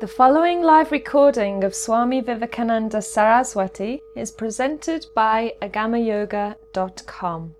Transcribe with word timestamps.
The 0.00 0.08
following 0.08 0.62
live 0.62 0.92
recording 0.92 1.62
of 1.62 1.74
Swami 1.74 2.22
Vivekananda 2.22 3.02
Saraswati 3.02 4.00
is 4.16 4.30
presented 4.30 5.04
by 5.14 5.52
agamayoga.com. 5.60 7.54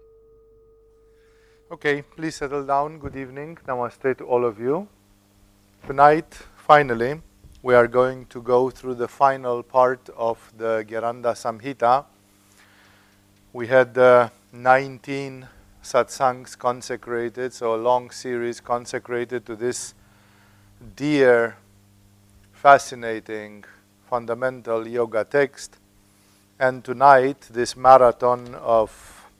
Okay, 1.71 2.01
please 2.01 2.37
settle 2.37 2.65
down. 2.65 2.99
Good 2.99 3.15
evening. 3.15 3.59
Namaste 3.69 4.17
to 4.17 4.25
all 4.25 4.47
of 4.47 4.59
you. 4.59 4.89
Tonight, 5.87 6.33
finally, 6.57 7.21
we 7.63 7.75
are 7.75 7.87
going 7.87 8.25
to 8.31 8.41
go 8.41 8.71
through 8.71 8.95
the 8.95 9.09
final 9.09 9.63
part 9.63 10.09
of 10.17 10.39
the 10.57 10.83
Gheranda 10.89 11.35
Samhita. 11.35 12.07
We 13.53 13.67
had 13.67 13.99
uh, 13.99 14.31
19 14.55 15.47
satsangs 15.85 16.57
consecrated, 16.57 17.53
so 17.53 17.75
a 17.75 17.77
long 17.77 18.11
series 18.11 18.61
consecrated 18.61 19.45
to 19.45 19.55
this 19.55 19.93
dear 20.97 21.59
fascinating 22.61 23.65
fundamental 24.11 24.87
yoga 24.87 25.25
text. 25.25 25.79
And 26.59 26.85
tonight, 26.85 27.49
this 27.51 27.75
marathon 27.75 28.55
of 28.55 29.31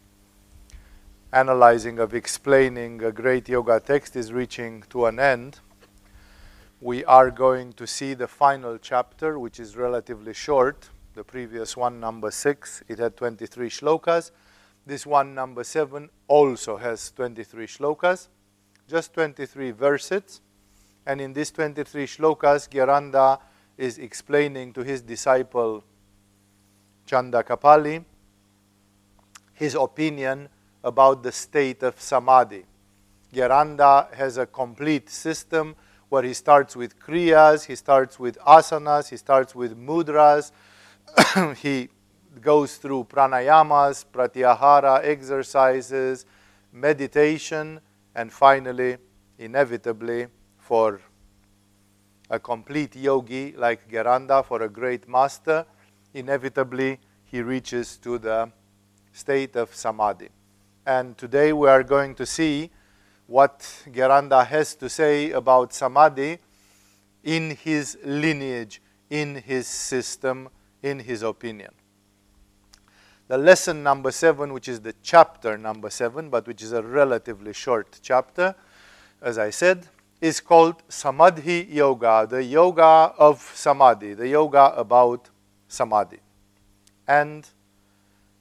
analyzing, 1.31 1.99
of 1.99 2.15
explaining 2.15 3.03
a 3.05 3.13
great 3.13 3.47
yoga 3.47 3.79
text 3.79 4.17
is 4.17 4.33
reaching 4.33 4.85
to 4.89 5.05
an 5.05 5.21
end. 5.21 5.61
We 6.81 7.05
are 7.05 7.31
going 7.31 7.75
to 7.75 7.87
see 7.87 8.15
the 8.15 8.27
final 8.27 8.79
chapter, 8.79 9.39
which 9.39 9.61
is 9.61 9.77
relatively 9.77 10.33
short. 10.33 10.89
The 11.13 11.23
previous 11.23 11.77
one, 11.77 12.01
number 12.01 12.31
six, 12.31 12.83
it 12.89 12.99
had 12.99 13.19
23 13.19 13.69
shlokas. 13.69 14.31
This 14.87 15.05
one, 15.05 15.35
number 15.35 15.63
seven, 15.65 16.09
also 16.27 16.79
has 16.79 17.11
23 17.11 17.67
shlokas, 17.67 18.29
just 18.89 19.13
23 19.13 19.73
verses. 19.73 20.41
And 21.07 21.21
in 21.21 21.33
these 21.33 21.51
23 21.51 22.07
shlokas, 22.07 22.69
Gheranda 22.69 23.41
is 23.77 23.99
explaining 23.99 24.73
to 24.75 24.83
his 24.83 25.03
disciple 25.03 25.85
Chandakapali 27.07 28.05
his 29.61 29.75
opinion 29.75 30.49
about 30.83 31.23
the 31.23 31.31
state 31.31 31.83
of 31.83 32.01
samadhi. 32.01 32.65
Gheranda 33.31 34.13
has 34.15 34.39
a 34.39 34.47
complete 34.47 35.11
system 35.11 35.77
where 36.09 36.23
he 36.23 36.33
starts 36.33 36.75
with 36.75 36.99
kriyas, 36.99 37.67
he 37.67 37.77
starts 37.77 38.19
with 38.19 38.39
asanas, 38.39 39.11
he 39.11 39.19
starts 39.19 39.55
with 39.55 39.79
mudras, 39.79 40.51
he 41.59 41.91
goes 42.41 42.79
through 42.79 43.05
pranayamas, 43.05 44.07
pratyahara 44.11 45.05
exercises, 45.05 46.25
meditation, 46.73 47.81
and 48.15 48.33
finally, 48.33 48.97
inevitably, 49.39 50.27
for 50.71 51.01
a 52.31 52.39
complete 52.39 52.95
yogi 52.95 53.53
like 53.57 53.91
Gheranda, 53.91 54.45
for 54.45 54.63
a 54.63 54.69
great 54.69 55.09
master, 55.09 55.67
inevitably 56.15 57.01
he 57.25 57.43
reaches 57.43 57.97
to 57.97 58.19
the 58.19 58.53
state 59.13 59.57
of 59.57 59.75
samadhi. 59.75 60.29
And 60.87 61.19
today 61.19 61.53
we 61.53 61.69
are 61.69 61.83
going 61.83 62.15
to 62.15 62.25
see 62.25 62.71
what 63.27 63.59
Gheranda 63.89 64.47
has 64.47 64.77
to 64.77 64.89
say 64.89 65.33
about 65.33 65.73
samadhi 65.73 66.39
in 67.25 67.51
his 67.51 67.99
lineage, 68.05 68.81
in 69.11 69.35
his 69.35 69.67
system, 69.67 70.51
in 70.85 71.01
his 71.01 71.25
opinion. 71.25 71.73
The 73.27 73.39
lesson 73.39 73.83
number 73.83 74.13
seven, 74.13 74.53
which 74.53 74.69
is 74.69 74.81
the 74.81 74.95
chapter 75.03 75.59
number 75.59 75.91
seven, 75.91 76.31
but 76.31 76.47
which 76.47 76.63
is 76.63 76.71
a 76.71 76.81
relatively 76.81 77.55
short 77.55 77.99
chapter, 78.03 78.55
as 79.21 79.37
I 79.37 79.51
said, 79.51 79.89
is 80.21 80.41
called 80.41 80.83
Samadhi 80.89 81.67
Yoga, 81.71 82.27
the 82.29 82.45
yoga 82.45 83.15
of 83.17 83.41
Samadhi, 83.55 84.15
the 84.15 84.29
yoga 84.29 84.75
about 84.77 85.31
Samadhi. 85.67 86.19
And 87.09 87.49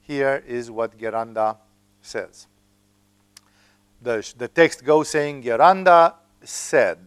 here 0.02 0.42
is 0.46 0.70
what 0.70 0.98
Gheranda 0.98 1.56
says. 2.02 2.46
The, 4.02 4.32
the 4.36 4.48
text 4.48 4.84
goes 4.84 5.08
saying, 5.08 5.42
Gheranda 5.42 6.14
said, 6.42 6.98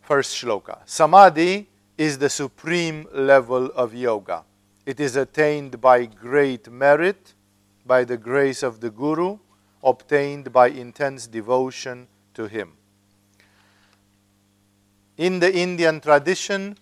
first 0.00 0.34
shloka, 0.36 0.78
Samadhi 0.84 1.68
is 1.96 2.18
the 2.18 2.30
supreme 2.30 3.06
level 3.12 3.66
of 3.72 3.94
yoga. 3.94 4.44
It 4.86 4.98
is 4.98 5.16
attained 5.16 5.80
by 5.80 6.06
great 6.06 6.70
merit, 6.70 7.34
by 7.86 8.04
the 8.04 8.16
grace 8.16 8.62
of 8.62 8.80
the 8.80 8.90
Guru, 8.90 9.38
obtained 9.84 10.52
by 10.52 10.68
intense 10.68 11.26
devotion 11.26 12.08
to 12.40 12.48
him. 12.48 12.72
In 15.18 15.40
the 15.40 15.54
Indian 15.54 16.00
tradition, 16.00 16.78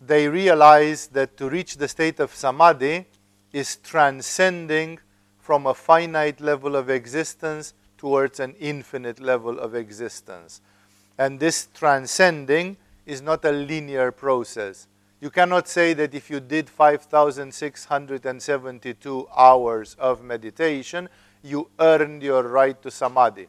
they 0.00 0.26
realize 0.26 1.08
that 1.08 1.36
to 1.36 1.50
reach 1.50 1.76
the 1.76 1.88
state 1.88 2.18
of 2.18 2.34
samadhi 2.34 3.04
is 3.52 3.76
transcending 3.76 4.98
from 5.38 5.66
a 5.66 5.74
finite 5.74 6.40
level 6.40 6.76
of 6.76 6.88
existence 6.88 7.74
towards 7.98 8.40
an 8.40 8.54
infinite 8.58 9.20
level 9.20 9.58
of 9.58 9.74
existence. 9.74 10.62
And 11.18 11.38
this 11.38 11.68
transcending 11.74 12.78
is 13.04 13.20
not 13.20 13.44
a 13.44 13.52
linear 13.52 14.10
process. 14.12 14.86
You 15.20 15.28
cannot 15.28 15.68
say 15.68 15.92
that 15.94 16.14
if 16.14 16.30
you 16.30 16.40
did 16.40 16.70
5,672 16.70 19.28
hours 19.36 19.94
of 19.98 20.22
meditation, 20.22 21.10
you 21.42 21.68
earned 21.78 22.22
your 22.22 22.44
right 22.44 22.80
to 22.82 22.90
samadhi 22.90 23.48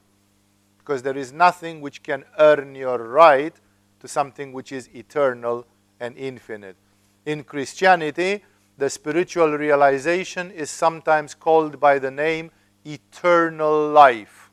because 0.80 1.04
there 1.04 1.18
is 1.18 1.32
nothing 1.32 1.82
which 1.82 2.02
can 2.02 2.26
earn 2.40 2.74
your 2.74 2.98
right 2.98 3.56
to 4.00 4.08
something 4.08 4.52
which 4.52 4.72
is 4.72 4.90
eternal 4.96 5.68
and 6.00 6.18
infinite. 6.18 6.76
In 7.26 7.44
Christianity, 7.44 8.44
the 8.78 8.90
spiritual 8.90 9.58
realization 9.58 10.52
is 10.52 10.70
sometimes 10.70 11.36
called 11.36 11.80
by 11.80 12.00
the 12.00 12.10
name 12.10 12.50
eternal 12.86 13.90
life. 13.90 14.50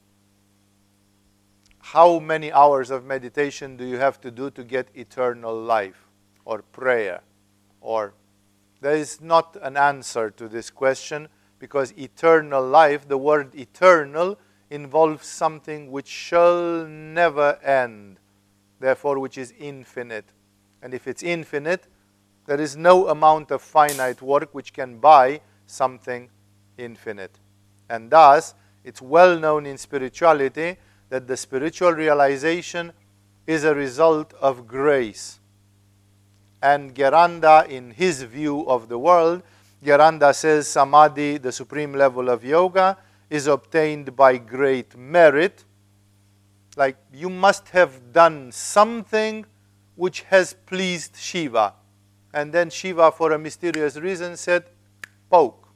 How 1.78 2.18
many 2.18 2.50
hours 2.52 2.90
of 2.90 3.04
meditation 3.04 3.76
do 3.76 3.84
you 3.84 3.98
have 3.98 4.20
to 4.22 4.30
do 4.32 4.50
to 4.50 4.64
get 4.64 4.88
eternal 4.94 5.56
life 5.56 6.08
or 6.44 6.62
prayer? 6.62 7.20
Or 7.80 8.14
there 8.80 8.96
is 8.96 9.20
not 9.20 9.56
an 9.62 9.76
answer 9.76 10.30
to 10.30 10.48
this 10.48 10.70
question 10.70 11.28
because 11.60 11.92
eternal 11.96 12.66
life, 12.66 13.06
the 13.06 13.16
word 13.16 13.54
eternal, 13.54 14.38
involves 14.70 15.26
something 15.26 15.90
which 15.90 16.08
shall 16.08 16.86
never 16.86 17.58
end, 17.62 18.18
therefore, 18.80 19.18
which 19.18 19.38
is 19.38 19.52
infinite. 19.58 20.26
And 20.82 20.92
if 20.94 21.06
it's 21.06 21.22
infinite, 21.22 21.86
there 22.46 22.60
is 22.60 22.76
no 22.76 23.08
amount 23.08 23.50
of 23.50 23.62
finite 23.62 24.22
work 24.22 24.54
which 24.54 24.72
can 24.72 24.98
buy 24.98 25.40
something 25.66 26.30
infinite. 26.78 27.38
And 27.88 28.10
thus, 28.10 28.54
it's 28.84 29.02
well 29.02 29.38
known 29.38 29.66
in 29.66 29.78
spirituality 29.78 30.76
that 31.08 31.26
the 31.26 31.36
spiritual 31.36 31.92
realization 31.92 32.92
is 33.46 33.64
a 33.64 33.74
result 33.74 34.32
of 34.34 34.66
grace. 34.66 35.40
And 36.62 36.94
Gheranda, 36.94 37.68
in 37.68 37.92
his 37.92 38.22
view 38.22 38.66
of 38.68 38.88
the 38.88 38.98
world, 38.98 39.42
Gheranda 39.84 40.34
says 40.34 40.66
Samadhi, 40.66 41.38
the 41.38 41.52
supreme 41.52 41.92
level 41.92 42.28
of 42.28 42.44
yoga, 42.44 42.96
is 43.30 43.46
obtained 43.46 44.14
by 44.14 44.38
great 44.38 44.96
merit. 44.96 45.64
Like 46.76 46.96
you 47.12 47.30
must 47.30 47.68
have 47.70 48.12
done 48.12 48.52
something 48.52 49.46
which 49.94 50.22
has 50.22 50.54
pleased 50.66 51.16
Shiva. 51.16 51.74
And 52.34 52.52
then 52.52 52.70
Shiva, 52.70 53.10
for 53.10 53.32
a 53.32 53.38
mysterious 53.38 53.96
reason, 53.96 54.36
said, 54.36 54.64
Poke. 55.30 55.68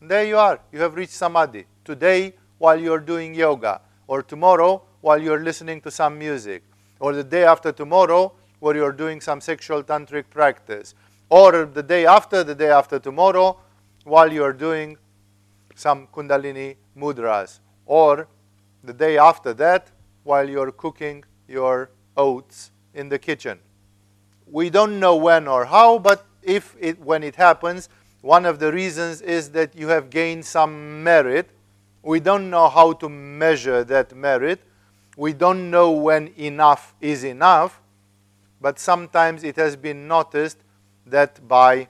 And 0.00 0.10
there 0.10 0.24
you 0.24 0.38
are. 0.38 0.60
You 0.70 0.80
have 0.80 0.94
reached 0.94 1.12
Samadhi. 1.12 1.66
Today, 1.84 2.34
while 2.58 2.80
you're 2.80 3.00
doing 3.00 3.34
yoga, 3.34 3.80
or 4.06 4.22
tomorrow, 4.22 4.82
while 5.00 5.20
you're 5.20 5.40
listening 5.40 5.80
to 5.80 5.90
some 5.90 6.18
music, 6.18 6.62
or 7.00 7.12
the 7.12 7.24
day 7.24 7.44
after 7.44 7.72
tomorrow, 7.72 8.32
where 8.60 8.76
you're 8.76 8.92
doing 8.92 9.20
some 9.20 9.40
sexual 9.40 9.82
tantric 9.82 10.30
practice, 10.30 10.94
or 11.28 11.66
the 11.66 11.82
day 11.82 12.06
after, 12.06 12.44
the 12.44 12.54
day 12.54 12.70
after 12.70 12.98
tomorrow, 12.98 13.58
while 14.04 14.32
you're 14.32 14.52
doing 14.52 14.96
some 15.74 16.06
Kundalini 16.08 16.76
mudras. 16.96 17.60
Or 17.86 18.28
the 18.82 18.92
day 18.92 19.18
after 19.18 19.52
that, 19.54 19.90
while 20.22 20.48
you're 20.48 20.72
cooking 20.72 21.24
your 21.46 21.90
oats 22.16 22.70
in 22.94 23.08
the 23.08 23.18
kitchen. 23.18 23.58
We 24.46 24.70
don't 24.70 25.00
know 25.00 25.16
when 25.16 25.48
or 25.48 25.64
how, 25.64 25.98
but 25.98 26.24
if 26.42 26.76
it, 26.78 26.98
when 27.00 27.22
it 27.22 27.36
happens, 27.36 27.88
one 28.20 28.46
of 28.46 28.58
the 28.58 28.72
reasons 28.72 29.20
is 29.20 29.50
that 29.50 29.76
you 29.76 29.88
have 29.88 30.10
gained 30.10 30.44
some 30.44 31.02
merit. 31.02 31.50
We 32.02 32.20
don't 32.20 32.50
know 32.50 32.68
how 32.68 32.92
to 32.94 33.08
measure 33.08 33.84
that 33.84 34.14
merit. 34.14 34.60
We 35.16 35.32
don't 35.32 35.70
know 35.70 35.90
when 35.90 36.28
enough 36.36 36.94
is 37.00 37.24
enough, 37.24 37.80
but 38.60 38.78
sometimes 38.78 39.44
it 39.44 39.56
has 39.56 39.76
been 39.76 40.08
noticed 40.08 40.58
that 41.06 41.46
by 41.46 41.88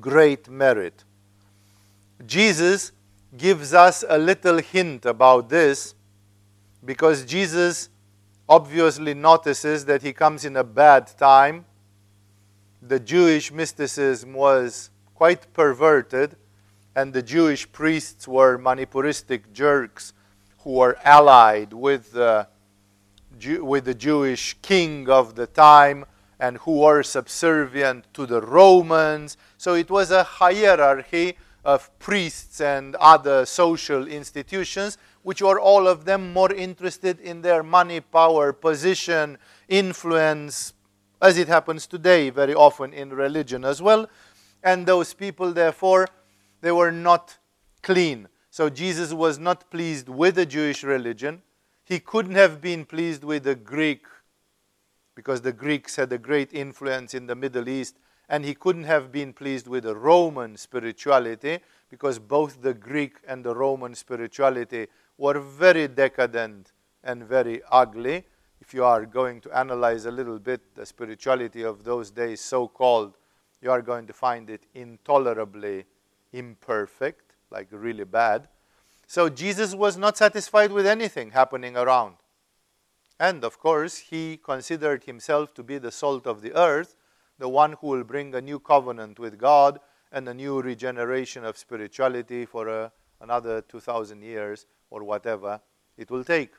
great 0.00 0.48
merit. 0.48 1.04
Jesus 2.24 2.92
gives 3.36 3.74
us 3.74 4.04
a 4.08 4.16
little 4.16 4.58
hint 4.58 5.04
about 5.04 5.48
this 5.48 5.94
because 6.84 7.24
Jesus 7.24 7.90
obviously 8.48 9.12
notices 9.12 9.84
that 9.84 10.02
he 10.02 10.12
comes 10.12 10.44
in 10.44 10.56
a 10.56 10.64
bad 10.64 11.08
time. 11.18 11.64
The 12.80 13.00
Jewish 13.00 13.52
mysticism 13.52 14.32
was 14.32 14.90
quite 15.14 15.52
perverted, 15.52 16.36
and 16.94 17.12
the 17.12 17.22
Jewish 17.22 17.70
priests 17.70 18.28
were 18.28 18.58
manipuristic 18.58 19.52
jerks 19.52 20.12
who 20.58 20.74
were 20.74 20.96
allied 21.04 21.72
with 21.72 22.12
the, 22.12 22.46
with 23.60 23.84
the 23.84 23.94
Jewish 23.94 24.56
king 24.62 25.08
of 25.08 25.34
the 25.34 25.46
time 25.46 26.04
and 26.38 26.58
who 26.58 26.80
were 26.80 27.02
subservient 27.02 28.04
to 28.14 28.26
the 28.26 28.40
Romans. 28.40 29.36
So 29.58 29.74
it 29.74 29.90
was 29.90 30.10
a 30.10 30.22
hierarchy 30.22 31.36
of 31.66 31.90
priests 31.98 32.60
and 32.60 32.94
other 32.96 33.44
social 33.44 34.06
institutions, 34.06 34.98
which 35.24 35.42
were 35.42 35.58
all 35.58 35.88
of 35.88 36.04
them 36.04 36.32
more 36.32 36.52
interested 36.52 37.18
in 37.18 37.42
their 37.42 37.64
money, 37.64 37.98
power, 38.00 38.52
position, 38.52 39.36
influence, 39.68 40.74
as 41.20 41.36
it 41.36 41.48
happens 41.48 41.88
today 41.88 42.30
very 42.30 42.54
often 42.54 42.92
in 42.92 43.10
religion 43.10 43.64
as 43.64 43.82
well. 43.82 44.08
And 44.62 44.86
those 44.86 45.12
people, 45.12 45.52
therefore, 45.52 46.06
they 46.60 46.70
were 46.70 46.92
not 46.92 47.36
clean. 47.82 48.28
So 48.50 48.70
Jesus 48.70 49.12
was 49.12 49.36
not 49.40 49.68
pleased 49.68 50.08
with 50.08 50.36
the 50.36 50.46
Jewish 50.46 50.84
religion. 50.84 51.42
He 51.84 51.98
couldn't 51.98 52.36
have 52.36 52.60
been 52.60 52.84
pleased 52.84 53.24
with 53.24 53.42
the 53.42 53.56
Greek 53.56 54.06
because 55.16 55.40
the 55.40 55.52
Greeks 55.52 55.96
had 55.96 56.12
a 56.12 56.18
great 56.18 56.52
influence 56.52 57.12
in 57.12 57.26
the 57.26 57.34
Middle 57.34 57.68
East 57.68 57.96
and 58.28 58.44
he 58.44 58.54
couldn't 58.54 58.84
have 58.84 59.12
been 59.12 59.32
pleased 59.32 59.68
with 59.68 59.84
the 59.84 59.96
Roman 59.96 60.56
spirituality 60.56 61.60
because 61.88 62.18
both 62.18 62.62
the 62.62 62.74
Greek 62.74 63.18
and 63.26 63.44
the 63.44 63.54
Roman 63.54 63.94
spirituality 63.94 64.88
were 65.16 65.38
very 65.38 65.86
decadent 65.88 66.72
and 67.04 67.22
very 67.24 67.62
ugly. 67.70 68.24
If 68.60 68.74
you 68.74 68.84
are 68.84 69.06
going 69.06 69.40
to 69.42 69.56
analyze 69.56 70.06
a 70.06 70.10
little 70.10 70.38
bit 70.38 70.74
the 70.74 70.84
spirituality 70.84 71.62
of 71.62 71.84
those 71.84 72.10
days, 72.10 72.40
so 72.40 72.66
called, 72.66 73.16
you 73.62 73.70
are 73.70 73.82
going 73.82 74.06
to 74.08 74.12
find 74.12 74.50
it 74.50 74.64
intolerably 74.74 75.84
imperfect, 76.32 77.34
like 77.50 77.68
really 77.70 78.04
bad. 78.04 78.48
So 79.06 79.28
Jesus 79.28 79.74
was 79.74 79.96
not 79.96 80.16
satisfied 80.16 80.72
with 80.72 80.86
anything 80.86 81.30
happening 81.30 81.76
around. 81.76 82.16
And 83.20 83.44
of 83.44 83.58
course, 83.58 83.98
he 83.98 84.36
considered 84.36 85.04
himself 85.04 85.54
to 85.54 85.62
be 85.62 85.78
the 85.78 85.92
salt 85.92 86.26
of 86.26 86.42
the 86.42 86.54
earth 86.54 86.96
the 87.38 87.48
one 87.48 87.76
who 87.80 87.88
will 87.88 88.04
bring 88.04 88.34
a 88.34 88.40
new 88.40 88.58
covenant 88.58 89.18
with 89.18 89.38
God 89.38 89.80
and 90.12 90.28
a 90.28 90.34
new 90.34 90.60
regeneration 90.60 91.44
of 91.44 91.56
spirituality 91.56 92.46
for 92.46 92.68
uh, 92.68 92.88
another 93.20 93.60
2,000 93.62 94.22
years 94.22 94.66
or 94.90 95.04
whatever 95.04 95.60
it 95.96 96.10
will 96.10 96.24
take. 96.24 96.52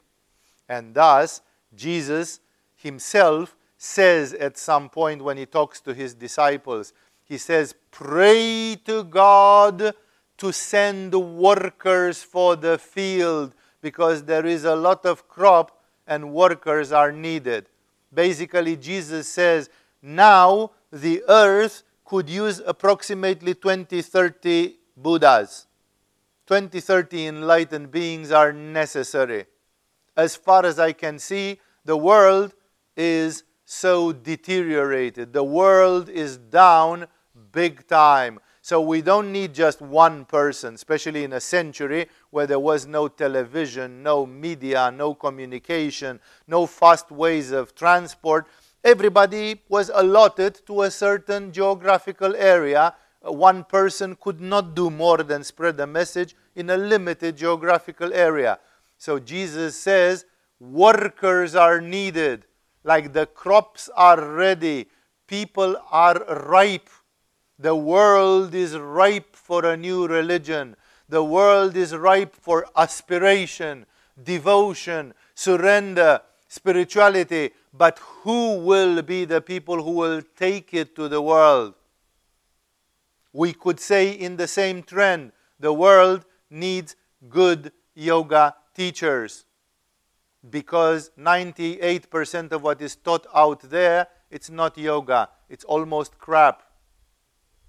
And 0.70 0.94
thus, 0.94 1.42
Jesus 1.76 2.40
himself 2.76 3.56
says 3.78 4.34
at 4.34 4.58
some 4.58 4.90
point 4.90 5.24
when 5.24 5.38
he 5.38 5.46
talks 5.46 5.80
to 5.82 5.94
his 5.94 6.14
disciples, 6.14 6.94
he 7.24 7.38
says, 7.38 7.76
Pray 7.92 8.78
to 8.86 9.04
God 9.04 9.94
to 10.38 10.52
send 10.52 11.14
workers 11.14 12.24
for 12.24 12.56
the 12.56 12.78
field 12.78 13.54
because 13.82 14.24
there 14.24 14.46
is 14.46 14.66
a 14.66 14.76
lot 14.76 15.06
of 15.06 15.28
crop 15.28 15.82
and 16.06 16.34
workers 16.34 16.92
are 16.92 17.12
needed. 17.12 17.68
Basically, 18.14 18.76
Jesus 18.78 19.28
says, 19.28 19.70
now 20.08 20.72
the 20.92 21.22
earth 21.28 21.84
could 22.06 22.30
use 22.30 22.62
approximately 22.66 23.54
20, 23.54 24.02
30 24.02 24.76
Buddhas. 24.96 25.68
20, 26.46 26.80
30 26.80 27.28
enlightened 27.28 27.92
beings 27.92 28.32
are 28.32 28.54
necessary. 28.54 29.46
As 30.16 30.36
far 30.36 30.66
as 30.66 30.80
I 30.80 30.94
can 30.94 31.20
see, 31.20 31.60
the 31.84 31.98
world 31.98 32.56
is 32.96 33.44
so 33.66 34.14
deteriorated. 34.14 35.34
The 35.34 35.44
world 35.44 36.08
is 36.08 36.38
down 36.38 37.08
big 37.52 37.86
time. 37.88 38.40
So 38.62 38.82
we 38.82 39.02
don't 39.02 39.32
need 39.32 39.54
just 39.54 39.82
one 39.82 40.26
person, 40.26 40.76
especially 40.76 41.26
in 41.26 41.34
a 41.34 41.40
century 41.40 42.08
where 42.32 42.48
there 42.48 42.60
was 42.60 42.88
no 42.88 43.08
television, 43.08 44.04
no 44.04 44.26
media, 44.26 44.92
no 44.92 45.14
communication, 45.14 46.20
no 46.48 46.66
fast 46.66 47.12
ways 47.12 47.52
of 47.52 47.76
transport 47.76 48.48
everybody 48.88 49.62
was 49.68 49.92
allotted 49.94 50.66
to 50.66 50.84
a 50.84 50.90
certain 50.90 51.52
geographical 51.52 52.34
area. 52.38 52.96
Uh, 53.22 53.34
one 53.34 53.66
person 53.66 54.16
could 54.16 54.40
not 54.40 54.76
do 54.76 54.90
more 54.90 55.24
than 55.24 55.44
spread 55.44 55.76
the 55.76 55.86
message 55.86 56.38
in 56.56 56.70
a 56.70 56.78
limited 56.78 57.36
geographical 57.36 58.14
area. 58.14 58.58
So 58.98 59.20
Jesus 59.20 59.76
says, 59.78 60.26
workers 60.62 61.54
are 61.54 61.82
needed, 61.82 62.46
like 62.86 63.12
the 63.12 63.26
crops 63.26 63.90
are 63.94 64.24
ready, 64.24 64.88
people 65.28 65.76
are 65.92 66.24
ripe. 66.48 66.90
The 67.60 67.76
world 67.76 68.56
is 68.56 68.78
ripe 68.78 69.36
for 69.36 69.66
a 69.66 69.76
new 69.76 70.08
religion. 70.08 70.78
The 71.10 71.26
world 71.26 71.76
is 71.76 71.94
ripe 71.94 72.38
for 72.38 72.66
aspiration, 72.78 73.86
devotion, 74.24 75.14
surrender, 75.36 76.22
spirituality, 76.48 77.52
but 77.78 78.00
who 78.00 78.58
will 78.58 79.02
be 79.02 79.26
the 79.26 79.42
people 79.42 79.84
who 79.84 79.92
will 79.92 80.22
take 80.36 80.74
it 80.74 80.96
to 80.96 81.08
the 81.08 81.22
world? 81.22 81.76
We 83.34 83.54
could 83.54 83.80
say 83.80 84.12
in 84.12 84.38
the 84.38 84.48
same 84.48 84.84
trend, 84.84 85.32
the 85.60 85.74
world 85.74 86.26
needs 86.50 86.96
good 87.30 87.72
yoga 87.94 88.56
teachers 88.76 89.46
because 90.50 91.12
98% 91.18 92.52
of 92.52 92.64
what 92.64 92.82
is 92.82 92.96
taught 92.96 93.26
out 93.34 93.62
there 93.62 94.08
it's 94.30 94.50
not 94.50 94.78
yoga 94.78 95.30
it's 95.50 95.64
almost 95.66 96.18
crap 96.20 96.62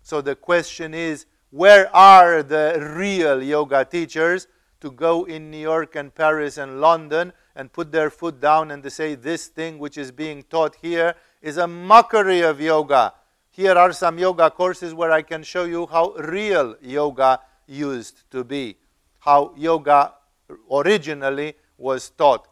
so 0.03 0.21
the 0.21 0.35
question 0.35 0.93
is 0.95 1.27
where 1.51 1.95
are 1.97 2.43
the 2.43 2.93
real 2.95 3.43
yoga 3.43 3.85
teachers 3.85 4.47
to 4.81 4.91
go 4.91 5.25
in 5.25 5.51
New 5.51 5.59
York 5.59 5.97
and 5.97 6.15
Paris 6.15 6.59
and 6.59 6.81
London 6.81 7.33
and 7.59 7.73
put 7.73 7.91
their 7.91 8.09
foot 8.09 8.41
down 8.41 8.71
and 8.71 8.85
they 8.85 8.89
say, 8.89 9.17
This 9.17 9.49
thing 9.49 9.79
which 9.81 9.99
is 9.99 10.13
being 10.13 10.45
taught 10.45 10.77
here 10.81 11.17
is 11.43 11.57
a 11.57 11.67
mockery 11.67 12.41
of 12.41 12.61
yoga. 12.61 13.13
Here 13.51 13.73
are 13.73 13.93
some 13.93 14.17
yoga 14.17 14.49
courses 14.49 14.95
where 14.95 15.11
I 15.11 15.23
can 15.23 15.43
show 15.43 15.65
you 15.65 15.87
how 15.87 16.13
real 16.13 16.77
yoga 16.81 17.41
used 17.67 18.31
to 18.31 18.45
be, 18.45 18.77
how 19.19 19.53
yoga 19.57 20.15
originally 20.71 21.55
was 21.77 22.11
taught. 22.11 22.47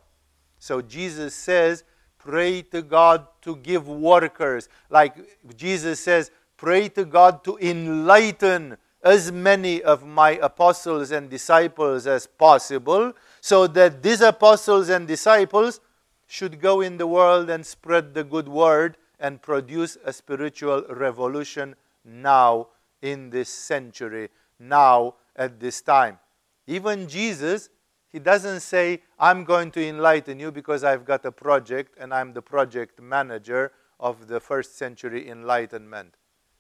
So 0.58 0.82
Jesus 0.82 1.36
says, 1.36 1.84
Pray 2.18 2.62
to 2.62 2.82
God 2.82 3.28
to 3.42 3.54
give 3.54 3.86
workers. 3.86 4.68
Like 4.90 5.14
Jesus 5.56 6.00
says, 6.00 6.32
Pray 6.56 6.88
to 6.88 7.04
God 7.04 7.44
to 7.44 7.56
enlighten 7.58 8.76
as 9.04 9.30
many 9.30 9.80
of 9.82 10.04
my 10.04 10.32
apostles 10.42 11.12
and 11.12 11.30
disciples 11.30 12.08
as 12.08 12.26
possible 12.26 13.12
so 13.46 13.68
that 13.68 14.02
these 14.02 14.22
apostles 14.22 14.88
and 14.88 15.06
disciples 15.06 15.80
should 16.26 16.60
go 16.60 16.80
in 16.80 16.96
the 16.96 17.06
world 17.06 17.48
and 17.48 17.64
spread 17.64 18.12
the 18.12 18.24
good 18.24 18.48
word 18.48 18.96
and 19.20 19.40
produce 19.40 19.96
a 20.04 20.12
spiritual 20.12 20.82
revolution 20.88 21.76
now 22.04 22.66
in 23.02 23.30
this 23.30 23.48
century, 23.48 24.30
now 24.58 25.14
at 25.36 25.60
this 25.60 25.80
time. 25.80 26.18
Even 26.66 27.06
Jesus, 27.06 27.68
he 28.10 28.18
doesn't 28.18 28.62
say, 28.62 29.00
I'm 29.16 29.44
going 29.44 29.70
to 29.70 29.86
enlighten 29.86 30.40
you 30.40 30.50
because 30.50 30.82
I've 30.82 31.04
got 31.04 31.24
a 31.24 31.30
project 31.30 31.96
and 32.00 32.12
I'm 32.12 32.32
the 32.32 32.42
project 32.42 33.00
manager 33.00 33.70
of 34.00 34.26
the 34.26 34.40
first 34.40 34.76
century 34.76 35.30
enlightenment. 35.30 36.16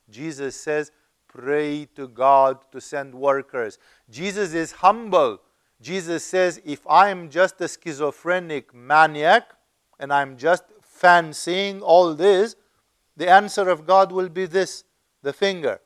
Jesus 0.08 0.54
says, 0.54 0.92
pray 1.26 1.86
to 1.96 2.06
God 2.06 2.58
to 2.70 2.80
send 2.80 3.12
workers. 3.12 3.76
Jesus 4.08 4.54
is 4.54 4.70
humble. 4.70 5.40
Jesus 5.80 6.24
says, 6.24 6.60
if 6.64 6.86
I'm 6.88 7.28
just 7.28 7.60
a 7.60 7.68
schizophrenic 7.68 8.74
maniac 8.74 9.50
and 9.98 10.12
I'm 10.12 10.36
just 10.36 10.64
fancying 10.82 11.82
all 11.82 12.14
this, 12.14 12.56
the 13.16 13.28
answer 13.28 13.68
of 13.68 13.86
God 13.86 14.12
will 14.12 14.28
be 14.28 14.46
this 14.46 14.84
the 15.22 15.32
finger. 15.32 15.80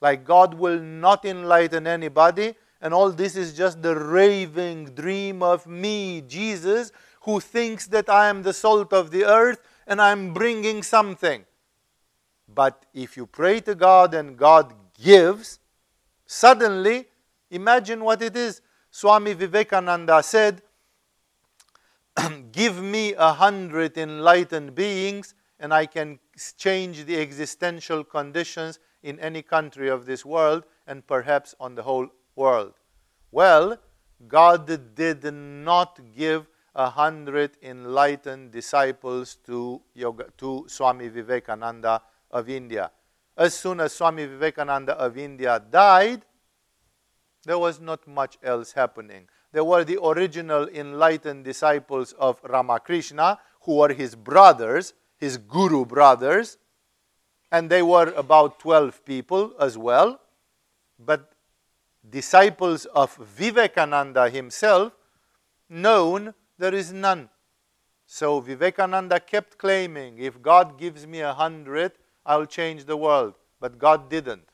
Like 0.00 0.24
God 0.24 0.54
will 0.54 0.80
not 0.80 1.24
enlighten 1.24 1.86
anybody, 1.86 2.54
and 2.80 2.92
all 2.92 3.10
this 3.10 3.36
is 3.36 3.56
just 3.56 3.80
the 3.80 3.94
raving 3.94 4.86
dream 4.86 5.42
of 5.42 5.66
me, 5.66 6.22
Jesus, 6.22 6.90
who 7.20 7.38
thinks 7.38 7.86
that 7.86 8.10
I 8.10 8.28
am 8.28 8.42
the 8.42 8.52
salt 8.52 8.92
of 8.92 9.12
the 9.12 9.24
earth 9.24 9.60
and 9.86 10.00
I'm 10.00 10.34
bringing 10.34 10.82
something. 10.82 11.44
But 12.52 12.84
if 12.92 13.16
you 13.16 13.26
pray 13.26 13.60
to 13.60 13.74
God 13.74 14.14
and 14.14 14.36
God 14.36 14.74
gives, 15.00 15.60
suddenly, 16.26 17.06
imagine 17.50 18.02
what 18.02 18.20
it 18.20 18.36
is. 18.36 18.60
Swami 18.92 19.32
Vivekananda 19.32 20.22
said, 20.22 20.60
Give 22.52 22.82
me 22.82 23.14
a 23.14 23.32
hundred 23.32 23.96
enlightened 23.96 24.74
beings, 24.74 25.34
and 25.58 25.72
I 25.72 25.86
can 25.86 26.18
change 26.58 27.06
the 27.06 27.18
existential 27.18 28.04
conditions 28.04 28.78
in 29.02 29.18
any 29.18 29.40
country 29.40 29.88
of 29.88 30.04
this 30.04 30.26
world 30.26 30.64
and 30.86 31.06
perhaps 31.06 31.54
on 31.58 31.74
the 31.74 31.82
whole 31.82 32.06
world. 32.36 32.74
Well, 33.30 33.78
God 34.28 34.66
did 34.94 35.24
not 35.32 35.98
give 36.14 36.46
a 36.74 36.90
hundred 36.90 37.56
enlightened 37.62 38.50
disciples 38.50 39.36
to, 39.46 39.80
yoga, 39.94 40.26
to 40.36 40.66
Swami 40.68 41.08
Vivekananda 41.08 42.02
of 42.30 42.50
India. 42.50 42.90
As 43.38 43.54
soon 43.54 43.80
as 43.80 43.94
Swami 43.94 44.26
Vivekananda 44.26 44.92
of 44.92 45.16
India 45.16 45.62
died, 45.70 46.26
there 47.44 47.58
was 47.58 47.80
not 47.80 48.06
much 48.06 48.38
else 48.42 48.72
happening. 48.72 49.28
There 49.52 49.64
were 49.64 49.84
the 49.84 50.02
original 50.02 50.68
enlightened 50.68 51.44
disciples 51.44 52.12
of 52.12 52.40
Ramakrishna, 52.42 53.38
who 53.62 53.76
were 53.76 53.92
his 53.92 54.14
brothers, 54.14 54.94
his 55.16 55.36
guru 55.36 55.84
brothers, 55.84 56.58
and 57.50 57.68
they 57.68 57.82
were 57.82 58.12
about 58.16 58.58
12 58.58 59.04
people 59.04 59.52
as 59.60 59.76
well. 59.76 60.20
But 60.98 61.32
disciples 62.08 62.86
of 62.86 63.14
Vivekananda 63.16 64.30
himself, 64.30 64.92
known, 65.68 66.34
there 66.58 66.74
is 66.74 66.92
none. 66.92 67.28
So 68.06 68.40
Vivekananda 68.40 69.20
kept 69.20 69.58
claiming, 69.58 70.18
if 70.18 70.40
God 70.40 70.78
gives 70.78 71.06
me 71.06 71.20
a 71.20 71.32
hundred, 71.32 71.92
I'll 72.24 72.46
change 72.46 72.84
the 72.84 72.96
world. 72.96 73.34
But 73.60 73.78
God 73.78 74.08
didn't. 74.08 74.48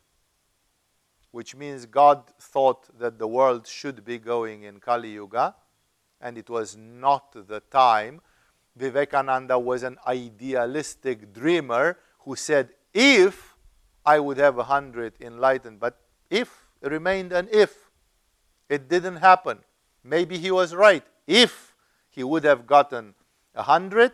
Which 1.30 1.54
means 1.54 1.86
God 1.86 2.26
thought 2.40 2.98
that 2.98 3.18
the 3.18 3.26
world 3.26 3.66
should 3.66 4.04
be 4.04 4.18
going 4.18 4.62
in 4.62 4.80
Kali 4.80 5.10
Yuga, 5.10 5.54
and 6.20 6.38
it 6.38 6.48
was 6.48 6.76
not 6.76 7.32
the 7.32 7.60
time. 7.70 8.20
Vivekananda 8.76 9.58
was 9.58 9.82
an 9.82 9.98
idealistic 10.06 11.32
dreamer 11.32 11.98
who 12.20 12.36
said, 12.36 12.70
if 12.94 13.54
I 14.04 14.18
would 14.18 14.38
have 14.38 14.58
a 14.58 14.64
hundred 14.64 15.14
enlightened, 15.20 15.80
but 15.80 16.00
if 16.30 16.64
remained 16.80 17.32
an 17.32 17.48
if. 17.52 17.90
It 18.68 18.88
didn't 18.88 19.16
happen. 19.16 19.58
Maybe 20.04 20.38
he 20.38 20.50
was 20.50 20.74
right. 20.74 21.04
If 21.26 21.74
he 22.10 22.22
would 22.22 22.44
have 22.44 22.66
gotten 22.66 23.14
a 23.54 23.62
hundred, 23.62 24.12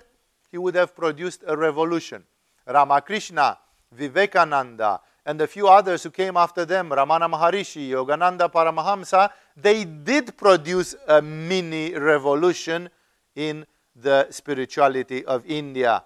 he 0.51 0.59
would 0.59 0.75
have 0.75 0.95
produced 0.95 1.43
a 1.47 1.57
revolution. 1.57 2.25
Ramakrishna, 2.67 3.59
Vivekananda, 3.93 5.01
and 5.27 5.41
a 5.41 5.47
few 5.47 5.69
others 5.69 6.03
who 6.03 6.11
came 6.11 6.37
after 6.37 6.65
them, 6.65 6.91
Ramana 6.91 7.31
Maharishi, 7.31 7.89
Yogananda 7.89 8.53
Paramahamsa, 8.53 9.31
they 9.57 9.85
did 9.85 10.37
produce 10.37 10.95
a 11.09 11.23
mini 11.23 11.95
revolution 11.95 12.91
in 13.35 13.65
the 13.97 14.27
spirituality 14.31 15.25
of 15.25 15.45
India. 15.47 16.05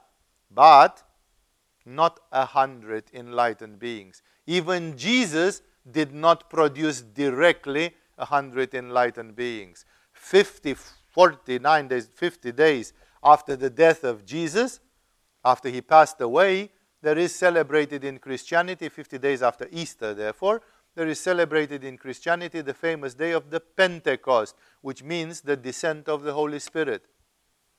But 0.51 1.03
not 1.85 2.21
a 2.31 2.45
hundred 2.45 3.05
enlightened 3.13 3.79
beings. 3.79 4.23
Even 4.47 4.97
Jesus 4.97 5.63
did 5.91 6.13
not 6.15 6.49
produce 6.51 7.01
directly 7.01 7.95
a 8.19 8.27
hundred 8.27 8.75
enlightened 8.75 9.35
beings. 9.35 9.85
50, 10.13 10.75
49 10.75 11.89
days, 11.89 12.09
50 12.15 12.53
days 12.53 12.93
after 13.23 13.57
the 13.57 13.71
death 13.71 14.05
of 14.05 14.25
Jesus, 14.25 14.81
after 15.45 15.69
he 15.69 15.81
passed 15.81 16.21
away, 16.21 16.71
there 17.03 17.19
is 17.19 17.35
celebrated 17.35 18.05
in 18.05 18.19
Christianity, 18.19 18.89
50 18.89 19.19
days 19.19 19.43
after 19.43 19.69
Easter, 19.71 20.15
therefore, 20.15 20.63
there 20.95 21.07
is 21.07 21.21
celebrated 21.21 21.85
in 21.85 21.97
Christianity 21.97 22.61
the 22.61 22.75
famous 22.75 23.15
day 23.15 23.33
of 23.33 23.51
the 23.51 23.61
Pentecost, 23.61 24.57
which 24.81 25.03
means 25.03 25.43
the 25.43 25.57
descent 25.57 26.09
of 26.09 26.23
the 26.23 26.33
Holy 26.33 26.59
Spirit. 26.59 27.05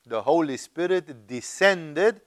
The 0.06 0.22
Holy 0.22 0.56
Spirit 0.56 1.26
descended 1.26 2.22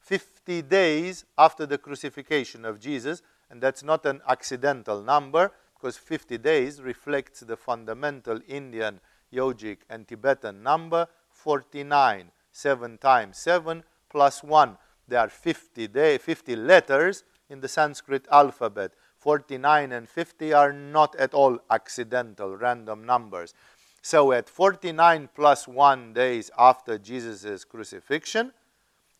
50 0.00 0.62
days 0.62 1.24
after 1.38 1.64
the 1.64 1.78
crucifixion 1.78 2.64
of 2.64 2.80
Jesus, 2.80 3.22
and 3.50 3.60
that's 3.60 3.84
not 3.84 4.04
an 4.04 4.20
accidental 4.28 5.00
number 5.00 5.52
because 5.74 5.96
50 5.96 6.38
days 6.38 6.82
reflects 6.82 7.40
the 7.40 7.56
fundamental 7.56 8.40
Indian, 8.48 9.00
yogic, 9.32 9.78
and 9.88 10.08
Tibetan 10.08 10.62
number 10.62 11.06
49. 11.30 12.32
7 12.52 12.98
times 12.98 13.38
7 13.38 13.82
plus 14.10 14.44
1. 14.44 14.76
There 15.12 15.20
are 15.20 15.28
50, 15.28 15.88
day, 15.88 16.16
50 16.16 16.56
letters 16.56 17.24
in 17.50 17.60
the 17.60 17.68
Sanskrit 17.68 18.26
alphabet. 18.32 18.92
49 19.18 19.92
and 19.92 20.08
50 20.08 20.54
are 20.54 20.72
not 20.72 21.14
at 21.16 21.34
all 21.34 21.58
accidental, 21.70 22.56
random 22.56 23.04
numbers. 23.04 23.52
So 24.00 24.32
at 24.32 24.48
49 24.48 25.28
plus 25.34 25.68
1 25.68 26.14
days 26.14 26.50
after 26.58 26.96
Jesus' 26.96 27.62
crucifixion, 27.66 28.52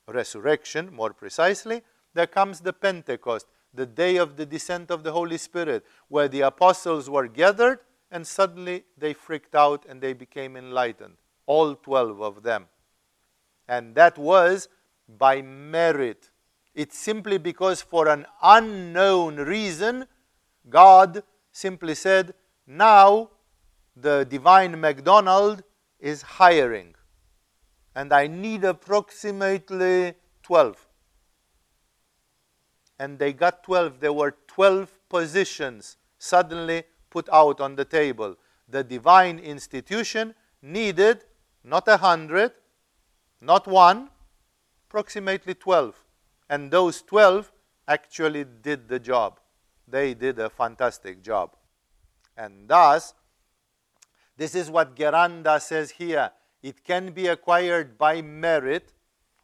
resurrection 0.08 0.94
more 0.94 1.12
precisely, 1.12 1.82
there 2.14 2.26
comes 2.26 2.60
the 2.60 2.72
Pentecost, 2.72 3.46
the 3.74 3.84
day 3.84 4.16
of 4.16 4.38
the 4.38 4.46
descent 4.46 4.90
of 4.90 5.02
the 5.02 5.12
Holy 5.12 5.36
Spirit, 5.36 5.84
where 6.08 6.26
the 6.26 6.40
apostles 6.40 7.10
were 7.10 7.28
gathered 7.28 7.80
and 8.10 8.26
suddenly 8.26 8.84
they 8.96 9.12
freaked 9.12 9.54
out 9.54 9.84
and 9.86 10.00
they 10.00 10.14
became 10.14 10.56
enlightened. 10.56 11.18
All 11.44 11.74
12 11.74 12.22
of 12.22 12.42
them. 12.44 12.68
And 13.68 13.94
that 13.94 14.16
was 14.16 14.70
by 15.08 15.42
merit. 15.42 16.30
It's 16.74 16.98
simply 16.98 17.38
because, 17.38 17.82
for 17.82 18.08
an 18.08 18.26
unknown 18.42 19.36
reason, 19.36 20.06
God 20.68 21.22
simply 21.50 21.94
said, 21.94 22.34
Now 22.66 23.30
the 23.94 24.24
divine 24.24 24.80
McDonald 24.80 25.62
is 26.00 26.22
hiring 26.22 26.94
and 27.94 28.12
I 28.12 28.26
need 28.26 28.64
approximately 28.64 30.14
12. 30.42 30.86
And 32.98 33.18
they 33.18 33.32
got 33.32 33.64
12. 33.64 34.00
There 34.00 34.12
were 34.12 34.36
12 34.46 34.92
positions 35.08 35.96
suddenly 36.18 36.84
put 37.10 37.28
out 37.32 37.60
on 37.60 37.76
the 37.76 37.84
table. 37.84 38.36
The 38.68 38.82
divine 38.82 39.38
institution 39.38 40.34
needed 40.62 41.24
not 41.64 41.86
a 41.88 41.96
hundred, 41.96 42.52
not 43.40 43.66
one, 43.66 44.08
approximately 44.92 45.54
12. 45.54 45.94
And 46.50 46.70
those 46.70 47.00
12 47.00 47.50
actually 47.88 48.44
did 48.44 48.88
the 48.88 48.98
job. 48.98 49.40
They 49.88 50.12
did 50.12 50.38
a 50.38 50.50
fantastic 50.50 51.22
job. 51.22 51.56
And 52.36 52.68
thus, 52.68 53.14
this 54.36 54.54
is 54.54 54.70
what 54.70 54.94
Gheranda 54.94 55.62
says 55.62 55.92
here. 55.92 56.30
It 56.62 56.84
can 56.84 57.12
be 57.12 57.28
acquired 57.28 57.96
by 57.96 58.20
merit, 58.20 58.92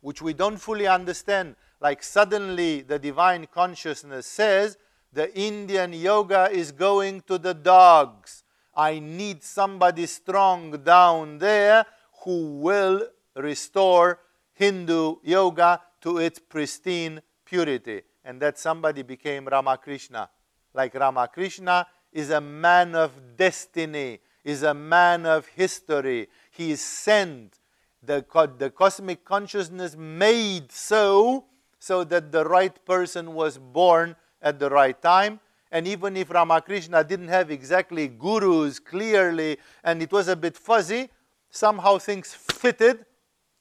which 0.03 0.21
we 0.21 0.35
don't 0.35 0.59
fully 0.59 0.87
understand. 0.87 1.57
Like 1.81 2.03
suddenly 2.03 2.83
the 2.83 2.99
divine 2.99 3.47
consciousness 3.47 4.27
says, 4.27 4.77
the 5.15 5.35
Indian 5.35 5.95
yoga 5.95 6.51
is 6.53 6.73
going 6.73 7.23
to 7.23 7.39
the 7.39 7.55
dogs. 7.55 8.45
I 8.77 8.99
need 8.99 9.43
somebody 9.43 10.05
strong 10.05 10.73
down 10.85 11.39
there 11.39 11.87
who 12.25 12.59
will 12.59 13.09
restore 13.35 14.19
Hindu 14.59 15.19
yoga 15.23 15.81
to 16.01 16.19
its 16.19 16.41
pristine 16.41 17.23
purity. 17.45 18.03
And 18.25 18.43
that 18.43 18.59
somebody 18.59 19.03
became 19.03 19.47
Ramakrishna. 19.47 20.29
Like 20.75 20.95
Ramakrishna 20.95 21.87
is 22.13 22.31
a 22.31 22.41
man 22.41 22.97
of 22.97 23.13
destiny, 23.37 24.19
is 24.43 24.65
a 24.65 24.75
man 24.75 25.27
of 25.27 25.47
history, 25.47 26.29
he 26.51 26.73
is 26.73 26.81
sent. 26.81 27.61
The, 28.03 28.25
the 28.59 28.71
cosmic 28.71 29.25
consciousness 29.25 29.97
made 29.97 30.73
so, 30.73 31.45
so 31.79 32.03
that 32.05 32.33
the 32.33 32.45
right 32.45 32.85
person 32.85 33.35
was 33.35 33.59
born 33.59 34.17
at 34.43 34.59
the 34.59 34.71
right 34.71 35.01
time. 35.01 35.39
And 35.71 35.87
even 35.87 36.17
if 36.17 36.31
Ramakrishna 36.31 37.05
didn't 37.05 37.29
have 37.29 37.53
exactly 37.53 38.09
gurus 38.09 38.81
clearly 38.81 39.59
and 39.85 40.03
it 40.03 40.11
was 40.11 40.27
a 40.27 40.37
bit 40.37 40.57
fuzzy, 40.57 41.11
somehow 41.49 41.99
things 41.99 42.35
fitted. 42.35 43.05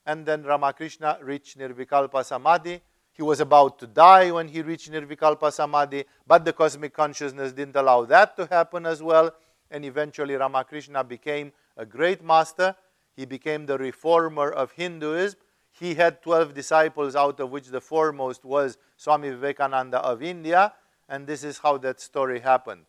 And 0.07 0.25
then 0.25 0.41
Ramakrishna 0.41 1.19
reached 1.21 1.59
Nirvikalpa 1.59 2.25
Samadhi. 2.25 2.81
He 3.11 3.21
was 3.21 3.39
about 3.39 3.77
to 3.79 3.85
die 3.85 4.31
when 4.31 4.47
he 4.47 4.63
reached 4.63 4.91
Nirvikalpa 4.91 5.53
Samadhi, 5.53 6.05
but 6.25 6.43
the 6.45 6.53
cosmic 6.53 6.93
consciousness 6.93 7.53
didn't 7.53 7.75
allow 7.75 8.05
that 8.05 8.35
to 8.37 8.47
happen 8.47 8.87
as 8.87 9.03
well. 9.03 9.31
And 9.69 9.85
eventually 9.85 10.33
Ramakrishna 10.33 11.03
became 11.03 11.51
a 11.75 11.85
great 11.85 12.23
master 12.23 12.75
he 13.17 13.25
became 13.25 13.65
the 13.65 13.79
reformer 13.79 14.51
of 14.51 14.71
Hinduism. 14.73 15.39
He 15.71 15.95
had 15.95 16.21
12 16.21 16.53
disciples, 16.53 17.15
out 17.15 17.39
of 17.39 17.49
which 17.49 17.67
the 17.67 17.81
foremost 17.81 18.45
was 18.45 18.77
Swami 18.95 19.29
Vivekananda 19.29 19.97
of 19.97 20.21
India. 20.21 20.73
And 21.09 21.25
this 21.25 21.43
is 21.43 21.57
how 21.57 21.77
that 21.79 21.99
story 21.99 22.39
happened. 22.39 22.85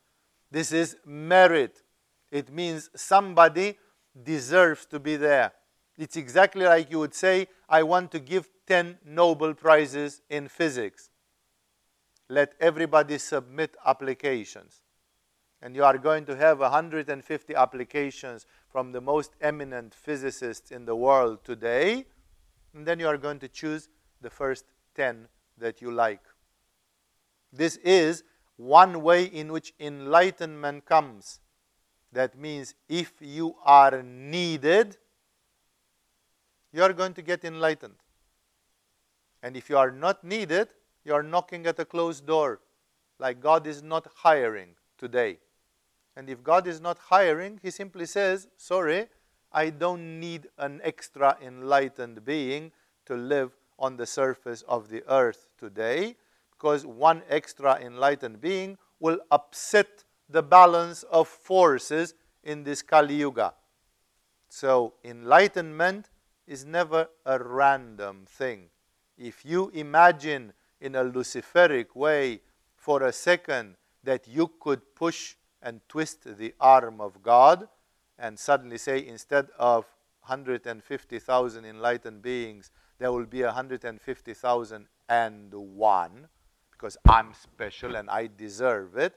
This 0.50 0.70
is 0.70 0.96
merit. 1.04 1.82
It 2.30 2.52
means 2.52 2.90
somebody 2.94 3.78
deserves 4.22 4.84
to 4.87 5.00
be 5.00 5.16
there. 5.16 5.52
It's 5.99 6.17
exactly 6.17 6.64
like 6.64 6.93
you 6.93 7.00
would 7.00 7.14
say, 7.14 7.49
I 7.69 7.83
want 7.83 8.12
to 8.12 8.21
give 8.21 8.49
10 8.69 8.99
Nobel 9.05 9.52
Prizes 9.52 10.23
in 10.31 10.47
physics. 10.47 11.11
Let 12.28 12.55
everybody 12.61 13.19
submit 13.19 13.76
applications. 13.85 14.83
And 15.61 15.75
you 15.75 15.83
are 15.83 15.99
going 15.99 16.25
to 16.26 16.37
have 16.37 16.61
150 16.61 17.55
applications 17.57 18.47
from 18.71 18.93
the 18.93 19.00
most 19.00 19.33
eminent 19.40 19.93
physicists 19.93 20.71
in 20.71 20.85
the 20.85 20.95
world 20.95 21.43
today, 21.43 22.07
and 22.75 22.87
then 22.87 23.00
you 23.00 23.09
are 23.09 23.19
going 23.19 23.40
to 23.40 23.49
choose 23.49 23.88
the 24.21 24.31
first 24.31 24.67
10 24.95 25.26
that 25.59 25.83
you 25.83 25.90
like. 25.90 26.23
This 27.52 27.76
is 27.78 28.23
one 28.57 29.02
way 29.02 29.25
in 29.25 29.50
which 29.50 29.75
enlightenment 29.81 30.85
comes. 30.85 31.40
That 32.12 32.38
means 32.38 32.75
if 32.88 33.14
you 33.21 33.57
are 33.64 34.00
needed, 34.02 34.97
you 36.72 36.82
are 36.82 36.92
going 36.92 37.14
to 37.14 37.22
get 37.22 37.44
enlightened. 37.44 37.96
And 39.42 39.56
if 39.56 39.70
you 39.70 39.78
are 39.78 39.90
not 39.90 40.25
needed, 40.25 40.68
you 41.04 41.14
are 41.14 41.22
knocking 41.22 41.66
at 41.66 41.78
a 41.78 41.84
closed 41.84 42.26
door, 42.26 42.60
like 43.18 43.40
God 43.40 43.66
is 43.66 43.82
not 43.82 44.06
hiring 44.16 44.75
today. 44.98 45.38
And 46.16 46.28
if 46.28 46.42
God 46.42 46.66
is 46.66 46.80
not 46.80 46.98
hiring, 46.98 47.60
He 47.62 47.70
simply 47.70 48.06
says, 48.06 48.48
Sorry, 48.56 49.06
I 49.52 49.70
don't 49.70 50.20
need 50.20 50.48
an 50.58 50.80
extra 50.82 51.38
enlightened 51.42 52.25
being 52.25 52.72
to 53.06 53.14
live 53.14 53.56
on 53.78 53.96
the 53.96 54.06
surface 54.06 54.62
of 54.62 54.88
the 54.88 55.02
earth 55.08 55.48
today, 55.58 56.16
because 56.50 56.84
one 56.84 57.22
extra 57.28 57.78
enlightened 57.80 58.40
being 58.40 58.76
will 58.98 59.20
upset 59.30 60.04
the 60.28 60.42
balance 60.42 61.04
of 61.04 61.28
forces 61.28 62.14
in 62.42 62.64
this 62.64 62.82
Kali 62.82 63.14
Yuga. 63.14 63.54
So, 64.48 64.94
enlightenment 65.04 66.10
is 66.49 66.64
never 66.64 67.09
a 67.26 67.38
random 67.38 68.25
thing. 68.26 68.71
If 69.17 69.45
you 69.45 69.71
imagine 69.75 70.55
in 70.81 70.95
a 70.95 71.05
Luciferic 71.05 71.95
way 71.95 72.40
for 72.75 73.02
a 73.02 73.12
second 73.12 73.76
that 74.02 74.26
you 74.26 74.50
could 74.59 74.95
push 74.95 75.35
and 75.62 75.81
twist 75.88 76.38
the 76.38 76.55
arm 76.61 77.00
of 77.00 77.23
God 77.23 77.69
and 78.19 78.38
suddenly 78.38 78.78
say, 78.78 79.07
instead 79.07 79.49
of 79.59 79.85
150,000 80.26 81.64
enlightened 81.64 82.23
beings, 82.23 82.71
there 82.99 83.12
will 83.12 83.26
be 83.26 83.43
150,000 83.43 84.87
and 85.09 85.55
one 85.55 86.28
because 86.73 86.97
I'm 87.09 87.33
special 87.35 87.97
and 87.97 88.09
I 88.09 88.28
deserve 88.37 88.97
it. 88.97 89.14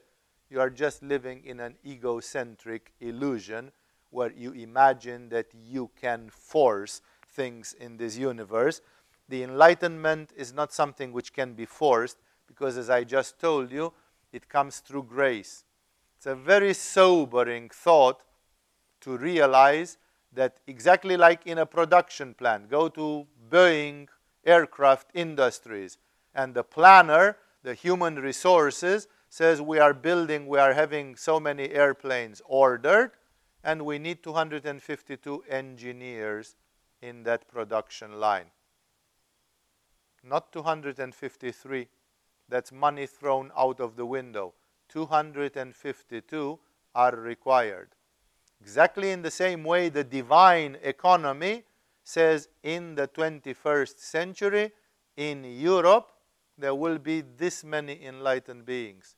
You 0.50 0.60
are 0.60 0.70
just 0.70 1.02
living 1.02 1.42
in 1.44 1.60
an 1.60 1.76
egocentric 1.86 2.92
illusion 3.00 3.72
where 4.10 4.32
you 4.32 4.52
imagine 4.52 5.28
that 5.30 5.46
you 5.54 5.90
can 5.98 6.28
force 6.28 7.00
things 7.32 7.74
in 7.78 7.96
this 7.96 8.16
universe. 8.16 8.80
The 9.28 9.42
enlightenment 9.42 10.32
is 10.36 10.52
not 10.52 10.72
something 10.72 11.12
which 11.12 11.32
can 11.32 11.54
be 11.54 11.64
forced 11.64 12.18
because, 12.46 12.76
as 12.76 12.90
I 12.90 13.04
just 13.04 13.38
told 13.38 13.72
you, 13.72 13.92
it 14.32 14.48
comes 14.48 14.78
through 14.78 15.04
grace. 15.04 15.64
It's 16.16 16.26
a 16.26 16.34
very 16.34 16.74
sobering 16.74 17.70
thought 17.70 18.22
to 19.00 19.16
realize 19.16 19.98
that 20.32 20.60
exactly 20.66 21.16
like 21.16 21.46
in 21.46 21.58
a 21.58 21.66
production 21.66 22.34
plant, 22.34 22.70
go 22.70 22.88
to 22.88 23.26
Boeing 23.50 24.08
aircraft 24.44 25.08
industries, 25.14 25.98
and 26.34 26.54
the 26.54 26.64
planner, 26.64 27.36
the 27.62 27.74
human 27.74 28.16
resources, 28.16 29.08
says 29.28 29.60
we 29.60 29.78
are 29.78 29.94
building, 29.94 30.46
we 30.46 30.58
are 30.58 30.72
having 30.72 31.16
so 31.16 31.38
many 31.38 31.70
airplanes 31.70 32.40
ordered, 32.46 33.12
and 33.64 33.84
we 33.84 33.98
need 33.98 34.22
252 34.22 35.44
engineers 35.48 36.56
in 37.02 37.24
that 37.24 37.48
production 37.48 38.18
line. 38.18 38.46
Not 40.24 40.52
253. 40.52 41.88
That's 42.48 42.72
money 42.72 43.06
thrown 43.06 43.50
out 43.56 43.80
of 43.80 43.96
the 43.96 44.06
window. 44.06 44.54
252 44.88 46.58
are 46.94 47.16
required. 47.16 47.88
Exactly 48.60 49.10
in 49.10 49.22
the 49.22 49.30
same 49.30 49.64
way, 49.64 49.88
the 49.88 50.04
divine 50.04 50.76
economy 50.82 51.64
says 52.04 52.48
in 52.62 52.94
the 52.94 53.08
21st 53.08 53.98
century, 53.98 54.72
in 55.16 55.44
Europe, 55.44 56.12
there 56.56 56.74
will 56.74 56.98
be 56.98 57.22
this 57.22 57.64
many 57.64 58.04
enlightened 58.04 58.64
beings. 58.64 59.16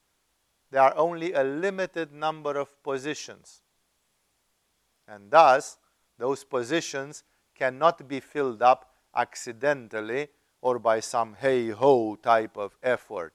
There 0.71 0.83
are 0.83 0.97
only 0.97 1.33
a 1.33 1.45
limited 1.45 2.13
number 2.13 2.57
of 2.57 2.83
positions. 2.83 3.63
And 5.07 5.31
thus, 5.31 5.79
those 6.19 6.45
positions 6.45 7.23
cannot 7.55 8.07
be 8.09 8.21
filled 8.21 8.63
up 8.63 8.91
accidentally 9.15 10.29
or 10.61 10.79
by 10.79 11.01
some 11.01 11.37
hey 11.41 11.71
ho 11.71 12.17
type 12.17 12.57
of 12.57 12.77
effort. 12.83 13.35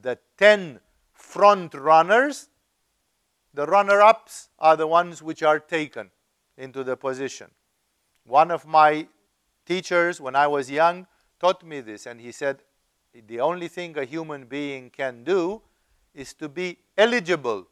The 0.00 0.18
10 0.38 0.80
front 1.12 1.74
runners, 1.74 2.48
the 3.52 3.66
runner 3.66 4.00
ups 4.00 4.48
are 4.58 4.76
the 4.76 4.86
ones 4.86 5.22
which 5.22 5.42
are 5.42 5.60
taken 5.60 6.10
into 6.56 6.82
the 6.82 6.96
position. 6.96 7.50
One 8.26 8.50
of 8.50 8.66
my 8.66 9.06
teachers, 9.66 10.20
when 10.20 10.34
I 10.34 10.46
was 10.46 10.70
young, 10.70 11.06
taught 11.38 11.64
me 11.64 11.80
this, 11.80 12.06
and 12.06 12.20
he 12.20 12.32
said, 12.32 12.62
The 13.26 13.40
only 13.40 13.68
thing 13.68 13.96
a 13.98 14.04
human 14.04 14.46
being 14.46 14.90
can 14.90 15.24
do 15.24 15.62
is 16.14 16.32
to 16.34 16.48
be 16.48 16.78
eligible, 16.96 17.68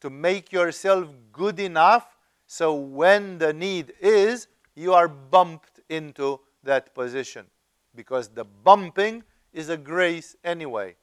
to 0.00 0.10
make 0.10 0.52
yourself 0.52 1.08
good 1.32 1.60
enough 1.60 2.16
so 2.46 2.74
when 2.74 3.38
the 3.38 3.52
need 3.52 3.94
is, 4.00 4.48
you 4.74 4.94
are 4.94 5.08
bumped 5.08 5.80
into 5.88 6.40
that 6.64 6.94
position 6.94 7.46
because 7.94 8.28
the 8.28 8.44
bumping 8.44 9.22
is 9.52 9.68
a 9.68 9.76
grace 9.76 10.36
anyway. 10.44 10.96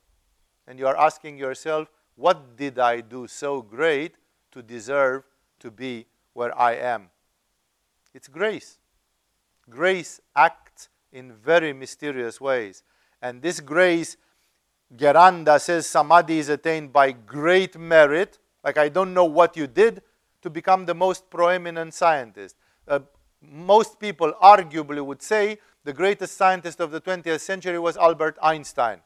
And 0.67 0.79
you 0.79 0.87
are 0.87 0.97
asking 0.97 1.37
yourself, 1.37 1.89
what 2.15 2.57
did 2.57 2.79
I 2.79 3.01
do 3.01 3.27
so 3.27 3.61
great 3.61 4.15
to 4.51 4.61
deserve 4.61 5.23
to 5.59 5.71
be 5.71 6.05
where 6.33 6.57
I 6.57 6.73
am? 6.73 7.09
It's 8.13 8.27
grace. 8.27 8.77
Grace 9.69 10.19
acts 10.35 10.89
in 11.11 11.33
very 11.33 11.73
mysterious 11.73 12.41
ways. 12.41 12.83
And 13.21 13.41
this 13.41 13.59
grace, 13.59 14.17
Gheranda 14.95 15.59
says 15.59 15.87
samadhi 15.87 16.39
is 16.39 16.49
attained 16.49 16.91
by 16.91 17.11
great 17.11 17.77
merit. 17.77 18.39
Like, 18.63 18.77
I 18.77 18.89
don't 18.89 19.13
know 19.13 19.25
what 19.25 19.55
you 19.55 19.67
did 19.67 20.01
to 20.41 20.49
become 20.49 20.85
the 20.85 20.95
most 20.95 21.29
proeminent 21.29 21.93
scientist. 21.93 22.55
Uh, 22.87 22.99
most 23.41 23.99
people 23.99 24.33
arguably 24.41 25.03
would 25.03 25.21
say 25.21 25.57
the 25.83 25.93
greatest 25.93 26.35
scientist 26.35 26.79
of 26.79 26.91
the 26.91 27.01
20th 27.01 27.39
century 27.39 27.79
was 27.79 27.97
Albert 27.97 28.37
Einstein. 28.41 28.99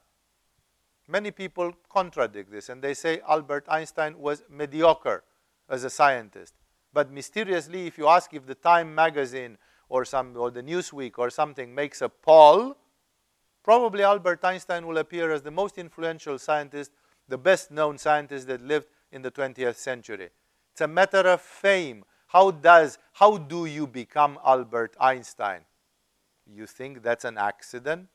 Many 1.08 1.32
people 1.32 1.74
contradict 1.90 2.52
this 2.52 2.70
and 2.70 2.82
they 2.82 2.94
say 2.94 3.22
Albert 3.28 3.66
Einstein 3.68 4.18
was 4.18 4.44
mediocre 4.50 5.24
as 5.70 5.84
a 5.84 5.90
scientist. 5.90 6.54
But 6.94 7.12
mysteriously, 7.12 7.88
if 7.88 7.98
you 7.98 8.08
ask 8.08 8.34
if 8.34 8.46
the 8.46 8.56
Time 8.56 8.94
magazine 8.94 9.58
or 9.90 10.06
some 10.06 10.36
or 10.38 10.52
the 10.52 10.64
Newsweek 10.64 11.14
or 11.18 11.30
something 11.30 11.74
makes 11.74 12.02
a 12.02 12.10
poll, 12.10 12.78
probably 13.64 14.04
Albert 14.04 14.44
Einstein 14.44 14.86
will 14.88 14.98
appear 14.98 15.32
as 15.32 15.42
the 15.42 15.52
most 15.52 15.78
influential 15.78 16.38
scientist, 16.38 16.92
the 17.28 17.38
best 17.38 17.72
known 17.72 17.98
scientist 17.98 18.48
that 18.48 18.62
lived 18.62 18.88
in 19.12 19.22
the 19.22 19.32
20th 19.32 19.76
century. 19.76 20.30
It's 20.72 20.82
a 20.82 20.88
matter 20.88 21.20
of 21.20 21.42
fame. 21.42 22.04
How 22.34 22.50
does 22.50 22.98
how 23.12 23.38
do 23.38 23.68
you 23.68 23.86
become 23.86 24.40
Albert 24.44 24.96
Einstein? 25.00 25.62
You 26.48 26.66
think 26.66 27.04
that's 27.04 27.26
an 27.26 27.38
accident? 27.38 28.08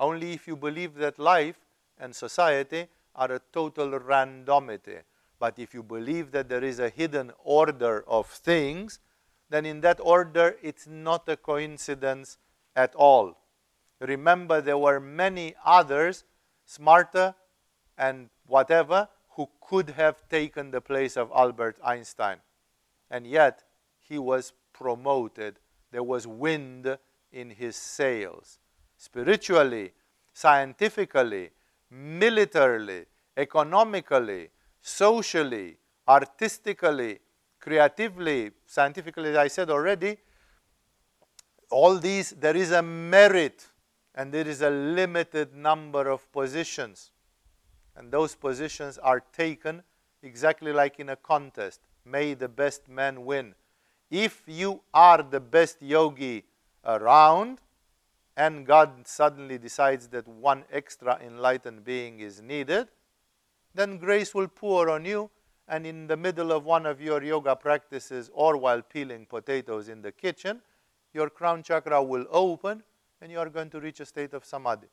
Only 0.00 0.32
if 0.32 0.48
you 0.48 0.56
believe 0.56 0.96
that 0.96 1.20
life 1.20 1.60
and 1.96 2.12
society 2.12 2.88
are 3.14 3.30
a 3.30 3.40
total 3.52 4.00
randomity. 4.00 5.02
But 5.38 5.60
if 5.60 5.74
you 5.74 5.84
believe 5.84 6.32
that 6.32 6.48
there 6.48 6.64
is 6.64 6.80
a 6.80 6.88
hidden 6.88 7.30
order 7.44 8.04
of 8.08 8.26
things, 8.26 8.98
then 9.48 9.64
in 9.64 9.80
that 9.82 10.00
order 10.02 10.56
it's 10.60 10.88
not 10.88 11.28
a 11.28 11.36
coincidence 11.36 12.38
at 12.74 12.92
all. 12.96 13.38
Remember, 14.00 14.60
there 14.60 14.78
were 14.78 14.98
many 14.98 15.54
others, 15.64 16.24
smarter 16.66 17.32
and 17.96 18.28
whatever, 18.46 19.08
who 19.36 19.48
could 19.60 19.90
have 19.90 20.28
taken 20.28 20.72
the 20.72 20.80
place 20.80 21.16
of 21.16 21.30
Albert 21.32 21.76
Einstein. 21.84 22.38
And 23.12 23.26
yet, 23.26 23.62
he 24.00 24.18
was 24.18 24.54
promoted. 24.72 25.60
There 25.92 26.02
was 26.02 26.26
wind 26.26 26.98
in 27.30 27.50
his 27.50 27.76
sails. 27.76 28.58
Spiritually, 28.96 29.92
scientifically, 30.32 31.50
militarily, 31.90 33.04
economically, 33.36 34.48
socially, 34.80 35.76
artistically, 36.08 37.18
creatively, 37.60 38.50
scientifically, 38.66 39.28
as 39.28 39.36
I 39.36 39.48
said 39.48 39.68
already, 39.68 40.16
all 41.70 41.98
these, 41.98 42.30
there 42.30 42.56
is 42.56 42.72
a 42.72 42.82
merit 42.82 43.68
and 44.14 44.32
there 44.32 44.48
is 44.48 44.62
a 44.62 44.70
limited 44.70 45.54
number 45.54 46.08
of 46.08 46.30
positions. 46.32 47.12
And 47.94 48.10
those 48.10 48.34
positions 48.34 48.96
are 48.96 49.20
taken 49.20 49.82
exactly 50.22 50.72
like 50.72 50.98
in 50.98 51.10
a 51.10 51.16
contest. 51.16 51.80
May 52.04 52.34
the 52.34 52.48
best 52.48 52.88
man 52.88 53.24
win. 53.24 53.54
If 54.10 54.42
you 54.46 54.82
are 54.92 55.22
the 55.22 55.40
best 55.40 55.80
yogi 55.80 56.44
around, 56.84 57.60
and 58.36 58.66
God 58.66 59.06
suddenly 59.06 59.58
decides 59.58 60.08
that 60.08 60.26
one 60.26 60.64
extra 60.72 61.18
enlightened 61.24 61.84
being 61.84 62.20
is 62.20 62.40
needed, 62.40 62.88
then 63.74 63.98
grace 63.98 64.34
will 64.34 64.48
pour 64.48 64.90
on 64.90 65.04
you. 65.04 65.30
And 65.68 65.86
in 65.86 66.06
the 66.06 66.16
middle 66.16 66.52
of 66.52 66.64
one 66.64 66.86
of 66.86 67.00
your 67.00 67.22
yoga 67.22 67.54
practices 67.56 68.30
or 68.34 68.56
while 68.56 68.82
peeling 68.82 69.26
potatoes 69.26 69.88
in 69.88 70.02
the 70.02 70.12
kitchen, 70.12 70.60
your 71.14 71.30
crown 71.30 71.62
chakra 71.62 72.02
will 72.02 72.26
open 72.30 72.82
and 73.20 73.30
you 73.30 73.38
are 73.38 73.48
going 73.48 73.70
to 73.70 73.80
reach 73.80 74.00
a 74.00 74.06
state 74.06 74.34
of 74.34 74.44
samadhi. 74.44 74.88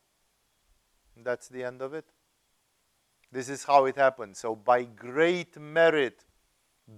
That's 1.17 1.47
the 1.47 1.63
end 1.63 1.81
of 1.81 1.93
it. 1.93 2.05
This 3.31 3.49
is 3.49 3.63
how 3.63 3.85
it 3.85 3.95
happens. 3.95 4.39
So, 4.39 4.55
by 4.55 4.83
great 4.83 5.59
merit, 5.59 6.23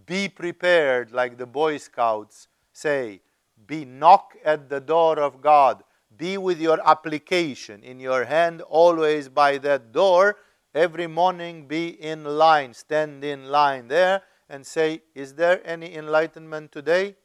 be 0.06 0.30
prepared, 0.30 1.12
like 1.12 1.38
the 1.38 1.46
Boy 1.46 1.78
Scouts 1.78 2.48
say, 2.74 3.22
Be 3.68 3.86
knock 3.86 4.36
at 4.44 4.70
the 4.70 4.80
door 4.80 5.20
of 5.20 5.42
God. 5.42 5.84
Be 6.18 6.38
with 6.38 6.60
your 6.60 6.86
application 6.88 7.84
in 7.84 8.00
your 8.00 8.26
hand, 8.26 8.62
always 8.62 9.30
by 9.30 9.58
that 9.60 9.92
door. 9.92 10.38
Every 10.74 11.08
morning, 11.08 11.68
be 11.68 11.90
in 11.90 12.24
line, 12.24 12.74
stand 12.74 13.24
in 13.24 13.50
line 13.50 13.88
there, 13.88 14.24
and 14.50 14.66
say, 14.66 15.02
Is 15.16 15.34
there 15.34 15.62
any 15.66 15.96
enlightenment 15.96 16.72
today? 16.72 17.16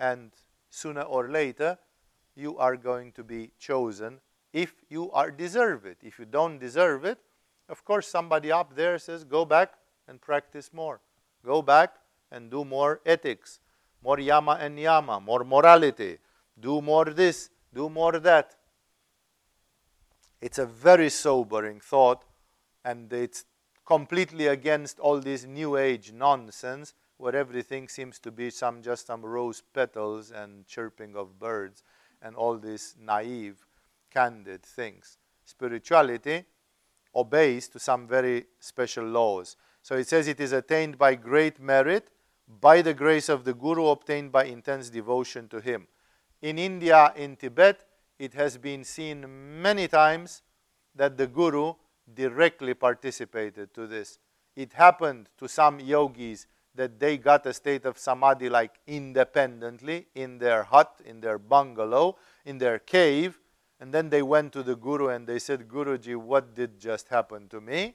And 0.00 0.32
sooner 0.70 1.02
or 1.02 1.28
later, 1.28 1.78
you 2.34 2.56
are 2.58 2.76
going 2.76 3.12
to 3.12 3.24
be 3.24 3.50
chosen 3.58 4.20
if 4.52 4.74
you 4.88 5.10
are 5.12 5.30
deserve 5.30 5.86
it. 5.86 5.98
If 6.02 6.18
you 6.18 6.24
don't 6.24 6.58
deserve 6.58 7.04
it, 7.04 7.18
of 7.68 7.84
course, 7.84 8.06
somebody 8.06 8.50
up 8.50 8.74
there 8.74 8.98
says, 8.98 9.24
Go 9.24 9.44
back 9.44 9.74
and 10.08 10.20
practice 10.20 10.72
more. 10.72 11.00
Go 11.44 11.62
back 11.62 11.96
and 12.30 12.50
do 12.50 12.64
more 12.64 13.00
ethics, 13.04 13.60
more 14.02 14.18
yama 14.18 14.58
and 14.60 14.78
niyama, 14.78 15.22
more 15.22 15.44
morality. 15.44 16.18
Do 16.58 16.80
more 16.80 17.06
this, 17.06 17.50
do 17.74 17.88
more 17.88 18.18
that. 18.18 18.56
It's 20.40 20.58
a 20.58 20.66
very 20.66 21.08
sobering 21.08 21.80
thought, 21.80 22.24
and 22.84 23.12
it's 23.12 23.44
completely 23.86 24.46
against 24.46 24.98
all 24.98 25.20
this 25.20 25.44
new 25.44 25.76
age 25.76 26.12
nonsense 26.12 26.94
where 27.16 27.36
everything 27.36 27.88
seems 27.88 28.18
to 28.18 28.32
be 28.32 28.50
some 28.50 28.82
just 28.82 29.06
some 29.06 29.24
rose 29.24 29.62
petals 29.72 30.32
and 30.32 30.66
chirping 30.66 31.14
of 31.14 31.38
birds 31.38 31.84
and 32.20 32.34
all 32.34 32.58
these 32.58 32.96
naive, 32.98 33.64
candid 34.10 34.62
things. 34.62 35.18
Spirituality 35.44 36.44
obeys 37.14 37.68
to 37.68 37.78
some 37.78 38.08
very 38.08 38.46
special 38.58 39.04
laws. 39.04 39.56
So 39.82 39.96
it 39.96 40.08
says 40.08 40.28
it 40.28 40.40
is 40.40 40.52
attained 40.52 40.96
by 40.96 41.16
great 41.16 41.60
merit, 41.60 42.08
by 42.60 42.82
the 42.82 42.94
grace 42.94 43.28
of 43.28 43.44
the 43.44 43.54
Guru, 43.54 43.86
obtained 43.86 44.30
by 44.30 44.44
intense 44.44 44.90
devotion 44.90 45.48
to 45.48 45.60
him. 45.60 45.88
In 46.40 46.58
India, 46.58 47.12
in 47.16 47.36
Tibet, 47.36 47.84
it 48.18 48.34
has 48.34 48.56
been 48.58 48.84
seen 48.84 49.26
many 49.60 49.88
times 49.88 50.42
that 50.94 51.16
the 51.16 51.26
Guru 51.26 51.74
directly 52.14 52.74
participated 52.74 53.74
to 53.74 53.86
this. 53.86 54.18
It 54.54 54.72
happened 54.74 55.28
to 55.38 55.48
some 55.48 55.80
yogis 55.80 56.46
that 56.74 56.98
they 56.98 57.18
got 57.18 57.46
a 57.46 57.52
state 57.52 57.84
of 57.84 57.98
samadhi 57.98 58.48
like 58.48 58.78
independently 58.86 60.06
in 60.14 60.38
their 60.38 60.62
hut, 60.62 61.00
in 61.04 61.20
their 61.20 61.38
bungalow, 61.38 62.16
in 62.44 62.58
their 62.58 62.78
cave, 62.78 63.38
and 63.80 63.92
then 63.92 64.10
they 64.10 64.22
went 64.22 64.52
to 64.52 64.62
the 64.62 64.76
Guru 64.76 65.08
and 65.08 65.26
they 65.26 65.38
said, 65.38 65.68
Guruji, 65.68 66.14
what 66.16 66.54
did 66.54 66.78
just 66.78 67.08
happen 67.08 67.48
to 67.48 67.60
me? 67.60 67.94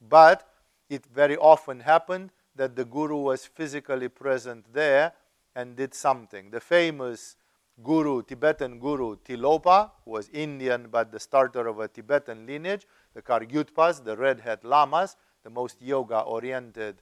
But 0.00 0.48
it 0.92 1.06
very 1.06 1.38
often 1.38 1.80
happened 1.80 2.30
that 2.54 2.76
the 2.76 2.84
Guru 2.84 3.16
was 3.16 3.46
physically 3.46 4.10
present 4.10 4.70
there 4.74 5.14
and 5.56 5.74
did 5.74 5.94
something. 5.94 6.50
The 6.50 6.60
famous 6.60 7.36
Guru, 7.82 8.22
Tibetan 8.22 8.78
Guru 8.78 9.16
Tilopa, 9.16 9.90
who 10.04 10.10
was 10.10 10.28
Indian 10.28 10.88
but 10.90 11.10
the 11.10 11.18
starter 11.18 11.66
of 11.66 11.80
a 11.80 11.88
Tibetan 11.88 12.46
lineage, 12.46 12.86
the 13.14 13.22
Kargyutpas, 13.22 14.04
the 14.04 14.14
Red 14.14 14.40
Hat 14.40 14.64
Lamas, 14.64 15.16
the 15.42 15.48
most 15.48 15.80
yoga 15.80 16.20
oriented 16.20 17.00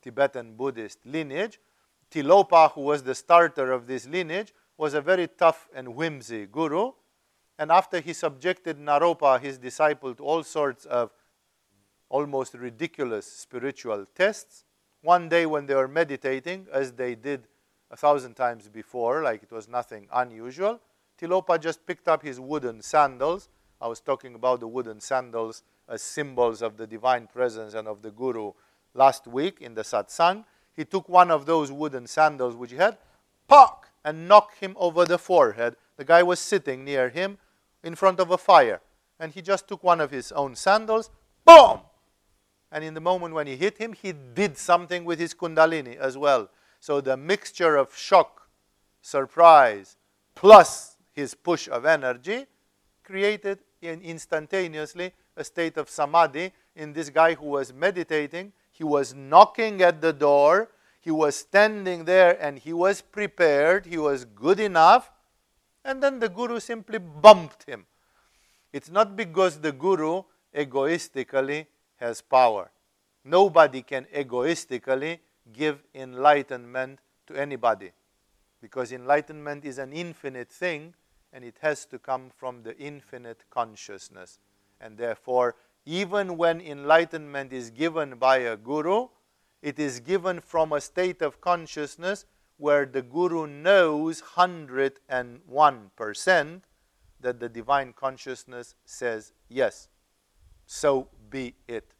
Tibetan 0.00 0.54
Buddhist 0.54 1.04
lineage. 1.04 1.60
Tilopa, 2.10 2.72
who 2.72 2.80
was 2.80 3.02
the 3.02 3.14
starter 3.14 3.70
of 3.70 3.86
this 3.86 4.06
lineage, 4.06 4.54
was 4.78 4.94
a 4.94 5.02
very 5.02 5.28
tough 5.28 5.68
and 5.74 5.94
whimsy 5.94 6.46
guru. 6.46 6.92
And 7.58 7.70
after 7.70 8.00
he 8.00 8.14
subjected 8.14 8.78
Naropa, 8.78 9.38
his 9.40 9.58
disciple, 9.58 10.14
to 10.14 10.24
all 10.24 10.42
sorts 10.42 10.86
of 10.86 11.10
almost 12.08 12.54
ridiculous 12.54 13.26
spiritual 13.26 14.06
tests, 14.14 14.64
one 15.02 15.28
day 15.28 15.46
when 15.46 15.66
they 15.66 15.74
were 15.74 15.88
meditating, 15.88 16.66
as 16.72 16.92
they 16.92 17.14
did 17.14 17.46
a 17.90 17.96
thousand 17.96 18.34
times 18.34 18.68
before, 18.68 19.22
like 19.22 19.42
it 19.42 19.52
was 19.52 19.68
nothing 19.68 20.08
unusual, 20.12 20.80
Tilopa 21.20 21.60
just 21.60 21.86
picked 21.86 22.08
up 22.08 22.22
his 22.22 22.38
wooden 22.38 22.82
sandals. 22.82 23.48
I 23.80 23.88
was 23.88 24.00
talking 24.00 24.34
about 24.34 24.60
the 24.60 24.68
wooden 24.68 25.00
sandals 25.00 25.62
as 25.88 26.02
symbols 26.02 26.62
of 26.62 26.76
the 26.76 26.86
divine 26.86 27.26
presence 27.26 27.74
and 27.74 27.86
of 27.88 28.02
the 28.02 28.10
Guru 28.10 28.52
last 28.94 29.26
week 29.26 29.60
in 29.60 29.74
the 29.74 29.82
satsang. 29.82 30.44
He 30.74 30.84
took 30.84 31.08
one 31.08 31.30
of 31.30 31.46
those 31.46 31.72
wooden 31.72 32.06
sandals 32.06 32.54
which 32.54 32.70
he 32.70 32.76
had, 32.76 32.98
pock, 33.48 33.88
and 34.04 34.28
knocked 34.28 34.58
him 34.58 34.76
over 34.78 35.04
the 35.04 35.18
forehead. 35.18 35.76
The 35.96 36.04
guy 36.04 36.22
was 36.22 36.38
sitting 36.38 36.84
near 36.84 37.08
him 37.08 37.38
in 37.82 37.94
front 37.94 38.20
of 38.20 38.30
a 38.30 38.38
fire. 38.38 38.80
And 39.18 39.32
he 39.32 39.40
just 39.40 39.66
took 39.66 39.82
one 39.82 40.00
of 40.00 40.10
his 40.10 40.32
own 40.32 40.54
sandals, 40.54 41.10
boom! 41.44 41.80
And 42.72 42.84
in 42.84 42.94
the 42.94 43.00
moment 43.00 43.34
when 43.34 43.46
he 43.46 43.56
hit 43.56 43.78
him, 43.78 43.92
he 43.92 44.12
did 44.12 44.58
something 44.58 45.04
with 45.04 45.18
his 45.18 45.34
kundalini 45.34 45.96
as 45.96 46.18
well. 46.18 46.48
So 46.80 47.00
the 47.00 47.16
mixture 47.16 47.76
of 47.76 47.96
shock, 47.96 48.48
surprise, 49.00 49.96
plus 50.34 50.96
his 51.12 51.34
push 51.34 51.68
of 51.68 51.86
energy 51.86 52.46
created 53.02 53.60
in 53.80 54.00
instantaneously 54.02 55.12
a 55.36 55.44
state 55.44 55.76
of 55.76 55.88
samadhi 55.88 56.52
in 56.74 56.92
this 56.92 57.08
guy 57.10 57.34
who 57.34 57.46
was 57.46 57.72
meditating. 57.72 58.52
He 58.72 58.84
was 58.84 59.14
knocking 59.14 59.82
at 59.82 60.00
the 60.00 60.12
door. 60.12 60.70
He 61.00 61.10
was 61.10 61.36
standing 61.36 62.04
there 62.04 62.36
and 62.42 62.58
he 62.58 62.72
was 62.72 63.00
prepared. 63.00 63.86
He 63.86 63.96
was 63.96 64.24
good 64.24 64.58
enough. 64.58 65.10
And 65.84 66.02
then 66.02 66.18
the 66.18 66.28
guru 66.28 66.58
simply 66.58 66.98
bumped 66.98 67.64
him. 67.64 67.86
It's 68.72 68.90
not 68.90 69.16
because 69.16 69.60
the 69.60 69.72
guru 69.72 70.22
egoistically 70.54 71.68
has 71.96 72.20
power. 72.20 72.70
Nobody 73.24 73.82
can 73.82 74.06
egoistically 74.16 75.20
give 75.52 75.82
enlightenment 75.94 77.00
to 77.26 77.34
anybody 77.34 77.90
because 78.60 78.92
enlightenment 78.92 79.64
is 79.64 79.78
an 79.78 79.92
infinite 79.92 80.50
thing 80.50 80.94
and 81.32 81.44
it 81.44 81.56
has 81.60 81.84
to 81.86 81.98
come 81.98 82.30
from 82.34 82.62
the 82.62 82.76
infinite 82.78 83.42
consciousness. 83.50 84.38
And 84.80 84.96
therefore, 84.96 85.56
even 85.84 86.36
when 86.36 86.60
enlightenment 86.60 87.52
is 87.52 87.70
given 87.70 88.16
by 88.16 88.38
a 88.38 88.56
guru, 88.56 89.08
it 89.62 89.78
is 89.78 90.00
given 90.00 90.40
from 90.40 90.72
a 90.72 90.80
state 90.80 91.22
of 91.22 91.40
consciousness 91.40 92.24
where 92.58 92.86
the 92.86 93.02
guru 93.02 93.46
knows 93.46 94.22
101% 94.36 96.60
that 97.20 97.38
the 97.40 97.48
divine 97.48 97.92
consciousness 97.92 98.74
says 98.84 99.32
yes. 99.48 99.88
So 100.66 101.08
be 101.30 101.54
it. 101.68 101.92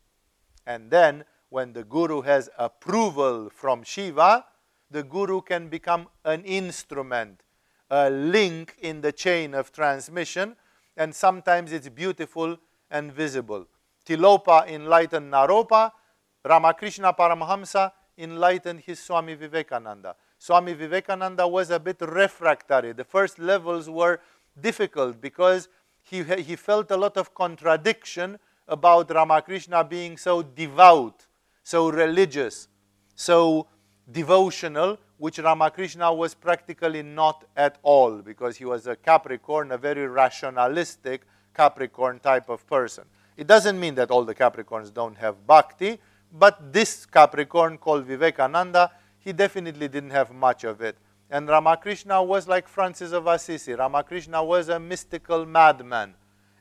And 0.66 0.90
then 0.90 1.24
when 1.48 1.72
the 1.72 1.84
guru 1.84 2.22
has 2.22 2.50
approval 2.58 3.50
from 3.50 3.82
Shiva, 3.82 4.44
the 4.90 5.02
guru 5.02 5.40
can 5.40 5.68
become 5.68 6.08
an 6.24 6.44
instrument, 6.44 7.42
a 7.90 8.10
link 8.10 8.76
in 8.80 9.00
the 9.00 9.12
chain 9.12 9.54
of 9.54 9.72
transmission, 9.72 10.56
and 10.96 11.14
sometimes 11.14 11.72
it's 11.72 11.88
beautiful 11.88 12.56
and 12.90 13.12
visible. 13.12 13.66
Tilopa 14.06 14.68
enlightened 14.68 15.32
Naropa, 15.32 15.90
Ramakrishna 16.44 17.12
Paramahamsa 17.12 17.92
enlightened 18.18 18.80
his 18.80 19.00
Swami 19.00 19.34
Vivekananda. 19.34 20.14
Swami 20.38 20.74
Vivekananda 20.74 21.46
was 21.46 21.70
a 21.70 21.80
bit 21.80 21.96
refractory. 22.00 22.92
The 22.92 23.04
first 23.04 23.38
levels 23.38 23.90
were 23.90 24.20
difficult 24.60 25.20
because 25.20 25.68
he, 26.02 26.22
he 26.22 26.56
felt 26.56 26.90
a 26.90 26.96
lot 26.96 27.16
of 27.16 27.34
contradiction 27.34 28.38
about 28.68 29.11
Ramakrishna 29.11 29.85
being 29.85 30.16
so 30.16 30.42
devout, 30.42 31.26
so 31.62 31.88
religious, 31.88 32.68
so 33.14 33.66
devotional, 34.11 34.98
which 35.18 35.38
Ramakrishna 35.38 36.12
was 36.12 36.35
practically 36.35 37.02
not 37.02 37.44
at 37.57 37.79
all 37.83 38.22
because 38.22 38.57
he 38.57 38.64
was 38.64 38.87
a 38.87 38.96
Capricorn, 38.96 39.72
a 39.72 39.79
very 39.79 40.07
rationalistic 40.07 41.22
Capricorn 41.55 42.20
type 42.20 42.48
of 42.48 42.66
person. 42.66 43.05
It 43.37 43.46
doesn't 43.46 43.79
mean 43.79 43.94
that 43.94 44.11
all 44.11 44.24
the 44.24 44.35
Capricorns 44.35 44.92
don't 44.92 45.16
have 45.16 45.46
bhakti, 45.46 45.98
but 46.33 46.72
this 46.72 47.07
Capricorn 47.07 47.79
called 47.79 48.05
Vivekananda, 48.05 48.90
he 49.18 49.33
definitely 49.33 49.88
didn't 49.88 50.11
have 50.11 50.33
much 50.33 50.64
of 50.64 50.81
it. 50.81 50.96
And 51.31 51.48
Ramakrishna 51.48 52.22
was 52.22 52.46
like 52.46 52.68
Francis 52.68 53.12
of 53.12 53.26
Assisi. 53.26 53.72
Ramakrishna 53.72 54.44
was 54.44 54.68
a 54.68 54.79
mystical 54.79 55.44
madman 55.44 56.14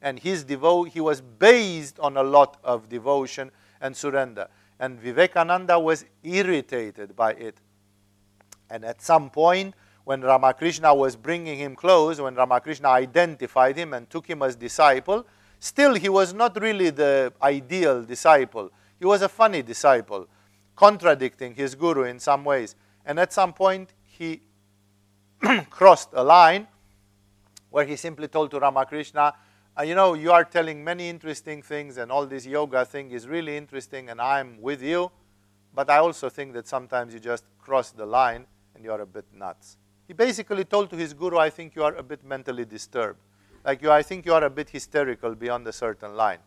and 0.05 0.19
his 0.19 0.45
devo- 0.45 0.87
he 0.87 1.01
was 1.01 1.19
based 1.19 1.99
on 1.99 2.15
a 2.15 2.21
lot 2.21 2.57
of 2.63 2.87
devotion 2.87 3.49
and 3.81 3.97
surrender. 3.97 4.47
And 4.79 4.99
Vivekananda 4.99 5.79
was 5.79 6.05
irritated 6.21 7.15
by 7.15 7.31
it. 7.31 7.57
And 8.69 8.85
at 8.85 9.01
some 9.01 9.31
point, 9.31 9.73
when 10.03 10.21
Ramakrishna 10.21 10.93
was 10.93 11.15
bringing 11.15 11.57
him 11.57 11.75
close, 11.75 12.21
when 12.21 12.35
Ramakrishna 12.35 12.87
identified 12.87 13.75
him 13.75 13.95
and 13.95 14.07
took 14.07 14.27
him 14.27 14.43
as 14.43 14.55
disciple, 14.55 15.25
still 15.59 15.95
he 15.95 16.07
was 16.07 16.35
not 16.35 16.61
really 16.61 16.91
the 16.91 17.33
ideal 17.41 18.03
disciple. 18.03 18.69
He 18.99 19.07
was 19.07 19.23
a 19.23 19.29
funny 19.29 19.63
disciple, 19.63 20.27
contradicting 20.75 21.55
his 21.55 21.73
guru 21.73 22.03
in 22.03 22.19
some 22.19 22.43
ways. 22.45 22.75
And 23.07 23.19
at 23.19 23.33
some 23.33 23.53
point, 23.53 23.93
he 24.03 24.41
crossed 25.71 26.09
a 26.13 26.23
line 26.23 26.67
where 27.71 27.85
he 27.85 27.95
simply 27.95 28.27
told 28.27 28.51
to 28.51 28.59
Ramakrishna, 28.59 29.33
uh, 29.77 29.83
you 29.83 29.95
know, 29.95 30.13
you 30.13 30.31
are 30.31 30.45
telling 30.45 30.83
many 30.83 31.09
interesting 31.09 31.61
things, 31.61 31.97
and 31.97 32.11
all 32.11 32.25
this 32.25 32.45
yoga 32.45 32.85
thing 32.85 33.11
is 33.11 33.27
really 33.27 33.57
interesting, 33.57 34.09
and 34.09 34.21
I'm 34.21 34.61
with 34.61 34.81
you. 34.81 35.11
But 35.73 35.89
I 35.89 35.97
also 35.97 36.29
think 36.29 36.53
that 36.53 36.67
sometimes 36.67 37.13
you 37.13 37.19
just 37.19 37.43
cross 37.59 37.91
the 37.91 38.05
line 38.05 38.45
and 38.73 38.83
you 38.83 38.91
are 38.91 39.01
a 39.01 39.05
bit 39.05 39.25
nuts. 39.33 39.77
He 40.07 40.13
basically 40.13 40.63
told 40.63 40.89
to 40.91 40.95
his 40.95 41.13
guru, 41.13 41.37
I 41.37 41.49
think 41.49 41.75
you 41.75 41.83
are 41.83 41.95
a 41.95 42.03
bit 42.03 42.23
mentally 42.23 42.63
disturbed. 42.63 43.19
Like 43.65 43.81
you, 43.81 43.91
I 43.91 44.01
think 44.01 44.25
you 44.25 44.33
are 44.33 44.43
a 44.43 44.49
bit 44.49 44.69
hysterical 44.69 45.35
beyond 45.35 45.67
a 45.67 45.73
certain 45.73 46.15
line. 46.15 46.39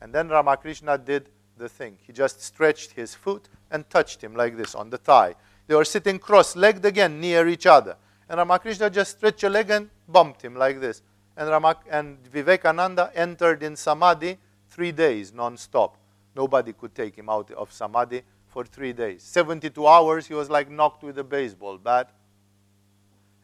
And 0.00 0.12
then 0.12 0.28
Ramakrishna 0.28 0.98
did 0.98 1.28
the 1.56 1.68
thing. 1.68 1.98
He 2.04 2.12
just 2.12 2.42
stretched 2.42 2.92
his 2.92 3.14
foot 3.14 3.48
and 3.70 3.88
touched 3.90 4.22
him 4.22 4.34
like 4.34 4.56
this 4.56 4.74
on 4.74 4.90
the 4.90 4.98
thigh. 4.98 5.34
They 5.66 5.74
were 5.74 5.84
sitting 5.84 6.18
cross 6.18 6.56
legged 6.56 6.84
again 6.84 7.20
near 7.20 7.46
each 7.46 7.66
other. 7.66 7.96
And 8.28 8.38
Ramakrishna 8.38 8.90
just 8.90 9.18
stretched 9.18 9.44
a 9.44 9.48
leg 9.48 9.70
and 9.70 9.90
bumped 10.08 10.42
him 10.42 10.56
like 10.56 10.80
this. 10.80 11.02
And, 11.38 11.48
Ramak- 11.48 11.86
and 11.88 12.18
Vivekananda 12.26 13.12
entered 13.14 13.62
in 13.62 13.76
samadhi 13.76 14.38
three 14.68 14.90
days 14.90 15.32
non 15.32 15.56
stop. 15.56 15.96
Nobody 16.34 16.72
could 16.72 16.96
take 16.96 17.14
him 17.14 17.28
out 17.28 17.52
of 17.52 17.72
samadhi 17.72 18.22
for 18.48 18.64
three 18.64 18.92
days. 18.92 19.22
72 19.22 19.86
hours, 19.86 20.26
he 20.26 20.34
was 20.34 20.50
like 20.50 20.68
knocked 20.68 21.04
with 21.04 21.16
a 21.16 21.22
baseball 21.22 21.78
bat 21.78 22.10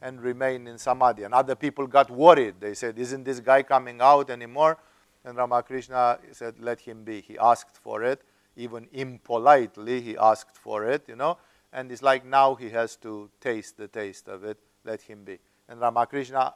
and 0.01 0.21
remained 0.21 0.67
in 0.67 0.77
samadhi. 0.77 1.23
And 1.23 1.33
other 1.33 1.55
people 1.55 1.87
got 1.87 2.11
worried. 2.11 2.55
They 2.59 2.73
said, 2.73 2.99
Isn't 2.99 3.23
this 3.23 3.39
guy 3.39 3.63
coming 3.63 4.01
out 4.01 4.29
anymore? 4.29 4.77
And 5.23 5.37
Ramakrishna 5.37 6.19
said, 6.33 6.55
Let 6.59 6.81
him 6.81 7.05
be. 7.05 7.21
He 7.21 7.37
asked 7.37 7.77
for 7.77 8.03
it, 8.03 8.23
even 8.57 8.89
impolitely, 8.91 10.01
he 10.01 10.17
asked 10.17 10.57
for 10.57 10.85
it, 10.85 11.05
you 11.07 11.15
know. 11.15 11.37
And 11.71 11.89
it's 11.93 12.03
like 12.03 12.25
now 12.25 12.55
he 12.55 12.69
has 12.71 12.97
to 12.97 13.29
taste 13.39 13.77
the 13.77 13.87
taste 13.87 14.27
of 14.27 14.43
it. 14.43 14.57
Let 14.83 15.01
him 15.01 15.23
be. 15.23 15.39
And 15.69 15.79
Ramakrishna 15.79 16.53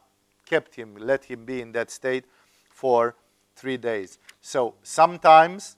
kept 0.50 0.74
him, 0.74 0.96
let 0.98 1.24
him 1.24 1.44
be 1.44 1.56
in 1.64 1.70
that 1.72 1.90
state 1.90 2.24
for 2.68 3.14
three 3.54 3.76
days. 3.76 4.18
So 4.40 4.74
sometimes 4.82 5.76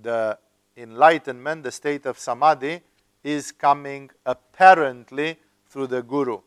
the 0.00 0.38
enlightenment, 0.76 1.64
the 1.64 1.72
state 1.72 2.06
of 2.06 2.18
samadhi, 2.18 2.80
is 3.24 3.50
coming 3.50 4.10
apparently 4.24 5.38
through 5.68 5.88
the 5.88 6.02
guru. 6.02 6.38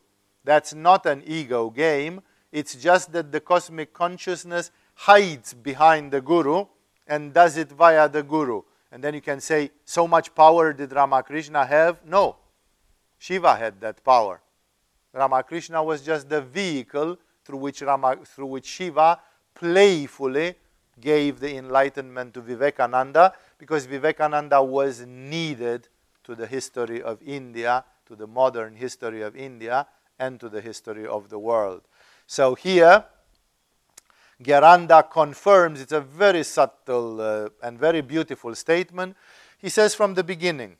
That's 0.43 0.73
not 0.73 1.05
an 1.05 1.23
ego 1.25 1.69
game. 1.69 2.21
It's 2.51 2.75
just 2.75 3.11
that 3.11 3.31
the 3.31 3.41
cosmic 3.41 3.93
consciousness 3.93 4.71
hides 4.95 5.53
behind 5.53 6.11
the 6.11 6.21
guru 6.21 6.65
and 7.07 7.33
does 7.33 7.57
it 7.57 7.71
via 7.71 8.07
the 8.07 8.23
guru. 8.23 8.61
And 8.91 9.03
then 9.03 9.13
you 9.13 9.21
can 9.21 9.39
say, 9.39 9.71
so 9.85 10.07
much 10.07 10.33
power 10.33 10.73
did 10.73 10.91
Ramakrishna 10.93 11.65
have? 11.65 12.05
No. 12.05 12.37
Shiva 13.19 13.55
had 13.55 13.79
that 13.81 14.03
power. 14.03 14.41
Ramakrishna 15.13 15.83
was 15.83 16.01
just 16.01 16.29
the 16.29 16.41
vehicle 16.41 17.17
through 17.51 17.59
which, 17.59 17.81
Rama, 17.81 18.15
through 18.23 18.45
which 18.45 18.65
Shiva 18.65 19.19
playfully 19.53 20.55
gave 21.01 21.41
the 21.41 21.57
enlightenment 21.57 22.33
to 22.33 22.39
Vivekananda 22.39 23.33
because 23.57 23.85
Vivekananda 23.85 24.63
was 24.63 25.01
needed 25.05 25.89
to 26.23 26.33
the 26.33 26.47
history 26.47 27.01
of 27.03 27.21
India, 27.21 27.83
to 28.05 28.15
the 28.15 28.25
modern 28.25 28.73
history 28.73 29.21
of 29.21 29.35
India, 29.35 29.85
and 30.17 30.39
to 30.39 30.47
the 30.47 30.61
history 30.61 31.05
of 31.05 31.27
the 31.27 31.37
world. 31.37 31.81
So 32.25 32.55
here, 32.55 33.03
Gheranda 34.41 35.11
confirms 35.11 35.81
it's 35.81 35.91
a 35.91 35.99
very 35.99 36.43
subtle 36.43 37.19
uh, 37.19 37.49
and 37.61 37.77
very 37.77 37.99
beautiful 37.99 38.55
statement. 38.55 39.17
He 39.57 39.67
says 39.67 39.93
from 39.93 40.13
the 40.13 40.23
beginning, 40.23 40.77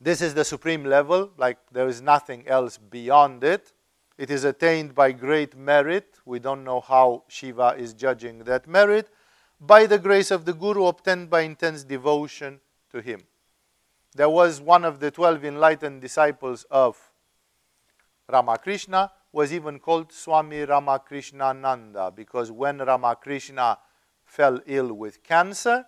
this 0.00 0.22
is 0.22 0.32
the 0.32 0.46
supreme 0.46 0.84
level, 0.84 1.30
like 1.36 1.58
there 1.70 1.88
is 1.88 2.00
nothing 2.00 2.48
else 2.48 2.78
beyond 2.78 3.44
it. 3.44 3.73
It 4.16 4.30
is 4.30 4.44
attained 4.44 4.94
by 4.94 5.12
great 5.12 5.56
merit. 5.56 6.18
We 6.24 6.38
don't 6.38 6.64
know 6.64 6.80
how 6.80 7.24
Shiva 7.28 7.74
is 7.76 7.94
judging 7.94 8.44
that 8.44 8.66
merit. 8.68 9.10
By 9.60 9.86
the 9.86 9.98
grace 9.98 10.30
of 10.30 10.44
the 10.44 10.52
Guru, 10.52 10.86
obtained 10.86 11.30
by 11.30 11.40
intense 11.40 11.84
devotion 11.84 12.60
to 12.90 13.00
him. 13.00 13.24
There 14.14 14.28
was 14.28 14.60
one 14.60 14.84
of 14.84 15.00
the 15.00 15.10
12 15.10 15.44
enlightened 15.44 16.00
disciples 16.00 16.64
of 16.70 17.10
Ramakrishna 18.28 19.10
was 19.32 19.52
even 19.52 19.80
called 19.80 20.12
Swami 20.12 20.64
Ramakrishnananda 20.64 22.14
because 22.14 22.52
when 22.52 22.78
Ramakrishna 22.78 23.78
fell 24.24 24.60
ill 24.66 24.92
with 24.92 25.22
cancer, 25.24 25.84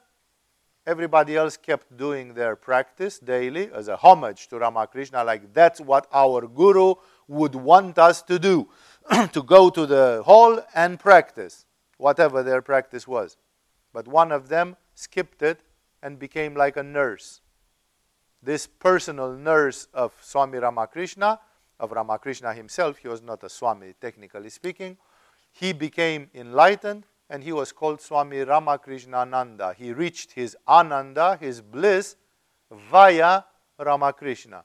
everybody 0.87 1.37
else 1.37 1.57
kept 1.57 1.97
doing 1.97 2.35
their 2.35 2.55
practice 2.55 3.19
daily 3.19 3.71
as 3.75 3.89
a 3.89 3.97
homage 3.97 4.47
to 4.49 4.59
Ramakrishna, 4.59 5.25
like 5.25 5.53
that's 5.53 5.81
what 5.81 6.07
our 6.13 6.47
guru 6.47 6.95
would 7.27 7.55
want 7.55 7.99
us 7.99 8.23
to 8.23 8.39
do 8.39 8.69
to 9.33 9.43
go 9.43 9.69
to 9.69 9.85
the 9.85 10.23
hall 10.25 10.63
and 10.75 10.99
practice, 10.99 11.65
whatever 11.99 12.43
their 12.43 12.63
practice 12.63 13.07
was. 13.09 13.37
But 13.93 14.07
one 14.07 14.31
of 14.31 14.49
them 14.49 14.77
skipped 14.95 15.43
it 15.43 15.61
and 16.03 16.19
became 16.19 16.55
like 16.55 16.77
a 16.77 16.83
nurse. 16.83 17.41
This 18.43 18.67
personal 18.67 19.33
nurse 19.33 19.89
of 19.93 20.13
Swami 20.23 20.59
Ramakrishna 20.59 21.41
of 21.81 21.93
Ramakrishna 21.93 22.55
himself, 22.55 22.99
he 22.99 23.09
was 23.09 23.23
not 23.23 23.43
a 23.43 23.49
Swami, 23.49 23.95
technically 24.01 24.51
speaking, 24.51 24.97
he 25.53 25.73
became 25.73 26.31
enlightened 26.35 27.05
and 27.29 27.43
he 27.43 27.53
was 27.53 27.73
called 27.73 28.01
Swami 28.01 28.41
Ramakrishna 28.41 29.19
Ananda. 29.19 29.75
He 29.77 29.93
reached 29.93 30.33
his 30.33 30.57
Ananda, 30.67 31.37
his 31.41 31.61
bliss, 31.61 32.17
via 32.71 33.45
Ramakrishna. 33.79 34.65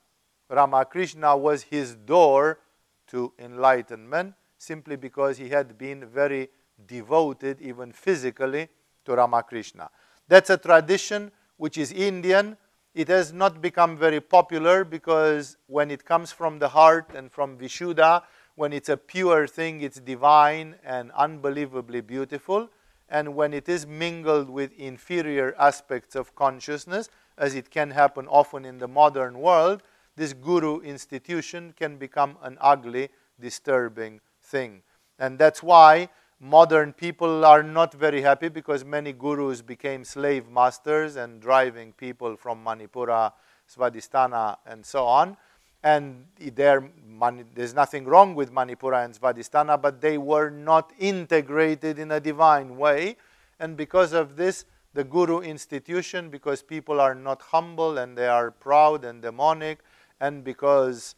Ramakrishna 0.49 1.35
was 1.37 1.63
his 1.63 1.95
door 1.95 2.59
to 3.07 3.33
enlightenment 3.39 4.33
simply 4.57 4.95
because 4.95 5.37
he 5.37 5.49
had 5.49 5.77
been 5.77 6.05
very 6.05 6.49
devoted, 6.85 7.61
even 7.61 7.91
physically, 7.91 8.67
to 9.05 9.15
Ramakrishna. 9.15 9.89
That's 10.27 10.49
a 10.49 10.57
tradition 10.57 11.31
which 11.57 11.77
is 11.77 11.91
Indian 11.91 12.57
it 12.93 13.07
has 13.07 13.31
not 13.31 13.61
become 13.61 13.97
very 13.97 14.19
popular 14.19 14.83
because 14.83 15.57
when 15.67 15.91
it 15.91 16.03
comes 16.03 16.31
from 16.31 16.59
the 16.59 16.67
heart 16.67 17.11
and 17.15 17.31
from 17.31 17.57
Vishuddha, 17.57 18.23
when 18.55 18.73
it's 18.73 18.89
a 18.89 18.97
pure 18.97 19.47
thing, 19.47 19.81
it's 19.81 19.99
divine 19.99 20.75
and 20.83 21.11
unbelievably 21.11 22.01
beautiful. 22.01 22.69
And 23.09 23.35
when 23.35 23.53
it 23.53 23.67
is 23.67 23.85
mingled 23.85 24.49
with 24.49 24.71
inferior 24.73 25.53
aspects 25.57 26.15
of 26.15 26.35
consciousness, 26.35 27.09
as 27.37 27.55
it 27.55 27.69
can 27.69 27.91
happen 27.91 28.27
often 28.27 28.65
in 28.65 28.77
the 28.77 28.87
modern 28.87 29.39
world, 29.39 29.83
this 30.15 30.33
guru 30.33 30.79
institution 30.81 31.73
can 31.77 31.97
become 31.97 32.37
an 32.41 32.57
ugly, 32.61 33.09
disturbing 33.39 34.21
thing. 34.41 34.83
And 35.17 35.37
that's 35.39 35.63
why 35.63 36.09
modern 36.39 36.93
people 36.93 37.45
are 37.45 37.63
not 37.63 37.93
very 37.93 38.21
happy 38.21 38.49
because 38.49 38.83
many 38.83 39.13
gurus 39.13 39.61
became 39.61 40.03
slave 40.03 40.49
masters 40.49 41.15
and 41.15 41.41
driving 41.41 41.93
people 41.93 42.35
from 42.35 42.63
Manipura, 42.63 43.31
Svadhisthana, 43.69 44.57
and 44.65 44.85
so 44.85 45.05
on. 45.05 45.37
And 45.83 46.25
there's 46.37 47.73
nothing 47.73 48.05
wrong 48.05 48.35
with 48.35 48.51
Manipura 48.51 49.03
and 49.03 49.13
Svadhisthana, 49.13 49.81
but 49.81 49.99
they 50.01 50.17
were 50.17 50.49
not 50.49 50.93
integrated 50.99 51.97
in 51.97 52.11
a 52.11 52.19
divine 52.19 52.77
way. 52.77 53.17
And 53.59 53.75
because 53.75 54.13
of 54.13 54.35
this, 54.35 54.65
the 54.93 55.03
guru 55.03 55.39
institution, 55.39 56.29
because 56.29 56.61
people 56.61 56.99
are 56.99 57.15
not 57.15 57.41
humble 57.41 57.97
and 57.97 58.17
they 58.17 58.27
are 58.27 58.51
proud 58.51 59.05
and 59.05 59.21
demonic, 59.21 59.79
and 60.19 60.43
because 60.43 61.15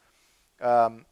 um, 0.62 1.06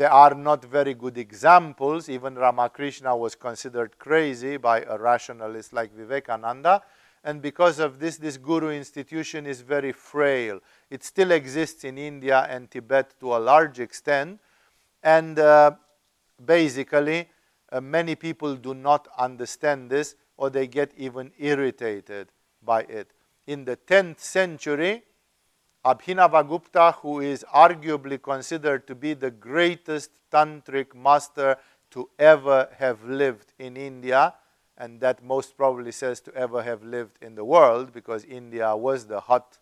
are 0.00 0.34
not 0.34 0.64
very 0.64 0.94
good 0.94 1.18
examples. 1.18 2.08
Even 2.08 2.34
Ramakrishna 2.34 3.16
was 3.16 3.34
considered 3.34 3.98
crazy 3.98 4.56
by 4.56 4.82
a 4.82 4.98
rationalist 4.98 5.72
like 5.72 5.94
Vivekananda. 5.94 6.82
And 7.24 7.42
because 7.42 7.78
of 7.78 7.98
this, 7.98 8.16
this 8.16 8.36
guru 8.36 8.70
institution 8.70 9.46
is 9.46 9.60
very 9.60 9.92
frail. 9.92 10.60
It 10.90 11.02
still 11.04 11.32
exists 11.32 11.84
in 11.84 11.98
India 11.98 12.46
and 12.48 12.70
Tibet 12.70 13.14
to 13.20 13.36
a 13.36 13.38
large 13.38 13.80
extent. 13.80 14.40
And 15.02 15.38
uh, 15.38 15.72
basically, 16.44 17.28
uh, 17.72 17.80
many 17.80 18.14
people 18.14 18.54
do 18.56 18.74
not 18.74 19.08
understand 19.18 19.90
this 19.90 20.14
or 20.36 20.50
they 20.50 20.66
get 20.66 20.92
even 20.96 21.32
irritated 21.38 22.28
by 22.62 22.82
it. 22.82 23.10
In 23.46 23.64
the 23.64 23.76
10th 23.76 24.20
century, 24.20 25.02
Abhinavagupta, 25.84 26.94
who 26.96 27.20
is 27.20 27.44
arguably 27.54 28.20
considered 28.20 28.86
to 28.88 28.94
be 28.96 29.14
the 29.14 29.30
greatest 29.30 30.10
tantric 30.32 30.94
master 30.94 31.56
to 31.92 32.10
ever 32.18 32.68
have 32.76 33.04
lived 33.04 33.52
in 33.60 33.76
India, 33.76 34.34
and 34.76 35.00
that 35.00 35.22
most 35.22 35.56
probably 35.56 35.92
says 35.92 36.20
to 36.20 36.34
ever 36.34 36.62
have 36.62 36.82
lived 36.82 37.18
in 37.22 37.36
the 37.36 37.44
world, 37.44 37.92
because 37.92 38.24
India 38.24 38.76
was 38.76 39.06
the 39.06 39.20
hut, 39.20 39.58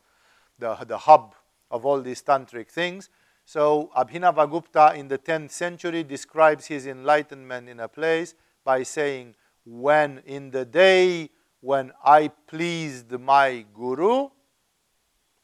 the, 0.65 0.85
the 0.87 0.99
hub 0.99 1.35
of 1.71 1.85
all 1.85 2.01
these 2.01 2.23
tantric 2.23 2.71
things. 2.71 3.11
So 3.45 3.91
Abhinavagupta 3.97 4.97
in 4.97 5.09
the 5.09 5.19
10th 5.19 5.51
century 5.51 6.03
describes 6.03 6.67
his 6.67 6.87
enlightenment 6.87 7.69
in 7.69 7.81
a 7.81 7.89
place 7.89 8.35
by 8.65 8.83
saying, 8.83 9.35
When 9.67 10.23
in 10.25 10.51
the 10.51 10.65
day 10.65 11.31
when 11.61 11.93
I 12.03 12.29
pleased 12.47 13.11
my 13.13 13.67
guru, 13.75 14.29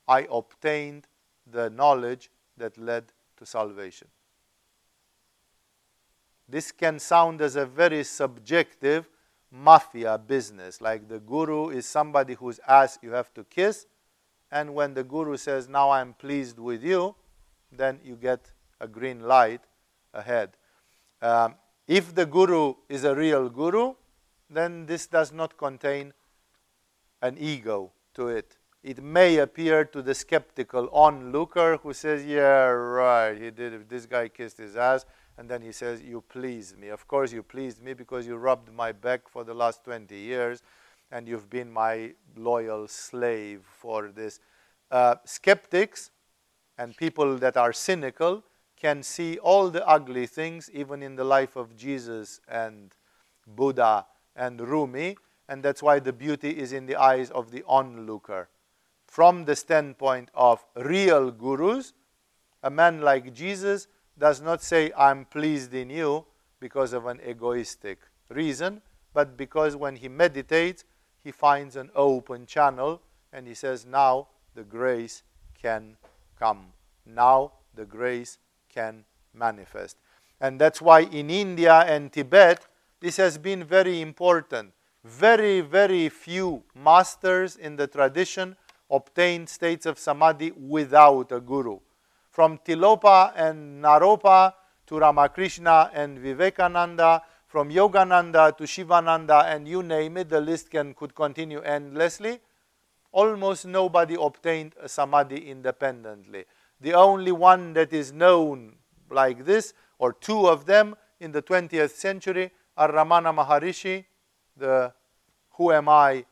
I 0.09 0.26
obtained 0.30 1.06
the 1.46 1.68
knowledge 1.68 2.30
that 2.56 2.78
led 2.78 3.12
to 3.37 3.44
salvation. 3.46 4.09
This 6.48 6.72
can 6.72 6.98
sound 6.98 7.40
as 7.42 7.56
a 7.56 7.66
very 7.66 8.02
subjective 8.04 9.09
mafia 9.52 10.16
business, 10.18 10.80
like 10.80 11.09
the 11.09 11.20
guru 11.20 11.68
is 11.68 11.87
somebody 11.87 12.35
whose 12.35 12.61
ass 12.66 12.98
you 13.02 13.11
have 13.12 13.33
to 13.35 13.44
kiss, 13.44 13.87
and 14.52 14.74
when 14.74 14.94
the 14.94 15.04
guru 15.04 15.36
says, 15.36 15.68
Now 15.68 15.90
I'm 15.90 16.14
pleased 16.14 16.58
with 16.58 16.82
you, 16.82 17.14
then 17.70 18.00
you 18.04 18.16
get 18.16 18.52
a 18.80 18.88
green 18.88 19.20
light 19.20 19.60
ahead. 20.12 20.50
Um, 21.22 21.54
if 21.86 22.14
the 22.14 22.26
guru 22.26 22.74
is 22.88 23.04
a 23.04 23.14
real 23.14 23.48
guru, 23.48 23.94
then 24.48 24.86
this 24.86 25.06
does 25.06 25.32
not 25.32 25.56
contain 25.56 26.12
an 27.22 27.36
ego 27.38 27.92
to 28.14 28.28
it. 28.28 28.56
It 28.82 29.02
may 29.02 29.36
appear 29.38 29.84
to 29.84 30.00
the 30.00 30.14
skeptical 30.14 30.88
onlooker 30.92 31.76
who 31.76 31.92
says, 31.92 32.24
Yeah, 32.24 32.66
right, 32.68 33.36
he 33.36 33.50
did. 33.50 33.88
This 33.88 34.06
guy 34.06 34.28
kissed 34.28 34.58
his 34.58 34.76
ass. 34.76 35.04
And 35.36 35.48
then 35.48 35.62
he 35.62 35.72
says, 35.72 36.02
You 36.02 36.22
pleased 36.22 36.78
me. 36.78 36.88
Of 36.88 37.06
course, 37.06 37.32
you 37.32 37.42
pleased 37.42 37.82
me 37.82 37.92
because 37.92 38.26
you 38.26 38.36
rubbed 38.36 38.72
my 38.72 38.92
back 38.92 39.28
for 39.28 39.44
the 39.44 39.54
last 39.54 39.84
20 39.84 40.14
years 40.16 40.62
and 41.10 41.28
you've 41.28 41.50
been 41.50 41.70
my 41.70 42.12
loyal 42.36 42.88
slave 42.88 43.62
for 43.64 44.08
this. 44.08 44.40
Uh, 44.90 45.16
skeptics 45.24 46.10
and 46.78 46.96
people 46.96 47.36
that 47.38 47.56
are 47.56 47.72
cynical 47.72 48.42
can 48.76 49.02
see 49.02 49.38
all 49.38 49.68
the 49.68 49.86
ugly 49.86 50.26
things, 50.26 50.70
even 50.72 51.02
in 51.02 51.16
the 51.16 51.24
life 51.24 51.56
of 51.56 51.76
Jesus 51.76 52.40
and 52.48 52.94
Buddha 53.46 54.06
and 54.34 54.60
Rumi, 54.60 55.16
and 55.48 55.62
that's 55.62 55.82
why 55.82 55.98
the 55.98 56.12
beauty 56.12 56.50
is 56.50 56.72
in 56.72 56.86
the 56.86 56.96
eyes 56.96 57.30
of 57.30 57.50
the 57.50 57.62
onlooker. 57.66 58.48
From 59.06 59.44
the 59.44 59.56
standpoint 59.56 60.30
of 60.34 60.64
real 60.76 61.30
gurus, 61.30 61.92
a 62.62 62.70
man 62.70 63.00
like 63.00 63.34
Jesus 63.34 63.88
does 64.16 64.40
not 64.40 64.62
say, 64.62 64.92
I'm 64.96 65.24
pleased 65.24 65.74
in 65.74 65.90
you 65.90 66.24
because 66.60 66.92
of 66.92 67.06
an 67.06 67.20
egoistic 67.28 67.98
reason, 68.28 68.80
but 69.12 69.36
because 69.36 69.74
when 69.76 69.96
he 69.96 70.08
meditates, 70.08 70.84
he 71.22 71.30
finds 71.30 71.76
an 71.76 71.90
open 71.94 72.46
channel 72.46 73.00
and 73.33 73.46
he 73.46 73.54
says, 73.54 73.87
Now 73.87 74.28
the 74.54 74.62
grace 74.62 75.22
can 75.61 75.96
come. 76.38 76.72
Now 77.06 77.52
the 77.74 77.85
grace 77.85 78.38
can 78.72 79.04
manifest. 79.35 79.96
And 80.40 80.61
that's 80.61 80.80
why 80.80 81.00
in 81.00 81.30
India 81.30 81.80
and 81.87 82.12
Tibet, 82.12 82.66
this 83.00 83.16
has 83.18 83.38
been 83.38 83.64
very 83.64 84.00
important. 84.00 84.72
Very, 85.04 85.61
very 85.61 86.09
few 86.09 86.62
masters 86.74 87.56
in 87.56 87.76
the 87.76 87.87
tradition 87.87 88.56
obtained 88.90 89.48
states 89.48 89.87
of 89.87 89.98
samadhi 89.98 90.50
without 90.50 91.33
a 91.33 91.40
guru. 91.40 91.78
From 92.30 92.59
Tilopa 92.59 93.33
and 93.37 93.83
Naropa 93.83 94.52
to 94.87 94.98
Ramakrishna 94.98 95.90
and 95.94 96.18
Vivekananda, 96.18 97.22
from 97.50 97.68
Yogananda 97.68 98.56
to 98.56 98.64
Shivananda, 98.64 99.44
and 99.48 99.66
you 99.66 99.82
name 99.82 100.18
it, 100.18 100.28
the 100.28 100.40
list 100.40 100.70
can, 100.70 100.94
could 100.94 101.16
continue 101.16 101.60
endlessly. 101.62 102.38
Almost 103.10 103.66
nobody 103.66 104.14
obtained 104.14 104.74
samadhi 104.86 105.50
independently. 105.50 106.44
The 106.80 106.94
only 106.94 107.32
one 107.32 107.72
that 107.72 107.92
is 107.92 108.12
known 108.12 108.76
like 109.10 109.44
this, 109.44 109.74
or 109.98 110.12
two 110.12 110.46
of 110.46 110.66
them 110.66 110.94
in 111.18 111.32
the 111.32 111.42
20th 111.42 111.90
century, 111.90 112.52
are 112.76 112.92
Ramana 112.92 113.34
Maharishi, 113.34 114.04
the 114.56 114.92
Who 115.56 115.72
Am 115.72 115.88
I 115.88 116.24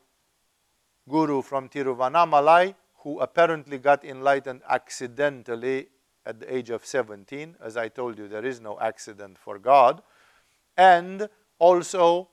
guru 1.09 1.43
from 1.43 1.69
Tiruvannamalai, 1.69 2.77
who 2.99 3.19
apparently 3.19 3.79
got 3.79 4.05
enlightened 4.05 4.63
accidentally 4.71 5.89
at 6.25 6.39
the 6.39 6.55
age 6.55 6.71
of 6.71 6.87
17. 6.87 7.57
As 7.61 7.77
I 7.77 7.89
told 7.89 8.19
you, 8.19 8.29
there 8.29 8.47
is 8.47 8.61
no 8.61 8.79
accident 8.79 9.37
for 9.37 9.59
God. 9.59 10.01
And 10.79 11.29
also, 11.59 12.29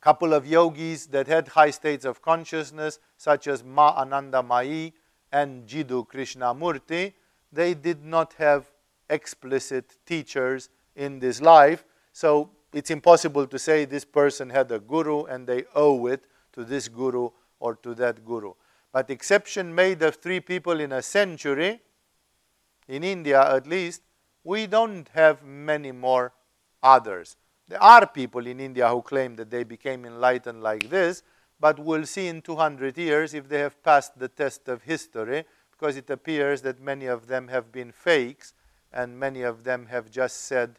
a 0.00 0.04
couple 0.04 0.34
of 0.34 0.44
yogis 0.44 1.06
that 1.06 1.28
had 1.28 1.48
high 1.48 1.70
states 1.70 2.04
of 2.04 2.20
consciousness, 2.20 2.98
such 3.16 3.46
as 3.46 3.62
Ma 3.62 3.94
Ananda 3.96 4.42
Mai 4.42 4.92
and 5.30 5.66
Jiddu 5.66 6.06
Krishnamurti, 6.08 7.14
they 7.52 7.74
did 7.74 8.04
not 8.04 8.34
have 8.34 8.72
explicit 9.08 9.96
teachers 10.04 10.68
in 10.96 11.20
this 11.20 11.40
life. 11.40 11.84
So 12.12 12.50
it's 12.72 12.90
impossible 12.90 13.46
to 13.46 13.58
say 13.58 13.84
this 13.84 14.04
person 14.04 14.50
had 14.50 14.72
a 14.72 14.80
guru 14.80 15.24
and 15.24 15.46
they 15.46 15.64
owe 15.74 16.06
it 16.06 16.24
to 16.54 16.64
this 16.64 16.88
guru 16.88 17.30
or 17.60 17.76
to 17.76 17.94
that 17.94 18.24
guru. 18.24 18.54
But 18.92 19.10
exception 19.10 19.74
made 19.74 20.02
of 20.02 20.16
three 20.16 20.40
people 20.40 20.80
in 20.80 20.92
a 20.92 21.02
century, 21.02 21.80
in 22.88 23.04
India 23.04 23.40
at 23.40 23.66
least, 23.66 24.02
we 24.42 24.66
don't 24.66 25.08
have 25.14 25.44
many 25.44 25.92
more 25.92 26.32
others. 26.82 27.36
There 27.68 27.82
are 27.82 28.06
people 28.06 28.46
in 28.46 28.60
India 28.60 28.88
who 28.88 29.02
claim 29.02 29.36
that 29.36 29.50
they 29.50 29.64
became 29.64 30.04
enlightened 30.04 30.62
like 30.62 30.90
this, 30.90 31.22
but 31.60 31.78
we'll 31.78 32.06
see 32.06 32.28
in 32.28 32.42
200 32.42 32.98
years 32.98 33.34
if 33.34 33.48
they 33.48 33.60
have 33.60 33.82
passed 33.82 34.18
the 34.18 34.28
test 34.28 34.68
of 34.68 34.82
history, 34.82 35.44
because 35.70 35.96
it 35.96 36.10
appears 36.10 36.62
that 36.62 36.80
many 36.80 37.06
of 37.06 37.26
them 37.26 37.48
have 37.48 37.72
been 37.72 37.92
fakes 37.92 38.54
and 38.92 39.18
many 39.18 39.42
of 39.42 39.64
them 39.64 39.86
have 39.86 40.10
just 40.10 40.44
said 40.44 40.78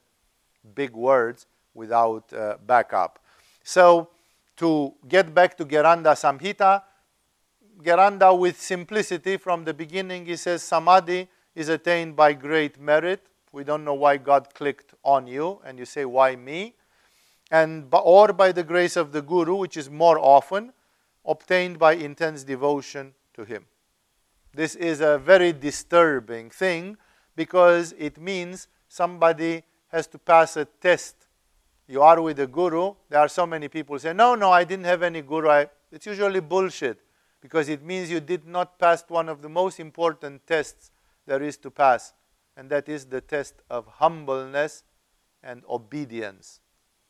big 0.75 0.93
words 0.93 1.47
without 1.73 2.31
uh, 2.33 2.57
backup. 2.65 3.19
So, 3.63 4.09
to 4.57 4.93
get 5.07 5.33
back 5.33 5.57
to 5.57 5.65
Gheranda 5.65 6.13
Samhita, 6.13 6.83
Gheranda, 7.81 8.37
with 8.37 8.61
simplicity 8.61 9.37
from 9.37 9.63
the 9.63 9.73
beginning, 9.73 10.25
he 10.25 10.35
says 10.35 10.61
Samadhi 10.61 11.27
is 11.55 11.69
attained 11.69 12.15
by 12.15 12.33
great 12.33 12.79
merit. 12.79 13.25
We 13.53 13.63
don't 13.63 13.85
know 13.85 13.93
why 13.93 14.17
God 14.17 14.53
clicked 14.53 14.93
on 15.03 15.27
you, 15.27 15.61
and 15.63 15.79
you 15.79 15.85
say, 15.85 16.03
Why 16.03 16.35
me? 16.35 16.75
and 17.53 17.87
or 17.91 18.33
by 18.33 18.51
the 18.51 18.63
grace 18.63 18.95
of 18.97 19.11
the 19.11 19.21
Guru, 19.21 19.55
which 19.55 19.77
is 19.77 19.87
more 19.87 20.17
often 20.17 20.73
obtained 21.23 21.77
by 21.77 21.93
intense 21.93 22.43
devotion 22.43 23.13
to 23.35 23.43
him. 23.43 23.65
This 24.53 24.75
is 24.75 25.01
a 25.01 25.19
very 25.19 25.53
disturbing 25.53 26.49
thing 26.49 26.97
because 27.35 27.93
it 27.97 28.19
means 28.19 28.67
somebody 28.87 29.63
has 29.89 30.07
to 30.07 30.17
pass 30.17 30.57
a 30.57 30.65
test. 30.65 31.27
You 31.87 32.01
are 32.01 32.21
with 32.21 32.39
a 32.39 32.47
guru. 32.47 32.95
There 33.09 33.19
are 33.19 33.27
so 33.27 33.45
many 33.45 33.67
people 33.67 33.99
say, 33.99 34.13
No, 34.13 34.35
no, 34.35 34.51
I 34.51 34.63
didn't 34.63 34.85
have 34.85 35.03
any 35.03 35.21
guru. 35.21 35.49
I, 35.49 35.67
it's 35.91 36.05
usually 36.05 36.39
bullshit 36.39 36.99
because 37.41 37.69
it 37.69 37.83
means 37.83 38.09
you 38.09 38.19
did 38.19 38.47
not 38.47 38.79
pass 38.79 39.03
one 39.07 39.29
of 39.29 39.41
the 39.41 39.49
most 39.49 39.79
important 39.79 40.45
tests 40.47 40.91
there 41.25 41.41
is 41.41 41.57
to 41.57 41.71
pass, 41.71 42.13
and 42.55 42.69
that 42.69 42.87
is 42.87 43.05
the 43.05 43.21
test 43.21 43.55
of 43.69 43.85
humbleness 43.87 44.83
and 45.41 45.63
obedience. 45.69 46.59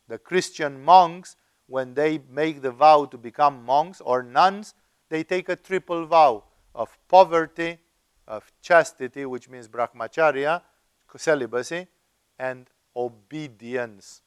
The 0.07 0.17
Christian 0.17 0.83
monks, 0.83 1.35
when 1.67 1.93
they 1.93 2.19
make 2.29 2.61
the 2.61 2.71
vow 2.71 3.05
to 3.05 3.17
become 3.17 3.63
monks 3.65 4.01
or 4.01 4.23
nuns, 4.23 4.73
they 5.09 5.23
take 5.23 5.49
a 5.49 5.55
triple 5.55 6.05
vow 6.05 6.43
of 6.75 6.97
poverty, 7.07 7.77
of 8.27 8.51
chastity, 8.61 9.25
which 9.25 9.49
means 9.49 9.67
brahmacharya, 9.67 10.61
celibacy, 11.15 11.87
and 12.39 12.69
obedience. 12.95 14.21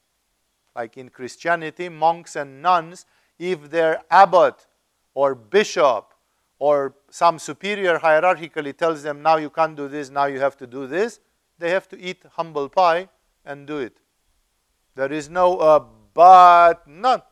Like 0.75 0.97
in 0.97 1.09
Christianity, 1.09 1.89
monks 1.89 2.37
and 2.37 2.63
nuns, 2.63 3.07
if 3.39 3.71
their 3.71 4.03
abbot 4.11 4.67
or 5.15 5.35
bishop 5.35 6.13
or 6.59 6.95
some 7.11 7.39
superior 7.39 7.99
hierarchically 7.99 8.77
tells 8.77 9.03
them, 9.03 9.23
now 9.23 9.37
you 9.37 9.51
can't 9.51 9.77
do 9.77 9.89
this, 9.89 10.11
now 10.11 10.27
you 10.27 10.41
have 10.41 10.57
to 10.57 10.67
do 10.67 10.87
this, 10.87 11.21
they 11.59 11.71
have 11.71 11.89
to 11.89 12.01
eat 12.01 12.25
humble 12.33 12.69
pie 12.69 13.09
and 13.45 13.67
do 13.67 13.79
it. 13.79 13.99
There 14.95 15.13
is 15.13 15.29
no 15.29 15.59
uh, 15.59 15.85
but 16.15 16.87
none. 16.87 17.23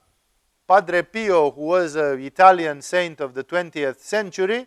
Padre 0.67 1.03
Pio, 1.03 1.51
who 1.51 1.63
was 1.63 1.95
an 1.97 2.21
Italian 2.21 2.81
saint 2.83 3.21
of 3.21 3.35
the 3.35 3.45
20th 3.45 3.99
century, 3.99 4.67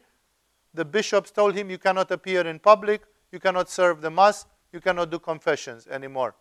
the 0.73 0.85
bishops 0.85 1.31
told 1.31 1.55
him, 1.55 1.69
You 1.69 1.77
cannot 1.77 2.11
appear 2.11 2.41
in 2.41 2.59
public, 2.59 3.01
you 3.31 3.39
cannot 3.39 3.69
serve 3.69 4.01
the 4.01 4.11
Mass, 4.11 4.45
you 4.71 4.79
cannot 4.79 5.09
do 5.09 5.19
confessions 5.19 5.87
anymore. 5.87 6.35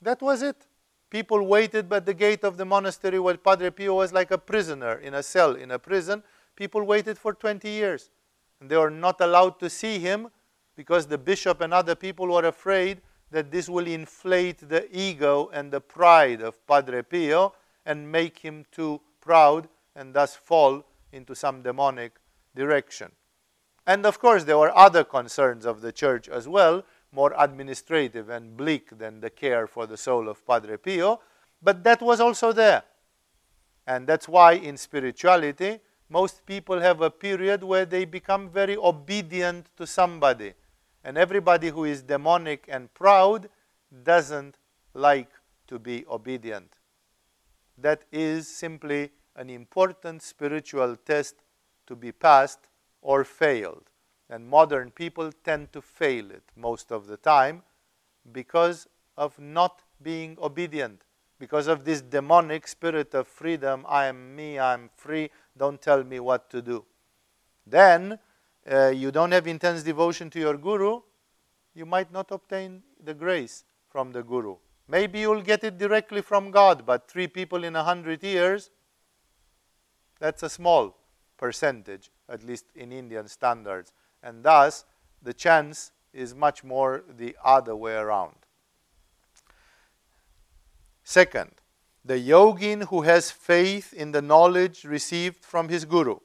That 0.00 0.22
was 0.22 0.42
it. 0.42 0.66
People 1.10 1.46
waited 1.46 1.88
by 1.88 2.00
the 2.00 2.14
gate 2.14 2.44
of 2.44 2.56
the 2.56 2.64
monastery 2.64 3.18
while 3.18 3.36
Padre 3.36 3.70
Pio 3.70 3.94
was 3.94 4.12
like 4.12 4.30
a 4.30 4.38
prisoner 4.38 4.98
in 4.98 5.14
a 5.14 5.22
cell 5.22 5.54
in 5.54 5.70
a 5.70 5.78
prison. 5.78 6.22
People 6.58 6.82
waited 6.82 7.16
for 7.16 7.34
20 7.34 7.70
years. 7.70 8.10
And 8.60 8.68
they 8.68 8.76
were 8.76 8.90
not 8.90 9.20
allowed 9.20 9.60
to 9.60 9.70
see 9.70 10.00
him 10.00 10.28
because 10.74 11.06
the 11.06 11.16
bishop 11.16 11.60
and 11.60 11.72
other 11.72 11.94
people 11.94 12.26
were 12.26 12.46
afraid 12.46 13.00
that 13.30 13.52
this 13.52 13.68
will 13.68 13.86
inflate 13.86 14.68
the 14.68 14.88
ego 14.90 15.50
and 15.52 15.70
the 15.70 15.80
pride 15.80 16.42
of 16.42 16.66
Padre 16.66 17.02
Pio 17.02 17.54
and 17.86 18.10
make 18.10 18.38
him 18.38 18.66
too 18.72 19.00
proud 19.20 19.68
and 19.94 20.12
thus 20.12 20.34
fall 20.34 20.84
into 21.12 21.32
some 21.36 21.62
demonic 21.62 22.16
direction. 22.56 23.12
And 23.86 24.04
of 24.04 24.18
course, 24.18 24.42
there 24.42 24.58
were 24.58 24.76
other 24.76 25.04
concerns 25.04 25.64
of 25.64 25.80
the 25.80 25.92
church 25.92 26.28
as 26.28 26.48
well, 26.48 26.82
more 27.12 27.34
administrative 27.38 28.30
and 28.30 28.56
bleak 28.56 28.98
than 28.98 29.20
the 29.20 29.30
care 29.30 29.68
for 29.68 29.86
the 29.86 29.96
soul 29.96 30.28
of 30.28 30.44
Padre 30.44 30.76
Pio, 30.76 31.20
but 31.62 31.84
that 31.84 32.02
was 32.02 32.20
also 32.20 32.52
there. 32.52 32.82
And 33.86 34.08
that's 34.08 34.26
why 34.26 34.54
in 34.54 34.76
spirituality, 34.76 35.78
most 36.08 36.46
people 36.46 36.80
have 36.80 37.00
a 37.00 37.10
period 37.10 37.62
where 37.62 37.84
they 37.84 38.04
become 38.04 38.48
very 38.48 38.76
obedient 38.76 39.66
to 39.76 39.86
somebody 39.86 40.54
and 41.04 41.16
everybody 41.16 41.68
who 41.68 41.84
is 41.84 42.02
demonic 42.02 42.66
and 42.68 42.92
proud 42.94 43.48
doesn't 44.02 44.56
like 44.94 45.30
to 45.66 45.78
be 45.78 46.04
obedient. 46.10 46.74
That 47.76 48.04
is 48.10 48.48
simply 48.48 49.10
an 49.36 49.48
important 49.48 50.22
spiritual 50.22 50.96
test 50.96 51.36
to 51.86 51.94
be 51.94 52.12
passed 52.12 52.68
or 53.00 53.24
failed. 53.24 53.84
And 54.28 54.46
modern 54.46 54.90
people 54.90 55.30
tend 55.44 55.72
to 55.72 55.80
fail 55.80 56.30
it 56.30 56.42
most 56.56 56.92
of 56.92 57.06
the 57.06 57.16
time 57.16 57.62
because 58.32 58.86
of 59.16 59.38
not 59.38 59.82
being 60.02 60.36
obedient, 60.42 61.02
because 61.38 61.66
of 61.66 61.84
this 61.84 62.02
demonic 62.02 62.68
spirit 62.68 63.14
of 63.14 63.26
freedom. 63.26 63.86
I 63.88 64.06
am 64.06 64.34
me, 64.36 64.58
I 64.58 64.74
am 64.74 64.90
free, 64.94 65.30
don't 65.58 65.82
tell 65.82 66.04
me 66.04 66.20
what 66.20 66.48
to 66.50 66.62
do. 66.62 66.84
Then 67.66 68.18
uh, 68.70 68.88
you 68.88 69.10
don't 69.10 69.32
have 69.32 69.46
intense 69.46 69.82
devotion 69.82 70.30
to 70.30 70.40
your 70.40 70.56
guru, 70.56 71.00
you 71.74 71.86
might 71.86 72.12
not 72.12 72.30
obtain 72.30 72.82
the 73.02 73.14
grace 73.14 73.64
from 73.88 74.12
the 74.12 74.22
guru. 74.22 74.56
Maybe 74.88 75.20
you'll 75.20 75.42
get 75.42 75.64
it 75.64 75.78
directly 75.78 76.22
from 76.22 76.50
God, 76.50 76.86
but 76.86 77.10
three 77.10 77.26
people 77.26 77.64
in 77.64 77.76
a 77.76 77.84
hundred 77.84 78.22
years, 78.22 78.70
that's 80.18 80.42
a 80.42 80.48
small 80.48 80.96
percentage, 81.36 82.10
at 82.28 82.42
least 82.42 82.66
in 82.74 82.90
Indian 82.90 83.28
standards. 83.28 83.92
And 84.22 84.42
thus, 84.42 84.84
the 85.22 85.34
chance 85.34 85.92
is 86.12 86.34
much 86.34 86.64
more 86.64 87.04
the 87.16 87.36
other 87.44 87.76
way 87.76 87.94
around. 87.94 88.34
Second, 91.04 91.52
the 92.08 92.18
yogin 92.18 92.84
who 92.84 93.02
has 93.02 93.30
faith 93.30 93.92
in 93.92 94.12
the 94.12 94.22
knowledge 94.22 94.84
received 94.84 95.44
from 95.44 95.68
his 95.68 95.84
guru, 95.84 96.16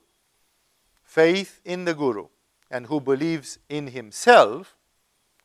faith 1.04 1.60
in 1.66 1.84
the 1.84 1.94
guru, 1.94 2.28
and 2.72 2.86
who 2.86 3.02
believes 3.02 3.60
in 3.68 3.88
himself 3.88 4.78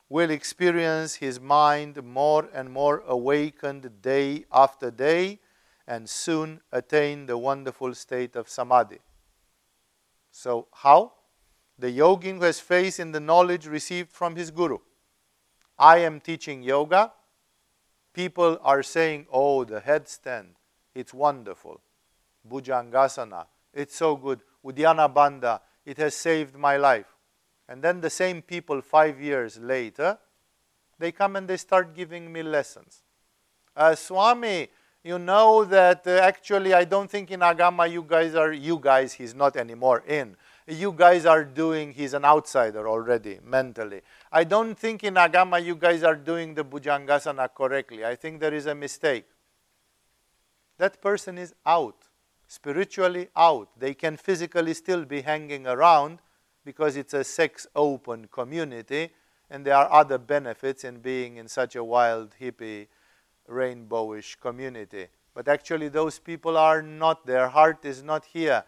will 0.09 0.31
experience 0.31 1.17
his 1.17 1.41
mind 1.41 2.05
more 2.05 2.49
and 2.55 2.71
more 2.71 3.03
awakened 3.09 4.01
day 4.01 4.45
after 4.53 4.93
day 4.93 5.41
and 5.89 6.09
soon 6.09 6.61
attain 6.71 7.27
the 7.27 7.37
wonderful 7.37 7.93
state 7.93 8.37
of 8.37 8.49
samadhi. 8.49 9.01
So, 10.31 10.69
how? 10.73 11.15
The 11.77 11.91
yogin 11.91 12.37
who 12.37 12.45
has 12.45 12.61
faith 12.61 13.01
in 13.01 13.11
the 13.11 13.19
knowledge 13.19 13.67
received 13.67 14.13
from 14.13 14.37
his 14.37 14.53
guru. 14.53 14.79
I 15.77 15.99
am 15.99 16.21
teaching 16.21 16.63
yoga. 16.63 17.13
People 18.13 18.59
are 18.63 18.83
saying, 18.83 19.27
oh, 19.33 19.65
the 19.65 19.81
headstand, 19.81 20.49
it's 20.95 21.15
wonderful. 21.15 21.81
Bhujangasana, 22.49 23.47
it's 23.73 23.97
so 23.97 24.17
good. 24.17 24.41
Uddiyana 24.65 25.13
Bandha, 25.13 25.61
it 25.85 25.99
has 25.99 26.15
saved 26.15 26.57
my 26.57 26.77
life. 26.77 27.07
And 27.69 27.83
then 27.83 28.01
the 28.01 28.11
same 28.11 28.43
people, 28.43 28.81
five 28.81 29.21
years 29.21 29.59
later, 29.59 30.19
they 30.99 31.13
come 31.13 31.37
and 31.37 31.47
they 31.47 31.57
start 31.57 31.95
giving 31.95 32.33
me 32.33 32.43
lessons. 32.43 33.03
Uh, 33.77 33.95
Swami, 33.95 34.69
you 35.05 35.19
know 35.19 35.65
that 35.65 36.07
uh, 36.07 36.11
actually 36.11 36.75
I 36.75 36.85
don't 36.85 37.11
think 37.11 37.31
in 37.31 37.41
Agama 37.41 37.91
you 37.91 38.03
guys 38.03 38.35
are, 38.35 38.53
you 38.53 38.79
guys, 38.79 39.13
he's 39.13 39.35
not 39.35 39.57
anymore 39.57 40.03
in. 40.07 40.37
You 40.71 40.93
guys 40.93 41.25
are 41.25 41.45
doing, 41.45 41.95
he's 41.95 42.13
an 42.13 42.27
outsider 42.27 42.87
already, 42.87 43.41
mentally. 43.43 44.03
I 44.31 44.45
don't 44.45 44.79
think 44.79 45.03
in 45.03 45.15
Agama 45.15 45.65
you 45.65 45.75
guys 45.75 46.03
are 46.03 46.15
doing 46.15 46.55
the 46.55 46.63
Bhujangasana 46.63 47.49
correctly. 47.55 48.05
I 48.05 48.15
think 48.15 48.39
there 48.39 48.53
is 48.53 48.67
a 48.67 48.75
mistake. 48.75 49.25
That 50.77 51.01
person 51.01 51.39
is 51.39 51.55
out, 51.65 51.97
spiritually 52.47 53.29
out. 53.35 53.71
They 53.79 53.95
can 53.95 54.19
physically 54.19 54.75
still 54.75 55.07
be 55.07 55.23
hanging 55.23 55.67
around, 55.67 56.19
because 56.69 56.97
it's 56.97 57.15
a 57.15 57.25
sex 57.25 57.67
open 57.75 58.29
community 58.31 59.09
and 59.49 59.65
there 59.65 59.75
are 59.75 59.91
other 59.91 60.19
benefits 60.19 60.85
in 60.85 60.99
being 60.99 61.39
in 61.39 61.49
such 61.49 61.77
a 61.77 61.83
wild, 61.83 62.35
hippie, 62.39 62.89
rainbowish 63.49 64.39
community. 64.39 65.07
But 65.33 65.49
actually, 65.49 65.89
those 65.89 66.19
people 66.19 66.59
are 66.59 66.83
not, 66.83 67.25
their 67.25 67.49
heart 67.49 67.87
is 67.87 68.03
not 68.03 68.27
here. 68.27 68.65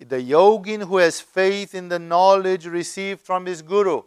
The 0.00 0.20
yogin 0.20 0.84
who 0.84 0.98
has 0.98 1.20
faith 1.20 1.74
in 1.74 1.88
the 1.88 1.98
knowledge 1.98 2.66
received 2.66 3.20
from 3.20 3.46
his 3.46 3.62
guru. 3.62 4.02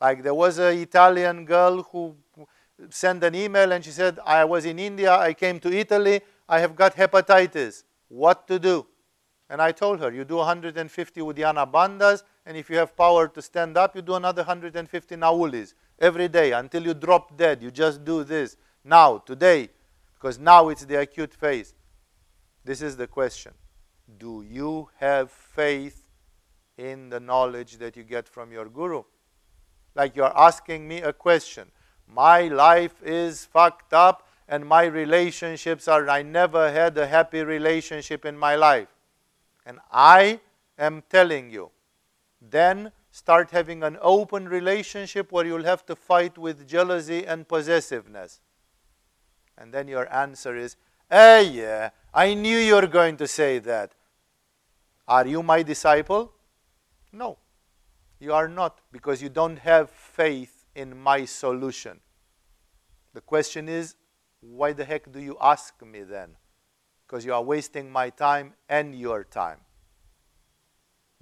Like 0.00 0.22
there 0.22 0.34
was 0.34 0.58
an 0.58 0.78
Italian 0.78 1.44
girl 1.44 1.82
who 1.84 2.16
sent 2.90 3.22
an 3.24 3.34
email 3.34 3.72
and 3.72 3.84
she 3.84 3.90
said, 3.90 4.18
I 4.26 4.44
was 4.44 4.64
in 4.64 4.78
India, 4.78 5.16
I 5.16 5.32
came 5.32 5.58
to 5.60 5.72
Italy, 5.72 6.20
I 6.48 6.60
have 6.60 6.76
got 6.76 6.94
hepatitis. 6.94 7.84
What 8.08 8.46
to 8.48 8.58
do? 8.58 8.86
And 9.48 9.62
I 9.62 9.72
told 9.72 10.00
her, 10.00 10.12
you 10.12 10.24
do 10.24 10.36
150 10.36 11.20
Uddiyana 11.20 11.70
Bandhas, 11.70 12.24
and 12.44 12.56
if 12.56 12.68
you 12.68 12.76
have 12.76 12.96
power 12.96 13.28
to 13.28 13.40
stand 13.40 13.76
up, 13.76 13.94
you 13.94 14.02
do 14.02 14.14
another 14.14 14.42
150 14.42 15.16
Naulis 15.16 15.74
every 16.00 16.28
day 16.28 16.52
until 16.52 16.84
you 16.84 16.94
drop 16.94 17.36
dead. 17.36 17.62
You 17.62 17.70
just 17.70 18.04
do 18.04 18.24
this 18.24 18.56
now, 18.84 19.18
today, 19.18 19.70
because 20.14 20.38
now 20.38 20.68
it's 20.68 20.84
the 20.84 21.00
acute 21.00 21.32
phase. 21.32 21.74
This 22.64 22.82
is 22.82 22.96
the 22.96 23.06
question 23.06 23.52
Do 24.18 24.44
you 24.48 24.88
have 24.98 25.30
faith 25.30 26.08
in 26.76 27.08
the 27.08 27.20
knowledge 27.20 27.78
that 27.78 27.96
you 27.96 28.02
get 28.02 28.28
from 28.28 28.52
your 28.52 28.68
guru? 28.68 29.02
Like 29.94 30.14
you're 30.14 30.36
asking 30.36 30.86
me 30.86 31.02
a 31.02 31.12
question. 31.12 31.70
My 32.06 32.42
life 32.42 33.02
is 33.02 33.44
fucked 33.44 33.92
up, 33.92 34.28
and 34.48 34.64
my 34.64 34.84
relationships 34.84 35.88
are, 35.88 36.08
I 36.08 36.22
never 36.22 36.70
had 36.70 36.96
a 36.96 37.06
happy 37.06 37.42
relationship 37.42 38.24
in 38.24 38.38
my 38.38 38.54
life 38.54 38.88
and 39.66 39.80
I 39.90 40.40
am 40.78 41.02
telling 41.10 41.50
you, 41.50 41.72
then 42.40 42.92
start 43.10 43.50
having 43.50 43.82
an 43.82 43.98
open 44.00 44.48
relationship 44.48 45.32
where 45.32 45.44
you'll 45.44 45.64
have 45.64 45.84
to 45.86 45.96
fight 45.96 46.38
with 46.38 46.68
jealousy 46.68 47.26
and 47.26 47.48
possessiveness. 47.48 48.40
And 49.58 49.74
then 49.74 49.88
your 49.88 50.10
answer 50.14 50.54
is, 50.54 50.76
eh, 51.10 51.40
yeah, 51.40 51.90
I 52.16 52.34
knew 52.34 52.58
you 52.58 52.74
were 52.74 52.86
going 52.86 53.16
to 53.18 53.28
say 53.28 53.60
that. 53.60 53.92
Are 55.06 55.26
you 55.26 55.42
my 55.42 55.62
disciple? 55.62 56.32
No, 57.12 57.38
you 58.18 58.32
are 58.32 58.48
not, 58.48 58.80
because 58.90 59.22
you 59.22 59.28
don't 59.28 59.58
have 59.58 59.90
faith 59.90 60.64
in 60.74 60.98
my 60.98 61.24
solution. 61.26 62.00
The 63.14 63.20
question 63.20 63.68
is, 63.68 63.94
why 64.40 64.72
the 64.72 64.84
heck 64.84 65.12
do 65.12 65.20
you 65.20 65.36
ask 65.40 65.80
me 65.84 66.02
then? 66.02 66.36
because 67.06 67.24
you 67.24 67.32
are 67.32 67.42
wasting 67.42 67.90
my 67.90 68.10
time 68.10 68.52
and 68.68 68.94
your 68.94 69.24
time. 69.24 69.58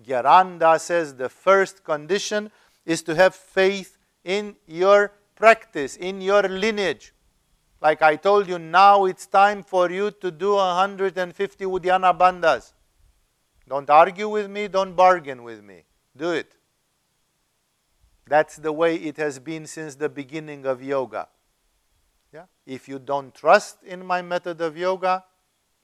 Gheranda 0.02 0.80
says 0.80 1.14
the 1.14 1.28
first 1.28 1.84
condition 1.84 2.50
is 2.86 3.02
to 3.02 3.14
have 3.14 3.34
faith 3.34 3.98
in 4.24 4.56
your 4.66 5.12
practice, 5.36 5.96
in 5.96 6.20
your 6.20 6.42
lineage. 6.42 7.12
Like 7.80 8.02
I 8.02 8.16
told 8.16 8.48
you, 8.48 8.58
now 8.58 9.04
it's 9.04 9.26
time 9.26 9.62
for 9.62 9.90
you 9.90 10.10
to 10.10 10.30
do 10.30 10.54
150 10.54 11.64
Uddiyana 11.64 12.16
Bandhas. 12.16 12.72
Don't 13.68 13.88
argue 13.88 14.28
with 14.28 14.50
me, 14.50 14.68
don't 14.68 14.94
bargain 14.94 15.42
with 15.42 15.62
me. 15.62 15.84
Do 16.16 16.30
it. 16.32 16.54
That's 18.26 18.56
the 18.56 18.72
way 18.72 18.96
it 18.96 19.16
has 19.18 19.38
been 19.38 19.66
since 19.66 19.96
the 19.96 20.08
beginning 20.08 20.64
of 20.66 20.82
yoga. 20.82 21.28
Yeah? 22.32 22.44
If 22.66 22.88
you 22.88 22.98
don't 22.98 23.34
trust 23.34 23.82
in 23.82 24.04
my 24.04 24.22
method 24.22 24.60
of 24.60 24.76
yoga, 24.76 25.24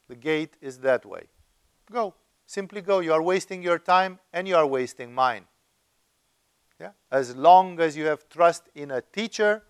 the 0.07 0.15
gate 0.15 0.55
is 0.61 0.79
that 0.79 1.05
way. 1.05 1.23
Go. 1.91 2.15
Simply 2.45 2.81
go. 2.81 2.99
You 2.99 3.13
are 3.13 3.21
wasting 3.21 3.63
your 3.63 3.79
time 3.79 4.19
and 4.33 4.47
you 4.47 4.55
are 4.55 4.65
wasting 4.65 5.13
mine. 5.13 5.45
Yeah? 6.79 6.91
As 7.11 7.35
long 7.35 7.79
as 7.79 7.95
you 7.95 8.05
have 8.05 8.27
trust 8.27 8.63
in 8.75 8.91
a 8.91 9.01
teacher, 9.01 9.63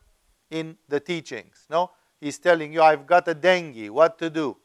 in 0.49 0.78
the 0.88 0.99
teachings. 0.99 1.65
No? 1.69 1.91
He's 2.22 2.39
telling 2.39 2.72
you, 2.72 2.82
I've 2.82 3.05
got 3.05 3.28
a 3.28 3.34
dengue, 3.34 3.89
what 3.89 4.17
to 4.19 4.30
do? 4.30 4.55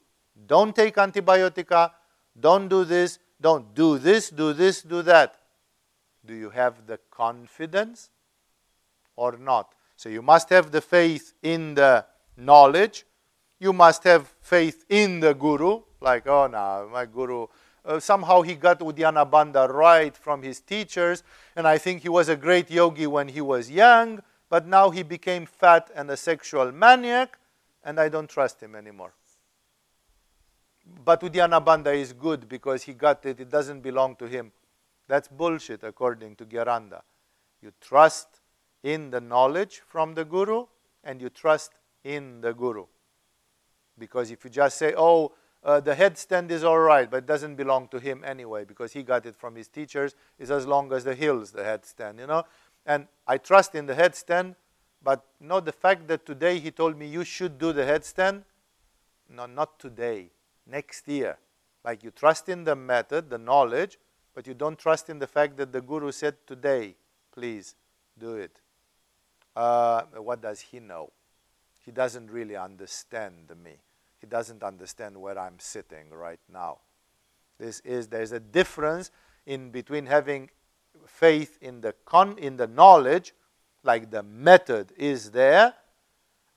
Don't 0.45 0.73
take 0.75 0.95
antibiotica, 0.95 1.91
don't 2.39 2.69
do 2.69 2.85
this, 2.85 3.19
don't 3.41 3.73
do 3.73 3.97
this, 3.97 4.29
do 4.29 4.53
this, 4.53 4.81
do 4.81 5.01
that. 5.01 5.35
Do 6.25 6.33
you 6.33 6.51
have 6.51 6.85
the 6.85 6.99
confidence 7.11 8.09
or 9.15 9.37
not? 9.37 9.73
So 9.95 10.07
you 10.07 10.21
must 10.21 10.49
have 10.49 10.71
the 10.71 10.81
faith 10.81 11.33
in 11.41 11.73
the 11.73 12.05
knowledge 12.37 13.05
you 13.59 13.73
must 13.73 14.03
have 14.03 14.33
faith 14.39 14.85
in 14.89 15.19
the 15.19 15.33
guru, 15.33 15.81
like, 15.99 16.27
oh 16.27 16.47
no, 16.47 16.89
my 16.91 17.05
guru. 17.05 17.47
Uh, 17.83 17.99
somehow 17.99 18.41
he 18.41 18.55
got 18.55 18.79
Uddiyana 18.79 19.29
Bandha 19.29 19.67
right 19.69 20.15
from 20.15 20.43
his 20.43 20.59
teachers, 20.59 21.23
and 21.55 21.67
I 21.67 21.77
think 21.77 22.01
he 22.01 22.09
was 22.09 22.29
a 22.29 22.35
great 22.35 22.69
yogi 22.69 23.07
when 23.07 23.29
he 23.29 23.41
was 23.41 23.71
young, 23.71 24.21
but 24.49 24.67
now 24.67 24.89
he 24.89 25.03
became 25.03 25.45
fat 25.45 25.89
and 25.95 26.11
a 26.11 26.17
sexual 26.17 26.71
maniac, 26.71 27.39
and 27.87 28.01
I 28.01 28.09
don't 28.09 28.29
trust 28.29 28.61
him 28.61 28.75
anymore. 28.75 29.13
But 31.05 31.21
Uddiyana 31.21 31.63
Bandha 31.63 31.95
is 31.95 32.11
good 32.11 32.47
because 32.49 32.83
he 32.83 32.93
got 32.93 33.25
it, 33.25 33.39
it 33.39 33.49
doesn't 33.49 33.79
belong 33.79 34.17
to 34.17 34.27
him. 34.27 34.51
That's 35.07 35.29
bullshit, 35.29 35.83
according 35.83 36.35
to 36.35 36.45
Gheranda. 36.45 37.01
You 37.61 37.71
trust 37.79 38.41
in 38.83 39.09
the 39.09 39.21
knowledge 39.21 39.81
from 39.87 40.15
the 40.15 40.25
Guru, 40.25 40.65
and 41.01 41.21
you 41.21 41.29
trust 41.29 41.71
in 42.03 42.41
the 42.41 42.53
Guru. 42.53 42.85
Because 43.97 44.31
if 44.31 44.43
you 44.43 44.49
just 44.49 44.77
say, 44.77 44.93
oh, 44.97 45.31
uh, 45.63 45.79
the 45.79 45.95
headstand 45.95 46.51
is 46.51 46.65
all 46.65 46.79
right, 46.79 47.09
but 47.09 47.17
it 47.17 47.25
doesn't 47.25 47.55
belong 47.55 47.87
to 47.89 47.99
him 47.99 48.21
anyway 48.25 48.65
because 48.65 48.91
he 48.91 49.01
got 49.01 49.25
it 49.25 49.35
from 49.35 49.55
his 49.55 49.69
teachers, 49.69 50.13
is 50.37 50.51
as 50.51 50.67
long 50.67 50.91
as 50.91 51.05
the 51.05 51.15
hills, 51.15 51.51
the 51.51 51.63
headstand, 51.63 52.19
you 52.19 52.27
know. 52.27 52.43
And 52.85 53.07
I 53.25 53.37
trust 53.37 53.75
in 53.75 53.85
the 53.85 53.95
headstand, 53.95 54.55
but 55.03 55.25
not 55.39 55.65
the 55.65 55.71
fact 55.71 56.07
that 56.07 56.25
today 56.25 56.59
he 56.59 56.71
told 56.71 56.97
me 56.97 57.07
you 57.07 57.23
should 57.23 57.57
do 57.57 57.73
the 57.73 57.83
headstand. 57.83 58.43
No, 59.29 59.45
not 59.45 59.79
today, 59.79 60.31
next 60.65 61.07
year. 61.07 61.37
Like 61.83 62.03
you 62.03 62.11
trust 62.11 62.49
in 62.49 62.63
the 62.63 62.75
method, 62.75 63.29
the 63.29 63.37
knowledge, 63.37 63.97
but 64.33 64.47
you 64.47 64.53
don't 64.53 64.77
trust 64.77 65.09
in 65.09 65.19
the 65.19 65.27
fact 65.27 65.57
that 65.57 65.71
the 65.71 65.81
Guru 65.81 66.11
said 66.11 66.35
today, 66.45 66.95
please 67.31 67.75
do 68.17 68.35
it. 68.35 68.59
Uh, 69.55 70.03
what 70.17 70.41
does 70.41 70.59
he 70.59 70.79
know? 70.79 71.11
He 71.83 71.91
doesn't 71.91 72.29
really 72.29 72.55
understand 72.55 73.51
me. 73.63 73.77
He 74.19 74.27
doesn't 74.27 74.63
understand 74.63 75.17
where 75.17 75.39
I'm 75.39 75.59
sitting 75.59 76.09
right 76.11 76.39
now. 76.51 76.79
This 77.57 77.79
is 77.81 78.07
there's 78.07 78.31
a 78.31 78.39
difference 78.39 79.11
in 79.45 79.71
between 79.71 80.05
having 80.05 80.49
faith 81.05 81.57
in 81.61 81.81
the 81.81 81.93
con 82.05 82.37
in 82.37 82.57
the 82.57 82.67
knowledge, 82.67 83.33
like 83.87 84.11
the 84.11 84.21
method 84.21 84.91
is 84.97 85.31
there. 85.31 85.73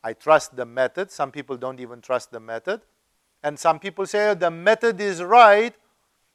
I 0.03 0.13
trust 0.13 0.57
the 0.57 0.67
method. 0.67 1.11
Some 1.11 1.31
people 1.31 1.57
don't 1.57 1.81
even 1.81 2.01
trust 2.01 2.33
the 2.33 2.41
method. 2.41 2.83
And 3.43 3.59
some 3.59 3.79
people 3.79 4.05
say 4.05 4.31
oh, 4.31 4.35
the 4.35 4.51
method 4.51 5.01
is 5.01 5.23
right, 5.23 5.75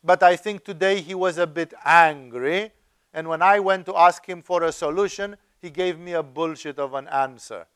but 0.04 0.24
I 0.24 0.36
think 0.36 0.64
today 0.64 1.02
he 1.02 1.14
was 1.14 1.38
a 1.38 1.46
bit 1.46 1.74
angry. 1.84 2.72
And 3.14 3.28
when 3.28 3.41
I 3.41 3.60
went 3.60 3.86
to 3.88 3.96
ask 3.96 4.26
him 4.26 4.41
for 4.41 4.64
a 4.64 4.72
solution, 4.72 5.38
he 5.62 5.70
gave 5.70 6.00
me 6.00 6.14
a 6.14 6.24
bullshit 6.24 6.80
of 6.80 6.93
an 6.93 7.08
answer. 7.08 7.68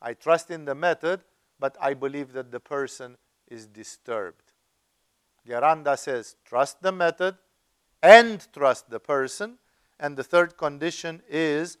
I 0.00 0.14
trust 0.14 0.50
in 0.50 0.64
the 0.64 0.74
method, 0.74 1.22
but 1.58 1.76
I 1.80 1.94
believe 1.94 2.32
that 2.32 2.52
the 2.52 2.60
person 2.60 3.16
is 3.48 3.66
disturbed. 3.66 4.52
Gheranda 5.48 5.96
says, 5.98 6.36
trust 6.44 6.82
the 6.82 6.92
method 6.92 7.36
and 8.02 8.46
trust 8.52 8.90
the 8.90 9.00
person. 9.00 9.58
And 9.98 10.16
the 10.16 10.24
third 10.24 10.56
condition 10.56 11.22
is, 11.28 11.78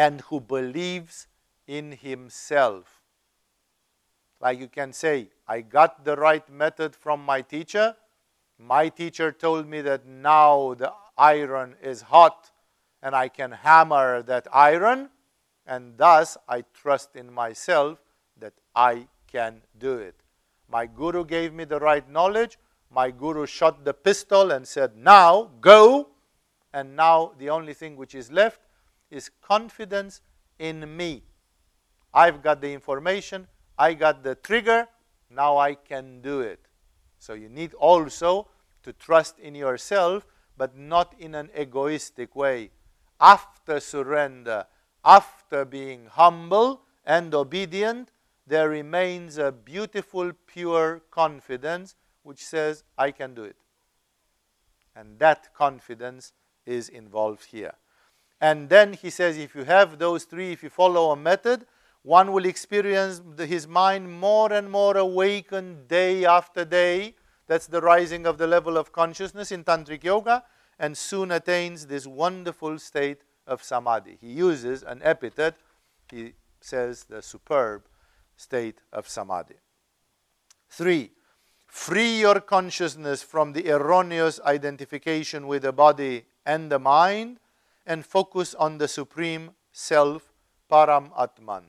and 0.00 0.22
who 0.22 0.40
believes 0.40 1.26
in 1.66 1.92
himself. 1.92 3.02
Like 4.40 4.58
you 4.58 4.68
can 4.68 4.94
say, 4.94 5.28
I 5.46 5.60
got 5.60 6.06
the 6.06 6.16
right 6.16 6.48
method 6.48 6.96
from 6.96 7.22
my 7.22 7.42
teacher, 7.42 7.94
my 8.58 8.88
teacher 8.88 9.30
told 9.30 9.66
me 9.68 9.82
that 9.82 10.06
now 10.06 10.72
the 10.72 10.90
iron 11.18 11.76
is 11.82 12.00
hot 12.00 12.50
and 13.02 13.14
I 13.14 13.28
can 13.28 13.52
hammer 13.52 14.22
that 14.22 14.48
iron, 14.50 15.10
and 15.66 15.98
thus 15.98 16.38
I 16.48 16.64
trust 16.72 17.14
in 17.14 17.30
myself 17.30 17.98
that 18.38 18.54
I 18.74 19.06
can 19.30 19.60
do 19.78 19.98
it. 19.98 20.14
My 20.66 20.86
guru 20.86 21.26
gave 21.26 21.52
me 21.52 21.64
the 21.64 21.78
right 21.78 22.08
knowledge. 22.08 22.58
My 22.90 23.10
guru 23.10 23.44
shot 23.44 23.84
the 23.84 23.92
pistol 23.92 24.50
and 24.50 24.66
said, 24.66 24.96
Now 24.96 25.50
go. 25.60 26.08
And 26.72 26.96
now 26.96 27.32
the 27.38 27.50
only 27.50 27.74
thing 27.74 27.96
which 27.96 28.14
is 28.14 28.30
left 28.32 28.60
is 29.10 29.30
confidence 29.40 30.20
in 30.58 30.96
me. 30.96 31.22
I've 32.12 32.42
got 32.42 32.60
the 32.60 32.72
information, 32.72 33.46
I 33.78 33.94
got 33.94 34.22
the 34.22 34.34
trigger, 34.34 34.88
now 35.30 35.56
I 35.56 35.74
can 35.74 36.20
do 36.20 36.40
it. 36.40 36.60
So 37.18 37.34
you 37.34 37.48
need 37.48 37.74
also 37.74 38.48
to 38.82 38.92
trust 38.92 39.38
in 39.38 39.54
yourself, 39.54 40.26
but 40.56 40.76
not 40.76 41.14
in 41.18 41.34
an 41.34 41.50
egoistic 41.58 42.34
way. 42.34 42.70
After 43.20 43.80
surrender, 43.80 44.66
after 45.04 45.64
being 45.64 46.06
humble 46.06 46.82
and 47.04 47.34
obedient, 47.34 48.10
there 48.46 48.68
remains 48.68 49.38
a 49.38 49.52
beautiful, 49.52 50.32
pure 50.46 51.02
confidence 51.10 51.94
which 52.22 52.44
says, 52.44 52.84
I 52.98 53.12
can 53.12 53.34
do 53.34 53.44
it. 53.44 53.56
And 54.96 55.18
that 55.18 55.54
confidence 55.54 56.32
is 56.66 56.88
involved 56.88 57.46
here. 57.46 57.74
And 58.40 58.68
then 58.68 58.94
he 58.94 59.10
says, 59.10 59.36
if 59.36 59.54
you 59.54 59.64
have 59.64 59.98
those 59.98 60.24
three, 60.24 60.52
if 60.52 60.62
you 60.62 60.70
follow 60.70 61.10
a 61.10 61.16
method, 61.16 61.66
one 62.02 62.32
will 62.32 62.46
experience 62.46 63.20
his 63.38 63.68
mind 63.68 64.10
more 64.10 64.52
and 64.52 64.70
more 64.70 64.96
awakened 64.96 65.88
day 65.88 66.24
after 66.24 66.64
day. 66.64 67.16
That's 67.46 67.66
the 67.66 67.80
rising 67.80 68.26
of 68.26 68.38
the 68.38 68.46
level 68.46 68.78
of 68.78 68.92
consciousness 68.92 69.52
in 69.52 69.64
Tantric 69.64 70.04
Yoga, 70.04 70.44
and 70.78 70.96
soon 70.96 71.30
attains 71.30 71.86
this 71.86 72.06
wonderful 72.06 72.78
state 72.78 73.18
of 73.46 73.62
samadhi. 73.62 74.16
He 74.20 74.32
uses 74.32 74.82
an 74.82 75.02
epithet, 75.02 75.56
he 76.10 76.32
says 76.60 77.04
the 77.04 77.20
superb 77.20 77.82
state 78.36 78.80
of 78.92 79.08
samadhi. 79.08 79.56
Three, 80.70 81.10
free 81.66 82.20
your 82.20 82.40
consciousness 82.40 83.22
from 83.22 83.52
the 83.52 83.70
erroneous 83.70 84.40
identification 84.46 85.46
with 85.46 85.62
the 85.62 85.72
body 85.72 86.24
and 86.46 86.70
the 86.72 86.78
mind 86.78 87.40
and 87.90 88.06
focus 88.06 88.54
on 88.54 88.78
the 88.78 88.86
supreme 88.86 89.50
self, 89.72 90.32
Param 90.70 91.10
Atman. 91.18 91.64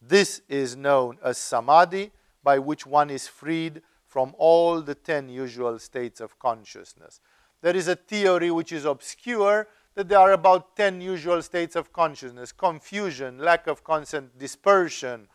This 0.00 0.40
is 0.48 0.76
known 0.76 1.18
as 1.20 1.36
samadhi, 1.36 2.12
by 2.44 2.60
which 2.60 2.86
one 2.86 3.10
is 3.10 3.26
freed 3.26 3.82
from 4.06 4.36
all 4.38 4.80
the 4.80 4.94
ten 4.94 5.28
usual 5.28 5.80
states 5.80 6.20
of 6.20 6.38
consciousness. 6.38 7.20
There 7.60 7.74
is 7.74 7.88
a 7.88 7.96
theory 7.96 8.52
which 8.52 8.70
is 8.70 8.84
obscure 8.84 9.66
that 9.96 10.08
there 10.08 10.20
are 10.20 10.30
about 10.30 10.76
10 10.76 11.00
usual 11.00 11.42
states 11.42 11.74
of 11.74 11.92
consciousness 11.92 12.52
confusion, 12.52 13.38
lack 13.38 13.66
of 13.66 13.82
consent, 13.82 14.38
dispersion, 14.38 15.26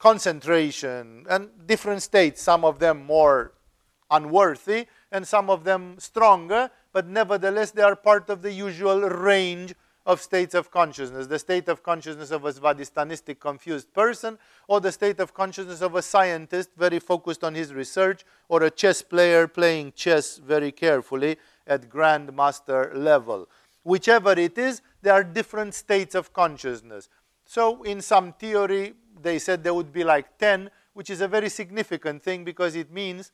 concentration, 0.00 1.26
and 1.30 1.48
different 1.64 2.02
states, 2.02 2.42
some 2.42 2.64
of 2.64 2.80
them 2.80 3.06
more 3.06 3.52
unworthy 4.10 4.88
and 5.12 5.24
some 5.24 5.48
of 5.48 5.62
them 5.62 5.94
stronger, 6.00 6.68
but 6.94 7.08
nevertheless 7.08 7.72
they 7.72 7.82
are 7.82 7.96
part 7.96 8.30
of 8.30 8.40
the 8.40 8.52
usual 8.52 9.00
range 9.00 9.74
of 10.06 10.20
states 10.20 10.54
of 10.54 10.70
consciousness. 10.70 11.26
The 11.26 11.38
state 11.38 11.68
of 11.68 11.82
consciousness 11.82 12.30
of 12.30 12.44
a 12.44 12.52
svadhistanistic 12.52 13.40
confused 13.40 13.92
person, 13.92 14.38
or 14.68 14.80
the 14.80 14.92
state 14.92 15.18
of 15.18 15.34
consciousness 15.34 15.80
of 15.80 15.96
a 15.96 16.02
scientist 16.02 16.70
very 16.76 17.00
focused 17.00 17.42
on 17.42 17.54
his 17.54 17.74
research, 17.74 18.24
or 18.48 18.62
a 18.62 18.70
chess 18.70 19.02
player 19.02 19.48
playing 19.48 19.92
chess 19.96 20.36
very 20.36 20.70
carefully 20.70 21.36
at 21.66 21.90
grandmaster 21.90 22.94
level. 22.94 23.48
Whichever 23.82 24.32
it 24.32 24.56
is, 24.56 24.80
there 25.02 25.14
are 25.14 25.24
different 25.24 25.74
states 25.74 26.14
of 26.14 26.32
consciousness. 26.32 27.08
So, 27.44 27.82
in 27.82 28.00
some 28.00 28.32
theory, 28.34 28.94
they 29.20 29.38
said 29.38 29.64
there 29.64 29.74
would 29.74 29.92
be 29.92 30.04
like 30.04 30.38
10, 30.38 30.70
which 30.92 31.10
is 31.10 31.20
a 31.20 31.28
very 31.28 31.48
significant 31.48 32.22
thing 32.22 32.44
because 32.44 32.76
it 32.76 32.92
means 32.92 33.32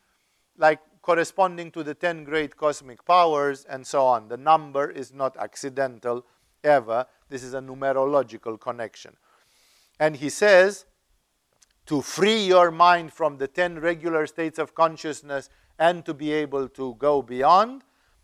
like 0.56 0.80
corresponding 1.02 1.70
to 1.72 1.82
the 1.82 1.94
10 1.94 2.24
great 2.24 2.56
cosmic 2.56 3.04
powers 3.04 3.64
and 3.68 3.86
so 3.86 4.04
on. 4.04 4.28
The 4.28 4.36
number 4.36 4.90
is 4.90 5.12
not 5.12 5.36
accidental 5.36 6.24
ever. 6.62 7.06
This 7.28 7.42
is 7.42 7.54
a 7.54 7.60
numerological 7.60 8.60
connection. 8.60 9.16
And 9.98 10.16
he 10.16 10.28
says, 10.28 10.86
to 11.86 12.02
free 12.02 12.44
your 12.44 12.70
mind 12.70 13.12
from 13.12 13.38
the 13.38 13.48
10 13.48 13.80
regular 13.80 14.26
states 14.26 14.58
of 14.58 14.74
consciousness 14.74 15.48
and 15.78 16.04
to 16.04 16.14
be 16.14 16.32
able 16.32 16.68
to 16.68 16.94
go 16.98 17.22
beyond, 17.22 17.82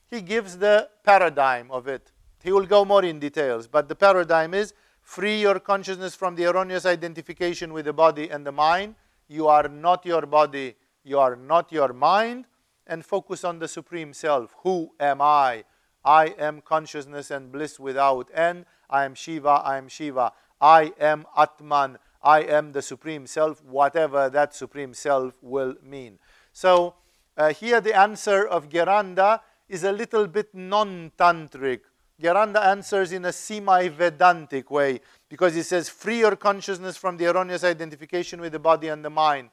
he 0.09 0.21
gives 0.21 0.59
the 0.59 0.89
paradigm 1.05 1.71
of 1.71 1.89
it. 1.89 2.13
He 2.43 2.53
will 2.53 2.67
go 2.67 2.85
more 2.85 3.05
in 3.05 3.19
details, 3.19 3.67
but 3.67 3.89
the 3.89 3.97
paradigm 3.97 4.55
is 4.55 4.73
free 5.03 5.41
your 5.41 5.59
consciousness 5.59 6.15
from 6.15 6.37
the 6.37 6.45
erroneous 6.45 6.87
identification 6.87 7.73
with 7.73 7.87
the 7.87 7.93
body 7.93 8.31
and 8.31 8.47
the 8.47 8.53
mind. 8.53 8.95
You 9.27 9.49
are 9.49 9.69
not 9.69 10.07
your 10.07 10.27
body, 10.27 10.77
you 11.03 11.19
are 11.19 11.35
not 11.35 11.73
your 11.73 11.93
mind, 11.93 12.45
and 12.87 13.05
focus 13.05 13.45
on 13.45 13.59
the 13.59 13.69
Supreme 13.69 14.13
Self. 14.13 14.55
Who 14.63 14.93
am 15.01 15.21
I? 15.21 15.65
I 16.05 16.27
am 16.39 16.61
consciousness 16.61 17.31
and 17.31 17.51
bliss 17.51 17.81
without 17.81 18.31
end. 18.33 18.67
I 18.89 19.05
am 19.05 19.15
Shiva, 19.15 19.49
I 19.49 19.77
am 19.77 19.89
Shiva. 19.89 20.33
I 20.61 20.93
am 20.99 21.27
Atman, 21.37 21.99
I 22.23 22.41
am 22.41 22.73
the 22.73 22.83
Supreme 22.83 23.27
Self, 23.27 23.63
whatever 23.65 24.31
that 24.31 24.55
Supreme 24.55 24.95
Self 24.95 25.35
will 25.43 25.75
mean. 25.83 26.19
So, 26.53 26.95
uh, 27.37 27.53
here 27.53 27.81
the 27.81 27.95
answer 27.95 28.47
of 28.47 28.71
Gheranda 28.71 29.41
is 29.69 29.85
a 29.85 29.93
little 29.93 30.27
bit 30.27 30.55
non 30.55 31.13
tantric. 31.19 31.81
Gheranda 32.21 32.65
answers 32.65 33.13
in 33.13 33.27
a 33.27 33.33
semi 33.33 33.89
Vedantic 33.89 34.71
way 34.71 35.01
because 35.29 35.55
he 35.55 35.63
says, 35.63 35.91
Free 35.91 36.21
your 36.21 36.37
consciousness 36.37 36.97
from 36.97 37.19
the 37.19 37.27
erroneous 37.27 37.63
identification 37.63 38.41
with 38.41 38.53
the 38.53 38.59
body 38.59 38.89
and 38.89 39.05
the 39.05 39.11
mind. 39.11 39.51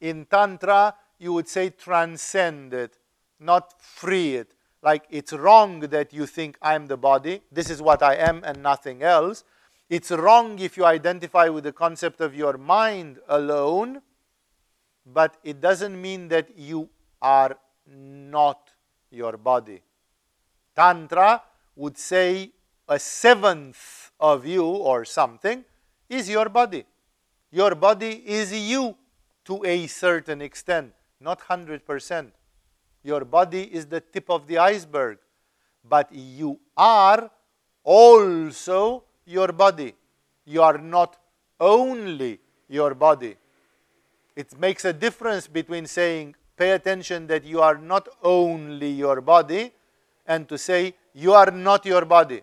In 0.00 0.24
Tantra, 0.24 0.94
you 1.22 1.32
would 1.32 1.48
say 1.48 1.70
transcend 1.70 2.74
it, 2.74 2.98
not 3.38 3.80
free 3.80 4.36
it 4.36 4.54
like 4.82 5.04
it's 5.10 5.32
wrong 5.32 5.80
that 5.80 6.12
you 6.12 6.26
think 6.26 6.58
I'm 6.60 6.86
the 6.86 6.96
body, 6.96 7.42
this 7.52 7.70
is 7.70 7.80
what 7.80 8.02
I 8.02 8.16
am 8.16 8.42
and 8.44 8.62
nothing 8.62 9.02
else. 9.02 9.44
It's 9.88 10.10
wrong 10.10 10.58
if 10.58 10.76
you 10.76 10.84
identify 10.84 11.48
with 11.48 11.64
the 11.64 11.72
concept 11.72 12.20
of 12.20 12.34
your 12.34 12.58
mind 12.58 13.20
alone, 13.28 14.02
but 15.06 15.36
it 15.44 15.60
doesn't 15.60 16.00
mean 16.00 16.28
that 16.28 16.58
you 16.58 16.88
are 17.20 17.56
not 17.86 18.70
your 19.10 19.36
body. 19.36 19.82
Tantra 20.74 21.42
would 21.76 21.96
say 21.96 22.50
a 22.88 22.98
seventh 22.98 24.10
of 24.18 24.44
you 24.46 24.64
or 24.64 25.04
something 25.04 25.64
is 26.08 26.28
your 26.28 26.48
body. 26.48 26.84
Your 27.50 27.74
body 27.74 28.22
is 28.26 28.52
you 28.52 28.96
to 29.44 29.64
a 29.64 29.86
certain 29.86 30.40
extent, 30.40 30.92
not 31.22 31.40
100%. 31.40 32.30
Your 33.04 33.24
body 33.24 33.62
is 33.62 33.86
the 33.86 34.00
tip 34.00 34.30
of 34.30 34.46
the 34.46 34.58
iceberg, 34.58 35.18
but 35.88 36.08
you 36.12 36.60
are 36.76 37.30
also 37.82 39.04
your 39.24 39.48
body. 39.48 39.94
You 40.44 40.62
are 40.62 40.78
not 40.78 41.16
only 41.58 42.40
your 42.68 42.94
body. 42.94 43.36
It 44.34 44.58
makes 44.58 44.84
a 44.84 44.92
difference 44.92 45.46
between 45.46 45.86
saying, 45.86 46.34
pay 46.56 46.72
attention 46.72 47.26
that 47.26 47.44
you 47.44 47.60
are 47.60 47.76
not 47.76 48.08
only 48.22 48.90
your 48.90 49.20
body, 49.20 49.72
and 50.26 50.48
to 50.48 50.56
say, 50.56 50.94
you 51.12 51.32
are 51.32 51.50
not 51.50 51.84
your 51.84 52.04
body. 52.04 52.42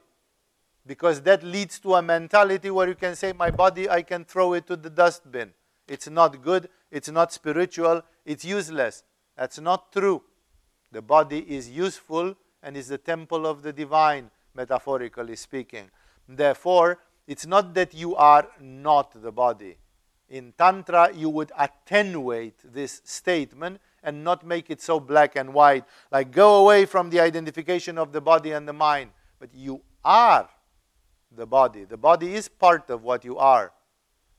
Because 0.85 1.21
that 1.21 1.43
leads 1.43 1.79
to 1.79 1.95
a 1.95 2.01
mentality 2.01 2.69
where 2.69 2.87
you 2.87 2.95
can 2.95 3.15
say, 3.15 3.31
my 3.31 3.51
body, 3.51 3.89
I 3.89 4.01
can 4.01 4.25
throw 4.25 4.53
it 4.53 4.67
to 4.67 4.75
the 4.75 4.89
dustbin. 4.89 5.53
It's 5.89 6.07
not 6.07 6.41
good, 6.41 6.69
it's 6.91 7.09
not 7.09 7.33
spiritual, 7.33 8.03
it's 8.25 8.45
useless. 8.45 9.03
That's 9.35 9.59
not 9.59 9.91
true. 9.91 10.21
The 10.91 11.01
body 11.01 11.39
is 11.39 11.69
useful 11.69 12.35
and 12.61 12.77
is 12.77 12.87
the 12.87 12.97
temple 12.97 13.47
of 13.47 13.63
the 13.63 13.73
divine, 13.73 14.29
metaphorically 14.53 15.35
speaking. 15.35 15.89
Therefore, 16.27 16.99
it's 17.27 17.45
not 17.45 17.73
that 17.73 17.93
you 17.93 18.15
are 18.15 18.47
not 18.59 19.21
the 19.21 19.31
body. 19.31 19.77
In 20.29 20.53
Tantra, 20.57 21.11
you 21.13 21.29
would 21.29 21.51
attenuate 21.57 22.59
this 22.63 23.01
statement 23.03 23.81
and 24.03 24.23
not 24.23 24.45
make 24.45 24.69
it 24.69 24.81
so 24.81 24.99
black 24.99 25.35
and 25.35 25.53
white, 25.53 25.85
like 26.11 26.31
go 26.31 26.61
away 26.61 26.85
from 26.85 27.09
the 27.09 27.19
identification 27.19 27.97
of 27.97 28.11
the 28.11 28.21
body 28.21 28.51
and 28.51 28.67
the 28.67 28.73
mind. 28.73 29.09
But 29.39 29.49
you 29.53 29.81
are 30.03 30.49
the 31.35 31.47
body. 31.47 31.85
The 31.85 31.97
body 31.97 32.35
is 32.35 32.47
part 32.47 32.89
of 32.89 33.03
what 33.03 33.25
you 33.25 33.37
are. 33.37 33.71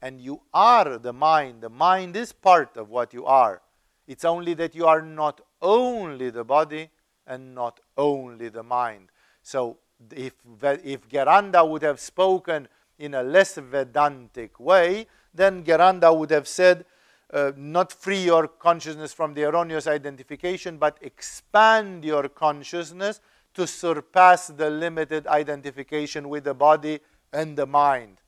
And 0.03 0.21
you 0.21 0.41
are 0.55 0.99
the 0.99 1.13
mind. 1.13 1.63
The 1.63 1.69
mind 1.69 2.17
is 2.17 2.33
part 2.33 2.77
of 2.77 2.89
what 2.89 3.13
you 3.13 3.27
are. 3.27 3.61
It's 4.07 4.25
only 4.25 4.55
that 4.55 4.75
you 4.75 4.87
are 4.87 5.03
not 5.03 5.41
only 5.63 6.31
the 6.31 6.45
body 6.45 6.91
and 7.27 7.55
not 7.55 7.81
only 7.97 8.49
the 8.49 8.63
mind. 8.63 9.11
So 9.43 9.79
if, 10.11 10.35
if 10.63 11.09
Gheranda 11.09 11.69
would 11.69 11.83
have 11.83 12.01
spoken 12.01 12.69
in 12.99 13.15
a 13.15 13.23
less 13.23 13.55
Vedantic 13.57 14.59
way, 14.59 15.07
then 15.35 15.63
Gheranda 15.63 16.17
would 16.17 16.31
have 16.31 16.49
said, 16.49 16.85
uh, 17.33 17.53
not 17.57 17.93
free 17.93 18.25
your 18.25 18.49
consciousness 18.49 19.13
from 19.13 19.35
the 19.35 19.45
erroneous 19.45 19.87
identification, 19.87 20.79
but 20.79 20.99
expand 21.01 22.05
your 22.05 22.29
consciousness 22.29 23.21
to 23.55 23.67
surpass 23.67 24.49
the 24.49 24.69
limited 24.69 25.27
identification 25.27 26.29
with 26.29 26.45
the 26.45 26.55
body 26.55 27.01
and 27.33 27.57
the 27.57 27.67
mind. 27.67 28.20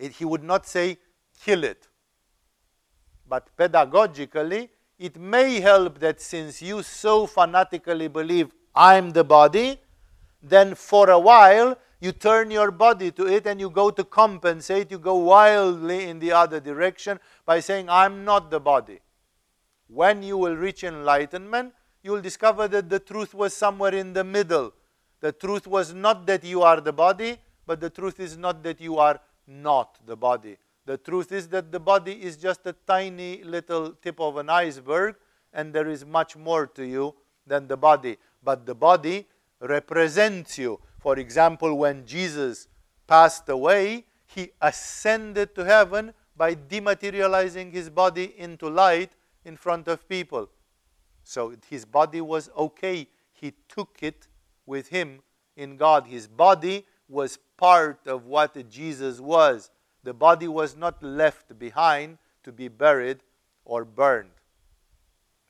It, 0.00 0.12
he 0.12 0.24
would 0.24 0.42
not 0.42 0.66
say, 0.66 0.98
kill 1.44 1.62
it. 1.62 1.86
But 3.28 3.54
pedagogically, 3.56 4.70
it 4.98 5.18
may 5.18 5.60
help 5.60 6.00
that 6.00 6.20
since 6.20 6.60
you 6.62 6.82
so 6.82 7.26
fanatically 7.26 8.08
believe 8.08 8.52
I'm 8.74 9.10
the 9.10 9.24
body, 9.24 9.78
then 10.42 10.74
for 10.74 11.10
a 11.10 11.18
while 11.18 11.76
you 12.00 12.12
turn 12.12 12.50
your 12.50 12.70
body 12.70 13.10
to 13.12 13.26
it 13.26 13.46
and 13.46 13.60
you 13.60 13.68
go 13.68 13.90
to 13.90 14.02
compensate, 14.02 14.90
you 14.90 14.98
go 14.98 15.16
wildly 15.16 16.08
in 16.08 16.18
the 16.18 16.32
other 16.32 16.60
direction 16.60 17.20
by 17.44 17.60
saying, 17.60 17.90
I'm 17.90 18.24
not 18.24 18.50
the 18.50 18.58
body. 18.58 19.00
When 19.86 20.22
you 20.22 20.38
will 20.38 20.56
reach 20.56 20.82
enlightenment, 20.82 21.74
you 22.02 22.12
will 22.12 22.22
discover 22.22 22.68
that 22.68 22.88
the 22.88 23.00
truth 23.00 23.34
was 23.34 23.54
somewhere 23.54 23.94
in 23.94 24.14
the 24.14 24.24
middle. 24.24 24.72
The 25.20 25.32
truth 25.32 25.66
was 25.66 25.92
not 25.92 26.26
that 26.26 26.42
you 26.42 26.62
are 26.62 26.80
the 26.80 26.92
body, 26.92 27.38
but 27.66 27.80
the 27.80 27.90
truth 27.90 28.18
is 28.18 28.38
not 28.38 28.62
that 28.62 28.80
you 28.80 28.96
are 28.96 29.20
not 29.50 29.98
the 30.06 30.16
body. 30.16 30.56
The 30.86 30.96
truth 30.96 31.32
is 31.32 31.48
that 31.48 31.70
the 31.72 31.80
body 31.80 32.12
is 32.12 32.36
just 32.36 32.66
a 32.66 32.72
tiny 32.86 33.42
little 33.44 33.92
tip 33.92 34.20
of 34.20 34.36
an 34.36 34.48
iceberg, 34.48 35.16
and 35.52 35.74
there 35.74 35.88
is 35.88 36.06
much 36.06 36.36
more 36.36 36.66
to 36.68 36.84
you 36.84 37.14
than 37.46 37.66
the 37.66 37.76
body. 37.76 38.16
But 38.42 38.64
the 38.64 38.74
body 38.74 39.26
represents 39.60 40.56
you. 40.56 40.80
For 41.00 41.18
example, 41.18 41.74
when 41.76 42.06
Jesus 42.06 42.68
passed 43.06 43.48
away, 43.48 44.06
he 44.26 44.50
ascended 44.60 45.54
to 45.56 45.64
heaven 45.64 46.14
by 46.36 46.54
dematerializing 46.54 47.72
his 47.72 47.90
body 47.90 48.34
into 48.38 48.68
light 48.68 49.10
in 49.44 49.56
front 49.56 49.88
of 49.88 50.08
people. 50.08 50.48
So 51.24 51.54
his 51.68 51.84
body 51.84 52.20
was 52.20 52.48
okay. 52.56 53.08
He 53.32 53.52
took 53.68 53.98
it 54.02 54.28
with 54.66 54.88
him 54.88 55.20
in 55.56 55.76
God. 55.76 56.06
His 56.06 56.26
body 56.26 56.86
was 57.10 57.38
part 57.56 58.06
of 58.06 58.26
what 58.26 58.68
Jesus 58.70 59.20
was. 59.20 59.70
The 60.04 60.14
body 60.14 60.48
was 60.48 60.76
not 60.76 61.02
left 61.02 61.58
behind 61.58 62.18
to 62.44 62.52
be 62.52 62.68
buried 62.68 63.18
or 63.64 63.84
burned. 63.84 64.30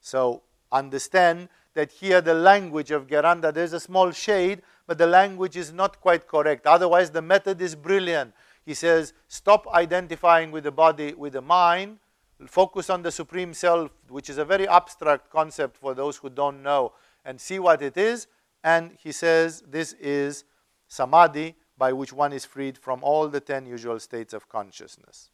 So 0.00 0.42
understand 0.72 1.48
that 1.74 1.92
here 1.92 2.20
the 2.20 2.34
language 2.34 2.90
of 2.90 3.06
Gheranda, 3.06 3.52
there's 3.52 3.72
a 3.72 3.80
small 3.80 4.10
shade, 4.10 4.62
but 4.86 4.98
the 4.98 5.06
language 5.06 5.56
is 5.56 5.72
not 5.72 6.00
quite 6.00 6.26
correct. 6.26 6.66
Otherwise, 6.66 7.10
the 7.10 7.22
method 7.22 7.60
is 7.60 7.76
brilliant. 7.76 8.34
He 8.64 8.74
says, 8.74 9.12
stop 9.28 9.68
identifying 9.68 10.50
with 10.50 10.64
the 10.64 10.72
body, 10.72 11.14
with 11.14 11.34
the 11.34 11.42
mind, 11.42 11.98
focus 12.46 12.90
on 12.90 13.02
the 13.02 13.12
Supreme 13.12 13.54
Self, 13.54 13.90
which 14.08 14.28
is 14.28 14.38
a 14.38 14.44
very 14.44 14.66
abstract 14.66 15.30
concept 15.30 15.76
for 15.76 15.94
those 15.94 16.16
who 16.16 16.30
don't 16.30 16.62
know, 16.62 16.92
and 17.24 17.40
see 17.40 17.58
what 17.58 17.82
it 17.82 17.96
is. 17.96 18.26
And 18.64 18.96
he 18.98 19.12
says, 19.12 19.62
this 19.68 19.92
is 19.94 20.44
samadhi, 20.90 21.54
by 21.78 21.92
which 21.92 22.12
one 22.12 22.32
is 22.32 22.44
freed 22.44 22.76
from 22.76 23.02
all 23.02 23.28
the 23.28 23.40
ten 23.40 23.64
usual 23.64 23.98
states 24.00 24.34
of 24.34 24.48
consciousness. 24.48 25.30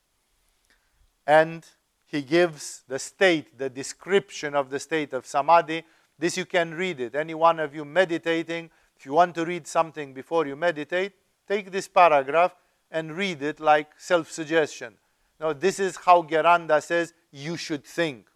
And 1.26 1.66
he 2.06 2.22
gives 2.22 2.82
the 2.86 3.00
state, 3.00 3.58
the 3.58 3.68
description 3.68 4.54
of 4.54 4.70
the 4.70 4.78
state 4.78 5.12
of 5.12 5.26
samadhi. 5.26 5.82
This 6.18 6.36
you 6.36 6.44
can 6.44 6.74
read 6.74 7.00
it. 7.00 7.14
Any 7.16 7.34
one 7.34 7.58
of 7.58 7.74
you 7.74 7.84
meditating, 7.84 8.70
if 8.96 9.04
you 9.04 9.12
want 9.12 9.34
to 9.34 9.44
read 9.44 9.66
something 9.66 10.12
before 10.12 10.46
you 10.46 10.54
meditate, 10.54 11.12
take 11.48 11.72
this 11.72 11.88
paragraph 11.88 12.54
and 12.90 13.16
read 13.16 13.42
it 13.42 13.58
like 13.58 13.88
self 13.96 14.30
suggestion. 14.30 14.94
Now, 15.40 15.52
this 15.52 15.80
is 15.80 15.96
how 15.96 16.22
Gheranda 16.22 16.82
says 16.82 17.12
you 17.32 17.56
should 17.56 17.84
think. 17.84 18.26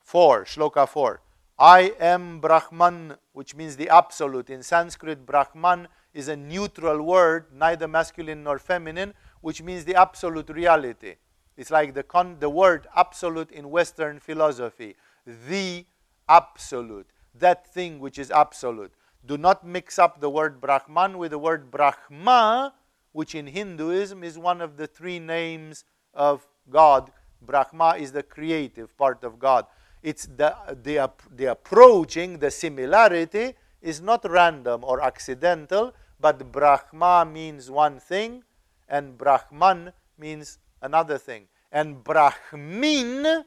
4, 0.00 0.44
Shloka 0.44 0.88
4. 0.88 1.20
I 1.58 1.94
am 2.00 2.40
Brahman, 2.40 3.16
which 3.32 3.54
means 3.54 3.76
the 3.76 3.88
absolute. 3.88 4.50
In 4.50 4.62
Sanskrit, 4.62 5.24
Brahman 5.24 5.88
is 6.14 6.28
a 6.28 6.36
neutral 6.36 7.02
word, 7.02 7.46
neither 7.54 7.88
masculine 7.88 8.42
nor 8.42 8.58
feminine, 8.58 9.14
which 9.40 9.62
means 9.62 9.84
the 9.84 9.94
absolute 9.94 10.48
reality. 10.50 11.16
It's 11.56 11.70
like 11.70 11.94
the, 11.94 12.02
con- 12.02 12.36
the 12.38 12.48
word 12.48 12.86
absolute 12.96 13.50
in 13.50 13.70
Western 13.70 14.18
philosophy. 14.20 14.96
The 15.26 15.84
absolute. 16.28 17.08
That 17.34 17.66
thing 17.66 17.98
which 17.98 18.18
is 18.18 18.30
absolute. 18.30 18.92
Do 19.24 19.38
not 19.38 19.66
mix 19.66 19.98
up 19.98 20.20
the 20.20 20.30
word 20.30 20.60
Brahman 20.60 21.18
with 21.18 21.30
the 21.30 21.38
word 21.38 21.70
Brahma, 21.70 22.74
which 23.12 23.34
in 23.34 23.46
Hinduism 23.46 24.24
is 24.24 24.38
one 24.38 24.60
of 24.60 24.76
the 24.76 24.86
three 24.86 25.18
names 25.18 25.84
of 26.14 26.46
God. 26.70 27.10
Brahma 27.40 27.96
is 27.98 28.12
the 28.12 28.22
creative 28.22 28.96
part 28.96 29.24
of 29.24 29.38
God. 29.38 29.66
It's 30.02 30.26
the, 30.26 30.54
the, 30.82 31.10
the 31.34 31.46
approaching, 31.46 32.38
the 32.38 32.50
similarity 32.50 33.54
is 33.80 34.00
not 34.00 34.28
random 34.28 34.82
or 34.84 35.00
accidental, 35.02 35.92
but 36.22 36.52
Brahma 36.52 37.28
means 37.30 37.70
one 37.70 37.98
thing 37.98 38.44
and 38.88 39.18
Brahman 39.18 39.92
means 40.16 40.58
another 40.80 41.18
thing. 41.18 41.48
And 41.72 42.02
Brahmin 42.04 43.44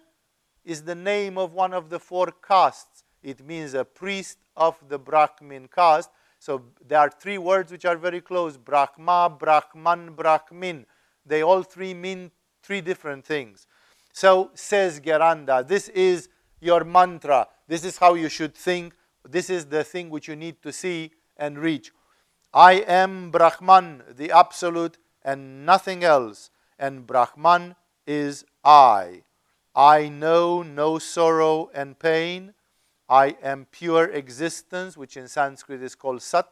is 0.66 0.84
the 0.84 0.96
name 0.96 1.38
of 1.38 1.54
one 1.54 1.74
of 1.74 1.90
the 1.90 2.00
four 2.00 2.34
castes. 2.46 3.04
It 3.24 3.46
means 3.46 3.74
a 3.74 3.86
priest 3.86 4.40
of 4.58 4.76
the 4.90 5.00
Brahmin 5.00 5.70
caste. 5.74 6.10
So 6.40 6.64
there 6.86 7.00
are 7.00 7.10
three 7.10 7.38
words 7.38 7.72
which 7.72 7.86
are 7.86 7.96
very 7.96 8.20
close 8.20 8.58
Brahma, 8.58 9.36
Brahman, 9.40 10.14
Brahmin. 10.14 10.86
They 11.26 11.44
all 11.44 11.64
three 11.64 11.94
mean 11.94 12.30
three 12.62 12.82
different 12.82 13.26
things. 13.26 13.68
So 14.12 14.52
says 14.54 15.00
Gheranda, 15.00 15.66
this 15.66 15.88
is 15.90 16.30
your 16.60 16.84
mantra. 16.84 17.48
This 17.68 17.86
is 17.86 17.98
how 17.98 18.16
you 18.16 18.30
should 18.30 18.54
think. 18.54 18.94
This 19.24 19.50
is 19.50 19.66
the 19.66 19.84
thing 19.84 20.10
which 20.10 20.28
you 20.28 20.36
need 20.36 20.62
to 20.62 20.74
see 20.74 21.12
and 21.38 21.58
reach. 21.58 21.92
I 22.56 22.76
am 22.88 23.32
Brahman, 23.32 24.04
the 24.16 24.32
Absolute, 24.32 24.98
and 25.26 25.66
nothing 25.66 26.06
else. 26.06 26.52
And 26.80 27.06
Brahman 27.06 27.76
is 28.08 28.46
I. 28.64 29.24
I 29.76 30.08
know 30.08 30.64
no 30.64 30.98
sorrow 30.98 31.70
and 31.74 32.00
pain. 32.00 32.54
I 33.10 33.36
am 33.44 33.68
pure 33.70 34.06
existence, 34.06 34.96
which 34.96 35.18
in 35.18 35.28
Sanskrit 35.28 35.84
is 35.84 35.96
called 35.96 36.22
Sat, 36.22 36.48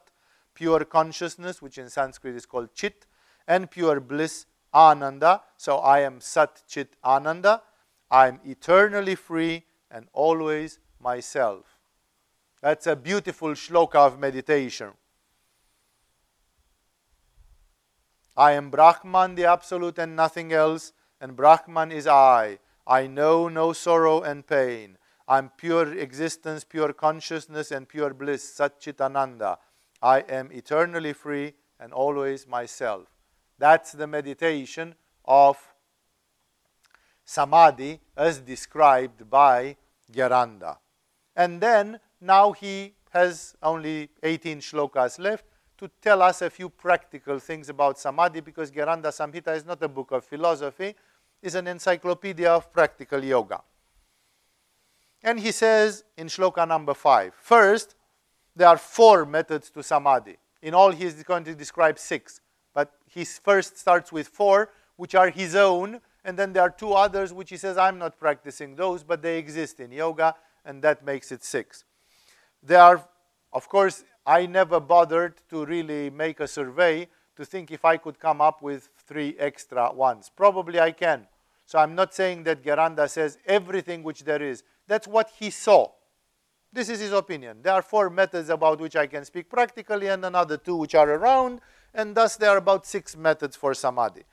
pure 0.52 0.84
consciousness, 0.84 1.62
which 1.62 1.78
in 1.78 1.88
Sanskrit 1.88 2.36
is 2.36 2.44
called 2.44 2.74
Chit, 2.74 3.06
and 3.48 3.70
pure 3.70 3.98
bliss, 3.98 4.44
Ananda. 4.74 5.40
So 5.56 5.78
I 5.78 6.00
am 6.00 6.20
Sat 6.20 6.64
Chit 6.68 6.96
Ananda. 7.02 7.62
I 8.10 8.28
am 8.28 8.40
eternally 8.44 9.14
free 9.14 9.64
and 9.90 10.08
always 10.12 10.80
myself. 11.00 11.64
That's 12.60 12.86
a 12.86 12.94
beautiful 12.94 13.52
shloka 13.52 13.96
of 13.96 14.18
meditation. 14.18 14.90
I 18.36 18.52
am 18.52 18.70
Brahman, 18.70 19.36
the 19.36 19.44
Absolute, 19.44 19.98
and 19.98 20.16
nothing 20.16 20.52
else, 20.52 20.92
and 21.20 21.36
Brahman 21.36 21.92
is 21.92 22.06
I. 22.06 22.58
I 22.86 23.06
know 23.06 23.48
no 23.48 23.72
sorrow 23.72 24.22
and 24.22 24.46
pain. 24.46 24.98
I'm 25.26 25.50
pure 25.56 25.96
existence, 25.96 26.64
pure 26.64 26.92
consciousness, 26.92 27.70
and 27.70 27.88
pure 27.88 28.12
bliss, 28.12 28.58
Satchitananda. 28.58 29.56
I 30.02 30.20
am 30.20 30.50
eternally 30.52 31.12
free 31.12 31.54
and 31.80 31.92
always 31.92 32.46
myself. 32.46 33.08
That's 33.58 33.92
the 33.92 34.06
meditation 34.06 34.96
of 35.24 35.56
samadhi 37.24 38.00
as 38.16 38.40
described 38.40 39.30
by 39.30 39.76
Gheranda. 40.12 40.78
And 41.34 41.60
then 41.60 42.00
now 42.20 42.52
he 42.52 42.94
has 43.10 43.54
only 43.62 44.10
18 44.22 44.60
shlokas 44.60 45.18
left 45.18 45.46
to 45.78 45.90
tell 46.00 46.22
us 46.22 46.42
a 46.42 46.50
few 46.50 46.68
practical 46.68 47.38
things 47.38 47.68
about 47.68 47.98
samadhi 47.98 48.40
because 48.40 48.70
Gheranda 48.70 49.08
Samhita 49.08 49.56
is 49.56 49.64
not 49.64 49.82
a 49.82 49.88
book 49.88 50.12
of 50.12 50.24
philosophy, 50.24 50.94
it's 51.42 51.54
an 51.54 51.66
encyclopedia 51.66 52.50
of 52.50 52.72
practical 52.72 53.22
yoga. 53.22 53.60
And 55.22 55.40
he 55.40 55.52
says 55.52 56.04
in 56.16 56.28
shloka 56.28 56.66
number 56.66 56.94
five, 56.94 57.34
first, 57.34 57.96
there 58.54 58.68
are 58.68 58.78
four 58.78 59.24
methods 59.24 59.70
to 59.70 59.82
samadhi. 59.82 60.36
In 60.62 60.74
all, 60.74 60.90
he 60.92 61.04
is 61.04 61.22
going 61.22 61.44
to 61.44 61.54
describe 61.54 61.98
six, 61.98 62.40
but 62.72 62.92
he 63.08 63.24
first 63.24 63.78
starts 63.78 64.12
with 64.12 64.28
four, 64.28 64.70
which 64.96 65.14
are 65.14 65.30
his 65.30 65.54
own, 65.54 66.00
and 66.24 66.38
then 66.38 66.52
there 66.52 66.62
are 66.62 66.70
two 66.70 66.92
others 66.92 67.32
which 67.32 67.50
he 67.50 67.56
says, 67.56 67.76
I'm 67.76 67.98
not 67.98 68.18
practicing 68.18 68.76
those, 68.76 69.02
but 69.02 69.22
they 69.22 69.38
exist 69.38 69.80
in 69.80 69.92
yoga, 69.92 70.34
and 70.64 70.82
that 70.82 71.04
makes 71.04 71.32
it 71.32 71.44
six. 71.44 71.84
There 72.62 72.80
are, 72.80 73.06
of 73.52 73.68
course, 73.68 74.04
I 74.26 74.46
never 74.46 74.80
bothered 74.80 75.34
to 75.50 75.66
really 75.66 76.10
make 76.10 76.40
a 76.40 76.48
survey 76.48 77.08
to 77.36 77.44
think 77.44 77.70
if 77.70 77.84
I 77.84 77.96
could 77.96 78.18
come 78.18 78.40
up 78.40 78.62
with 78.62 78.88
three 79.06 79.36
extra 79.38 79.92
ones. 79.92 80.30
Probably 80.34 80.80
I 80.80 80.92
can. 80.92 81.26
So 81.66 81.78
I'm 81.78 81.94
not 81.94 82.14
saying 82.14 82.44
that 82.44 82.62
Gheranda 82.62 83.08
says 83.08 83.38
everything 83.46 84.02
which 84.02 84.24
there 84.24 84.42
is. 84.42 84.62
That's 84.86 85.08
what 85.08 85.30
he 85.38 85.50
saw. 85.50 85.88
This 86.72 86.88
is 86.88 87.00
his 87.00 87.12
opinion. 87.12 87.58
There 87.62 87.72
are 87.72 87.82
four 87.82 88.10
methods 88.10 88.48
about 88.48 88.80
which 88.80 88.96
I 88.96 89.06
can 89.06 89.24
speak 89.24 89.48
practically, 89.48 90.08
and 90.08 90.24
another 90.24 90.56
two 90.56 90.76
which 90.76 90.94
are 90.94 91.08
around, 91.08 91.60
and 91.94 92.14
thus 92.14 92.36
there 92.36 92.50
are 92.50 92.56
about 92.56 92.84
six 92.84 93.16
methods 93.16 93.56
for 93.56 93.74
samadhi. 93.74 94.24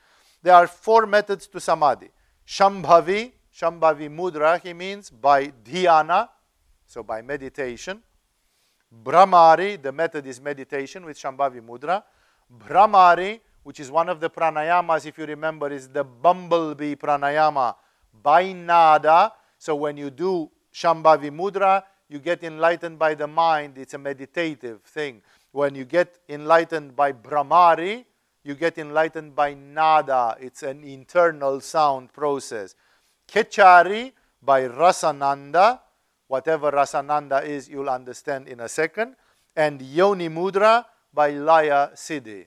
There 0.42 0.56
are 0.56 0.68
four 0.68 1.06
methods 1.06 1.48
to 1.48 1.60
samadhi. 1.60 2.10
Shambhavi, 2.48 3.32
Shambhavi 3.56 4.10
mudra, 4.10 4.60
he 4.60 4.74
means 4.74 5.10
by 5.10 5.48
dhyana, 5.48 6.30
so 6.88 7.04
by 7.04 7.22
meditation. 7.22 8.02
Bhramari, 9.04 9.82
the 9.82 9.92
method 9.92 10.28
is 10.28 10.42
meditation 10.42 11.06
with 11.06 11.18
Shambhavi 11.18 11.62
mudra. 11.62 12.04
Bhramari, 12.60 13.39
which 13.64 13.80
is 13.80 13.89
one 13.89 14.10
of 14.10 14.20
the 14.20 14.30
pranayamas, 14.30 15.06
if 15.06 15.18
you 15.18 15.26
remember, 15.26 15.72
is 15.72 15.88
the 15.88 16.04
bumblebee 16.04 16.96
pranayama 16.96 17.76
by 18.22 18.52
nada. 18.52 19.32
So 19.58 19.76
when 19.76 19.98
you 19.98 20.10
do 20.10 20.52
Shambhavi 20.74 21.32
mudra, 21.32 21.84
you 22.10 22.20
get 22.20 22.44
enlightened 22.44 23.00
by 23.00 23.16
the 23.16 23.28
mind. 23.28 23.78
It's 23.78 23.94
a 23.94 23.98
meditative 23.98 24.82
thing. 24.82 25.22
When 25.54 25.76
you 25.76 25.86
get 25.86 26.20
enlightened 26.28 26.96
by 26.96 27.14
Bhramari, 27.14 28.06
you 28.44 28.56
get 28.56 28.78
enlightened 28.78 29.36
by 29.36 29.54
nada. 29.54 30.36
It's 30.39 30.64
an 30.64 30.84
internal 30.84 31.62
sound 31.62 32.12
process. 32.12 32.76
Kechari 33.28 34.12
by 34.42 34.68
Rasananda. 34.68 35.80
Whatever 36.32 36.71
Rasananda 36.71 37.43
is, 37.43 37.67
you'll 37.67 37.89
understand 37.89 38.47
in 38.47 38.61
a 38.61 38.69
second. 38.69 39.17
And 39.53 39.82
Yoni 39.82 40.29
Mudra 40.29 40.86
by 41.13 41.32
Laya 41.32 41.89
Siddhi. 41.93 42.45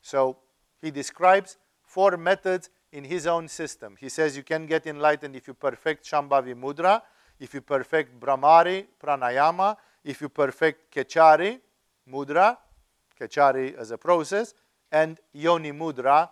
So 0.00 0.36
he 0.80 0.92
describes 0.92 1.56
four 1.82 2.16
methods 2.16 2.70
in 2.92 3.02
his 3.02 3.26
own 3.26 3.48
system. 3.48 3.96
He 3.98 4.08
says 4.08 4.36
you 4.36 4.44
can 4.44 4.66
get 4.66 4.86
enlightened 4.86 5.34
if 5.34 5.48
you 5.48 5.54
perfect 5.54 6.08
Shambhavi 6.08 6.54
Mudra, 6.54 7.02
if 7.40 7.54
you 7.54 7.60
perfect 7.60 8.20
Bhramari, 8.20 8.86
Pranayama, 9.02 9.76
if 10.04 10.20
you 10.20 10.28
perfect 10.28 10.94
Kechari, 10.94 11.58
Mudra, 12.08 12.56
Kechari 13.20 13.74
as 13.74 13.90
a 13.90 13.98
process, 13.98 14.54
and 14.92 15.18
Yoni 15.32 15.72
Mudra, 15.72 16.30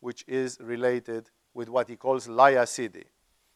which 0.00 0.22
is 0.28 0.58
related 0.60 1.30
with 1.54 1.70
what 1.70 1.88
he 1.88 1.96
calls 1.96 2.28
Laya 2.28 2.64
Siddhi. 2.64 3.04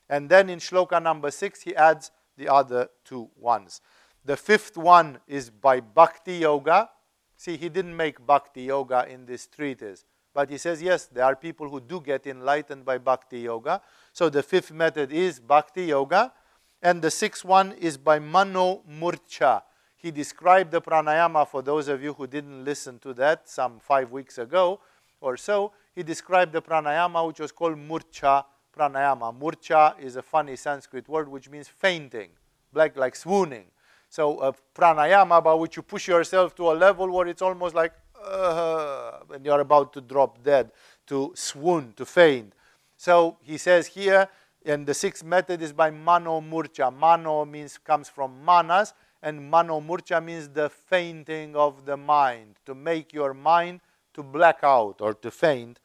And 0.09 0.31
then 0.31 0.49
in 0.49 0.61
shloka 0.61 1.03
number 1.03 1.31
six, 1.31 1.61
he 1.61 1.77
adds 1.77 2.11
the 2.39 2.49
other 2.49 2.89
two 3.05 3.29
ones. 3.37 3.83
The 4.25 4.37
fifth 4.37 4.77
one 4.77 5.19
is 5.27 5.51
by 5.51 5.81
Bhakti 5.81 6.39
Yoga. 6.39 6.89
See, 7.37 7.57
he 7.57 7.69
didn't 7.69 7.97
make 7.97 8.25
Bhakti 8.27 8.63
Yoga 8.63 9.07
in 9.09 9.27
this 9.27 9.47
treatise. 9.47 10.05
But 10.35 10.51
he 10.51 10.59
says, 10.59 10.83
yes, 10.83 11.07
there 11.07 11.25
are 11.25 11.37
people 11.37 11.69
who 11.69 11.81
do 11.81 12.01
get 12.01 12.27
enlightened 12.27 12.85
by 12.85 12.99
Bhakti 12.99 13.41
Yoga. 13.41 13.81
So 14.13 14.29
the 14.29 14.43
fifth 14.43 14.71
method 14.71 15.13
is 15.13 15.41
Bhakti 15.41 15.87
Yoga. 15.87 16.33
And 16.81 17.03
the 17.03 17.11
sixth 17.11 17.45
one 17.45 17.73
is 17.73 17.97
by 17.97 18.19
Mano 18.19 18.83
Murcha. 18.89 19.63
He 19.97 20.13
described 20.13 20.71
the 20.71 20.81
pranayama 20.81 21.49
for 21.49 21.61
those 21.61 21.89
of 21.89 22.03
you 22.03 22.13
who 22.13 22.29
didn't 22.29 22.65
listen 22.65 23.01
to 23.01 23.13
that 23.15 23.49
some 23.49 23.81
five 23.81 24.13
weeks 24.13 24.39
ago 24.39 24.81
or 25.21 25.37
so. 25.37 25.73
He 25.93 26.05
described 26.05 26.53
the 26.53 26.63
pranayama 26.63 27.27
which 27.27 27.41
was 27.41 27.51
called 27.51 27.77
Murcha 27.77 28.45
pranayama. 28.79 29.39
Murcha 29.39 29.99
is 30.01 30.17
a 30.17 30.23
funny 30.23 30.57
Sanskrit 30.57 31.09
word 31.09 31.29
which 31.29 31.49
means 31.49 31.69
fainting, 31.69 32.31
like, 32.73 32.97
like 32.97 33.17
swooning. 33.17 33.67
So 34.09 34.39
a 34.41 34.55
pranayama 34.75 35.43
by 35.43 35.55
which 35.55 35.77
you 35.77 35.83
push 35.83 36.09
yourself 36.09 36.55
to 36.57 36.71
a 36.71 36.75
level 36.75 37.11
where 37.11 37.27
it's 37.27 37.43
almost 37.43 37.75
like 37.75 37.93
uh, 38.25 39.19
you're 39.43 39.61
about 39.61 39.93
to 39.95 40.01
drop 40.01 40.43
dead, 40.43 40.71
to 41.07 41.33
swoon, 41.35 41.93
to 41.97 42.07
faint. 42.07 42.53
So 42.97 43.37
he 43.43 43.59
says 43.59 43.87
here, 43.87 44.29
and 44.65 44.87
the 44.87 44.95
sixth 44.95 45.25
method 45.25 45.63
is 45.63 45.73
by 45.73 45.91
mano 45.91 46.41
murcha. 46.41 46.95
Mano 46.95 47.45
means 47.45 47.79
comes 47.79 48.09
from 48.09 48.45
manas, 48.45 48.93
and 49.23 49.51
mano 49.51 49.81
murcha 49.81 50.23
means 50.23 50.49
the 50.49 50.69
fainting 50.69 51.55
of 51.55 51.85
the 51.85 51.97
mind, 51.97 52.57
to 52.67 52.75
make 52.75 53.13
your 53.13 53.35
mind 53.35 53.81
to 54.15 54.23
black 54.23 54.59
out 54.63 54.97
or 55.01 55.15
to 55.15 55.31
faint. 55.31 55.79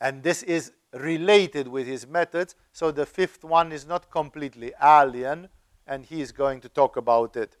And 0.00 0.22
this 0.22 0.44
is 0.44 0.72
related 0.98 1.68
with 1.68 1.86
his 1.86 2.06
methods, 2.06 2.54
so 2.72 2.90
the 2.90 3.06
fifth 3.06 3.44
one 3.44 3.72
is 3.72 3.86
not 3.86 4.10
completely 4.10 4.72
alien, 4.82 5.48
and 5.86 6.04
he 6.04 6.20
is 6.20 6.32
going 6.32 6.60
to 6.60 6.68
talk 6.68 6.96
about 6.96 7.36
it. 7.36 7.56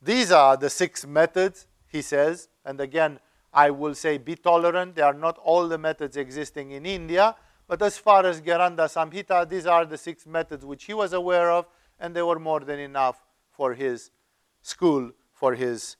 These 0.00 0.32
are 0.32 0.56
the 0.56 0.70
six 0.70 1.06
methods 1.06 1.66
he 1.90 2.02
says. 2.02 2.48
And 2.64 2.80
again, 2.80 3.20
I 3.52 3.70
will 3.70 3.94
say 3.94 4.18
be 4.18 4.36
tolerant. 4.36 4.94
There 4.94 5.04
are 5.04 5.14
not 5.14 5.38
all 5.38 5.68
the 5.68 5.78
methods 5.78 6.16
existing 6.16 6.70
in 6.70 6.86
India. 6.86 7.34
But 7.66 7.82
as 7.82 7.98
far 7.98 8.24
as 8.26 8.40
Gheranda 8.40 8.86
Samhita, 8.88 9.48
these 9.48 9.66
are 9.66 9.84
the 9.84 9.98
six 9.98 10.26
methods 10.26 10.64
which 10.64 10.84
he 10.84 10.94
was 10.94 11.12
aware 11.12 11.50
of, 11.50 11.66
and 11.98 12.14
they 12.14 12.22
were 12.22 12.38
more 12.38 12.60
than 12.60 12.78
enough 12.78 13.24
for 13.50 13.74
his 13.74 14.10
school, 14.62 15.10
for 15.32 15.54
his 15.54 15.96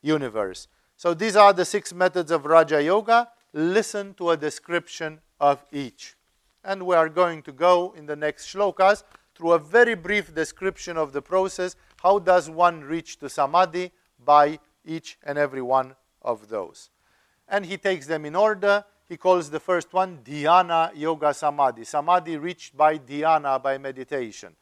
universe. 0.00 0.68
So 0.96 1.14
these 1.14 1.36
are 1.36 1.52
the 1.52 1.64
six 1.64 1.92
methods 1.92 2.30
of 2.30 2.46
Raja 2.46 2.82
Yoga. 2.82 3.28
Listen 3.52 4.14
to 4.14 4.30
a 4.30 4.36
description 4.36 5.20
of 5.40 5.64
each. 5.72 6.16
And 6.64 6.84
we 6.84 6.96
are 6.96 7.08
going 7.08 7.42
to 7.42 7.52
go 7.52 7.94
in 7.96 8.06
the 8.06 8.16
next 8.16 8.52
shlokas 8.52 9.04
through 9.34 9.52
a 9.52 9.58
very 9.58 9.94
brief 9.94 10.34
description 10.34 10.96
of 10.96 11.12
the 11.12 11.22
process. 11.22 11.76
How 12.02 12.18
does 12.18 12.50
one 12.50 12.82
reach 12.82 13.18
to 13.20 13.28
Samadhi? 13.28 13.92
By 14.24 14.58
each 14.84 15.18
and 15.22 15.38
every 15.38 15.62
one 15.62 15.94
of 16.22 16.48
those. 16.48 16.90
And 17.48 17.64
he 17.64 17.76
takes 17.76 18.06
them 18.06 18.24
in 18.24 18.34
order. 18.34 18.84
He 19.08 19.16
calls 19.16 19.50
the 19.50 19.60
first 19.60 19.92
one 19.92 20.18
Dhyana 20.24 20.90
Yoga 20.94 21.32
Samadhi, 21.32 21.84
Samadhi 21.84 22.36
reached 22.36 22.76
by 22.76 22.98
dhyana, 22.98 23.62
by 23.62 23.78
meditation. 23.78 24.54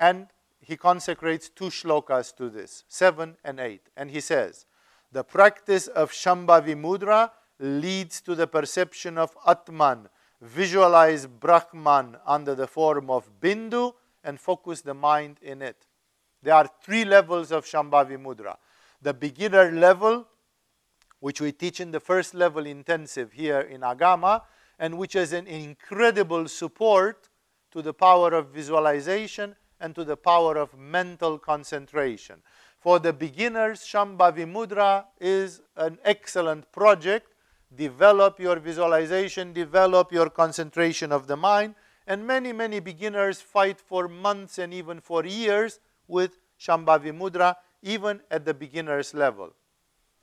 And 0.00 0.26
he 0.60 0.76
consecrates 0.76 1.48
two 1.48 1.66
shlokas 1.66 2.34
to 2.36 2.48
this, 2.50 2.84
seven 2.88 3.36
and 3.44 3.60
eight. 3.60 3.82
And 3.96 4.10
he 4.10 4.20
says, 4.20 4.66
The 5.12 5.22
practice 5.22 5.86
of 5.86 6.10
Shambhavi 6.10 6.74
Mudra 6.74 7.30
leads 7.58 8.20
to 8.22 8.34
the 8.34 8.46
perception 8.46 9.18
of 9.18 9.36
Atman. 9.46 10.08
Visualize 10.40 11.26
Brahman 11.26 12.16
under 12.26 12.54
the 12.54 12.66
form 12.66 13.10
of 13.10 13.30
Bindu 13.40 13.94
and 14.22 14.38
focus 14.38 14.82
the 14.82 14.94
mind 14.94 15.38
in 15.40 15.62
it. 15.62 15.86
There 16.42 16.54
are 16.54 16.68
three 16.82 17.04
levels 17.04 17.52
of 17.52 17.64
Shambhavi 17.64 18.18
Mudra 18.22 18.56
the 19.02 19.14
beginner 19.14 19.70
level, 19.70 20.26
which 21.20 21.40
we 21.40 21.52
teach 21.52 21.80
in 21.80 21.90
the 21.90 22.00
first 22.00 22.34
level 22.34 22.66
intensive 22.66 23.32
here 23.32 23.60
in 23.60 23.82
Agama, 23.82 24.42
and 24.78 24.98
which 24.98 25.14
is 25.14 25.32
an 25.32 25.46
incredible 25.46 26.48
support 26.48 27.28
to 27.70 27.82
the 27.82 27.94
power 27.94 28.32
of 28.34 28.48
visualization 28.48 29.54
and 29.80 29.94
to 29.94 30.04
the 30.04 30.16
power 30.16 30.56
of 30.56 30.76
mental 30.76 31.38
concentration. 31.38 32.42
For 32.78 32.98
the 32.98 33.12
beginners, 33.12 33.80
Shambhavi 33.80 34.50
Mudra 34.50 35.04
is 35.20 35.62
an 35.76 35.98
excellent 36.04 36.70
project. 36.72 37.32
Develop 37.74 38.38
your 38.38 38.56
visualization, 38.56 39.52
develop 39.52 40.12
your 40.12 40.30
concentration 40.30 41.12
of 41.12 41.26
the 41.26 41.36
mind. 41.36 41.74
And 42.06 42.26
many, 42.26 42.52
many 42.52 42.80
beginners 42.80 43.40
fight 43.40 43.80
for 43.80 44.06
months 44.06 44.58
and 44.58 44.72
even 44.72 45.00
for 45.00 45.24
years 45.26 45.80
with 46.06 46.38
Shambhavi 46.60 47.12
Mudra 47.12 47.56
even 47.82 48.20
at 48.30 48.44
the 48.44 48.52
beginner's 48.54 49.14
level. 49.14 49.52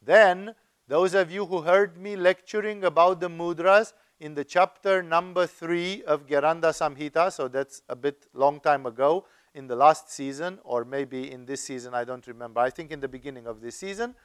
Then, 0.02 0.54
those 0.88 1.14
of 1.14 1.32
you 1.32 1.46
who 1.46 1.62
heard 1.62 1.98
me 1.98 2.16
lecturing 2.16 2.84
about 2.84 3.22
the 3.22 3.30
mudras 3.30 3.94
in 4.20 4.34
the 4.34 4.44
chapter 4.44 5.02
number 5.02 5.48
3 5.48 6.04
of 6.04 6.28
Gheranda 6.28 6.72
Samhita, 6.72 7.32
so 7.32 7.48
that's 7.48 7.82
a 7.88 7.96
bit 7.96 8.28
long 8.34 8.60
time 8.60 8.86
ago, 8.86 9.26
in 9.56 9.68
the 9.68 9.76
last 9.76 10.12
season, 10.12 10.60
or 10.64 10.84
maybe 10.84 11.32
in 11.32 11.46
this 11.46 11.62
season, 11.62 11.94
I 11.94 12.04
don't 12.04 12.26
remember. 12.28 12.60
I 12.60 12.70
think 12.70 12.92
in 12.92 13.00
the 13.00 13.08
beginning 13.08 13.48
of 13.48 13.62
this 13.62 13.76
season. 13.76 14.16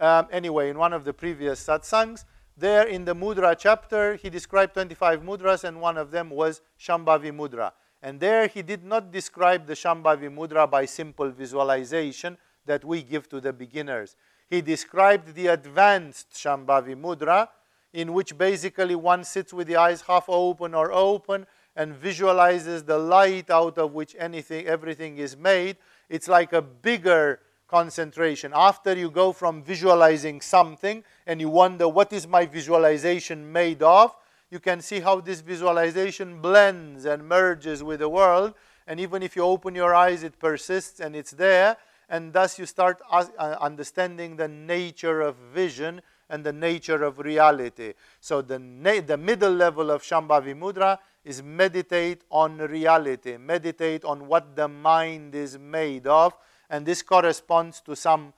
Um, 0.00 0.28
anyway, 0.30 0.70
in 0.70 0.78
one 0.78 0.92
of 0.92 1.04
the 1.04 1.12
previous 1.12 1.64
satsangs, 1.66 2.24
there 2.62 2.86
in 2.86 3.04
the 3.04 3.14
mudra 3.14 3.54
chapter, 3.58 4.14
he 4.14 4.30
described 4.30 4.72
25 4.74 5.20
mudras, 5.20 5.64
and 5.64 5.80
one 5.80 5.98
of 5.98 6.10
them 6.10 6.30
was 6.30 6.62
Shambhavi 6.80 7.30
mudra. 7.30 7.72
And 8.02 8.18
there 8.18 8.48
he 8.48 8.62
did 8.62 8.84
not 8.84 9.12
describe 9.12 9.66
the 9.66 9.74
Shambhavi 9.74 10.28
Mudra 10.34 10.68
by 10.68 10.86
simple 10.86 11.30
visualization 11.30 12.36
that 12.66 12.84
we 12.84 13.02
give 13.02 13.28
to 13.28 13.40
the 13.40 13.52
beginners. 13.52 14.16
He 14.50 14.60
described 14.60 15.34
the 15.34 15.46
advanced 15.46 16.32
Shambhavi 16.32 17.00
Mudra, 17.00 17.48
in 17.92 18.12
which 18.12 18.36
basically 18.36 18.96
one 18.96 19.22
sits 19.22 19.52
with 19.52 19.68
the 19.68 19.76
eyes 19.76 20.02
half 20.02 20.24
open 20.28 20.74
or 20.74 20.92
open 20.92 21.46
and 21.76 21.94
visualizes 21.94 22.82
the 22.82 22.98
light 22.98 23.50
out 23.50 23.78
of 23.78 23.92
which 23.92 24.16
anything, 24.18 24.66
everything 24.66 25.18
is 25.18 25.36
made. 25.36 25.76
It's 26.08 26.28
like 26.28 26.52
a 26.52 26.60
bigger 26.62 27.40
concentration. 27.72 28.52
After 28.54 28.94
you 28.94 29.10
go 29.10 29.32
from 29.32 29.62
visualizing 29.62 30.42
something 30.42 31.02
and 31.26 31.40
you 31.40 31.48
wonder, 31.48 31.88
what 31.88 32.12
is 32.12 32.28
my 32.28 32.44
visualization 32.44 33.50
made 33.50 33.82
of? 33.82 34.14
You 34.50 34.60
can 34.60 34.82
see 34.82 35.00
how 35.00 35.20
this 35.22 35.40
visualization 35.40 36.42
blends 36.42 37.06
and 37.06 37.26
merges 37.26 37.82
with 37.82 38.00
the 38.00 38.10
world. 38.10 38.52
And 38.86 39.00
even 39.00 39.22
if 39.22 39.34
you 39.36 39.42
open 39.42 39.74
your 39.74 39.94
eyes, 39.94 40.22
it 40.22 40.38
persists 40.38 41.00
and 41.00 41.16
it's 41.16 41.30
there. 41.30 41.78
And 42.10 42.34
thus 42.34 42.58
you 42.58 42.66
start 42.66 43.00
uh, 43.10 43.24
understanding 43.58 44.36
the 44.36 44.48
nature 44.48 45.22
of 45.22 45.36
vision 45.54 46.02
and 46.28 46.44
the 46.44 46.52
nature 46.52 47.02
of 47.02 47.20
reality. 47.20 47.94
So 48.20 48.42
the, 48.42 48.58
the 49.06 49.16
middle 49.16 49.52
level 49.52 49.90
of 49.90 50.02
Shambhavi 50.02 50.54
Mudra 50.54 50.98
is 51.24 51.42
meditate 51.42 52.20
on 52.30 52.58
reality, 52.58 53.38
meditate 53.38 54.04
on 54.04 54.26
what 54.28 54.54
the 54.56 54.68
mind 54.68 55.34
is 55.34 55.58
made 55.58 56.06
of. 56.06 56.34
And 56.72 56.86
this 56.86 57.02
corresponds 57.02 57.82
to 57.82 57.94
some 57.94 58.32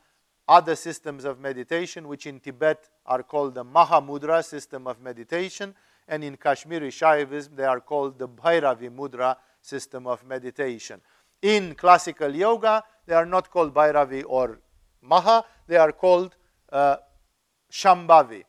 other 0.48 0.74
systems 0.74 1.24
of 1.24 1.38
meditation, 1.38 2.08
which 2.08 2.26
in 2.26 2.40
Tibet 2.40 2.90
are 3.06 3.22
called 3.22 3.54
the 3.54 3.64
Mahamudra 3.64 4.44
system 4.44 4.88
of 4.88 5.00
meditation. 5.00 5.72
And 6.08 6.24
in 6.24 6.36
Kashmiri 6.36 6.90
Shaivism, 6.90 7.54
they 7.54 7.64
are 7.64 7.78
called 7.78 8.18
the 8.18 8.28
Bhairavi 8.28 8.90
Mudra 8.90 9.36
system 9.62 10.08
of 10.08 10.26
meditation. 10.26 11.00
In 11.42 11.76
classical 11.76 12.34
yoga, 12.34 12.82
they 13.06 13.14
are 13.14 13.24
not 13.24 13.50
called 13.52 13.72
Bhairavi 13.72 14.24
or 14.26 14.58
Maha, 15.00 15.44
they 15.68 15.76
are 15.76 15.92
called 15.92 16.34
uh, 16.72 16.96
Shambhavi. 17.70 18.42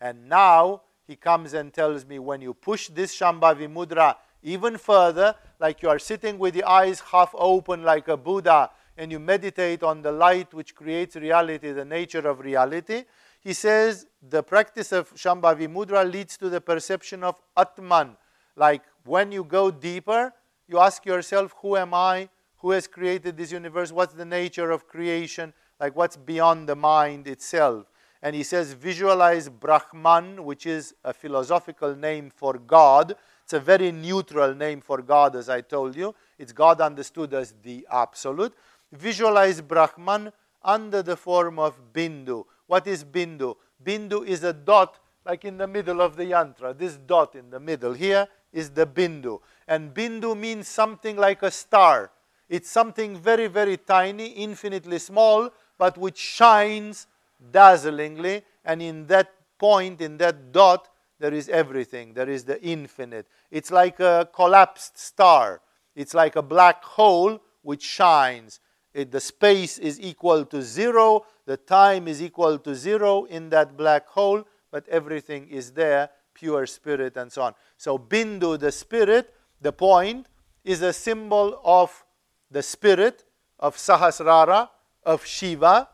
And 0.00 0.28
now 0.28 0.82
he 1.06 1.14
comes 1.14 1.54
and 1.54 1.72
tells 1.72 2.04
me 2.04 2.18
when 2.18 2.40
you 2.40 2.52
push 2.52 2.88
this 2.88 3.16
Shambhavi 3.16 3.72
Mudra 3.72 4.16
even 4.42 4.76
further, 4.76 5.36
like 5.60 5.82
you 5.82 5.88
are 5.88 5.98
sitting 6.00 6.36
with 6.36 6.54
the 6.54 6.64
eyes 6.64 6.98
half 6.98 7.30
open 7.34 7.84
like 7.84 8.08
a 8.08 8.16
Buddha, 8.16 8.70
and 9.00 9.10
you 9.10 9.18
meditate 9.18 9.82
on 9.82 10.02
the 10.02 10.12
light 10.12 10.52
which 10.52 10.74
creates 10.74 11.16
reality, 11.16 11.72
the 11.72 11.86
nature 11.86 12.28
of 12.28 12.40
reality, 12.40 13.04
he 13.40 13.54
says 13.54 14.06
the 14.28 14.42
practice 14.42 14.92
of 14.92 15.14
Shambhavi 15.14 15.68
Mudra 15.68 16.04
leads 16.04 16.36
to 16.36 16.50
the 16.50 16.60
perception 16.60 17.24
of 17.24 17.36
Atman. 17.56 18.18
Like 18.56 18.82
when 19.04 19.32
you 19.32 19.42
go 19.42 19.70
deeper, 19.70 20.34
you 20.68 20.78
ask 20.78 21.06
yourself, 21.06 21.54
Who 21.62 21.78
am 21.78 21.94
I? 21.94 22.28
Who 22.58 22.72
has 22.72 22.86
created 22.86 23.38
this 23.38 23.52
universe? 23.52 23.90
What's 23.90 24.12
the 24.12 24.26
nature 24.26 24.70
of 24.70 24.86
creation? 24.86 25.54
Like 25.80 25.96
what's 25.96 26.18
beyond 26.18 26.68
the 26.68 26.76
mind 26.76 27.26
itself? 27.26 27.86
And 28.22 28.36
he 28.36 28.42
says, 28.42 28.74
visualize 28.74 29.48
Brahman, 29.48 30.44
which 30.44 30.66
is 30.66 30.94
a 31.04 31.14
philosophical 31.14 31.96
name 31.96 32.30
for 32.30 32.58
God. 32.58 33.16
It's 33.44 33.54
a 33.54 33.60
very 33.60 33.90
neutral 33.92 34.54
name 34.54 34.82
for 34.82 35.00
God, 35.00 35.34
as 35.36 35.48
I 35.48 35.62
told 35.62 35.96
you. 35.96 36.14
It's 36.38 36.52
God 36.52 36.82
understood 36.82 37.32
as 37.32 37.54
the 37.62 37.86
absolute. 37.90 38.54
Visualize 38.92 39.60
Brahman 39.60 40.32
under 40.62 41.02
the 41.02 41.16
form 41.16 41.58
of 41.58 41.92
Bindu. 41.92 42.44
What 42.66 42.86
is 42.86 43.04
Bindu? 43.04 43.56
Bindu 43.84 44.26
is 44.26 44.44
a 44.44 44.52
dot 44.52 44.98
like 45.24 45.44
in 45.44 45.58
the 45.58 45.66
middle 45.66 46.00
of 46.00 46.16
the 46.16 46.24
yantra. 46.24 46.76
This 46.76 46.96
dot 46.96 47.34
in 47.34 47.50
the 47.50 47.60
middle 47.60 47.92
here 47.92 48.26
is 48.52 48.70
the 48.70 48.86
Bindu. 48.86 49.40
And 49.68 49.94
Bindu 49.94 50.36
means 50.36 50.68
something 50.68 51.16
like 51.16 51.42
a 51.42 51.50
star. 51.50 52.10
It's 52.48 52.70
something 52.70 53.16
very, 53.16 53.46
very 53.46 53.76
tiny, 53.76 54.26
infinitely 54.26 54.98
small, 54.98 55.50
but 55.78 55.96
which 55.96 56.18
shines 56.18 57.06
dazzlingly, 57.52 58.42
and 58.64 58.82
in 58.82 59.06
that 59.06 59.32
point, 59.58 60.00
in 60.00 60.18
that 60.18 60.52
dot, 60.52 60.88
there 61.18 61.32
is 61.32 61.48
everything. 61.48 62.12
There 62.14 62.28
is 62.28 62.44
the 62.44 62.60
infinite. 62.62 63.26
It's 63.50 63.70
like 63.70 64.00
a 64.00 64.28
collapsed 64.34 64.98
star. 64.98 65.60
It's 65.94 66.14
like 66.14 66.34
a 66.36 66.42
black 66.42 66.82
hole 66.82 67.40
which 67.62 67.82
shines. 67.82 68.58
It, 68.92 69.10
the 69.10 69.20
space 69.20 69.78
is 69.78 70.00
equal 70.00 70.44
to 70.46 70.62
zero, 70.62 71.26
the 71.46 71.56
time 71.56 72.08
is 72.08 72.22
equal 72.22 72.58
to 72.58 72.74
zero 72.74 73.24
in 73.24 73.50
that 73.50 73.76
black 73.76 74.08
hole, 74.08 74.44
but 74.70 74.88
everything 74.88 75.48
is 75.48 75.72
there, 75.72 76.10
pure 76.34 76.66
spirit 76.66 77.16
and 77.16 77.30
so 77.30 77.42
on. 77.42 77.54
So, 77.76 77.98
Bindu, 77.98 78.58
the 78.58 78.72
spirit, 78.72 79.34
the 79.60 79.72
point, 79.72 80.26
is 80.64 80.82
a 80.82 80.92
symbol 80.92 81.60
of 81.64 82.04
the 82.50 82.62
spirit, 82.62 83.24
of 83.58 83.76
Sahasrara, 83.76 84.70
of 85.04 85.24
Shiva, 85.24 85.88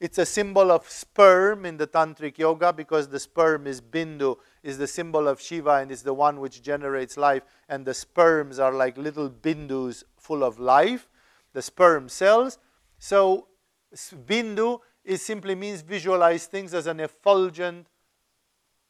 it's 0.00 0.18
a 0.18 0.26
symbol 0.26 0.70
of 0.70 0.88
sperm 0.88 1.66
in 1.66 1.76
the 1.76 1.86
Tantric 1.86 2.38
Yoga 2.38 2.72
because 2.72 3.08
the 3.08 3.18
sperm 3.18 3.66
is 3.66 3.80
Bindu, 3.80 4.36
is 4.62 4.78
the 4.78 4.86
symbol 4.86 5.26
of 5.26 5.40
Shiva 5.40 5.76
and 5.76 5.90
is 5.90 6.02
the 6.02 6.14
one 6.14 6.38
which 6.38 6.62
generates 6.62 7.16
life. 7.16 7.42
And 7.68 7.84
the 7.84 7.94
sperms 7.94 8.60
are 8.60 8.72
like 8.72 8.96
little 8.96 9.28
Bindus 9.28 10.04
full 10.16 10.44
of 10.44 10.60
life, 10.60 11.08
the 11.52 11.62
sperm 11.62 12.08
cells. 12.08 12.58
So 12.98 13.48
Bindu 13.94 14.80
is 15.04 15.22
simply 15.22 15.54
means 15.54 15.82
visualize 15.82 16.46
things 16.46 16.74
as 16.74 16.86
an 16.86 17.00
effulgent, 17.00 17.86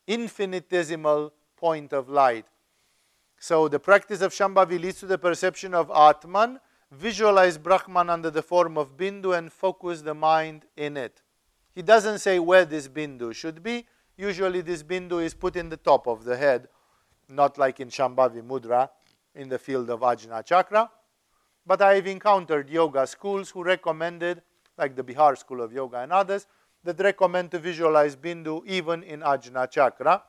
infinitesimal 0.06 1.32
point 1.56 1.92
of 1.92 2.08
light. 2.08 2.46
So 3.38 3.68
the 3.68 3.78
practice 3.78 4.20
of 4.20 4.32
Shambhavi 4.32 4.80
leads 4.80 5.00
to 5.00 5.06
the 5.06 5.18
perception 5.18 5.74
of 5.74 5.90
Atman 5.90 6.58
visualize 6.90 7.58
Brahman 7.58 8.10
under 8.10 8.30
the 8.30 8.42
form 8.42 8.78
of 8.78 8.96
Bindu 8.96 9.36
and 9.36 9.52
focus 9.52 10.02
the 10.02 10.14
mind 10.14 10.64
in 10.76 10.96
it. 10.96 11.22
He 11.74 11.82
doesn't 11.82 12.18
say 12.18 12.38
where 12.38 12.64
this 12.64 12.88
Bindu 12.88 13.34
should 13.34 13.62
be. 13.62 13.86
Usually, 14.16 14.62
this 14.62 14.82
Bindu 14.82 15.22
is 15.22 15.34
put 15.34 15.54
in 15.54 15.68
the 15.68 15.76
top 15.76 16.06
of 16.06 16.24
the 16.24 16.36
head, 16.36 16.68
not 17.28 17.56
like 17.58 17.78
in 17.78 17.88
Shambhavi 17.88 18.42
Mudra 18.42 18.88
in 19.34 19.48
the 19.48 19.58
field 19.58 19.90
of 19.90 20.00
Ajna 20.00 20.44
Chakra. 20.44 20.90
But 21.68 21.82
I've 21.82 22.08
encountered 22.08 22.68
yoga 22.68 23.06
schools 23.06 23.50
who 23.50 23.62
recommended, 23.62 24.42
like 24.76 24.96
the 24.96 25.04
Bihar 25.04 25.38
School 25.38 25.60
of 25.60 25.72
Yoga 25.72 25.98
and 25.98 26.12
others, 26.12 26.48
that 26.82 26.98
recommend 26.98 27.52
to 27.52 27.60
visualize 27.60 28.16
Bindu 28.16 28.66
even 28.66 29.04
in 29.04 29.20
Ajna 29.20 29.70
Chakra. 29.70 30.22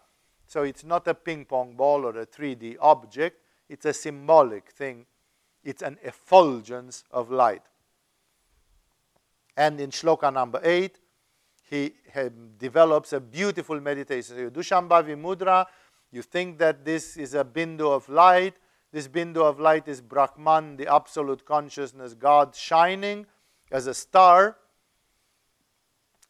So 0.46 0.64
it's 0.64 0.84
not 0.84 1.08
a 1.08 1.16
ping 1.16 1.46
pong 1.46 1.76
ball 1.76 2.06
or 2.06 2.20
a 2.20 2.26
3D 2.28 2.76
object, 2.80 3.42
it's 3.68 3.86
a 3.86 3.94
symbolic 3.94 4.70
thing 4.70 5.06
it's 5.64 5.82
an 5.82 5.98
effulgence 6.04 7.04
of 7.12 7.32
light. 7.32 7.62
And 9.58 9.80
in 9.80 9.90
shloka 9.92 10.32
number 10.34 10.62
8, 10.64 10.98
he, 11.70 11.94
develops 12.58 13.14
a 13.14 13.20
beautiful 13.20 13.80
meditation. 13.80 14.36
So 14.36 14.42
you 14.42 14.50
do 14.50 14.62
Shambhavi 14.62 15.16
Mudra, 15.16 15.66
you 16.12 16.24
think 16.24 16.58
that 16.58 16.84
this 16.84 17.18
is 17.18 17.36
a 17.36 17.44
bindu 17.44 17.82
of 17.82 18.10
light. 18.10 18.56
This 18.92 19.08
bindu 19.08 19.38
of 19.38 19.60
light 19.60 19.88
is 19.88 20.02
Brahman, 20.02 20.78
the 20.78 20.88
absolute 20.88 21.46
consciousness, 21.46 22.14
God 22.14 22.56
shining 22.56 23.28
as 23.72 23.88
a 23.88 23.94
star. 23.94 24.58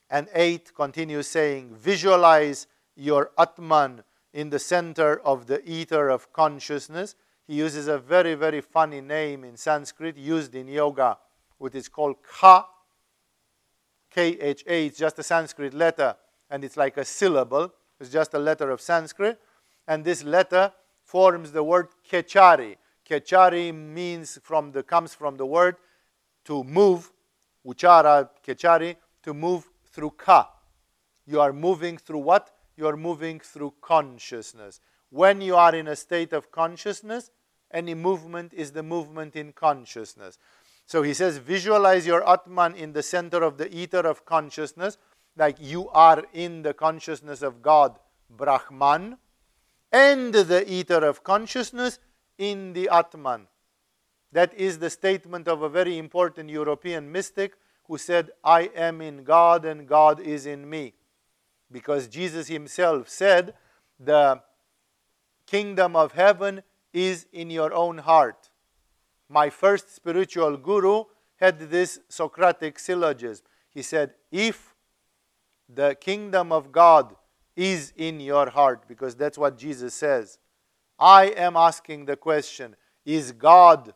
And 0.10 0.28
8 0.34 0.74
continues 0.76 1.28
saying, 1.28 1.76
Visualize 1.76 2.68
your 2.96 3.32
Atman 3.38 4.04
in 4.34 4.50
the 4.50 4.60
center 4.60 5.20
of 5.22 5.48
the 5.48 5.64
ether 5.70 6.10
of 6.10 6.34
consciousness. 6.34 7.16
He 7.48 7.56
uses 7.56 7.88
a 7.88 7.98
very, 7.98 8.36
very 8.36 8.62
funny 8.62 9.02
name 9.02 9.44
in 9.44 9.56
Sanskrit 9.56 10.18
used 10.18 10.54
in 10.54 10.68
yoga, 10.68 11.18
which 11.58 11.76
is 11.76 11.88
called 11.88 12.18
Kha. 12.24 12.66
K 14.12 14.38
H 14.40 14.64
A, 14.68 14.88
it's 14.88 14.98
just 14.98 15.20
a 15.20 15.24
Sanskrit 15.24 15.74
letter, 15.74 16.16
and 16.50 16.64
it's 16.64 16.76
like 16.76 16.98
a 16.98 17.06
syllable. 17.06 17.72
It's 18.00 18.10
just 18.10 18.34
a 18.34 18.40
letter 18.40 18.70
of 18.72 18.82
Sanskrit. 18.82 19.40
And 19.88 20.04
this 20.04 20.24
letter 20.24 20.74
forms 21.10 21.52
the 21.52 21.64
word 21.64 21.88
Kechari. 22.08 22.76
Kechari 23.10 23.74
means 23.74 24.40
from 24.44 24.72
the 24.72 24.84
comes 24.84 25.16
from 25.16 25.38
the 25.38 25.46
word 25.46 25.76
to 26.46 26.64
move, 26.64 27.12
uchara, 27.66 28.30
kechari, 28.46 28.96
to 29.24 29.34
move 29.34 29.68
through 29.92 30.12
ka. 30.12 30.52
You 31.26 31.42
are 31.42 31.52
moving 31.52 31.98
through 31.98 32.20
what? 32.20 32.52
You 32.78 32.86
are 32.88 32.96
moving 32.96 33.40
through 33.40 33.74
consciousness. 33.82 34.80
When 35.10 35.42
you 35.42 35.56
are 35.56 35.74
in 35.74 35.88
a 35.88 35.96
state 35.96 36.32
of 36.32 36.52
consciousness, 36.52 37.32
any 37.72 37.96
movement 37.96 38.54
is 38.54 38.72
the 38.72 38.84
movement 38.84 39.36
in 39.36 39.52
consciousness. 39.54 40.38
So 40.86 41.02
he 41.02 41.16
says, 41.16 41.38
visualize 41.38 42.06
your 42.06 42.28
Atman 42.30 42.76
in 42.76 42.94
the 42.94 43.04
center 43.04 43.42
of 43.44 43.58
the 43.58 43.74
ether 43.76 44.06
of 44.06 44.26
consciousness, 44.26 45.00
like 45.36 45.58
you 45.60 45.90
are 45.90 46.24
in 46.34 46.62
the 46.62 46.76
consciousness 46.76 47.42
of 47.42 47.64
God, 47.64 47.98
Brahman, 48.30 49.18
and 49.92 50.34
the 50.34 50.72
ether 50.72 51.06
of 51.06 51.24
consciousness 51.24 52.00
in 52.38 52.74
the 52.74 52.90
Atman. 52.90 53.48
That 54.32 54.54
is 54.54 54.80
the 54.80 54.90
statement 54.90 55.48
of 55.48 55.62
a 55.62 55.70
very 55.70 55.98
important 55.98 56.50
European 56.50 57.12
mystic 57.12 57.54
who 57.88 57.98
said, 57.98 58.30
I 58.44 58.70
am 58.76 59.02
in 59.02 59.24
God 59.24 59.66
and 59.66 59.88
God 59.88 60.20
is 60.20 60.46
in 60.46 60.70
me. 60.70 60.94
Because 61.72 62.08
Jesus 62.08 62.48
himself 62.48 63.10
said, 63.10 63.56
the 64.00 64.42
kingdom 65.48 65.96
of 65.96 66.12
heaven 66.12 66.62
is 66.94 67.26
in 67.34 67.50
your 67.50 67.74
own 67.74 68.00
heart. 68.00 68.50
my 69.30 69.50
first 69.50 69.96
spiritual 69.96 70.58
guru 70.58 71.04
had 71.38 71.60
this 71.70 72.00
Socratic 72.10 72.80
syllogism. 72.80 73.46
He 73.70 73.84
said, 73.84 74.16
If 74.32 74.76
the 75.68 75.96
kingdom 75.96 76.52
of 76.52 76.72
God 76.72 77.16
is 77.60 77.92
in 77.98 78.22
your 78.22 78.50
heart, 78.50 78.88
because 78.88 79.16
that's 79.16 79.38
what 79.38 79.58
Jesus 79.58 79.94
says, 79.94 80.40
I 80.98 81.26
am 81.26 81.58
asking 81.58 82.06
the 82.06 82.16
question 82.16 82.78
Is 83.06 83.34
God 83.34 83.94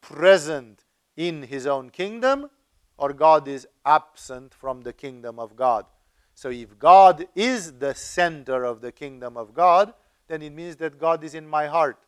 present 0.00 0.84
in 1.16 1.44
his 1.44 1.66
own 1.66 1.90
kingdom, 1.90 2.50
or 2.98 3.12
God 3.12 3.46
is 3.46 3.68
absent 3.86 4.52
from 4.52 4.82
the 4.82 4.92
kingdom 4.92 5.38
of 5.38 5.54
God? 5.54 5.86
So, 6.34 6.50
if 6.50 6.76
God 6.76 7.28
is 7.36 7.74
the 7.74 7.94
center 7.94 8.64
of 8.64 8.80
the 8.80 8.90
kingdom 8.90 9.36
of 9.36 9.54
God, 9.54 9.94
then 10.26 10.42
it 10.42 10.52
means 10.52 10.74
that 10.76 10.98
God 10.98 11.22
is 11.22 11.34
in 11.34 11.46
my 11.46 11.68
heart. 11.68 11.98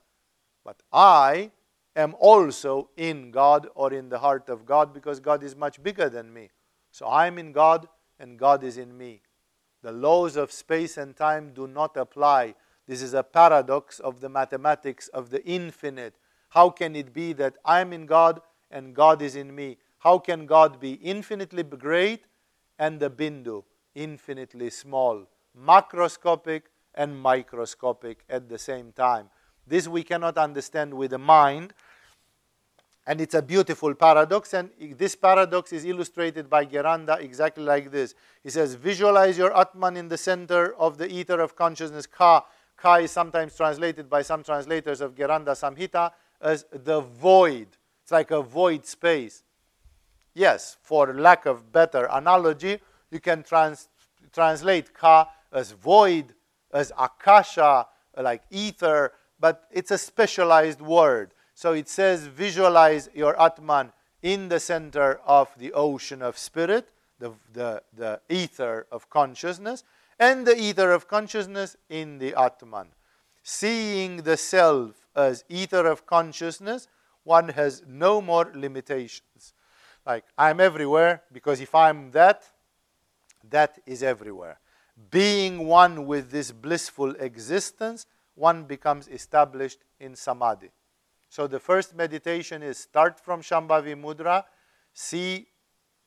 But 0.64 0.82
I 0.92 1.52
am 1.94 2.16
also 2.18 2.90
in 2.96 3.30
God 3.30 3.68
or 3.76 3.92
in 3.92 4.08
the 4.08 4.18
heart 4.18 4.48
of 4.48 4.66
God 4.66 4.92
because 4.92 5.20
God 5.20 5.44
is 5.44 5.54
much 5.54 5.80
bigger 5.80 6.08
than 6.08 6.32
me. 6.32 6.50
So 6.90 7.06
I'm 7.06 7.38
in 7.38 7.52
God 7.52 7.86
and 8.18 8.36
God 8.36 8.64
is 8.64 8.76
in 8.76 8.96
me. 8.98 9.22
The 9.82 9.92
laws 9.92 10.36
of 10.36 10.52
space 10.52 10.96
and 10.96 11.16
time 11.16 11.52
do 11.54 11.66
not 11.66 11.96
apply. 11.96 12.54
This 12.86 13.02
is 13.02 13.14
a 13.14 13.22
paradox 13.22 13.98
of 13.98 14.20
the 14.20 14.28
mathematics 14.28 15.08
of 15.08 15.30
the 15.30 15.44
infinite. 15.44 16.14
How 16.50 16.70
can 16.70 16.96
it 16.96 17.12
be 17.12 17.32
that 17.34 17.56
I'm 17.64 17.92
in 17.92 18.06
God 18.06 18.40
and 18.70 18.94
God 18.94 19.22
is 19.22 19.36
in 19.36 19.54
me? 19.54 19.78
How 19.98 20.18
can 20.18 20.46
God 20.46 20.80
be 20.80 20.94
infinitely 20.94 21.62
great 21.64 22.26
and 22.78 23.00
the 23.00 23.10
bindu 23.10 23.64
infinitely 23.94 24.70
small, 24.70 25.26
macroscopic 25.58 26.62
and 26.94 27.18
microscopic 27.20 28.24
at 28.28 28.48
the 28.48 28.58
same 28.58 28.92
time? 28.92 29.28
This 29.66 29.88
we 29.88 30.04
cannot 30.04 30.38
understand 30.38 30.94
with 30.94 31.10
the 31.10 31.18
mind, 31.18 31.74
and 33.06 33.20
it's 33.20 33.34
a 33.34 33.42
beautiful 33.42 33.94
paradox, 33.94 34.52
and 34.52 34.70
this 34.96 35.14
paradox 35.14 35.72
is 35.72 35.84
illustrated 35.84 36.50
by 36.50 36.66
Gheranda 36.66 37.20
exactly 37.20 37.62
like 37.62 37.92
this. 37.92 38.14
He 38.42 38.50
says, 38.50 38.74
Visualize 38.74 39.38
your 39.38 39.56
Atman 39.56 39.96
in 39.96 40.08
the 40.08 40.18
center 40.18 40.74
of 40.74 40.98
the 40.98 41.10
ether 41.10 41.40
of 41.40 41.54
consciousness, 41.54 42.06
Ka. 42.06 42.44
Ka 42.76 42.96
is 42.96 43.12
sometimes 43.12 43.56
translated 43.56 44.10
by 44.10 44.22
some 44.22 44.42
translators 44.42 45.00
of 45.00 45.14
Gheranda 45.14 45.52
Samhita 45.54 46.10
as 46.40 46.64
the 46.72 47.00
void. 47.00 47.68
It's 48.02 48.10
like 48.12 48.32
a 48.32 48.42
void 48.42 48.84
space. 48.84 49.44
Yes, 50.34 50.76
for 50.82 51.14
lack 51.14 51.46
of 51.46 51.72
better 51.72 52.08
analogy, 52.10 52.80
you 53.10 53.20
can 53.20 53.42
trans- 53.44 53.88
translate 54.32 54.92
Ka 54.92 55.30
as 55.52 55.70
void, 55.70 56.34
as 56.72 56.92
Akasha, 56.98 57.86
like 58.16 58.42
ether, 58.50 59.12
but 59.38 59.68
it's 59.70 59.92
a 59.92 59.98
specialized 59.98 60.80
word. 60.80 61.32
So 61.56 61.72
it 61.72 61.88
says, 61.88 62.26
visualize 62.26 63.08
your 63.14 63.40
Atman 63.40 63.90
in 64.20 64.50
the 64.50 64.60
center 64.60 65.20
of 65.24 65.48
the 65.56 65.72
ocean 65.72 66.20
of 66.20 66.36
spirit, 66.36 66.90
the, 67.18 67.32
the, 67.54 67.82
the 67.96 68.20
ether 68.28 68.86
of 68.92 69.08
consciousness, 69.08 69.82
and 70.18 70.46
the 70.46 70.54
ether 70.54 70.92
of 70.92 71.08
consciousness 71.08 71.74
in 71.88 72.18
the 72.18 72.34
Atman. 72.34 72.88
Seeing 73.42 74.18
the 74.18 74.36
self 74.36 75.06
as 75.16 75.44
ether 75.48 75.86
of 75.86 76.04
consciousness, 76.04 76.88
one 77.24 77.48
has 77.48 77.82
no 77.88 78.20
more 78.20 78.52
limitations. 78.54 79.54
Like, 80.04 80.26
I'm 80.36 80.60
everywhere 80.60 81.22
because 81.32 81.62
if 81.62 81.74
I'm 81.74 82.10
that, 82.10 82.42
that 83.48 83.78
is 83.86 84.02
everywhere. 84.02 84.60
Being 85.10 85.66
one 85.66 86.06
with 86.06 86.30
this 86.30 86.52
blissful 86.52 87.12
existence, 87.12 88.04
one 88.34 88.64
becomes 88.64 89.08
established 89.08 89.78
in 89.98 90.16
samadhi. 90.16 90.70
So 91.36 91.46
the 91.46 91.60
first 91.60 91.94
meditation 91.94 92.62
is 92.62 92.78
start 92.78 93.20
from 93.20 93.42
Shambhavi 93.42 93.94
Mudra, 93.94 94.44
see 94.94 95.48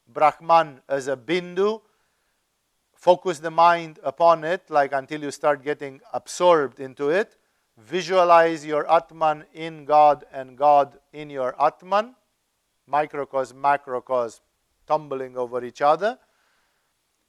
Brahman 0.08 0.82
as 0.90 1.08
a 1.08 1.16
bindu, 1.16 1.82
focus 2.96 3.38
the 3.38 3.52
mind 3.52 4.00
upon 4.02 4.44
it, 4.44 4.72
like 4.72 4.92
until 4.92 5.22
you 5.22 5.30
start 5.30 5.64
getting 5.64 6.02
absorbed 6.14 6.80
into 6.80 7.12
it. 7.12 7.38
Visualize 7.78 8.66
your 8.66 8.92
Atman 8.92 9.46
in 9.54 9.86
God 9.86 10.26
and 10.34 10.58
God 10.58 10.98
in 11.14 11.30
your 11.30 11.54
Atman, 11.64 12.16
microcosm, 12.88 13.62
macrocosm, 13.62 14.42
tumbling 14.88 15.38
over 15.38 15.64
each 15.64 15.84
other. 15.84 16.18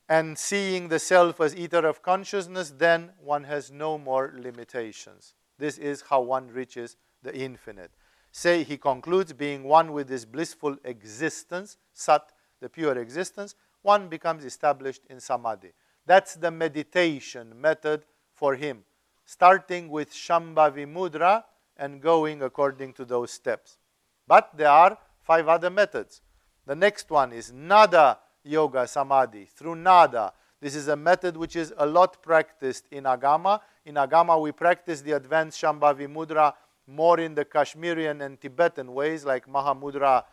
And 0.08 0.38
seeing 0.38 0.88
the 0.88 0.98
self 0.98 1.38
as 1.38 1.54
ether 1.54 1.86
of 1.86 2.00
consciousness, 2.00 2.70
then 2.70 3.10
one 3.22 3.44
has 3.44 3.70
no 3.70 3.98
more 3.98 4.32
limitations. 4.34 5.34
This 5.58 5.76
is 5.76 6.00
how 6.08 6.22
one 6.22 6.48
reaches 6.48 6.96
the 7.22 7.34
infinite. 7.36 7.90
Say, 8.32 8.62
he 8.62 8.76
concludes, 8.76 9.32
being 9.32 9.64
one 9.64 9.92
with 9.92 10.08
this 10.08 10.24
blissful 10.24 10.76
existence, 10.84 11.78
sat, 11.92 12.32
the 12.60 12.68
pure 12.68 12.96
existence, 12.98 13.54
one 13.82 14.08
becomes 14.08 14.44
established 14.44 15.02
in 15.10 15.20
samadhi. 15.20 15.72
That's 16.06 16.34
the 16.34 16.50
meditation 16.50 17.60
method 17.60 18.04
for 18.34 18.54
him, 18.54 18.84
starting 19.24 19.88
with 19.88 20.12
Shambhavi 20.12 20.86
Mudra 20.86 21.44
and 21.76 22.00
going 22.00 22.42
according 22.42 22.92
to 22.94 23.04
those 23.04 23.30
steps. 23.30 23.78
But 24.26 24.50
there 24.56 24.70
are 24.70 24.98
five 25.22 25.48
other 25.48 25.70
methods. 25.70 26.20
The 26.66 26.76
next 26.76 27.10
one 27.10 27.32
is 27.32 27.52
Nada 27.52 28.18
Yoga 28.44 28.86
Samadhi, 28.86 29.46
through 29.46 29.76
Nada. 29.76 30.32
This 30.60 30.74
is 30.74 30.88
a 30.88 30.96
method 30.96 31.36
which 31.36 31.56
is 31.56 31.72
a 31.78 31.86
lot 31.86 32.22
practiced 32.22 32.86
in 32.90 33.04
Agama. 33.04 33.60
In 33.84 33.94
Agama, 33.94 34.40
we 34.40 34.52
practice 34.52 35.00
the 35.00 35.12
advanced 35.12 35.60
Shambhavi 35.60 36.06
Mudra 36.06 36.52
more 36.90 37.20
in 37.20 37.34
the 37.34 37.44
Kashmirian 37.44 38.24
and 38.24 38.40
Tibetan 38.40 38.92
ways 38.92 39.24
like 39.24 39.46
Mahamudra 39.46 40.24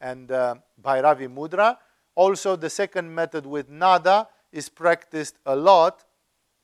and 0.00 0.30
uh, 0.32 0.54
Bhairavi 0.82 1.28
Mudra. 1.32 1.76
Also, 2.14 2.56
the 2.56 2.70
second 2.70 3.14
method 3.14 3.46
with 3.46 3.68
nada 3.68 4.26
is 4.52 4.68
practiced 4.68 5.36
a 5.44 5.54
lot 5.54 6.04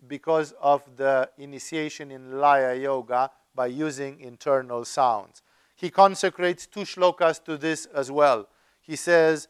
because 0.09 0.53
of 0.61 0.83
the 0.97 1.29
initiation 1.39 2.11
in 2.11 2.41
Laya 2.41 2.75
Yoga 2.75 3.31
by 3.55 3.67
using 3.67 4.19
internal 4.21 4.85
sounds. 4.85 5.43
He 5.77 5.91
consecrates 5.91 6.67
two 6.67 6.81
shlokas 6.81 7.45
to 7.45 7.57
this 7.57 7.87
as 7.87 8.11
well. 8.11 8.49
He 8.81 8.97
says, 8.97 9.49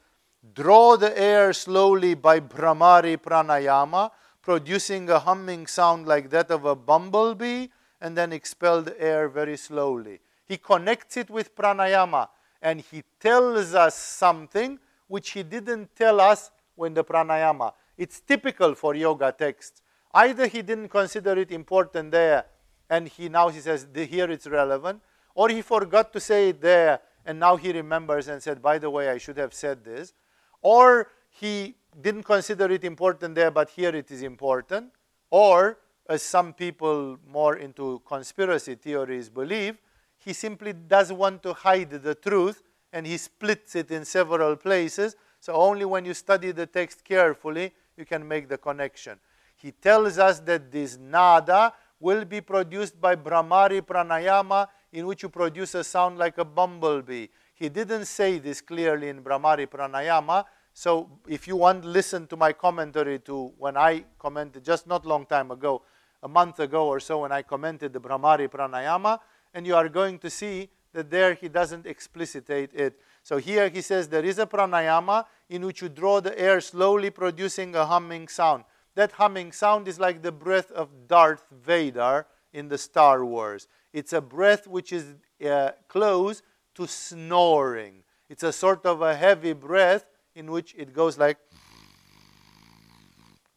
Draw 0.54 0.96
the 0.96 1.16
air 1.18 1.52
slowly 1.52 2.14
by 2.14 2.40
Bhramari 2.40 3.16
Pranayama, 3.16 4.10
producing 4.42 5.08
a 5.08 5.20
humming 5.20 5.68
sound 5.68 6.06
like 6.06 6.30
that 6.30 6.50
of 6.50 6.64
a 6.64 6.74
bumblebee 6.74 7.68
and 8.02 8.18
then 8.18 8.32
expel 8.32 8.82
the 8.82 9.00
air 9.00 9.28
very 9.28 9.56
slowly. 9.56 10.20
He 10.44 10.58
connects 10.58 11.16
it 11.16 11.30
with 11.30 11.54
pranayama 11.56 12.28
and 12.60 12.80
he 12.80 13.04
tells 13.20 13.74
us 13.74 13.94
something 13.94 14.78
which 15.06 15.30
he 15.30 15.44
didn't 15.44 15.94
tell 15.94 16.20
us 16.20 16.50
when 16.74 16.94
the 16.94 17.04
pranayama. 17.04 17.72
It's 17.96 18.20
typical 18.20 18.74
for 18.74 18.96
yoga 18.96 19.32
texts. 19.32 19.80
Either 20.12 20.48
he 20.48 20.62
didn't 20.62 20.88
consider 20.88 21.38
it 21.38 21.52
important 21.52 22.10
there 22.10 22.44
and 22.90 23.06
he 23.06 23.28
now 23.28 23.48
he 23.48 23.60
says 23.60 23.86
here 23.94 24.30
it's 24.30 24.48
relevant, 24.48 25.00
or 25.34 25.48
he 25.48 25.62
forgot 25.62 26.12
to 26.12 26.20
say 26.20 26.48
it 26.48 26.60
there 26.60 27.00
and 27.24 27.38
now 27.38 27.56
he 27.56 27.72
remembers 27.72 28.26
and 28.26 28.42
said, 28.42 28.60
by 28.60 28.78
the 28.78 28.90
way, 28.90 29.08
I 29.08 29.18
should 29.18 29.36
have 29.36 29.54
said 29.54 29.84
this, 29.84 30.12
or 30.60 31.08
he 31.30 31.76
didn't 32.00 32.24
consider 32.24 32.70
it 32.70 32.82
important 32.82 33.36
there, 33.36 33.52
but 33.52 33.70
here 33.70 33.94
it 33.94 34.10
is 34.10 34.22
important, 34.22 34.92
or 35.30 35.78
as 36.08 36.22
some 36.22 36.52
people 36.52 37.18
more 37.26 37.56
into 37.56 38.02
conspiracy 38.06 38.74
theories 38.74 39.28
believe, 39.28 39.78
he 40.18 40.32
simply 40.32 40.72
does 40.72 41.12
want 41.12 41.42
to 41.42 41.52
hide 41.52 41.90
the 41.90 42.14
truth 42.14 42.62
and 42.92 43.06
he 43.06 43.16
splits 43.16 43.74
it 43.74 43.90
in 43.90 44.04
several 44.04 44.56
places. 44.56 45.16
So 45.40 45.54
only 45.54 45.84
when 45.84 46.04
you 46.04 46.14
study 46.14 46.52
the 46.52 46.66
text 46.66 47.04
carefully, 47.04 47.72
you 47.96 48.04
can 48.04 48.26
make 48.26 48.48
the 48.48 48.58
connection. 48.58 49.18
He 49.56 49.72
tells 49.72 50.18
us 50.18 50.40
that 50.40 50.70
this 50.70 50.98
nada 50.98 51.72
will 51.98 52.24
be 52.24 52.40
produced 52.40 53.00
by 53.00 53.16
Bhramari 53.16 53.80
Pranayama, 53.80 54.66
in 54.92 55.06
which 55.06 55.22
you 55.22 55.28
produce 55.28 55.74
a 55.74 55.84
sound 55.84 56.18
like 56.18 56.38
a 56.38 56.44
bumblebee. 56.44 57.28
He 57.54 57.68
didn't 57.68 58.06
say 58.06 58.38
this 58.38 58.60
clearly 58.60 59.08
in 59.08 59.22
Bhramari 59.22 59.66
Pranayama, 59.66 60.44
so 60.74 61.10
if 61.28 61.46
you 61.46 61.56
want, 61.56 61.84
listen 61.84 62.26
to 62.28 62.36
my 62.36 62.52
commentary 62.52 63.18
to 63.20 63.52
when 63.58 63.76
I 63.76 64.04
commented 64.18 64.64
just 64.64 64.86
not 64.86 65.04
long 65.04 65.26
time 65.26 65.50
ago 65.50 65.82
a 66.22 66.28
month 66.28 66.60
ago 66.60 66.86
or 66.86 67.00
so 67.00 67.20
when 67.22 67.32
I 67.32 67.42
commented 67.42 67.92
the 67.92 68.00
Bhramari 68.00 68.48
Pranayama, 68.48 69.18
and 69.54 69.66
you 69.66 69.74
are 69.74 69.88
going 69.88 70.18
to 70.20 70.30
see 70.30 70.68
that 70.92 71.10
there 71.10 71.34
he 71.34 71.48
doesn't 71.48 71.86
explicitate 71.86 72.72
it. 72.74 73.00
So 73.22 73.38
here 73.38 73.68
he 73.68 73.80
says 73.80 74.08
there 74.08 74.24
is 74.24 74.38
a 74.38 74.46
pranayama 74.46 75.24
in 75.48 75.64
which 75.64 75.82
you 75.82 75.88
draw 75.88 76.20
the 76.20 76.38
air 76.38 76.60
slowly 76.60 77.10
producing 77.10 77.74
a 77.74 77.86
humming 77.86 78.28
sound. 78.28 78.64
That 78.94 79.12
humming 79.12 79.52
sound 79.52 79.88
is 79.88 79.98
like 79.98 80.22
the 80.22 80.32
breath 80.32 80.70
of 80.70 81.08
Darth 81.08 81.46
Vader 81.50 82.26
in 82.52 82.68
the 82.68 82.78
Star 82.78 83.24
Wars. 83.24 83.68
It's 83.92 84.12
a 84.12 84.20
breath 84.20 84.66
which 84.66 84.92
is 84.92 85.14
uh, 85.46 85.70
close 85.88 86.42
to 86.74 86.86
snoring. 86.86 88.02
It's 88.28 88.42
a 88.42 88.52
sort 88.52 88.84
of 88.84 89.02
a 89.02 89.14
heavy 89.14 89.52
breath 89.54 90.04
in 90.34 90.50
which 90.50 90.74
it 90.76 90.92
goes 90.92 91.18
like 91.18 91.38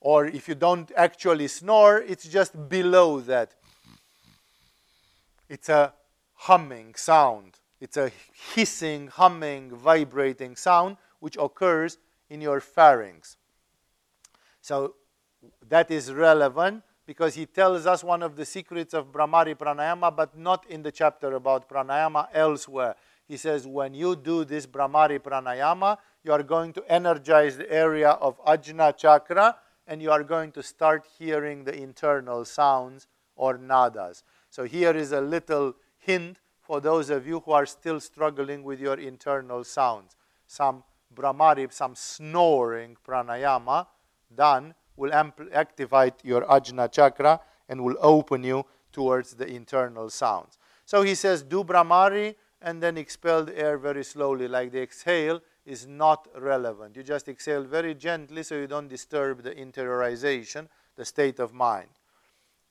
or 0.05 0.27
if 0.27 0.47
you 0.47 0.53
don't 0.53 0.91
actually 0.95 1.47
snore, 1.47 1.97
it's 1.97 2.27
just 2.27 2.69
below 2.69 3.19
that. 3.21 3.55
It's 5.49 5.67
a 5.67 5.95
humming 6.35 6.93
sound. 6.93 7.53
It's 7.81 7.97
a 7.97 8.11
hissing, 8.53 9.07
humming, 9.07 9.71
vibrating 9.71 10.57
sound 10.57 10.97
which 11.21 11.37
occurs 11.37 11.97
in 12.29 12.39
your 12.39 12.59
pharynx. 12.59 13.37
So 14.61 14.93
that 15.67 15.89
is 15.89 16.13
relevant 16.13 16.83
because 17.07 17.33
he 17.33 17.47
tells 17.47 17.87
us 17.87 18.03
one 18.03 18.21
of 18.21 18.35
the 18.35 18.45
secrets 18.45 18.93
of 18.93 19.11
Bhramari 19.11 19.55
Pranayama, 19.55 20.15
but 20.15 20.37
not 20.37 20.69
in 20.69 20.83
the 20.83 20.91
chapter 20.91 21.33
about 21.33 21.67
pranayama, 21.67 22.27
elsewhere. 22.31 22.93
He 23.27 23.37
says, 23.37 23.65
when 23.65 23.95
you 23.95 24.15
do 24.15 24.45
this 24.45 24.67
Bhramari 24.67 25.17
Pranayama, 25.17 25.97
you 26.23 26.31
are 26.31 26.43
going 26.43 26.73
to 26.73 26.83
energize 26.87 27.57
the 27.57 27.71
area 27.71 28.11
of 28.11 28.39
Ajna 28.45 28.95
Chakra 28.95 29.55
and 29.87 30.01
you 30.01 30.11
are 30.11 30.23
going 30.23 30.51
to 30.53 30.63
start 30.63 31.05
hearing 31.17 31.63
the 31.63 31.75
internal 31.75 32.45
sounds 32.45 33.07
or 33.35 33.57
nadas. 33.57 34.23
So 34.49 34.63
here 34.63 34.91
is 34.91 35.11
a 35.11 35.21
little 35.21 35.75
hint 35.97 36.39
for 36.61 36.81
those 36.81 37.09
of 37.09 37.27
you 37.27 37.41
who 37.41 37.51
are 37.51 37.65
still 37.65 37.99
struggling 37.99 38.63
with 38.63 38.79
your 38.79 38.99
internal 38.99 39.63
sounds. 39.63 40.15
Some 40.47 40.83
Bhramari, 41.13 41.71
some 41.71 41.95
snoring 41.95 42.97
pranayama 43.07 43.87
done 44.33 44.73
will 44.95 45.13
activate 45.13 46.13
your 46.23 46.41
Ajna 46.43 46.91
chakra 46.91 47.39
and 47.69 47.83
will 47.83 47.97
open 47.99 48.43
you 48.43 48.65
towards 48.91 49.33
the 49.33 49.47
internal 49.47 50.09
sounds. 50.09 50.57
So 50.85 51.01
he 51.01 51.15
says, 51.15 51.43
do 51.43 51.63
Bhramari 51.63 52.35
and 52.61 52.81
then 52.81 52.97
expel 52.97 53.45
the 53.45 53.57
air 53.57 53.77
very 53.77 54.03
slowly, 54.03 54.47
like 54.47 54.71
the 54.71 54.81
exhale 54.81 55.41
is 55.65 55.87
not 55.87 56.27
relevant. 56.37 56.95
You 56.95 57.03
just 57.03 57.27
exhale 57.27 57.63
very 57.63 57.95
gently 57.95 58.43
so 58.43 58.55
you 58.55 58.67
don't 58.67 58.87
disturb 58.87 59.41
the 59.43 59.51
interiorization, 59.51 60.67
the 60.95 61.05
state 61.05 61.39
of 61.39 61.53
mind. 61.53 61.89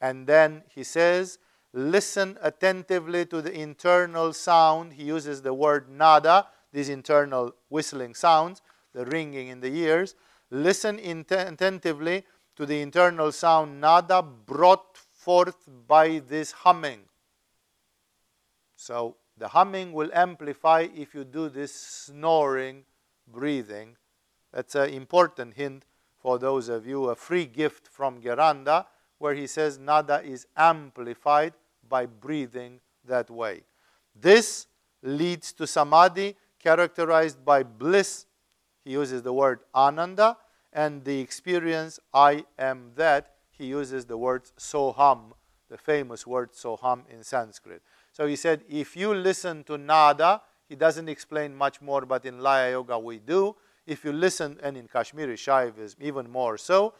And 0.00 0.26
then 0.26 0.62
he 0.68 0.84
says, 0.84 1.38
listen 1.72 2.38
attentively 2.40 3.26
to 3.26 3.42
the 3.42 3.52
internal 3.52 4.32
sound. 4.32 4.92
He 4.92 5.04
uses 5.04 5.42
the 5.42 5.54
word 5.54 5.88
nada, 5.88 6.46
these 6.72 6.88
internal 6.88 7.54
whistling 7.68 8.14
sounds, 8.14 8.62
the 8.92 9.04
ringing 9.06 9.48
in 9.48 9.60
the 9.60 9.74
ears. 9.74 10.14
Listen 10.50 10.98
attentively 10.98 12.24
to 12.56 12.66
the 12.66 12.80
internal 12.80 13.32
sound 13.32 13.80
nada 13.80 14.22
brought 14.22 14.96
forth 14.96 15.68
by 15.88 16.20
this 16.28 16.52
humming. 16.52 17.00
So 18.76 19.16
the 19.36 19.48
humming 19.48 19.92
will 19.92 20.10
amplify 20.12 20.86
if 20.94 21.14
you 21.14 21.24
do 21.24 21.48
this 21.48 21.74
snoring 21.74 22.84
breathing. 23.26 23.96
That's 24.52 24.74
an 24.74 24.90
important 24.90 25.54
hint 25.54 25.84
for 26.18 26.38
those 26.38 26.68
of 26.68 26.86
you, 26.86 27.10
a 27.10 27.14
free 27.14 27.44
gift 27.44 27.88
from 27.88 28.20
Gheranda, 28.20 28.86
where 29.18 29.34
he 29.34 29.46
says 29.46 29.78
nada 29.78 30.22
is 30.24 30.46
amplified 30.56 31.52
by 31.88 32.06
breathing 32.06 32.80
that 33.04 33.30
way. 33.30 33.62
This 34.14 34.66
leads 35.02 35.52
to 35.54 35.66
samadhi 35.66 36.36
characterized 36.58 37.44
by 37.44 37.62
bliss. 37.62 38.26
He 38.84 38.92
uses 38.92 39.22
the 39.22 39.32
word 39.32 39.60
ananda, 39.74 40.38
and 40.72 41.04
the 41.04 41.20
experience 41.20 42.00
I 42.12 42.44
am 42.58 42.92
that. 42.96 43.34
He 43.50 43.66
uses 43.66 44.06
the 44.06 44.16
word 44.16 44.44
soham, 44.58 45.32
the 45.68 45.78
famous 45.78 46.26
word 46.26 46.52
soham 46.52 47.02
in 47.08 47.22
Sanskrit. 47.22 47.82
So 48.14 48.26
he 48.26 48.36
said, 48.36 48.62
if 48.68 48.96
you 48.96 49.12
listen 49.12 49.64
to 49.64 49.76
nada, 49.76 50.40
he 50.68 50.76
doesn't 50.76 51.08
explain 51.08 51.54
much 51.54 51.82
more, 51.82 52.06
but 52.06 52.24
in 52.24 52.38
Laya 52.38 52.70
Yoga 52.70 52.96
we 52.96 53.18
do. 53.18 53.56
If 53.86 54.04
you 54.04 54.12
listen, 54.12 54.56
and 54.62 54.76
in 54.76 54.86
Kashmiri 54.86 55.36
Shaivism 55.36 55.96
even 56.00 56.30
more 56.30 56.56
so, 56.56 56.94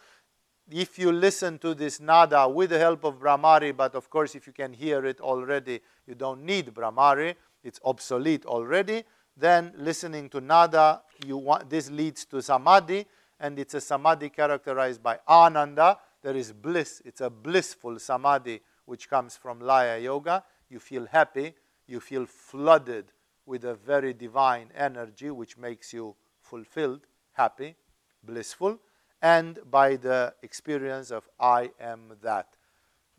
if 0.70 0.98
you 0.98 1.12
listen 1.12 1.58
to 1.60 1.72
this 1.72 2.00
nada 2.00 2.48
with 2.48 2.70
the 2.70 2.78
help 2.78 3.04
of 3.04 3.20
Bhramari, 3.20 3.76
but 3.76 3.94
of 3.94 4.10
course 4.10 4.34
if 4.34 4.46
you 4.48 4.52
can 4.52 4.72
hear 4.72 5.06
it 5.06 5.20
already, 5.20 5.80
you 6.06 6.16
don't 6.16 6.42
need 6.42 6.74
Bhramari, 6.74 7.36
it's 7.62 7.78
obsolete 7.84 8.44
already, 8.44 9.04
then 9.36 9.72
listening 9.76 10.28
to 10.30 10.40
nada, 10.40 11.02
you 11.24 11.36
want, 11.36 11.70
this 11.70 11.90
leads 11.90 12.24
to 12.24 12.42
samadhi, 12.42 13.06
and 13.38 13.58
it's 13.58 13.74
a 13.74 13.80
samadhi 13.80 14.30
characterized 14.30 15.02
by 15.02 15.18
ananda. 15.28 15.98
There 16.22 16.36
is 16.36 16.52
bliss. 16.52 17.02
It's 17.04 17.20
a 17.20 17.30
blissful 17.30 17.98
samadhi 17.98 18.62
which 18.86 19.08
comes 19.08 19.36
from 19.36 19.60
Laya 19.60 19.98
Yoga. 19.98 20.42
You 20.68 20.78
feel 20.80 21.06
happy. 21.06 21.54
You 21.86 22.00
feel 22.00 22.26
flooded 22.26 23.06
with 23.46 23.64
a 23.64 23.74
very 23.74 24.14
divine 24.14 24.70
energy 24.74 25.30
which 25.30 25.58
makes 25.58 25.92
you 25.92 26.16
fulfilled, 26.40 27.06
happy, 27.32 27.76
blissful, 28.22 28.78
and 29.20 29.58
by 29.70 29.96
the 29.96 30.34
experience 30.42 31.10
of 31.10 31.28
I 31.38 31.70
am 31.80 32.12
that. 32.22 32.48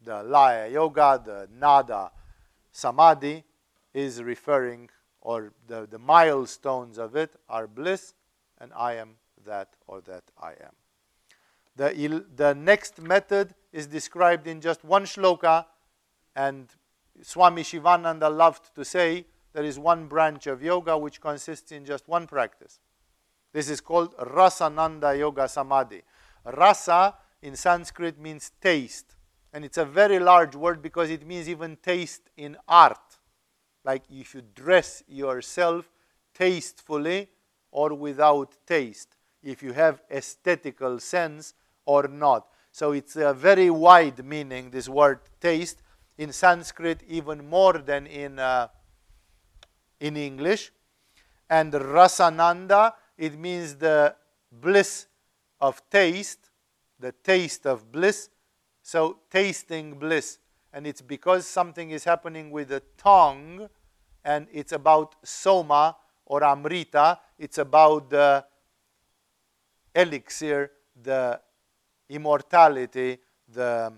The 0.04 0.24
Laya 0.24 0.70
Yoga, 0.70 1.22
the 1.24 1.48
Nada 1.52 2.12
Samadhi, 2.72 3.44
is 3.94 4.22
referring, 4.22 4.90
or 5.22 5.54
the, 5.68 5.88
the 5.90 5.98
milestones 5.98 6.98
of 6.98 7.16
it 7.16 7.36
are 7.50 7.66
bliss, 7.66 8.14
and 8.60 8.72
I 8.76 8.96
am 8.96 9.16
that 9.46 9.70
or 9.88 10.02
that 10.02 10.24
I 10.42 10.52
am. 10.52 10.76
The, 11.76 12.24
the 12.36 12.54
next 12.54 13.02
method 13.02 13.56
is 13.72 13.88
described 13.88 14.48
in 14.48 14.62
just 14.62 14.84
one 14.84 15.06
shloka, 15.06 15.66
and 16.36 16.68
Swami 17.22 17.64
Shivananda 17.64 18.30
loved 18.30 18.74
to 18.76 18.86
say 18.86 19.26
there 19.54 19.64
is 19.64 19.80
one 19.80 20.08
branch 20.08 20.48
of 20.48 20.62
yoga 20.62 20.98
which 20.98 21.22
consists 21.22 21.72
in 21.72 21.86
just 21.86 22.08
one 22.08 22.28
practice. 22.28 22.80
This 23.54 23.70
is 23.70 23.80
called 23.80 24.16
Rasananda 24.18 25.18
Yoga 25.18 25.48
Samadhi. 25.48 26.02
Rasa 26.44 27.16
in 27.42 27.56
Sanskrit 27.56 28.20
means 28.20 28.52
taste, 28.60 29.16
and 29.54 29.64
it's 29.64 29.78
a 29.78 29.86
very 29.86 30.20
large 30.20 30.56
word 30.56 30.82
because 30.82 31.10
it 31.10 31.26
means 31.26 31.48
even 31.48 31.78
taste 31.78 32.30
in 32.36 32.58
art. 32.68 33.18
Like 33.84 34.04
if 34.10 34.36
you 34.36 34.42
dress 34.54 35.04
yourself 35.08 35.90
tastefully 36.34 37.30
or 37.72 37.94
without 37.94 38.58
taste 38.68 39.16
if 39.46 39.62
you 39.62 39.72
have 39.72 40.02
aesthetical 40.12 41.00
sense 41.00 41.54
or 41.86 42.08
not. 42.08 42.48
So 42.72 42.92
it's 42.92 43.16
a 43.16 43.34
very 43.34 43.70
wide 43.70 44.26
meaning, 44.26 44.72
this 44.72 44.90
word 44.90 45.20
taste, 45.40 45.82
in 46.18 46.32
Sanskrit 46.32 47.04
even 47.08 47.48
more 47.48 47.78
than 47.80 48.08
in, 48.08 48.40
uh, 48.40 48.68
in 50.00 50.18
English. 50.18 50.72
And 51.50 51.74
rasananda, 51.74 52.94
it 53.18 53.38
means 53.38 53.76
the 53.76 54.16
bliss 54.52 55.08
of 55.60 55.82
taste, 55.90 56.50
the 57.00 57.12
taste 57.12 57.66
of 57.66 57.92
bliss. 57.92 58.30
So 58.82 59.20
tasting 59.30 59.98
bliss. 60.00 60.40
And 60.72 60.86
it's 60.86 61.02
because 61.02 61.48
something 61.48 61.92
is 61.92 62.04
happening 62.04 62.52
with 62.52 62.70
the 62.70 62.82
tongue, 62.98 63.70
and 64.24 64.48
it's 64.52 64.74
about 64.74 65.16
soma 65.24 65.96
or 66.26 66.44
amrita, 66.44 67.20
it's 67.38 67.58
about 67.60 68.10
the 68.10 68.44
elixir, 69.94 70.72
the 71.02 71.40
immortality, 72.10 73.20
the, 73.48 73.94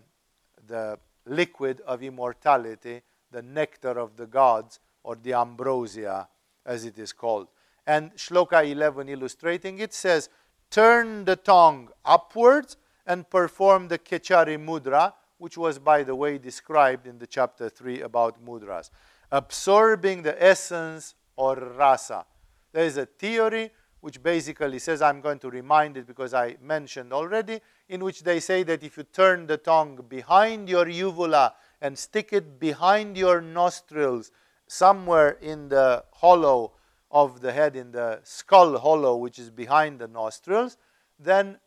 the 0.68 1.00
liquid 1.30 1.82
of 1.82 2.04
immortality, 2.04 3.02
the 3.32 3.42
nectar 3.42 4.00
of 4.00 4.16
the 4.16 4.28
gods, 4.28 4.80
or 5.04 5.16
the 5.16 5.34
ambrosia, 5.34 6.28
as 6.66 6.86
it 6.86 6.98
is 6.98 7.14
called. 7.14 7.48
And 7.86 8.14
Shloka 8.16 8.70
11 8.70 9.08
illustrating 9.10 9.80
it 9.80 9.94
says, 9.94 10.30
Turn 10.70 11.24
the 11.24 11.38
tongue 11.38 11.90
upwards 12.04 12.76
and 13.06 13.30
perform 13.30 13.88
the 13.88 13.98
Kechari 13.98 14.58
Mudra, 14.58 15.14
which 15.38 15.58
was, 15.58 15.80
by 15.80 16.04
the 16.04 16.16
way, 16.16 16.38
described 16.38 17.08
in 17.08 17.20
the 17.20 17.28
chapter 17.28 17.70
3 17.70 18.02
about 18.02 18.44
mudras. 18.44 18.90
Absorbing 19.32 20.24
the 20.24 20.42
essence 20.44 21.16
or 21.36 21.56
rasa. 21.56 22.26
There 22.74 22.86
is 22.86 22.98
a 22.98 23.06
theory 23.06 23.72
which 24.02 24.22
basically 24.22 24.80
says, 24.80 25.02
I'm 25.02 25.22
going 25.22 25.40
to 25.40 25.50
remind 25.50 25.98
it 25.98 26.08
because 26.08 26.34
I 26.34 26.58
mentioned 26.62 27.12
already, 27.12 27.60
in 27.90 28.04
which 28.04 28.24
they 28.24 28.40
say 28.40 28.64
that 28.64 28.84
if 28.84 28.98
you 28.98 29.04
turn 29.04 29.48
the 29.48 29.58
tongue 29.58 30.04
behind 30.08 30.70
your 30.70 30.88
uvula 30.88 31.56
and 31.82 31.98
stick 31.98 32.30
it 32.32 32.60
behind 32.60 33.18
your 33.18 33.42
nostrils, 33.42 34.32
somewhere 34.68 35.32
in 35.42 35.70
the 35.70 36.04
hollow 36.12 36.74
of 37.10 37.42
the 37.42 37.52
head, 37.52 37.76
in 37.76 37.92
the 37.92 38.20
skull 38.24 38.78
hollow, 38.78 39.16
which 39.16 39.40
is 39.40 39.50
behind 39.50 40.00
the 40.00 40.08
nostrils, 40.08 40.78
then 41.20 41.58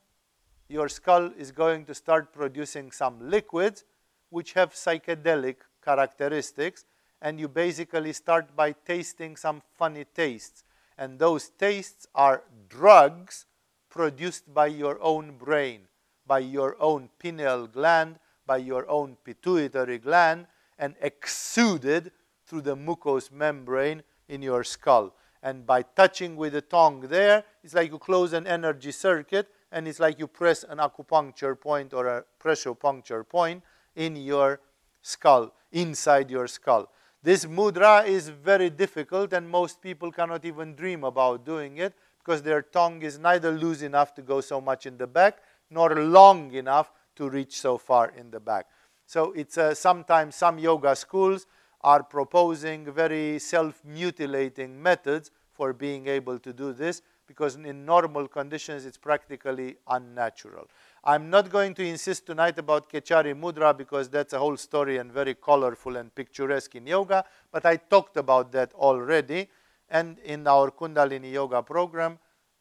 your 0.68 0.88
skull 0.88 1.32
is 1.36 1.50
going 1.50 1.84
to 1.86 1.94
start 1.94 2.32
producing 2.32 2.92
some 2.92 3.18
liquids 3.28 3.84
which 4.28 4.52
have 4.52 4.72
psychedelic 4.72 5.56
characteristics, 5.84 6.84
and 7.22 7.40
you 7.40 7.48
basically 7.48 8.12
start 8.12 8.54
by 8.54 8.72
tasting 8.86 9.34
some 9.34 9.60
funny 9.76 10.04
tastes 10.14 10.62
and 11.00 11.18
those 11.18 11.48
tastes 11.48 12.06
are 12.14 12.42
drugs 12.68 13.46
produced 13.88 14.52
by 14.52 14.66
your 14.66 15.02
own 15.02 15.38
brain, 15.38 15.88
by 16.26 16.40
your 16.40 16.76
own 16.78 17.08
pineal 17.18 17.66
gland, 17.66 18.18
by 18.46 18.58
your 18.58 18.88
own 18.88 19.16
pituitary 19.24 19.98
gland, 19.98 20.46
and 20.78 20.94
exuded 21.00 22.12
through 22.46 22.60
the 22.60 22.76
mucous 22.76 23.32
membrane 23.32 24.02
in 24.28 24.42
your 24.42 24.62
skull. 24.62 25.14
And 25.42 25.66
by 25.66 25.82
touching 25.82 26.36
with 26.36 26.52
the 26.52 26.60
tongue 26.60 27.00
there, 27.00 27.44
it's 27.64 27.72
like 27.72 27.90
you 27.90 27.98
close 27.98 28.34
an 28.34 28.46
energy 28.46 28.92
circuit, 28.92 29.48
and 29.72 29.88
it's 29.88 30.00
like 30.00 30.18
you 30.18 30.26
press 30.26 30.64
an 30.64 30.78
acupuncture 30.78 31.58
point 31.58 31.94
or 31.94 32.06
a 32.08 32.24
pressure 32.38 32.74
puncture 32.74 33.24
point 33.24 33.62
in 33.96 34.16
your 34.16 34.60
skull, 35.00 35.54
inside 35.72 36.30
your 36.30 36.46
skull. 36.46 36.90
This 37.22 37.44
mudra 37.44 38.06
is 38.06 38.30
very 38.30 38.70
difficult, 38.70 39.34
and 39.34 39.48
most 39.48 39.82
people 39.82 40.10
cannot 40.10 40.44
even 40.44 40.74
dream 40.74 41.04
about 41.04 41.44
doing 41.44 41.76
it 41.76 41.94
because 42.18 42.42
their 42.42 42.62
tongue 42.62 43.02
is 43.02 43.18
neither 43.18 43.52
loose 43.52 43.82
enough 43.82 44.14
to 44.14 44.22
go 44.22 44.40
so 44.40 44.60
much 44.60 44.86
in 44.86 44.96
the 44.96 45.06
back 45.06 45.38
nor 45.70 45.94
long 45.96 46.52
enough 46.52 46.90
to 47.16 47.28
reach 47.28 47.60
so 47.60 47.76
far 47.76 48.10
in 48.16 48.30
the 48.30 48.40
back. 48.40 48.66
So 49.06 49.32
it's 49.32 49.58
uh, 49.58 49.74
sometimes 49.74 50.34
some 50.34 50.58
yoga 50.58 50.96
schools 50.96 51.46
are 51.82 52.02
proposing 52.02 52.90
very 52.90 53.38
self-mutilating 53.38 54.82
methods 54.82 55.30
for 55.52 55.72
being 55.72 56.06
able 56.06 56.38
to 56.38 56.52
do 56.52 56.72
this 56.72 57.02
because 57.26 57.56
in 57.56 57.84
normal 57.84 58.28
conditions 58.28 58.86
it's 58.86 58.98
practically 58.98 59.76
unnatural. 59.88 60.68
I'm 61.02 61.30
not 61.30 61.50
going 61.50 61.74
to 61.74 61.84
insist 61.84 62.26
tonight 62.26 62.58
about 62.58 62.90
Kechari 62.90 63.34
Mudra 63.34 63.76
because 63.76 64.10
that's 64.10 64.34
a 64.34 64.38
whole 64.38 64.58
story 64.58 64.98
and 64.98 65.10
very 65.10 65.34
colorful 65.34 65.96
and 65.96 66.14
picturesque 66.14 66.74
in 66.74 66.86
yoga, 66.86 67.24
but 67.50 67.64
I 67.64 67.76
talked 67.76 68.18
about 68.18 68.52
that 68.52 68.74
already. 68.74 69.48
And 69.88 70.18
in 70.18 70.46
our 70.46 70.70
Kundalini 70.70 71.32
Yoga 71.32 71.62
program, 71.62 72.18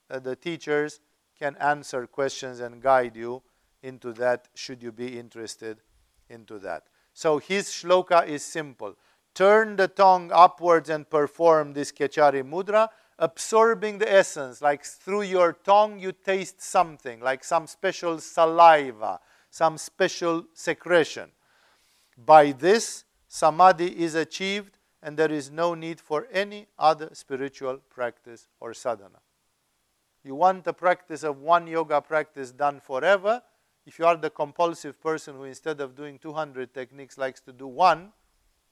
uh, 0.09 0.19
the 0.19 0.35
teachers 0.35 1.01
can 1.37 1.57
answer 1.57 2.07
questions 2.07 2.61
and 2.61 2.81
guide 2.81 3.15
you 3.15 3.41
into 3.83 4.13
that 4.13 4.47
should 4.55 4.81
you 4.81 4.91
be 4.91 5.19
interested 5.19 5.81
into 6.29 6.59
that. 6.59 6.83
So 7.13 7.39
his 7.39 7.67
shloka 7.67 8.25
is 8.25 8.43
simple. 8.43 8.95
Turn 9.35 9.75
the 9.75 9.87
tongue 9.87 10.31
upwards 10.33 10.89
and 10.89 11.09
perform 11.09 11.73
this 11.73 11.91
Kechari 11.91 12.43
Mudra 12.43 12.87
absorbing 13.19 13.99
the 13.99 14.11
essence, 14.11 14.61
like 14.61 14.83
through 14.83 15.23
your 15.23 15.53
tongue 15.53 15.99
you 15.99 16.11
taste 16.11 16.61
something, 16.61 17.19
like 17.19 17.43
some 17.43 17.67
special 17.67 18.19
saliva, 18.19 19.19
some 19.51 19.77
special 19.77 20.45
secretion. 20.53 21.29
By 22.17 22.53
this, 22.53 23.03
samadhi 23.27 23.87
is 23.87 24.15
achieved, 24.15 24.77
and 25.03 25.15
there 25.15 25.31
is 25.31 25.51
no 25.51 25.75
need 25.75 25.99
for 25.99 26.27
any 26.31 26.67
other 26.77 27.09
spiritual 27.13 27.77
practice 27.89 28.47
or 28.59 28.73
sadhana. 28.73 29.19
You 30.23 30.35
want 30.35 30.63
the 30.63 30.73
practice 30.73 31.23
of 31.23 31.39
one 31.39 31.67
yoga 31.67 32.01
practice 32.01 32.51
done 32.51 32.81
forever. 32.81 33.41
If 33.85 33.99
you 33.99 34.05
are 34.05 34.17
the 34.17 34.29
compulsive 34.29 35.01
person 35.01 35.35
who, 35.35 35.45
instead 35.45 35.79
of 35.79 35.95
doing 35.95 36.19
200 36.19 36.73
techniques, 36.73 37.17
likes 37.17 37.39
to 37.41 37.53
do 37.53 37.67
one, 37.67 38.11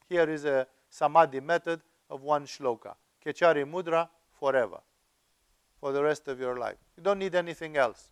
here 0.10 0.30
is 0.30 0.46
a 0.46 0.68
samadhi 0.90 1.40
method 1.40 1.82
of 2.10 2.22
one 2.22 2.46
shloka. 2.46 2.96
Kechari 3.26 3.66
mudra, 3.66 4.10
forever, 4.40 4.80
for 5.80 5.92
the 5.92 6.04
rest 6.04 6.28
of 6.28 6.40
your 6.40 6.58
life. 6.58 6.78
You 6.96 7.04
don't 7.04 7.20
need 7.20 7.36
anything 7.36 7.78
else. 7.78 8.12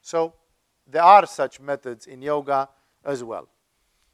So, 0.00 0.34
there 0.86 1.02
are 1.02 1.26
such 1.26 1.60
methods 1.60 2.06
in 2.06 2.22
yoga 2.22 2.68
as 3.04 3.22
well. 3.22 3.48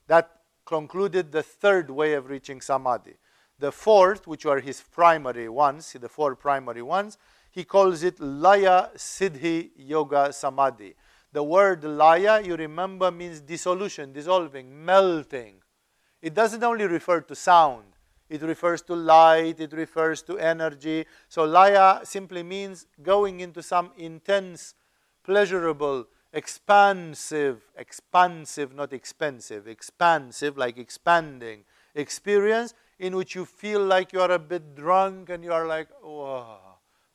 That 0.06 0.30
concluded 0.64 1.32
the 1.32 1.42
third 1.42 1.90
way 1.90 2.12
of 2.14 2.28
reaching 2.28 2.60
samadhi. 2.60 3.16
The 3.58 3.72
fourth, 3.72 4.26
which 4.26 4.46
are 4.46 4.60
his 4.60 4.80
primary 4.80 5.48
ones, 5.48 5.96
the 5.98 6.08
four 6.08 6.36
primary 6.36 6.82
ones, 6.82 7.18
he 7.50 7.64
calls 7.64 8.02
it 8.02 8.20
Laya 8.20 8.88
Siddhi 8.96 9.70
Yoga 9.76 10.32
Samadhi. 10.32 10.94
The 11.32 11.42
word 11.42 11.82
Laya, 11.82 12.40
you 12.42 12.54
remember, 12.56 13.10
means 13.10 13.40
dissolution, 13.40 14.12
dissolving, 14.12 14.84
melting. 14.84 15.56
It 16.22 16.34
doesn't 16.34 16.62
only 16.62 16.86
refer 16.86 17.20
to 17.22 17.34
sound, 17.34 17.84
it 18.28 18.42
refers 18.42 18.82
to 18.82 18.94
light, 18.94 19.60
it 19.60 19.72
refers 19.72 20.22
to 20.22 20.38
energy. 20.38 21.06
So 21.28 21.44
laya 21.44 22.00
simply 22.04 22.42
means 22.42 22.86
going 23.02 23.40
into 23.40 23.62
some 23.62 23.92
intense, 23.96 24.74
pleasurable, 25.24 26.06
expansive, 26.32 27.62
expansive, 27.76 28.74
not 28.74 28.92
expensive, 28.92 29.66
expansive, 29.66 30.58
like 30.58 30.78
expanding 30.78 31.64
experience 31.94 32.74
in 32.98 33.16
which 33.16 33.34
you 33.34 33.44
feel 33.44 33.84
like 33.84 34.12
you 34.12 34.20
are 34.20 34.30
a 34.30 34.38
bit 34.38 34.74
drunk 34.74 35.30
and 35.30 35.44
you 35.44 35.52
are 35.52 35.66
like, 35.66 35.88
oh, 36.04 36.58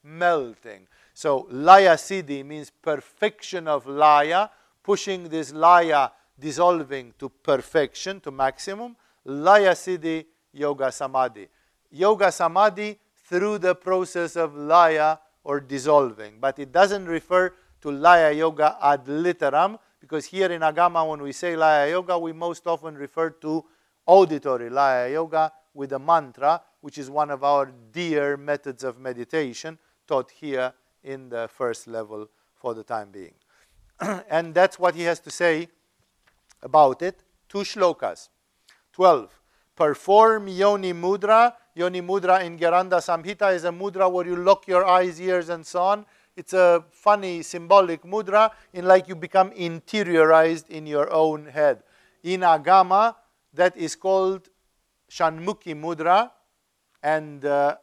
melting. 0.04 0.88
So 1.14 1.48
laya 1.50 1.96
siddhi 1.96 2.46
means 2.46 2.70
perfection 2.70 3.68
of 3.68 3.86
laya, 3.86 4.50
pushing 4.84 5.30
this 5.30 5.54
laya 5.54 6.10
dissolving 6.40 7.14
to 7.20 7.30
perfection, 7.30 8.20
to 8.22 8.32
maximum. 8.32 8.96
Laya 9.26 9.72
siddhi 9.72 10.26
yoga 10.54 10.92
samadhi. 10.92 11.48
Yoga 11.92 12.32
samadhi 12.32 13.00
through 13.26 13.58
the 13.58 13.76
process 13.76 14.36
of 14.36 14.56
laya 14.56 15.18
or 15.44 15.60
dissolving. 15.60 16.36
But 16.40 16.60
it 16.60 16.72
doesn't 16.72 17.06
refer 17.06 17.54
to 17.82 17.92
laya 17.92 18.32
yoga 18.32 18.78
ad 18.82 19.06
literam 19.06 19.78
because 20.00 20.26
here 20.26 20.52
in 20.52 20.62
Agama, 20.62 21.08
when 21.08 21.22
we 21.22 21.32
say 21.32 21.56
laya 21.56 21.90
yoga, 21.90 22.18
we 22.18 22.34
most 22.34 22.68
often 22.68 22.96
refer 22.96 23.30
to 23.30 23.64
auditory 24.06 24.70
laya 24.70 25.12
yoga 25.12 25.52
with 25.74 25.94
a 25.94 26.00
mantra, 26.00 26.62
which 26.82 26.98
is 26.98 27.10
one 27.10 27.32
of 27.32 27.44
our 27.44 27.72
dear 27.92 28.38
methods 28.38 28.84
of 28.84 29.00
meditation 29.00 29.78
taught 30.08 30.32
here 30.32 30.74
in 31.04 31.30
the 31.30 31.50
first 31.52 31.88
level 31.88 32.30
for 32.54 32.74
the 32.74 32.84
time 32.84 33.10
being. 33.12 33.34
and 34.30 34.54
that's 34.54 34.78
what 34.78 34.96
he 34.96 35.04
has 35.04 35.20
to 35.20 35.32
say 35.32 35.68
about 36.62 37.02
it. 37.02 37.24
Two 37.50 37.60
shlokas. 37.60 38.30
12 38.94 39.43
perform 39.76 40.48
yoni 40.48 40.94
mudra. 40.94 41.54
Yoni 41.76 42.02
mudra 42.02 42.44
in 42.44 42.58
Gheranda 42.58 43.00
Samhita 43.00 43.54
is 43.54 43.64
a 43.64 43.70
mudra 43.72 44.12
where 44.12 44.26
you 44.26 44.36
lock 44.36 44.68
your 44.68 44.86
eyes, 44.86 45.20
ears, 45.20 45.50
and 45.50 45.66
so 45.66 45.82
on. 45.82 46.06
It's 46.36 46.54
a 46.54 46.84
funny 46.92 47.44
symbolic 47.44 48.04
mudra 48.04 48.52
in 48.74 48.86
like 48.86 49.08
you 49.08 49.16
become 49.16 49.52
interiorized 49.52 50.70
in 50.70 50.88
your 50.88 51.12
own 51.12 51.46
head. 51.46 51.84
In 52.24 52.42
Agama, 52.42 53.16
that 53.54 53.78
is 53.78 53.96
called 53.96 54.50
Shanmukhi 55.10 55.76
mudra, 55.76 56.32
and 57.02 57.46
uh, 57.46 57.76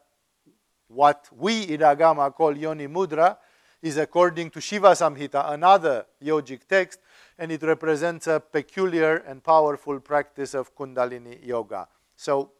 what 0.89 1.29
we 1.37 1.63
in 1.63 1.81
Agama 1.81 2.35
call 2.35 2.57
Yoni 2.57 2.89
mudra 2.89 3.37
is 3.83 3.97
according 3.97 4.51
to 4.51 4.61
Shiva 4.61 4.89
Samhita, 4.89 5.53
another 5.53 6.07
yogic 6.23 6.61
text, 6.69 6.99
and 7.41 7.51
it 7.51 7.63
represents 7.63 8.27
a 8.27 8.39
peculiar 8.39 9.17
and 9.27 9.43
powerful 9.43 9.99
practice 9.99 10.53
of 10.53 10.77
Kundalini 10.77 11.45
Yoga. 11.45 11.89
So 12.15 12.51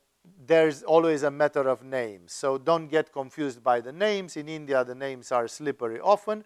there's 0.47 0.83
always 0.83 1.23
a 1.23 1.31
matter 1.31 1.69
of 1.69 1.85
names. 1.85 2.33
So 2.33 2.57
don't 2.57 2.89
get 2.89 3.13
confused 3.13 3.63
by 3.63 3.83
the 3.83 3.93
names. 3.93 4.39
In 4.39 4.49
India, 4.49 4.83
the 4.83 4.95
names 4.95 5.33
are 5.33 5.49
slippery 5.49 6.01
often. 6.01 6.45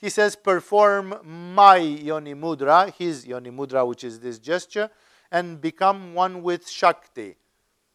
He 0.00 0.10
says, 0.10 0.34
perform 0.34 1.14
my 1.54 1.76
Yoni 1.76 2.34
Mudra, 2.34 2.92
his 2.92 3.24
Yoni 3.24 3.50
Mudra, 3.50 3.86
which 3.86 4.02
is 4.02 4.18
this 4.18 4.40
gesture, 4.40 4.90
and 5.30 5.60
become 5.60 6.12
one 6.12 6.42
with 6.42 6.68
Shakti. 6.68 7.36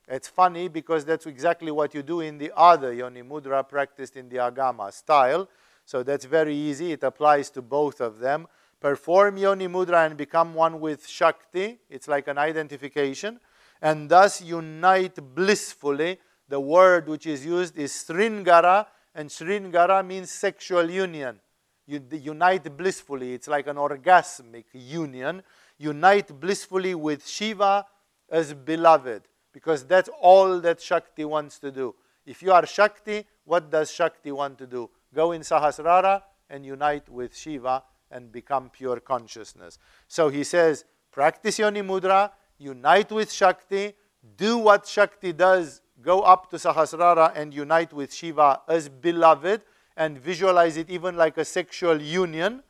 It's 0.07 0.29
funny 0.29 0.69
because 0.69 1.03
that's 1.03 1.25
exactly 1.25 1.71
what 1.71 1.93
you 1.93 2.01
do 2.01 2.21
in 2.21 2.37
the 2.37 2.53
other 2.55 2.93
Yoni 2.93 3.23
Mudra 3.23 3.67
practiced 3.67 4.15
in 4.15 4.29
the 4.29 4.37
Agama 4.37 4.91
style. 4.93 5.49
So 5.85 6.01
that's 6.01 6.23
very 6.23 6.55
easy. 6.55 6.93
It 6.93 7.03
applies 7.03 7.49
to 7.51 7.61
both 7.61 7.99
of 7.99 8.19
them 8.19 8.47
perform 8.81 9.37
yoni 9.37 9.67
mudra 9.67 10.05
and 10.05 10.17
become 10.17 10.53
one 10.53 10.81
with 10.81 11.07
Shakti. 11.07 11.79
It's 11.89 12.07
like 12.07 12.27
an 12.27 12.37
identification. 12.37 13.39
And 13.81 14.09
thus 14.09 14.41
unite 14.41 15.15
blissfully. 15.35 16.19
The 16.49 16.59
word 16.59 17.07
which 17.07 17.27
is 17.27 17.45
used 17.45 17.77
is 17.77 17.93
Sringara, 17.93 18.85
and 19.15 19.29
Sringara 19.29 20.05
means 20.05 20.31
sexual 20.31 20.89
union. 20.89 21.39
You 21.87 22.01
unite 22.11 22.75
blissfully. 22.75 23.33
It's 23.33 23.47
like 23.47 23.67
an 23.67 23.77
orgasmic 23.77 24.65
union. 24.73 25.43
Unite 25.77 26.37
blissfully 26.39 26.93
with 26.93 27.25
Shiva 27.25 27.85
as 28.29 28.53
beloved, 28.53 29.23
because 29.53 29.85
that's 29.85 30.09
all 30.21 30.59
that 30.59 30.81
Shakti 30.81 31.25
wants 31.25 31.59
to 31.59 31.71
do. 31.71 31.95
If 32.25 32.41
you 32.41 32.51
are 32.51 32.65
Shakti, 32.65 33.25
what 33.45 33.71
does 33.71 33.91
Shakti 33.91 34.31
want 34.31 34.57
to 34.59 34.67
do? 34.67 34.89
Go 35.13 35.31
in 35.31 35.41
Sahasrara 35.41 36.21
and 36.49 36.65
unite 36.65 37.09
with 37.09 37.35
Shiva 37.35 37.83
and 38.11 38.31
become 38.31 38.69
pure 38.69 38.99
consciousness. 38.99 39.79
So 40.07 40.29
he 40.29 40.43
says, 40.43 40.85
practice 41.11 41.59
Yoni 41.59 41.81
Mudra, 41.81 42.31
unite 42.57 43.11
with 43.11 43.31
Shakti, 43.31 43.93
do 44.35 44.57
what 44.57 44.85
Shakti 44.85 45.33
does, 45.33 45.81
go 46.01 46.21
up 46.21 46.49
to 46.51 46.57
Sahasrara 46.57 47.31
and 47.35 47.53
unite 47.53 47.93
with 47.93 48.13
Shiva 48.13 48.61
as 48.67 48.89
beloved, 48.89 49.61
and 49.97 50.17
visualize 50.17 50.77
it 50.77 50.89
even 50.89 51.15
like 51.15 51.37
a 51.37 51.45
sexual 51.45 52.01
union. 52.01 52.63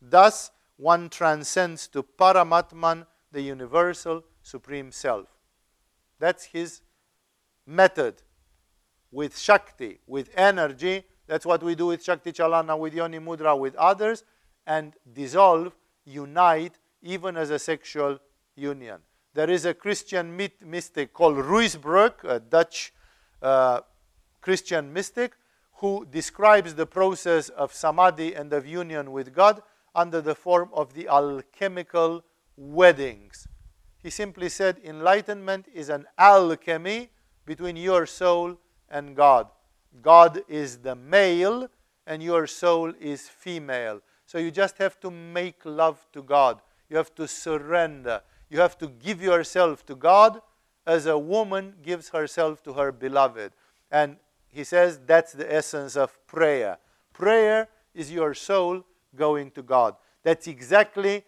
Thus, 0.00 0.50
one 0.76 1.08
transcends 1.08 1.88
to 1.88 2.02
Paramatman, 2.02 3.06
the 3.30 3.40
universal 3.40 4.24
supreme 4.42 4.90
self. 4.92 5.28
That's 6.18 6.44
his 6.44 6.82
method 7.66 8.22
with 9.10 9.38
Shakti, 9.38 10.00
with 10.06 10.30
energy. 10.36 11.04
That's 11.26 11.46
what 11.46 11.62
we 11.62 11.74
do 11.74 11.86
with 11.86 12.02
Shakti 12.02 12.32
Chalana, 12.32 12.78
with 12.78 12.94
Yoni 12.94 13.18
Mudra, 13.18 13.58
with 13.58 13.74
others 13.76 14.24
and 14.66 14.94
dissolve, 15.12 15.72
unite, 16.04 16.78
even 17.02 17.36
as 17.36 17.50
a 17.50 17.58
sexual 17.58 18.18
union. 18.54 19.00
There 19.34 19.50
is 19.50 19.64
a 19.64 19.74
Christian 19.74 20.36
mystic 20.64 21.12
called 21.12 21.36
Ruysbroeck, 21.36 22.24
a 22.24 22.38
Dutch 22.38 22.92
uh, 23.40 23.80
Christian 24.40 24.92
mystic, 24.92 25.32
who 25.76 26.06
describes 26.10 26.74
the 26.74 26.86
process 26.86 27.48
of 27.48 27.72
samadhi 27.72 28.34
and 28.34 28.52
of 28.52 28.66
union 28.66 29.10
with 29.10 29.34
God 29.34 29.62
under 29.94 30.20
the 30.20 30.34
form 30.34 30.70
of 30.72 30.94
the 30.94 31.08
alchemical 31.08 32.22
weddings. 32.56 33.48
he 34.02 34.10
simply 34.10 34.48
said 34.48 34.80
enlightenment 34.84 35.66
is 35.72 35.88
an 35.88 36.06
alchemy 36.18 37.08
between 37.46 37.76
your 37.76 38.04
soul 38.04 38.58
and 38.90 39.16
God. 39.16 39.48
God 40.00 40.42
is 40.48 40.78
the 40.78 40.94
male 40.94 41.68
and 42.06 42.22
your 42.22 42.46
soul 42.46 42.92
is 43.00 43.28
female. 43.28 44.00
So 44.32 44.38
you 44.38 44.50
just 44.50 44.78
have 44.78 44.98
to 45.00 45.10
make 45.10 45.60
love 45.66 46.06
to 46.14 46.22
God. 46.22 46.62
You 46.88 46.96
have 46.96 47.14
to 47.16 47.28
surrender. 47.28 48.22
You 48.48 48.60
have 48.60 48.78
to 48.78 48.88
give 48.88 49.20
yourself 49.20 49.84
to 49.84 49.94
God 49.94 50.40
as 50.86 51.04
a 51.04 51.18
woman 51.18 51.74
gives 51.82 52.08
herself 52.08 52.62
to 52.62 52.72
her 52.72 52.92
beloved. 52.92 53.52
And 53.90 54.16
he 54.48 54.64
says 54.64 54.98
that's 55.06 55.32
the 55.32 55.54
essence 55.54 55.96
of 55.96 56.18
prayer. 56.26 56.78
Prayer 57.12 57.68
is 57.94 58.10
your 58.10 58.32
soul 58.32 58.86
going 59.14 59.50
to 59.50 59.62
God. 59.62 59.96
That's 60.22 60.46
exactly 60.46 61.24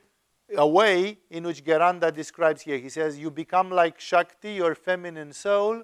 a 0.57 0.67
way 0.67 1.19
in 1.29 1.45
which 1.45 1.63
Gheranda 1.63 2.11
describes 2.11 2.63
here. 2.63 2.79
He 2.79 2.89
says, 2.89 3.19
You 3.19 3.31
become 3.31 3.71
like 3.71 4.01
Shakti, 4.01 4.55
your 4.55 4.75
feminine 4.75 5.35
soul, 5.35 5.83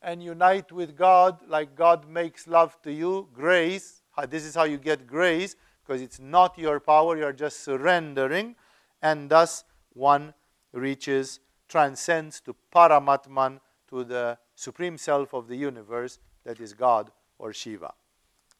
and 0.00 0.22
unite 0.22 0.72
with 0.72 0.96
God 0.96 1.38
like 1.46 1.76
God 1.76 2.08
makes 2.08 2.48
love 2.48 2.80
to 2.80 2.90
you. 2.90 3.28
Grace. 3.34 4.00
This 4.28 4.46
is 4.46 4.54
how 4.54 4.64
you 4.64 4.78
get 4.78 5.06
grace, 5.06 5.56
because 5.84 6.00
it's 6.00 6.20
not 6.20 6.58
your 6.58 6.80
power, 6.80 7.16
you're 7.16 7.32
just 7.32 7.64
surrendering. 7.64 8.56
And 9.02 9.28
thus, 9.28 9.64
one 9.92 10.34
reaches, 10.72 11.40
transcends 11.68 12.40
to 12.40 12.54
Paramatman, 12.74 13.60
to 13.88 14.04
the 14.04 14.38
supreme 14.54 14.96
self 14.96 15.34
of 15.34 15.48
the 15.48 15.56
universe, 15.56 16.18
that 16.44 16.60
is 16.60 16.72
God 16.72 17.10
or 17.38 17.52
Shiva. 17.52 17.92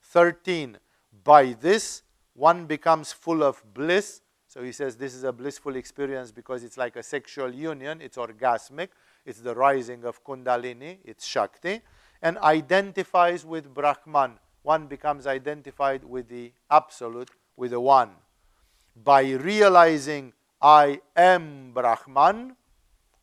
13. 0.02 0.78
By 1.24 1.52
this, 1.52 2.02
one 2.34 2.66
becomes 2.66 3.12
full 3.12 3.42
of 3.42 3.62
bliss. 3.74 4.20
So 4.48 4.62
he 4.62 4.72
says 4.72 4.96
this 4.96 5.14
is 5.14 5.24
a 5.24 5.32
blissful 5.32 5.76
experience 5.76 6.30
because 6.30 6.62
it's 6.62 6.76
like 6.76 6.96
a 6.96 7.02
sexual 7.02 7.54
union, 7.54 8.00
it's 8.02 8.18
orgasmic, 8.18 8.88
it's 9.24 9.40
the 9.40 9.54
rising 9.54 10.04
of 10.04 10.22
Kundalini, 10.24 10.98
it's 11.04 11.26
Shakti, 11.26 11.80
and 12.20 12.36
identifies 12.38 13.46
with 13.46 13.72
Brahman. 13.72 14.38
One 14.62 14.86
becomes 14.86 15.26
identified 15.26 16.04
with 16.04 16.28
the 16.28 16.52
Absolute, 16.70 17.30
with 17.56 17.72
the 17.72 17.80
One. 17.80 18.10
By 18.94 19.32
realizing 19.32 20.32
I 20.60 21.00
am 21.16 21.72
Brahman, 21.72 22.56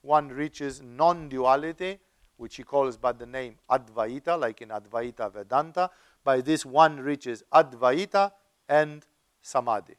one 0.01 0.29
reaches 0.29 0.81
non 0.81 1.29
duality, 1.29 1.99
which 2.37 2.55
he 2.55 2.63
calls 2.63 2.97
by 2.97 3.11
the 3.13 3.25
name 3.25 3.55
Advaita, 3.69 4.39
like 4.39 4.61
in 4.61 4.69
Advaita 4.69 5.31
Vedanta. 5.31 5.89
By 6.23 6.41
this, 6.41 6.65
one 6.65 6.99
reaches 6.99 7.43
Advaita 7.53 8.31
and 8.67 9.05
Samadhi. 9.41 9.95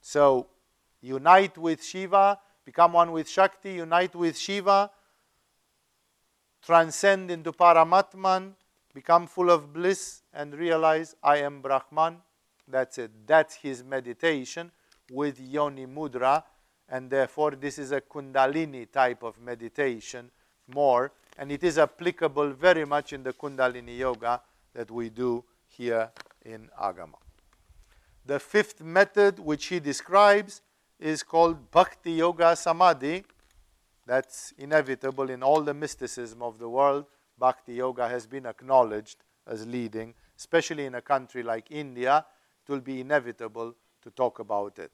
So, 0.00 0.48
unite 1.00 1.56
with 1.58 1.84
Shiva, 1.84 2.38
become 2.64 2.92
one 2.92 3.12
with 3.12 3.28
Shakti, 3.28 3.74
unite 3.74 4.14
with 4.14 4.36
Shiva, 4.36 4.90
transcend 6.64 7.30
into 7.30 7.52
Paramatman, 7.52 8.54
become 8.94 9.26
full 9.26 9.50
of 9.50 9.72
bliss, 9.72 10.21
and 10.34 10.54
realize 10.54 11.14
I 11.22 11.38
am 11.38 11.60
Brahman. 11.60 12.18
That's 12.66 12.98
it. 12.98 13.10
That's 13.26 13.54
his 13.56 13.84
meditation 13.84 14.70
with 15.10 15.38
Yoni 15.40 15.86
Mudra, 15.86 16.42
and 16.88 17.10
therefore 17.10 17.52
this 17.52 17.78
is 17.78 17.92
a 17.92 18.00
Kundalini 18.00 18.90
type 18.90 19.22
of 19.22 19.38
meditation 19.40 20.30
more, 20.72 21.12
and 21.38 21.50
it 21.50 21.62
is 21.64 21.78
applicable 21.78 22.50
very 22.50 22.84
much 22.84 23.12
in 23.12 23.22
the 23.22 23.32
Kundalini 23.32 23.98
Yoga 23.98 24.40
that 24.74 24.90
we 24.90 25.10
do 25.10 25.44
here 25.68 26.10
in 26.44 26.68
Agama. 26.80 27.16
The 28.24 28.38
fifth 28.38 28.80
method 28.80 29.38
which 29.38 29.66
he 29.66 29.80
describes 29.80 30.62
is 31.00 31.22
called 31.22 31.70
Bhakti 31.70 32.12
Yoga 32.12 32.54
Samadhi. 32.54 33.24
That's 34.06 34.52
inevitable 34.56 35.30
in 35.30 35.42
all 35.42 35.62
the 35.62 35.74
mysticism 35.74 36.42
of 36.42 36.58
the 36.58 36.68
world. 36.68 37.06
Bhakti 37.38 37.74
Yoga 37.74 38.08
has 38.08 38.26
been 38.26 38.46
acknowledged 38.46 39.16
as 39.46 39.66
leading, 39.66 40.14
especially 40.42 40.86
in 40.86 40.94
a 40.96 41.02
country 41.12 41.42
like 41.42 41.70
India. 41.70 42.24
It 42.62 42.70
will 42.70 42.80
be 42.80 43.00
inevitable 43.00 43.74
to 44.02 44.10
talk 44.10 44.38
about 44.40 44.78
it. 44.78 44.92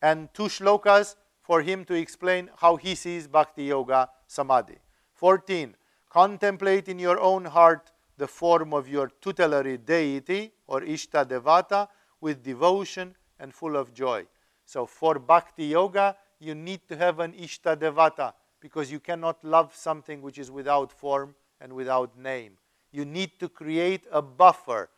And 0.00 0.32
two 0.32 0.48
shlokas 0.56 1.16
for 1.42 1.62
him 1.62 1.84
to 1.86 1.94
explain 1.94 2.50
how 2.56 2.76
he 2.76 2.94
sees 2.94 3.26
Bhakti 3.26 3.64
Yoga 3.64 4.08
Samadhi. 4.26 4.78
14. 5.14 5.74
Contemplate 6.08 6.88
in 6.88 6.98
your 6.98 7.18
own 7.20 7.44
heart 7.44 7.90
the 8.16 8.28
form 8.28 8.72
of 8.72 8.88
your 8.88 9.08
tutelary 9.20 9.76
deity 9.78 10.52
or 10.68 10.80
Ishta 10.82 11.24
Devata 11.26 11.88
with 12.20 12.44
devotion 12.44 13.16
and 13.40 13.52
full 13.52 13.76
of 13.76 13.92
joy. 13.92 14.24
So 14.64 14.86
for 14.86 15.18
Bhakti 15.18 15.66
Yoga, 15.66 16.16
you 16.38 16.54
need 16.54 16.86
to 16.88 16.96
have 16.96 17.18
an 17.18 17.32
Ishta 17.32 17.76
Devata 17.76 18.32
because 18.60 18.92
you 18.92 19.00
cannot 19.00 19.44
love 19.44 19.74
something 19.74 20.22
which 20.22 20.38
is 20.38 20.50
without 20.50 20.92
form 20.92 21.34
and 21.60 21.72
without 21.72 22.16
name. 22.16 22.52
You 22.94 23.04
need 23.04 23.40
to 23.40 23.48
create 23.48 24.06
a 24.12 24.22
buffer, 24.22 24.88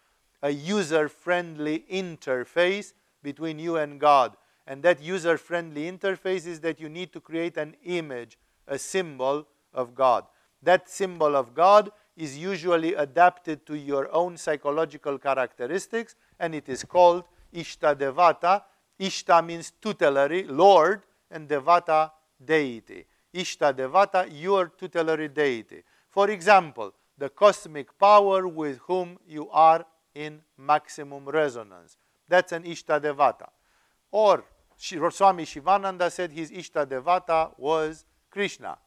a 0.43 0.51
user 0.51 1.09
friendly 1.09 1.87
interface 1.91 2.93
between 3.23 3.59
you 3.59 3.77
and 3.77 3.99
God. 3.99 4.37
And 4.67 4.83
that 4.83 5.01
user 5.01 5.39
friendly 5.39 5.91
interface 5.91 6.47
is 6.47 6.61
that 6.61 6.79
you 6.79 6.91
need 6.91 7.11
to 7.15 7.21
create 7.23 7.57
an 7.57 7.75
image, 7.87 8.37
a 8.69 8.79
symbol 8.79 9.47
of 9.73 9.95
God. 9.95 10.27
That 10.63 10.91
symbol 10.91 11.35
of 11.35 11.55
God 11.55 11.91
is 12.19 12.37
usually 12.37 12.93
adapted 12.93 13.65
to 13.65 13.79
your 13.79 14.13
own 14.13 14.37
psychological 14.37 15.17
characteristics 15.17 16.17
and 16.39 16.55
it 16.55 16.69
is 16.69 16.85
called 16.85 17.25
Ishta 17.55 17.95
Devata. 17.97 18.63
Ishta 19.01 19.43
means 19.43 19.73
tutelary, 19.81 20.43
Lord, 20.43 21.01
and 21.31 21.49
Devata, 21.49 22.11
deity. 22.45 23.07
Ishta 23.35 23.73
Devata, 23.73 24.29
your 24.31 24.67
tutelary 24.67 25.29
deity. 25.29 25.83
For 26.11 26.29
example, 26.29 26.93
the 27.19 27.29
cosmic 27.29 27.99
power 27.99 28.47
with 28.47 28.79
whom 28.79 29.19
you 29.27 29.49
are 29.51 29.87
in 30.15 30.41
maximum 30.57 31.29
resonance. 31.29 31.97
That's 32.29 32.53
an 32.53 32.65
Ishta 32.65 33.01
Devata. 33.01 33.49
Or 34.11 34.45
Swami 34.77 35.45
Shivananda 35.45 36.11
said 36.11 36.33
his 36.33 36.51
Ishta 36.51 36.87
Devata 36.87 37.53
was 37.59 38.05
Krishna. 38.31 38.79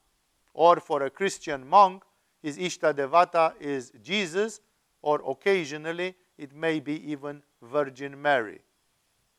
Or 0.53 0.79
for 0.79 1.03
a 1.03 1.09
Christian 1.09 1.67
monk, 1.67 2.03
his 2.41 2.57
Ishta 2.57 2.93
Devata 2.93 3.53
is 3.59 3.91
Jesus, 4.01 4.61
or 5.01 5.21
occasionally 5.27 6.15
it 6.37 6.55
may 6.55 6.79
be 6.79 7.11
even 7.11 7.41
Virgin 7.61 8.19
Mary. 8.21 8.59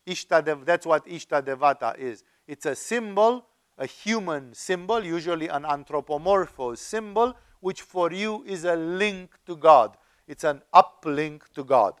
Ishta 0.07 0.65
that's 0.65 0.85
what 0.85 1.05
Ishta 1.05 1.41
Devata 1.41 1.97
is. 1.97 2.23
It's 2.47 2.65
a 2.65 2.75
symbol, 2.75 3.45
a 3.77 3.85
human 3.85 4.53
symbol, 4.53 5.03
usually 5.03 5.47
an 5.47 5.63
anthropomorphous 5.63 6.77
symbol, 6.79 7.35
which 7.61 7.81
for 7.81 8.11
you 8.11 8.43
is 8.45 8.65
a 8.65 8.75
link 8.75 9.31
to 9.45 9.55
God. 9.55 9.95
It's 10.27 10.43
an 10.43 10.61
uplink 10.73 11.43
to 11.53 11.63
God. 11.63 11.93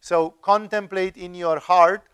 So 0.00 0.30
contemplate 0.30 1.16
in 1.16 1.34
your 1.34 1.58
heart. 1.58 2.04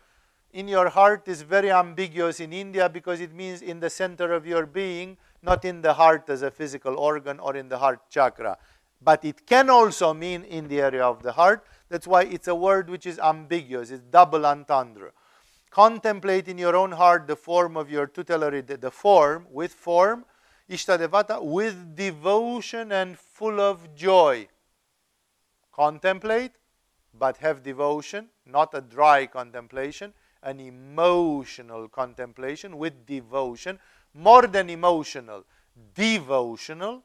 In 0.51 0.67
your 0.67 0.89
heart 0.89 1.27
is 1.27 1.41
very 1.41 1.71
ambiguous 1.71 2.39
in 2.39 2.51
India 2.51 2.89
because 2.89 3.21
it 3.21 3.33
means 3.33 3.61
in 3.61 3.79
the 3.79 3.89
center 3.89 4.33
of 4.33 4.45
your 4.45 4.65
being 4.65 5.17
not 5.41 5.65
in 5.65 5.81
the 5.81 5.93
heart 5.93 6.29
as 6.29 6.41
a 6.41 6.51
physical 6.51 6.97
organ 6.97 7.39
or 7.39 7.55
in 7.55 7.69
the 7.69 7.77
heart 7.77 8.09
chakra. 8.09 8.57
But 9.01 9.23
it 9.23 9.45
can 9.45 9.69
also 9.69 10.13
mean 10.13 10.43
in 10.43 10.67
the 10.67 10.81
area 10.81 11.03
of 11.03 11.21
the 11.21 11.31
heart. 11.31 11.65
That's 11.89 12.07
why 12.07 12.23
it's 12.23 12.47
a 12.47 12.55
word 12.55 12.89
which 12.89 13.05
is 13.05 13.19
ambiguous, 13.19 13.91
it's 13.91 14.01
double 14.01 14.45
entendre. 14.45 15.11
Contemplate 15.69 16.47
in 16.47 16.57
your 16.57 16.75
own 16.75 16.91
heart 16.91 17.27
the 17.27 17.35
form 17.35 17.77
of 17.77 17.89
your 17.89 18.07
tutelary, 18.07 18.61
the 18.61 18.91
form, 18.91 19.45
with 19.51 19.73
form, 19.73 20.25
Ishtadevata, 20.69 21.41
with 21.43 21.95
devotion 21.95 22.91
and 22.91 23.17
full 23.17 23.59
of 23.59 23.95
joy. 23.95 24.47
Contemplate, 25.71 26.51
but 27.13 27.37
have 27.37 27.63
devotion, 27.63 28.29
not 28.45 28.73
a 28.73 28.81
dry 28.81 29.27
contemplation, 29.27 30.13
an 30.43 30.59
emotional 30.59 31.87
contemplation 31.87 32.77
with 32.77 33.05
devotion 33.05 33.79
more 34.13 34.47
than 34.47 34.69
emotional, 34.69 35.45
devotional, 35.93 37.03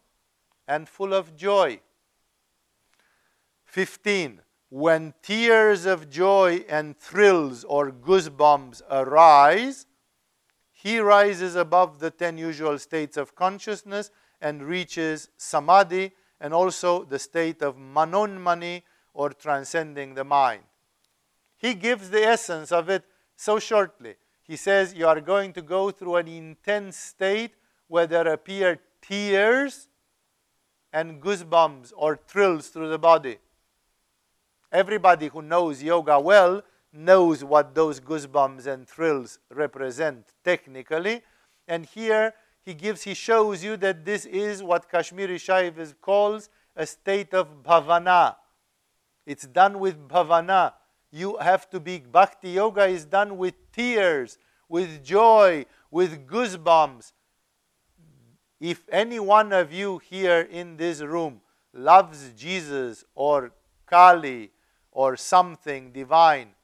and 0.67 0.89
full 0.89 1.13
of 1.13 1.37
joy. 1.37 1.81
15. 3.65 4.41
When 4.71 5.13
tears 5.23 5.85
of 5.85 6.09
joy 6.09 6.65
and 6.69 6.99
thrills 6.99 7.65
or 7.65 7.91
goosebumps 7.91 8.81
arise, 8.91 9.87
he 10.83 10.99
rises 10.99 11.55
above 11.55 12.01
the 12.01 12.11
10 12.11 12.39
usual 12.39 12.79
states 12.79 13.17
of 13.17 13.35
consciousness 13.35 14.11
and 14.41 14.63
reaches 14.63 15.29
samadhi 15.37 16.13
and 16.41 16.53
also 16.53 17.05
the 17.05 17.19
state 17.19 17.63
of 17.63 17.77
manonmani 17.77 18.83
or 19.15 19.31
transcending 19.31 20.15
the 20.15 20.25
mind. 20.25 20.63
He 21.57 21.75
gives 21.75 22.11
the 22.11 22.25
essence 22.25 22.73
of 22.73 22.89
it 22.89 23.05
so 23.37 23.61
shortly 23.61 24.17
he 24.43 24.57
says 24.57 24.93
you 24.95 25.07
are 25.07 25.21
going 25.21 25.53
to 25.53 25.63
go 25.63 25.91
through 25.91 26.17
an 26.17 26.29
intense 26.29 26.97
state 26.97 27.53
where 27.87 28.07
there 28.07 28.27
appear 28.27 28.81
tears 29.01 29.89
and 30.93 31.23
goosebumps 31.23 31.93
or 31.97 32.17
thrills 32.27 32.69
through 32.69 32.89
the 32.89 32.99
body. 32.99 33.39
Everybody 34.71 35.29
who 35.29 35.43
knows 35.43 35.83
yoga 35.83 36.19
well 36.19 36.63
knows 36.93 37.43
what 37.43 37.75
those 37.75 38.01
goosebumps 38.01 38.67
and 38.67 38.87
thrills 38.87 39.39
represent 39.51 40.27
technically. 40.45 41.23
And 41.67 41.87
here 41.87 42.35
he 42.63 42.75
gives, 42.75 43.03
he 43.03 43.15
shows 43.15 43.65
you 43.65 43.77
that 43.79 44.05
this 44.05 44.25
is 44.27 44.63
what 44.63 44.91
Kashmiri 44.91 45.39
Shaivism 45.39 45.95
calls 46.01 46.49
a 46.77 46.87
state 46.87 47.35
of 47.35 47.63
bhavana. 47.63 48.37
It's 49.27 49.47
done 49.47 49.79
with 49.79 50.09
bhavana. 50.09 50.75
You 51.11 51.37
have 51.39 51.69
to 51.71 51.81
be, 51.81 51.99
bhakti 51.99 52.51
yoga 52.51 52.87
is 52.87 53.05
done 53.05 53.37
with 53.37 53.55
tears, 53.73 54.39
with 54.69 55.05
joy, 55.05 55.67
with 55.91 56.27
goosebumps. 56.27 57.13
If 58.61 58.89
any 58.91 59.19
one 59.19 59.53
of 59.53 59.73
you 59.73 59.99
here 59.99 60.41
in 60.41 60.77
this 60.77 61.01
room 61.01 61.41
loves 61.75 62.31
Jesus 62.37 63.05
or 63.15 63.53
Kali 63.87 64.51
or 64.93 65.17
something 65.17 65.91
divine 65.91 66.55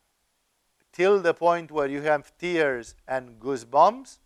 till 0.98 1.20
the 1.20 1.32
point 1.32 1.70
where 1.70 1.86
you 1.86 2.02
have 2.02 2.36
tears 2.38 2.96
and 3.06 3.38
goosebumps, 3.38 4.18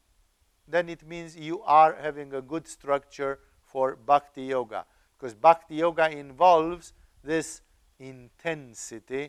then 0.66 0.88
it 0.88 1.06
means 1.06 1.36
you 1.36 1.60
are 1.64 1.94
having 2.00 2.32
a 2.32 2.40
good 2.40 2.66
structure 2.66 3.40
for 3.60 3.94
bhakti 3.94 4.44
yoga. 4.44 4.86
Because 5.18 5.34
bhakti 5.34 5.74
yoga 5.76 6.10
involves 6.10 6.94
this 7.22 7.60
intensity 8.00 9.28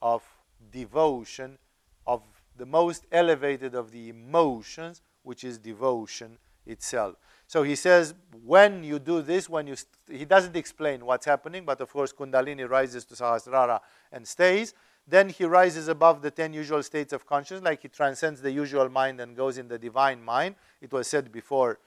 of 0.00 0.22
devotion, 0.70 1.58
of 2.06 2.22
the 2.56 2.66
most 2.66 3.06
elevated 3.10 3.74
of 3.74 3.90
the 3.90 4.10
emotions, 4.10 5.02
which 5.24 5.42
is 5.42 5.58
devotion 5.58 6.38
itself. 6.64 7.16
So 7.48 7.64
he 7.64 7.74
says, 7.74 8.14
when 8.44 8.84
you 8.84 9.00
do 9.00 9.20
this, 9.20 9.48
when 9.48 9.66
you 9.66 9.74
he 10.08 10.24
doesn't 10.24 10.54
explain 10.54 11.04
what's 11.04 11.26
happening, 11.26 11.64
but 11.64 11.80
of 11.80 11.90
course 11.90 12.12
Kundalini 12.12 12.68
rises 12.68 13.04
to 13.06 13.14
Sahasrara 13.14 13.80
and 14.12 14.28
stays. 14.28 14.74
Then 15.08 15.30
he 15.30 15.44
rises 15.44 15.88
above 15.88 16.20
the 16.20 16.30
ten 16.30 16.52
usual 16.52 16.82
states 16.82 17.14
of 17.14 17.24
consciousness, 17.26 17.64
like 17.64 17.80
he 17.80 17.88
transcends 17.88 18.42
the 18.42 18.50
usual 18.50 18.90
mind 18.90 19.20
and 19.20 19.34
goes 19.34 19.56
in 19.56 19.68
the 19.68 19.78
divine 19.78 20.22
mind. 20.22 20.56
It 20.82 20.92
was 20.92 21.08
said 21.08 21.32
before 21.32 21.78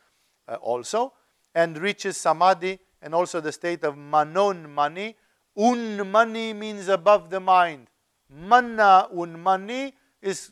uh, 0.47 0.55
also, 0.55 1.13
and 1.53 1.77
reaches 1.77 2.17
samadhi 2.17 2.79
and 3.01 3.13
also 3.13 3.39
the 3.39 3.51
state 3.51 3.83
of 3.83 3.95
manon 3.95 4.73
mani. 4.73 5.15
Un 5.55 6.09
mani 6.09 6.53
means 6.53 6.87
above 6.87 7.29
the 7.29 7.39
mind. 7.39 7.87
Manna 8.27 9.07
un 9.15 9.39
mani 9.39 9.93
is 10.21 10.51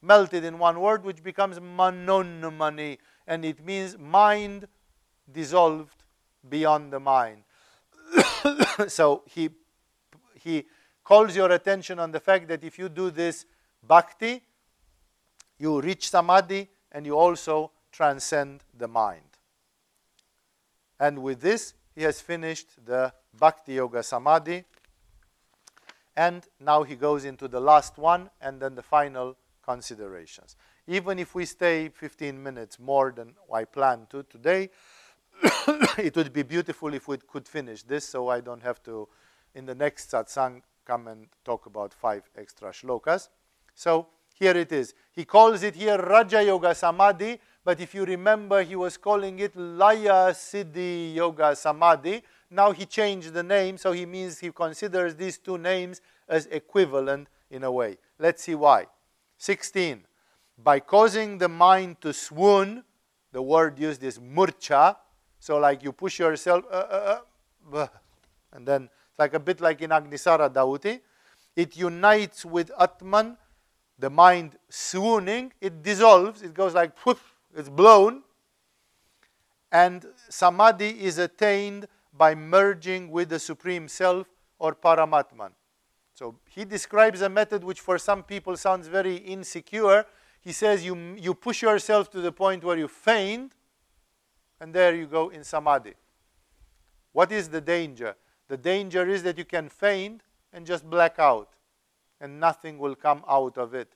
melted 0.00 0.44
in 0.44 0.58
one 0.58 0.80
word, 0.80 1.04
which 1.04 1.22
becomes 1.22 1.60
manon 1.60 2.56
mani 2.56 2.98
and 3.26 3.44
it 3.44 3.64
means 3.64 3.98
mind 3.98 4.66
dissolved 5.30 6.02
beyond 6.48 6.92
the 6.92 6.98
mind. 6.98 7.42
so 8.88 9.22
he, 9.26 9.50
he 10.34 10.64
calls 11.10 11.34
your 11.34 11.50
attention 11.50 11.98
on 11.98 12.12
the 12.12 12.20
fact 12.20 12.46
that 12.46 12.62
if 12.62 12.78
you 12.78 12.88
do 12.88 13.10
this 13.10 13.44
bhakti, 13.82 14.40
you 15.58 15.80
reach 15.80 16.08
samadhi 16.08 16.68
and 16.92 17.04
you 17.04 17.18
also 17.18 17.72
transcend 17.90 18.62
the 18.78 18.86
mind. 18.86 19.36
And 21.00 21.20
with 21.20 21.40
this, 21.40 21.74
he 21.96 22.04
has 22.04 22.20
finished 22.20 22.68
the 22.86 23.12
bhakti 23.36 23.74
yoga 23.74 24.04
samadhi. 24.04 24.62
And 26.16 26.46
now 26.60 26.84
he 26.84 26.94
goes 26.94 27.24
into 27.24 27.48
the 27.48 27.60
last 27.60 27.98
one 27.98 28.30
and 28.40 28.60
then 28.62 28.76
the 28.76 28.82
final 28.82 29.36
considerations. 29.64 30.54
Even 30.86 31.18
if 31.18 31.34
we 31.34 31.44
stay 31.44 31.88
15 31.88 32.40
minutes 32.40 32.78
more 32.78 33.10
than 33.10 33.34
I 33.52 33.64
planned 33.64 34.10
to 34.10 34.22
today, 34.22 34.70
it 35.98 36.14
would 36.14 36.32
be 36.32 36.44
beautiful 36.44 36.94
if 36.94 37.08
we 37.08 37.16
could 37.16 37.48
finish 37.48 37.82
this 37.82 38.08
so 38.08 38.28
I 38.28 38.40
don't 38.40 38.62
have 38.62 38.80
to, 38.84 39.08
in 39.56 39.66
the 39.66 39.74
next 39.74 40.12
satsang, 40.12 40.62
come 40.90 41.06
and 41.06 41.26
talk 41.44 41.66
about 41.66 41.94
five 41.94 42.22
extra 42.36 42.70
shlokas. 42.70 43.28
So 43.74 44.08
here 44.34 44.56
it 44.56 44.72
is. 44.72 44.94
He 45.12 45.24
calls 45.24 45.62
it 45.62 45.76
here 45.76 45.96
Raja 45.96 46.42
Yoga 46.42 46.74
Samadhi, 46.74 47.38
but 47.64 47.78
if 47.80 47.94
you 47.94 48.04
remember, 48.04 48.62
he 48.62 48.74
was 48.74 48.96
calling 48.96 49.38
it 49.38 49.54
Laya 49.54 50.32
Siddhi 50.32 51.14
Yoga 51.14 51.54
Samadhi. 51.54 52.22
Now 52.50 52.72
he 52.72 52.86
changed 52.86 53.32
the 53.32 53.42
name, 53.44 53.78
so 53.78 53.92
he 53.92 54.04
means 54.04 54.40
he 54.40 54.50
considers 54.50 55.14
these 55.14 55.38
two 55.38 55.58
names 55.58 56.00
as 56.28 56.46
equivalent 56.46 57.28
in 57.50 57.62
a 57.62 57.70
way. 57.70 57.98
Let's 58.18 58.42
see 58.42 58.56
why. 58.56 58.86
16 59.38 60.04
by 60.62 60.80
causing 60.80 61.38
the 61.38 61.48
mind 61.48 62.00
to 62.02 62.12
swoon, 62.12 62.84
the 63.32 63.40
word 63.40 63.78
used 63.78 64.02
is 64.02 64.18
murcha, 64.18 64.96
so 65.38 65.56
like 65.56 65.82
you 65.82 65.92
push 65.92 66.18
yourself, 66.18 66.64
uh, 66.70 66.74
uh, 66.74 67.18
uh, 67.72 67.86
and 68.52 68.66
then 68.66 68.90
like 69.20 69.34
a 69.34 69.38
bit 69.38 69.60
like 69.60 69.80
in 69.82 69.90
Agnisara 69.90 70.50
Dhauti. 70.50 71.00
It 71.54 71.76
unites 71.76 72.44
with 72.44 72.72
Atman, 72.78 73.36
the 73.98 74.10
mind 74.10 74.56
swooning, 74.68 75.52
it 75.60 75.82
dissolves, 75.82 76.42
it 76.42 76.54
goes 76.54 76.74
like 76.74 76.96
poof, 76.96 77.36
it's 77.54 77.68
blown. 77.68 78.22
And 79.70 80.06
samadhi 80.28 80.90
is 81.04 81.18
attained 81.18 81.86
by 82.12 82.34
merging 82.34 83.10
with 83.12 83.28
the 83.28 83.38
Supreme 83.38 83.86
Self 83.86 84.26
or 84.58 84.74
Paramatman. 84.74 85.52
So 86.14 86.34
he 86.48 86.64
describes 86.64 87.22
a 87.22 87.28
method 87.28 87.62
which 87.62 87.80
for 87.80 87.98
some 87.98 88.24
people 88.24 88.56
sounds 88.56 88.88
very 88.88 89.16
insecure 89.16 90.04
he 90.40 90.52
says 90.52 90.84
you, 90.84 91.16
you 91.18 91.34
push 91.34 91.62
yourself 91.62 92.10
to 92.10 92.20
the 92.20 92.32
point 92.32 92.64
where 92.64 92.78
you 92.78 92.88
faint, 92.88 93.52
and 94.60 94.72
there 94.72 94.94
you 94.94 95.06
go 95.06 95.28
in 95.28 95.44
samadhi. 95.44 95.94
What 97.12 97.30
is 97.30 97.48
the 97.48 97.60
danger? 97.60 98.16
The 98.50 98.56
danger 98.56 99.08
is 99.08 99.22
that 99.22 99.38
you 99.38 99.44
can 99.44 99.68
faint 99.68 100.22
and 100.52 100.66
just 100.66 100.90
black 100.90 101.20
out, 101.20 101.50
and 102.20 102.40
nothing 102.40 102.78
will 102.78 102.96
come 102.96 103.22
out 103.28 103.56
of 103.56 103.74
it. 103.74 103.92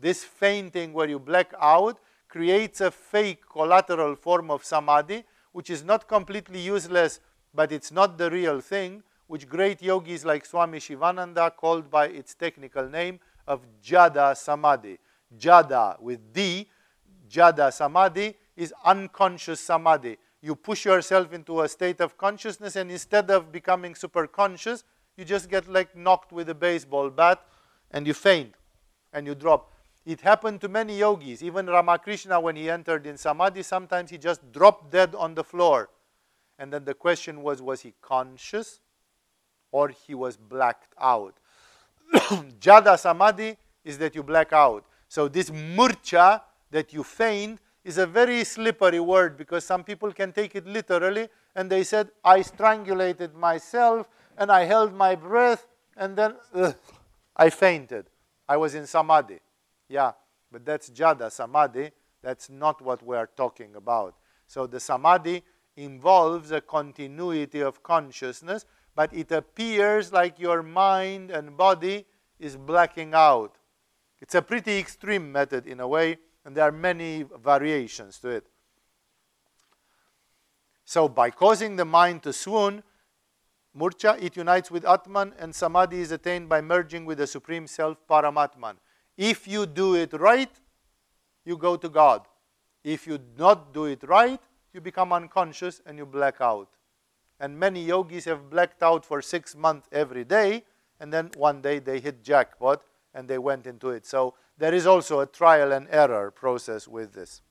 This 0.00 0.24
fainting, 0.24 0.94
where 0.94 1.10
you 1.10 1.18
black 1.18 1.52
out, 1.60 1.98
creates 2.26 2.80
a 2.80 2.90
fake 2.90 3.42
collateral 3.46 4.16
form 4.16 4.50
of 4.50 4.64
samadhi, 4.64 5.24
which 5.52 5.68
is 5.68 5.84
not 5.84 6.08
completely 6.08 6.58
useless, 6.58 7.20
but 7.52 7.70
it's 7.70 7.92
not 7.92 8.16
the 8.16 8.30
real 8.30 8.62
thing, 8.62 9.02
which 9.26 9.46
great 9.46 9.82
yogis 9.82 10.24
like 10.24 10.46
Swami 10.46 10.80
Shivananda 10.80 11.50
called 11.50 11.90
by 11.90 12.06
its 12.06 12.32
technical 12.34 12.88
name 12.88 13.20
of 13.46 13.60
Jada 13.84 14.34
Samadhi. 14.34 14.98
Jada 15.38 16.00
with 16.00 16.32
D, 16.32 16.66
Jada 17.28 17.70
Samadhi 17.70 18.34
is 18.56 18.72
unconscious 18.86 19.60
Samadhi. 19.60 20.16
You 20.40 20.54
push 20.54 20.84
yourself 20.84 21.32
into 21.32 21.62
a 21.62 21.68
state 21.68 22.00
of 22.00 22.16
consciousness, 22.16 22.76
and 22.76 22.90
instead 22.90 23.30
of 23.30 23.50
becoming 23.50 23.94
super 23.94 24.26
conscious, 24.26 24.84
you 25.16 25.24
just 25.24 25.50
get 25.50 25.68
like 25.68 25.96
knocked 25.96 26.32
with 26.32 26.48
a 26.48 26.54
baseball 26.54 27.10
bat 27.10 27.42
and 27.90 28.06
you 28.06 28.14
faint 28.14 28.54
and 29.12 29.26
you 29.26 29.34
drop. 29.34 29.72
It 30.06 30.20
happened 30.20 30.60
to 30.62 30.68
many 30.68 30.98
yogis. 30.98 31.42
Even 31.42 31.66
Ramakrishna, 31.66 32.40
when 32.40 32.56
he 32.56 32.70
entered 32.70 33.04
in 33.06 33.18
Samadhi, 33.18 33.62
sometimes 33.64 34.10
he 34.10 34.16
just 34.16 34.52
dropped 34.52 34.90
dead 34.92 35.14
on 35.14 35.34
the 35.34 35.42
floor. 35.44 35.90
And 36.58 36.72
then 36.72 36.84
the 36.84 36.94
question 36.94 37.42
was 37.42 37.60
was 37.60 37.80
he 37.80 37.94
conscious 38.00 38.80
or 39.72 39.88
he 39.88 40.14
was 40.14 40.36
blacked 40.36 40.94
out? 41.00 41.34
Jada 42.60 42.98
Samadhi 42.98 43.56
is 43.84 43.98
that 43.98 44.14
you 44.14 44.22
black 44.22 44.52
out. 44.52 44.84
So 45.08 45.26
this 45.28 45.50
murcha 45.50 46.42
that 46.70 46.92
you 46.92 47.02
faint 47.02 47.60
is 47.88 47.96
a 47.96 48.06
very 48.06 48.44
slippery 48.44 49.00
word 49.00 49.38
because 49.38 49.64
some 49.64 49.82
people 49.82 50.12
can 50.12 50.30
take 50.30 50.54
it 50.54 50.66
literally 50.66 51.26
and 51.56 51.70
they 51.70 51.82
said, 51.82 52.10
I 52.22 52.42
strangulated 52.42 53.34
myself 53.34 54.10
and 54.36 54.52
I 54.52 54.64
held 54.64 54.92
my 54.92 55.14
breath 55.14 55.66
and 55.96 56.14
then 56.14 56.34
I 57.34 57.48
fainted. 57.48 58.10
I 58.46 58.58
was 58.58 58.74
in 58.74 58.86
samadhi. 58.86 59.40
Yeah, 59.88 60.12
but 60.52 60.66
that's 60.66 60.90
jada 60.90 61.32
samadhi. 61.32 61.90
That's 62.22 62.50
not 62.50 62.82
what 62.82 63.02
we 63.02 63.16
are 63.16 63.30
talking 63.34 63.74
about. 63.74 64.16
So 64.46 64.66
the 64.66 64.80
samadhi 64.80 65.42
involves 65.74 66.50
a 66.50 66.60
continuity 66.60 67.60
of 67.60 67.82
consciousness, 67.82 68.66
but 68.94 69.14
it 69.14 69.32
appears 69.32 70.12
like 70.12 70.38
your 70.38 70.62
mind 70.62 71.30
and 71.30 71.56
body 71.56 72.04
is 72.38 72.54
blacking 72.54 73.14
out. 73.14 73.56
It's 74.20 74.34
a 74.34 74.42
pretty 74.42 74.78
extreme 74.78 75.32
method 75.32 75.66
in 75.66 75.80
a 75.80 75.88
way, 75.88 76.18
and 76.48 76.56
there 76.56 76.64
are 76.64 76.72
many 76.72 77.26
variations 77.44 78.18
to 78.18 78.30
it. 78.30 78.46
So, 80.86 81.06
by 81.06 81.28
causing 81.28 81.76
the 81.76 81.84
mind 81.84 82.22
to 82.22 82.32
swoon, 82.32 82.82
murcha, 83.78 84.18
it 84.22 84.34
unites 84.34 84.70
with 84.70 84.86
Atman, 84.86 85.34
and 85.38 85.54
samadhi 85.54 86.00
is 86.00 86.10
attained 86.10 86.48
by 86.48 86.62
merging 86.62 87.04
with 87.04 87.18
the 87.18 87.26
Supreme 87.26 87.66
Self, 87.66 87.98
Paramatman. 88.08 88.76
If 89.18 89.46
you 89.46 89.66
do 89.66 89.94
it 89.94 90.14
right, 90.14 90.48
you 91.44 91.58
go 91.58 91.76
to 91.76 91.88
God. 91.90 92.22
If 92.82 93.06
you 93.06 93.18
do 93.18 93.24
not 93.36 93.74
do 93.74 93.84
it 93.84 94.02
right, 94.08 94.40
you 94.72 94.80
become 94.80 95.12
unconscious 95.12 95.82
and 95.84 95.98
you 95.98 96.06
black 96.06 96.36
out. 96.40 96.70
And 97.38 97.60
many 97.60 97.84
yogis 97.84 98.24
have 98.24 98.48
blacked 98.48 98.82
out 98.82 99.04
for 99.04 99.20
six 99.20 99.54
months 99.54 99.86
every 99.92 100.24
day, 100.24 100.64
and 100.98 101.12
then 101.12 101.30
one 101.36 101.60
day 101.60 101.78
they 101.78 102.00
hit 102.00 102.24
jackpot 102.24 102.84
and 103.12 103.28
they 103.28 103.36
went 103.36 103.66
into 103.66 103.90
it. 103.90 104.06
So 104.06 104.32
there 104.58 104.74
is 104.74 104.86
also 104.86 105.20
a 105.20 105.26
trial 105.26 105.72
and 105.72 105.86
error 105.90 106.30
process 106.30 106.88
with 106.88 107.14
this. 107.14 107.42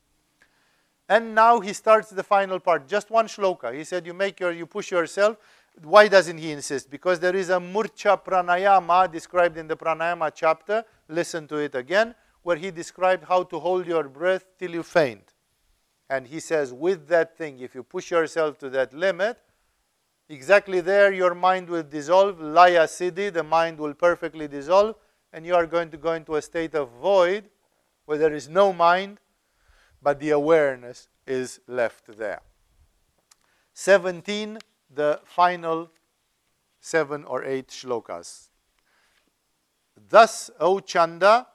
And 1.09 1.33
now 1.33 1.61
he 1.61 1.71
starts 1.71 2.09
the 2.09 2.23
final 2.23 2.59
part, 2.59 2.87
just 2.87 3.09
one 3.09 3.27
shloka. 3.27 3.73
He 3.73 3.85
said, 3.85 4.05
You 4.05 4.13
make 4.13 4.39
your, 4.39 4.51
you 4.51 4.65
push 4.65 4.91
yourself. 4.91 5.37
Why 5.81 6.07
doesn't 6.07 6.37
he 6.37 6.51
insist? 6.51 6.89
Because 6.89 7.19
there 7.19 7.35
is 7.35 7.49
a 7.49 7.59
murcha 7.59 8.21
pranayama 8.21 9.09
described 9.11 9.57
in 9.57 9.67
the 9.67 9.77
pranayama 9.77 10.31
chapter. 10.33 10.83
Listen 11.07 11.47
to 11.47 11.57
it 11.57 11.75
again, 11.75 12.13
where 12.41 12.57
he 12.57 12.71
described 12.71 13.23
how 13.25 13.43
to 13.43 13.59
hold 13.59 13.87
your 13.87 14.03
breath 14.09 14.45
till 14.59 14.71
you 14.71 14.83
faint. 14.83 15.33
And 16.09 16.27
he 16.27 16.39
says, 16.39 16.73
with 16.73 17.07
that 17.07 17.37
thing, 17.37 17.59
if 17.59 17.75
you 17.75 17.83
push 17.83 18.11
yourself 18.11 18.57
to 18.59 18.69
that 18.71 18.93
limit, 18.93 19.37
exactly 20.29 20.81
there 20.81 21.13
your 21.13 21.35
mind 21.35 21.69
will 21.69 21.83
dissolve. 21.83 22.39
Laya 22.41 22.85
Siddhi, 22.85 23.31
the 23.31 23.43
mind 23.43 23.77
will 23.77 23.93
perfectly 23.93 24.47
dissolve, 24.47 24.95
and 25.33 25.45
you 25.45 25.55
are 25.55 25.67
going 25.67 25.89
to 25.91 25.97
go 25.97 26.13
into 26.13 26.35
a 26.35 26.41
state 26.41 26.75
of 26.75 26.89
void 26.89 27.49
where 28.05 28.17
there 28.17 28.33
is 28.33 28.47
no 28.47 28.71
mind, 28.71 29.19
but 30.01 30.19
the 30.19 30.31
awareness 30.31 31.09
is 31.25 31.59
left 31.67 32.17
there. 32.17 32.41
17, 33.73 34.59
the 34.93 35.19
final 35.25 35.91
seven 36.79 37.25
or 37.25 37.43
eight 37.43 37.67
shlokas. 37.67 38.49
Thus, 40.09 40.49
O 40.59 40.79
Chanda, 40.79 41.47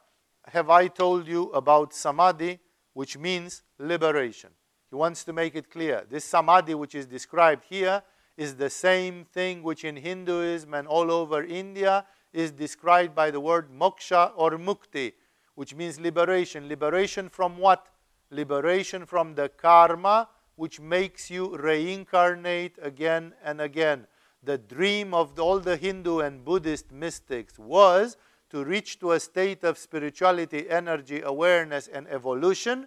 have 0.46 0.68
I 0.68 0.88
told 0.88 1.26
you 1.26 1.50
about 1.50 1.94
samadhi, 1.94 2.58
which 2.92 3.16
means 3.16 3.62
liberation. 3.78 4.50
He 4.90 4.96
wants 4.96 5.24
to 5.24 5.32
make 5.32 5.54
it 5.54 5.70
clear. 5.70 6.04
This 6.08 6.24
samadhi, 6.24 6.74
which 6.74 6.94
is 6.94 7.06
described 7.06 7.64
here, 7.68 8.02
is 8.36 8.56
the 8.56 8.68
same 8.68 9.24
thing 9.24 9.62
which 9.62 9.84
in 9.84 9.96
Hinduism 9.96 10.74
and 10.74 10.86
all 10.86 11.10
over 11.10 11.44
India 11.44 12.04
is 12.32 12.50
described 12.50 13.14
by 13.14 13.30
the 13.30 13.40
word 13.40 13.68
moksha 13.70 14.32
or 14.36 14.52
mukti, 14.52 15.12
which 15.54 15.74
means 15.74 16.00
liberation. 16.00 16.68
Liberation 16.68 17.28
from 17.28 17.58
what? 17.58 17.88
Liberation 18.30 19.04
from 19.06 19.34
the 19.34 19.48
karma 19.48 20.28
which 20.56 20.80
makes 20.80 21.30
you 21.30 21.56
reincarnate 21.56 22.78
again 22.80 23.32
and 23.42 23.60
again. 23.60 24.06
The 24.42 24.58
dream 24.58 25.14
of 25.14 25.38
all 25.38 25.60
the 25.60 25.76
Hindu 25.76 26.20
and 26.20 26.44
Buddhist 26.44 26.92
mystics 26.92 27.58
was 27.58 28.16
to 28.50 28.64
reach 28.64 28.98
to 29.00 29.12
a 29.12 29.20
state 29.20 29.64
of 29.64 29.78
spirituality, 29.78 30.68
energy, 30.68 31.22
awareness, 31.22 31.88
and 31.88 32.06
evolution 32.08 32.86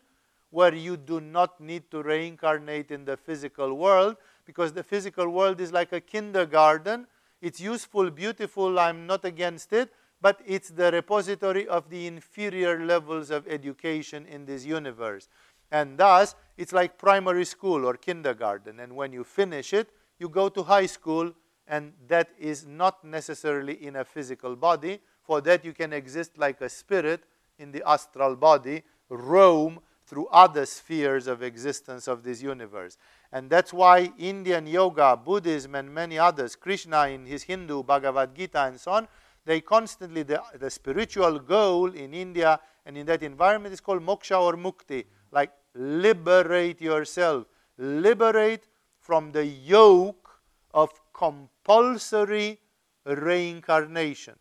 where 0.51 0.75
you 0.75 0.95
do 0.95 1.19
not 1.19 1.59
need 1.59 1.89
to 1.91 2.03
reincarnate 2.03 2.91
in 2.91 3.03
the 3.03 3.17
physical 3.17 3.73
world 3.73 4.15
because 4.45 4.73
the 4.73 4.83
physical 4.83 5.27
world 5.27 5.59
is 5.59 5.71
like 5.71 5.91
a 5.91 5.99
kindergarten. 5.99 7.07
It's 7.45 7.61
useful, 7.61 8.09
beautiful, 8.09 8.79
I'm 8.79 9.05
not 9.05 9.23
against 9.23 9.71
it, 9.71 9.93
but 10.19 10.41
it's 10.47 10.69
the 10.69 10.91
repository 10.91 11.67
of 11.67 11.91
the 11.91 12.07
inferior 12.07 12.83
levels 12.83 13.29
of 13.29 13.47
education 13.47 14.25
in 14.25 14.47
this 14.47 14.65
universe. 14.65 15.29
And 15.71 15.95
thus, 15.95 16.33
it's 16.57 16.73
like 16.73 16.97
primary 16.97 17.45
school 17.45 17.85
or 17.85 17.97
kindergarten. 17.97 18.79
And 18.79 18.95
when 18.95 19.13
you 19.13 19.23
finish 19.23 19.73
it, 19.73 19.91
you 20.17 20.27
go 20.27 20.49
to 20.49 20.63
high 20.63 20.87
school, 20.87 21.33
and 21.67 21.93
that 22.07 22.29
is 22.39 22.65
not 22.65 23.05
necessarily 23.05 23.75
in 23.85 23.97
a 23.97 24.05
physical 24.05 24.55
body, 24.55 24.99
for 25.21 25.39
that, 25.41 25.63
you 25.63 25.73
can 25.73 25.93
exist 25.93 26.39
like 26.39 26.61
a 26.61 26.69
spirit 26.69 27.25
in 27.59 27.71
the 27.71 27.87
astral 27.87 28.35
body, 28.35 28.81
roam 29.07 29.79
through 30.07 30.25
other 30.29 30.65
spheres 30.65 31.27
of 31.27 31.43
existence 31.43 32.07
of 32.07 32.23
this 32.23 32.41
universe. 32.41 32.97
And 33.35 33.49
that's 33.49 33.73
why 33.73 34.13
Indian 34.17 34.65
yoga, 34.65 35.17
Buddhism, 35.17 35.75
and 35.75 35.93
many 35.93 36.17
others, 36.17 36.55
Krishna 36.55 37.09
in 37.09 37.25
his 37.25 37.43
Hindu 37.43 37.83
Bhagavad 37.83 38.33
Gita 38.33 38.63
and 38.63 38.79
so 38.79 38.91
on, 38.91 39.09
they 39.43 39.59
constantly, 39.59 40.23
the, 40.23 40.41
the 40.57 40.69
spiritual 40.69 41.39
goal 41.39 41.87
in 41.93 42.13
India 42.13 42.57
and 42.85 42.97
in 42.97 43.05
that 43.07 43.23
environment 43.23 43.73
is 43.73 43.81
called 43.81 44.01
moksha 44.01 44.39
or 44.41 44.55
mukti, 44.55 45.03
like 45.33 45.51
liberate 45.73 46.79
yourself, 46.79 47.45
liberate 47.77 48.67
from 49.01 49.33
the 49.33 49.45
yoke 49.45 50.29
of 50.73 50.91
compulsory 51.13 52.57
reincarnation. 53.05 54.35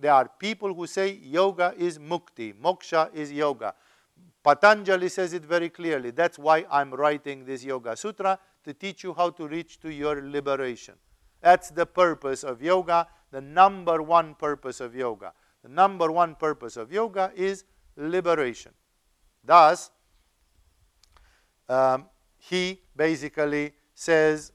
There 0.00 0.12
are 0.12 0.28
people 0.40 0.74
who 0.74 0.88
say 0.88 1.12
yoga 1.12 1.74
is 1.78 2.00
mukti, 2.00 2.54
moksha 2.60 3.14
is 3.14 3.30
yoga. 3.30 3.74
Patanjali 4.42 5.08
says 5.08 5.32
it 5.32 5.44
very 5.44 5.68
clearly. 5.68 6.10
That's 6.10 6.38
why 6.38 6.66
I'm 6.70 6.92
writing 6.92 7.44
this 7.44 7.64
Yoga 7.64 7.96
Sutra 7.96 8.38
to 8.64 8.74
teach 8.74 9.04
you 9.04 9.14
how 9.14 9.30
to 9.30 9.46
reach 9.46 9.80
to 9.80 9.92
your 9.92 10.20
liberation. 10.22 10.94
That's 11.40 11.70
the 11.70 11.86
purpose 11.86 12.44
of 12.44 12.62
yoga, 12.62 13.08
the 13.32 13.40
number 13.40 14.00
one 14.00 14.34
purpose 14.36 14.80
of 14.80 14.94
yoga. 14.94 15.32
The 15.62 15.68
number 15.68 16.10
one 16.10 16.36
purpose 16.36 16.76
of 16.76 16.92
yoga 16.92 17.32
is 17.34 17.64
liberation. 17.96 18.72
Thus, 19.44 19.90
um, 21.68 22.06
he 22.38 22.80
basically 22.94 23.72
says, 23.94 24.52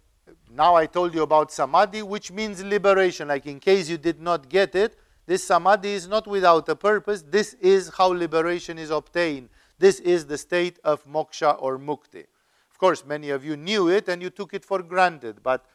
now 0.50 0.76
I 0.76 0.86
told 0.86 1.14
you 1.14 1.24
about 1.24 1.52
samadhi, 1.52 2.04
which 2.04 2.32
means 2.32 2.64
liberation. 2.64 3.28
Like 3.28 3.46
in 3.46 3.60
case 3.60 3.90
you 3.90 3.98
did 3.98 4.22
not 4.22 4.48
get 4.50 4.76
it, 4.76 4.98
this 5.26 5.44
samadhi 5.44 5.94
is 5.94 6.08
not 6.08 6.26
without 6.26 6.70
a 6.70 6.76
purpose. 6.76 7.22
This 7.22 7.54
is 7.56 7.92
how 7.98 8.08
liberation 8.08 8.78
is 8.78 8.92
obtained. 8.92 9.50
This 9.80 10.00
is 10.00 10.26
the 10.26 10.38
state 10.38 10.80
of 10.84 11.06
moksha 11.06 11.56
or 11.62 11.78
mukti. 11.78 12.26
Of 12.72 12.78
course, 12.78 13.06
many 13.06 13.30
of 13.30 13.46
you 13.46 13.58
knew 13.58 13.90
it 13.90 14.08
and 14.08 14.22
you 14.22 14.30
took 14.30 14.54
it 14.54 14.66
for 14.66 14.82
granted, 14.82 15.42
but 15.44 15.66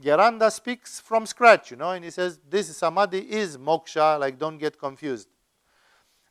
Gheranda 0.00 0.52
speaks 0.52 1.00
from 1.00 1.26
scratch, 1.26 1.70
you 1.70 1.76
know, 1.76 1.90
and 1.92 2.04
he 2.04 2.10
says 2.10 2.38
this 2.48 2.76
samadhi 2.76 3.18
is 3.18 3.56
moksha, 3.56 4.18
like 4.20 4.38
don't 4.38 4.58
get 4.58 4.78
confused. 4.78 5.28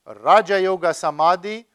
Raja 0.06 0.62
Yoga 0.62 0.94
Samadhi, 0.94 1.66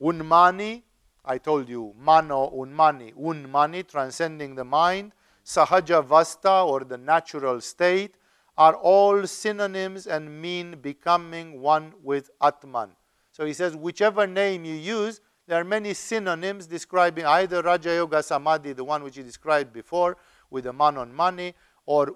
Unmani, 0.00 0.82
I 1.24 1.38
told 1.38 1.68
you, 1.68 1.92
Mano 1.98 2.50
Unmani, 2.50 3.12
Unmani, 3.14 3.86
transcending 3.86 4.54
the 4.54 4.64
mind, 4.64 5.12
Sahaja 5.44 6.04
Vasta, 6.04 6.62
or 6.62 6.84
the 6.84 6.98
natural 6.98 7.60
state, 7.60 8.14
are 8.56 8.74
all 8.76 9.26
synonyms 9.26 10.06
and 10.06 10.40
mean 10.40 10.78
becoming 10.80 11.60
one 11.60 11.92
with 12.02 12.30
Atman. 12.40 12.90
So 13.34 13.44
he 13.44 13.52
says, 13.52 13.74
whichever 13.74 14.28
name 14.28 14.64
you 14.64 14.74
use, 14.74 15.20
there 15.48 15.60
are 15.60 15.64
many 15.64 15.92
synonyms 15.92 16.68
describing 16.68 17.26
either 17.26 17.62
Raja 17.62 17.92
Yoga 17.92 18.22
Samadhi, 18.22 18.74
the 18.74 18.84
one 18.84 19.02
which 19.02 19.16
he 19.16 19.24
described 19.24 19.72
before, 19.72 20.16
with 20.50 20.64
the 20.64 20.72
manon 20.72 21.12
mani, 21.12 21.52
or 21.84 22.12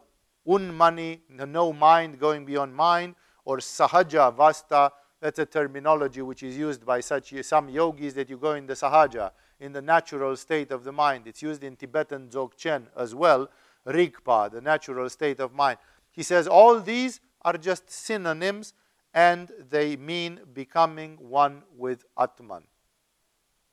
unmani, 0.46 1.18
the 1.36 1.44
no 1.44 1.72
mind 1.72 2.20
going 2.20 2.44
beyond 2.44 2.72
mind, 2.72 3.16
or 3.44 3.58
sahaja 3.58 4.32
vasta, 4.32 4.92
that's 5.20 5.40
a 5.40 5.44
terminology 5.44 6.22
which 6.22 6.44
is 6.44 6.56
used 6.56 6.86
by 6.86 7.00
such 7.00 7.34
some 7.42 7.68
yogis 7.68 8.14
that 8.14 8.30
you 8.30 8.36
go 8.36 8.52
in 8.52 8.68
the 8.68 8.74
sahaja, 8.74 9.32
in 9.58 9.72
the 9.72 9.82
natural 9.82 10.36
state 10.36 10.70
of 10.70 10.84
the 10.84 10.92
mind. 10.92 11.26
It's 11.26 11.42
used 11.42 11.64
in 11.64 11.74
Tibetan 11.74 12.28
Dzogchen 12.28 12.84
as 12.96 13.12
well, 13.12 13.50
rigpa, 13.84 14.52
the 14.52 14.60
natural 14.60 15.10
state 15.10 15.40
of 15.40 15.52
mind. 15.52 15.78
He 16.12 16.22
says 16.22 16.46
all 16.46 16.78
these 16.78 17.18
are 17.42 17.58
just 17.58 17.90
synonyms 17.90 18.72
and 19.14 19.50
they 19.70 19.96
mean 19.96 20.40
becoming 20.52 21.16
one 21.16 21.62
with 21.76 22.04
Atman. 22.18 22.62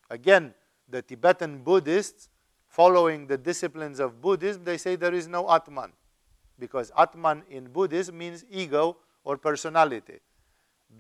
Again, 0.09 0.53
the 0.87 1.01
Tibetan 1.01 1.63
Buddhists, 1.63 2.29
following 2.67 3.27
the 3.27 3.37
disciplines 3.37 3.99
of 3.99 4.21
Buddhism, 4.21 4.63
they 4.63 4.77
say 4.77 4.95
there 4.95 5.13
is 5.13 5.27
no 5.27 5.49
Atman. 5.49 5.93
Because 6.57 6.91
Atman 6.97 7.43
in 7.49 7.67
Buddhism 7.67 8.17
means 8.17 8.45
ego 8.49 8.97
or 9.23 9.37
personality. 9.37 10.19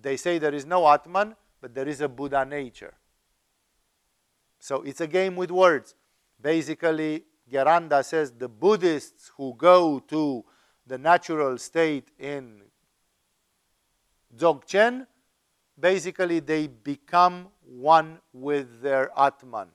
They 0.01 0.17
say 0.17 0.37
there 0.37 0.53
is 0.53 0.65
no 0.65 0.87
Atman, 0.91 1.35
but 1.61 1.73
there 1.73 1.87
is 1.87 2.01
a 2.01 2.09
Buddha 2.09 2.45
nature. 2.45 2.93
So 4.59 4.81
it's 4.81 5.01
a 5.01 5.07
game 5.07 5.35
with 5.35 5.51
words. 5.51 5.95
Basically, 6.41 7.23
Gheranda 7.51 8.03
says 8.03 8.31
the 8.31 8.49
Buddhists 8.49 9.31
who 9.37 9.53
go 9.55 9.99
to 9.99 10.43
the 10.87 10.97
natural 10.97 11.57
state 11.57 12.09
in 12.19 12.61
Dzogchen, 14.37 15.07
basically 15.79 16.39
they 16.39 16.67
become 16.67 17.47
one 17.65 18.19
with 18.33 18.81
their 18.81 19.11
Atman. 19.17 19.67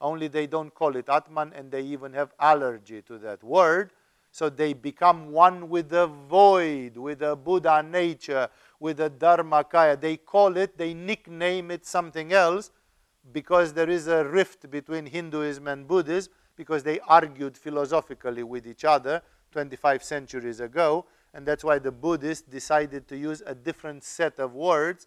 Only 0.00 0.28
they 0.28 0.46
don't 0.46 0.74
call 0.74 0.96
it 0.96 1.08
Atman 1.08 1.52
and 1.54 1.70
they 1.70 1.82
even 1.82 2.12
have 2.12 2.32
allergy 2.38 3.02
to 3.02 3.18
that 3.18 3.42
word. 3.42 3.92
So 4.32 4.48
they 4.48 4.72
become 4.72 5.30
one 5.30 5.68
with 5.68 5.90
the 5.90 6.06
void, 6.06 6.96
with 6.96 7.18
the 7.18 7.36
Buddha 7.36 7.82
nature, 7.82 8.48
with 8.80 8.96
the 8.96 9.10
Dharmakaya. 9.10 10.00
They 10.00 10.16
call 10.16 10.56
it, 10.56 10.78
they 10.78 10.94
nickname 10.94 11.70
it 11.70 11.84
something 11.86 12.32
else 12.32 12.70
because 13.30 13.72
there 13.74 13.90
is 13.90 14.08
a 14.08 14.24
rift 14.24 14.70
between 14.70 15.06
Hinduism 15.06 15.68
and 15.68 15.86
Buddhism 15.86 16.32
because 16.56 16.82
they 16.82 16.98
argued 17.00 17.56
philosophically 17.56 18.42
with 18.42 18.66
each 18.66 18.84
other 18.84 19.22
25 19.52 20.02
centuries 20.02 20.60
ago. 20.60 21.04
And 21.34 21.46
that's 21.46 21.64
why 21.64 21.78
the 21.78 21.92
Buddhists 21.92 22.46
decided 22.46 23.08
to 23.08 23.16
use 23.16 23.42
a 23.46 23.54
different 23.54 24.04
set 24.04 24.38
of 24.38 24.54
words, 24.54 25.06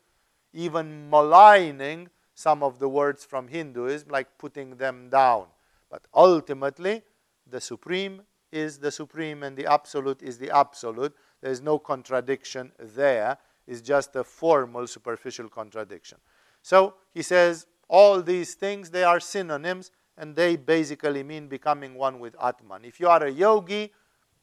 even 0.54 1.10
maligning 1.10 2.10
some 2.34 2.64
of 2.64 2.80
the 2.80 2.90
words 2.90 3.24
from 3.24 3.48
Hinduism, 3.48 4.10
like 4.10 4.38
putting 4.38 4.78
them 4.78 5.10
down. 5.10 5.46
But 5.90 6.08
ultimately, 6.14 7.04
the 7.48 7.62
Supreme 7.62 8.24
is 8.52 8.80
the 8.80 8.92
Supreme 8.92 9.44
and 9.44 9.56
the 9.56 9.66
Absolute 9.66 10.22
is 10.22 10.38
the 10.38 10.50
Absolute. 10.50 11.16
There 11.42 11.52
is 11.52 11.62
no 11.62 11.78
contradiction 11.78 12.72
there. 12.80 13.38
It's 13.68 13.82
just 13.82 14.16
a 14.16 14.24
formal, 14.24 14.88
superficial 14.88 15.50
contradiction. 15.50 16.18
So 16.62 16.96
he 17.14 17.22
says 17.22 17.68
all 17.88 18.22
these 18.22 18.56
things, 18.56 18.90
they 18.90 19.04
are 19.04 19.20
synonyms 19.20 19.92
and 20.18 20.36
they 20.36 20.56
basically 20.56 21.24
mean 21.24 21.48
becoming 21.48 21.96
one 21.96 22.20
with 22.20 22.36
Atman. 22.42 22.86
If 22.86 23.00
you 23.00 23.08
are 23.08 23.24
a 23.26 23.32
yogi, 23.32 23.92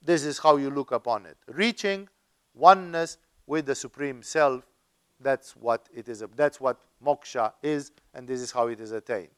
this 0.05 0.25
is 0.25 0.39
how 0.39 0.57
you 0.57 0.71
look 0.71 0.93
upon 0.93 1.27
it. 1.27 1.37
Reaching 1.47 2.09
oneness 2.55 3.19
with 3.47 3.67
the 3.67 3.75
Supreme 3.75 4.23
Self, 4.23 4.65
that's 5.21 5.55
what 5.57 5.89
it 5.95 6.09
is. 6.09 6.25
That's 6.35 6.61
what 6.61 6.81
moksha 7.05 7.53
is, 7.63 7.93
and 8.15 8.27
this 8.27 8.41
is 8.41 8.51
how 8.51 8.67
it 8.67 8.81
is 8.81 8.93
attained. 8.93 9.31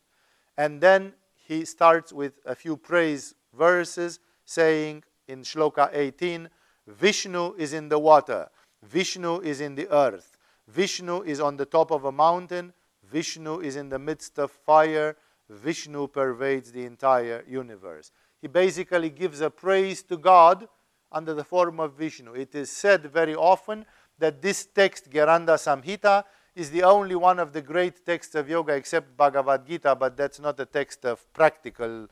And 0.56 0.80
then 0.80 1.12
he 1.34 1.64
starts 1.64 2.12
with 2.12 2.34
a 2.46 2.54
few 2.54 2.76
praise 2.76 3.34
verses 3.56 4.20
saying 4.44 5.04
in 5.28 5.42
Shloka 5.42 5.90
18 5.92 6.48
Vishnu 6.86 7.54
is 7.54 7.72
in 7.72 7.88
the 7.88 7.98
water, 7.98 8.48
Vishnu 8.82 9.40
is 9.40 9.60
in 9.60 9.74
the 9.74 9.90
earth, 9.90 10.36
Vishnu 10.68 11.22
is 11.22 11.40
on 11.40 11.56
the 11.56 11.64
top 11.64 11.90
of 11.90 12.04
a 12.04 12.12
mountain, 12.12 12.74
Vishnu 13.02 13.60
is 13.60 13.76
in 13.76 13.88
the 13.88 13.98
midst 13.98 14.38
of 14.38 14.50
fire, 14.50 15.16
Vishnu 15.48 16.08
pervades 16.08 16.72
the 16.72 16.84
entire 16.84 17.42
universe. 17.48 18.12
He 18.44 18.48
basically 18.48 19.08
gives 19.08 19.40
a 19.40 19.48
praise 19.48 20.02
to 20.02 20.18
God 20.18 20.68
under 21.10 21.32
the 21.32 21.44
form 21.44 21.80
of 21.80 21.94
Vishnu. 21.94 22.34
It 22.34 22.54
is 22.54 22.68
said 22.68 23.10
very 23.10 23.34
often 23.34 23.86
that 24.18 24.42
this 24.42 24.66
text, 24.66 25.08
Gheranda 25.08 25.56
Samhita, 25.56 26.24
is 26.54 26.70
the 26.70 26.82
only 26.82 27.14
one 27.14 27.38
of 27.38 27.54
the 27.54 27.62
great 27.62 28.04
texts 28.04 28.34
of 28.34 28.50
yoga 28.50 28.74
except 28.74 29.16
Bhagavad 29.16 29.66
Gita, 29.66 29.94
but 29.94 30.14
that's 30.18 30.40
not 30.40 30.60
a 30.60 30.66
text 30.66 31.06
of 31.06 31.24
practical, 31.32 32.06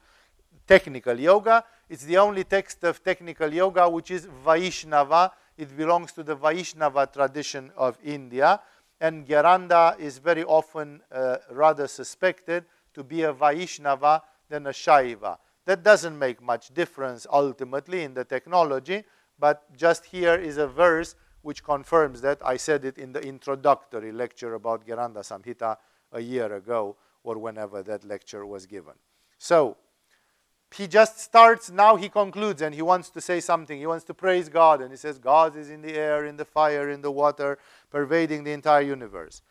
technical 0.66 1.20
yoga. 1.20 1.64
It's 1.90 2.04
the 2.04 2.16
only 2.16 2.44
text 2.44 2.82
of 2.84 3.04
technical 3.04 3.52
yoga 3.52 3.86
which 3.90 4.10
is 4.10 4.24
Vaishnava. 4.42 5.32
It 5.58 5.76
belongs 5.76 6.12
to 6.12 6.22
the 6.22 6.34
Vaishnava 6.34 7.10
tradition 7.12 7.70
of 7.76 7.98
India. 8.02 8.58
And 9.02 9.26
Gheranda 9.26 10.00
is 10.00 10.16
very 10.16 10.44
often 10.44 11.02
uh, 11.12 11.36
rather 11.50 11.86
suspected 11.86 12.64
to 12.94 13.04
be 13.04 13.20
a 13.20 13.34
Vaishnava 13.34 14.22
than 14.48 14.66
a 14.66 14.70
Shaiva. 14.70 15.36
That 15.64 15.82
doesn't 15.82 16.18
make 16.18 16.42
much 16.42 16.74
difference 16.74 17.26
ultimately 17.30 18.02
in 18.02 18.14
the 18.14 18.24
technology, 18.24 19.04
but 19.38 19.74
just 19.76 20.06
here 20.06 20.34
is 20.34 20.56
a 20.56 20.66
verse 20.66 21.14
which 21.42 21.62
confirms 21.62 22.20
that. 22.22 22.38
I 22.44 22.56
said 22.56 22.84
it 22.84 22.98
in 22.98 23.12
the 23.12 23.20
introductory 23.20 24.12
lecture 24.12 24.54
about 24.54 24.86
Gheranda 24.86 25.20
Samhita 25.20 25.76
a 26.12 26.20
year 26.20 26.52
ago, 26.54 26.96
or 27.24 27.38
whenever 27.38 27.82
that 27.82 28.04
lecture 28.04 28.44
was 28.44 28.66
given. 28.66 28.94
So, 29.38 29.76
he 30.74 30.86
just 30.86 31.20
starts, 31.20 31.70
now 31.70 31.96
he 31.96 32.08
concludes, 32.08 32.62
and 32.62 32.74
he 32.74 32.82
wants 32.82 33.10
to 33.10 33.20
say 33.20 33.40
something. 33.40 33.78
He 33.78 33.86
wants 33.86 34.04
to 34.06 34.14
praise 34.14 34.48
God, 34.48 34.80
and 34.80 34.90
he 34.90 34.96
says, 34.96 35.18
God 35.18 35.54
is 35.56 35.68
in 35.68 35.82
the 35.82 35.94
air, 35.94 36.24
in 36.24 36.36
the 36.36 36.44
fire, 36.44 36.88
in 36.88 37.02
the 37.02 37.10
water, 37.10 37.58
pervading 37.90 38.44
the 38.44 38.52
entire 38.52 38.80
universe. 38.80 39.42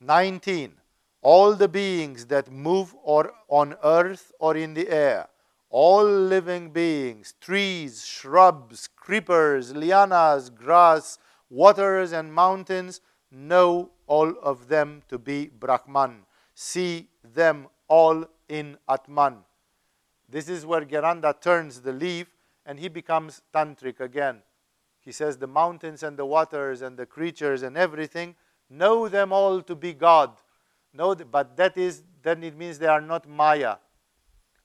19. 0.00 0.74
All 1.22 1.54
the 1.54 1.68
beings 1.68 2.26
that 2.26 2.50
move 2.50 2.94
or 3.02 3.32
on 3.48 3.76
earth 3.82 4.32
or 4.38 4.56
in 4.56 4.74
the 4.74 4.88
air 4.88 5.28
all 5.70 6.04
living 6.04 6.70
beings, 6.70 7.34
trees, 7.40 8.04
shrubs, 8.04 8.88
creepers, 8.96 9.72
lianas, 9.72 10.54
grass, 10.54 11.18
waters, 11.50 12.12
and 12.12 12.32
mountains, 12.32 13.00
know 13.30 13.90
all 14.06 14.34
of 14.42 14.68
them 14.68 15.02
to 15.08 15.18
be 15.18 15.46
Brahman. 15.46 16.24
See 16.54 17.08
them 17.22 17.68
all 17.86 18.24
in 18.48 18.78
Atman. 18.88 19.38
This 20.28 20.48
is 20.48 20.64
where 20.64 20.84
Gheranda 20.84 21.38
turns 21.38 21.80
the 21.80 21.92
leaf 21.92 22.28
and 22.64 22.78
he 22.78 22.88
becomes 22.88 23.42
tantric 23.54 24.00
again. 24.00 24.42
He 25.00 25.12
says 25.12 25.36
the 25.36 25.46
mountains 25.46 26.02
and 26.02 26.18
the 26.18 26.26
waters 26.26 26.82
and 26.82 26.96
the 26.96 27.06
creatures 27.06 27.62
and 27.62 27.76
everything 27.76 28.34
know 28.68 29.08
them 29.08 29.32
all 29.32 29.62
to 29.62 29.74
be 29.74 29.94
God. 29.94 30.32
Know, 30.92 31.14
but 31.14 31.56
that 31.56 31.76
is 31.76 32.02
then 32.22 32.42
it 32.42 32.56
means 32.56 32.78
they 32.78 32.86
are 32.86 33.00
not 33.00 33.28
Maya 33.28 33.76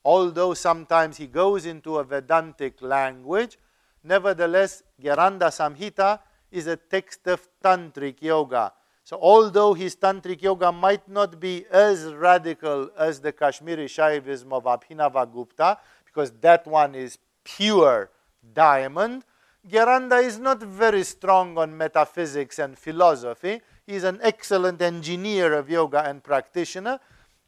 although 0.06 0.54
sometimes 0.54 1.18
he 1.18 1.28
goes 1.28 1.66
into 1.66 1.98
a 1.98 2.04
Vedantic 2.04 2.82
language, 2.82 3.58
nevertheless, 4.04 4.84
Gheranda 5.02 5.48
Samhita 5.50 6.20
is 6.52 6.68
a 6.68 6.76
text 6.76 7.28
of 7.28 7.48
Tantric 7.64 8.22
Yoga. 8.22 8.74
So, 9.04 9.18
although 9.22 9.74
his 9.74 9.95
Tantric 9.95 10.41
Yoga 10.41 10.72
might 10.72 11.08
not 11.10 11.40
be 11.40 11.66
as 11.72 12.06
radical 12.14 12.90
as 12.98 13.20
the 13.20 13.32
Kashmiri 13.32 13.88
Shaivism 13.88 14.52
of 14.52 14.64
Abhinava 14.64 15.32
Gupta, 15.32 15.78
because 16.06 16.32
that 16.41 16.66
one 16.68 16.95
is 16.95 17.18
pure 17.44 18.10
diamond, 18.54 19.26
Gheranda 19.68 20.22
is 20.22 20.40
not 20.40 20.62
very 20.62 21.04
strong 21.04 21.58
on 21.58 21.76
metaphysics 21.76 22.60
and 22.60 22.78
philosophy. 22.78 23.62
He's 23.86 24.04
an 24.04 24.20
excellent 24.22 24.82
engineer 24.82 25.54
of 25.54 25.70
yoga 25.70 26.04
and 26.08 26.24
practitioner, 26.24 27.00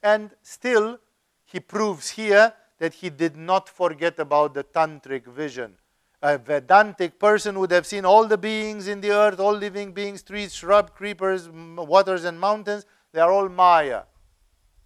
and 0.02 0.30
still 0.42 0.98
he 1.44 1.60
proves 1.60 2.10
here 2.10 2.52
that 2.78 2.94
he 2.94 3.08
did 3.08 3.36
not 3.36 3.68
forget 3.68 4.18
about 4.18 4.54
the 4.54 4.64
tantric 4.64 5.26
vision. 5.26 5.74
A 6.22 6.38
Vedantic 6.38 7.18
person 7.18 7.58
would 7.58 7.70
have 7.70 7.86
seen 7.86 8.04
all 8.04 8.26
the 8.26 8.38
beings 8.38 8.88
in 8.88 9.00
the 9.00 9.12
earth, 9.12 9.38
all 9.38 9.52
living 9.52 9.92
beings, 9.92 10.22
trees, 10.22 10.54
shrubs, 10.54 10.92
creepers, 10.94 11.48
waters, 11.48 12.24
and 12.24 12.40
mountains. 12.40 12.84
They 13.12 13.20
are 13.20 13.30
all 13.30 13.48
Maya. 13.48 14.02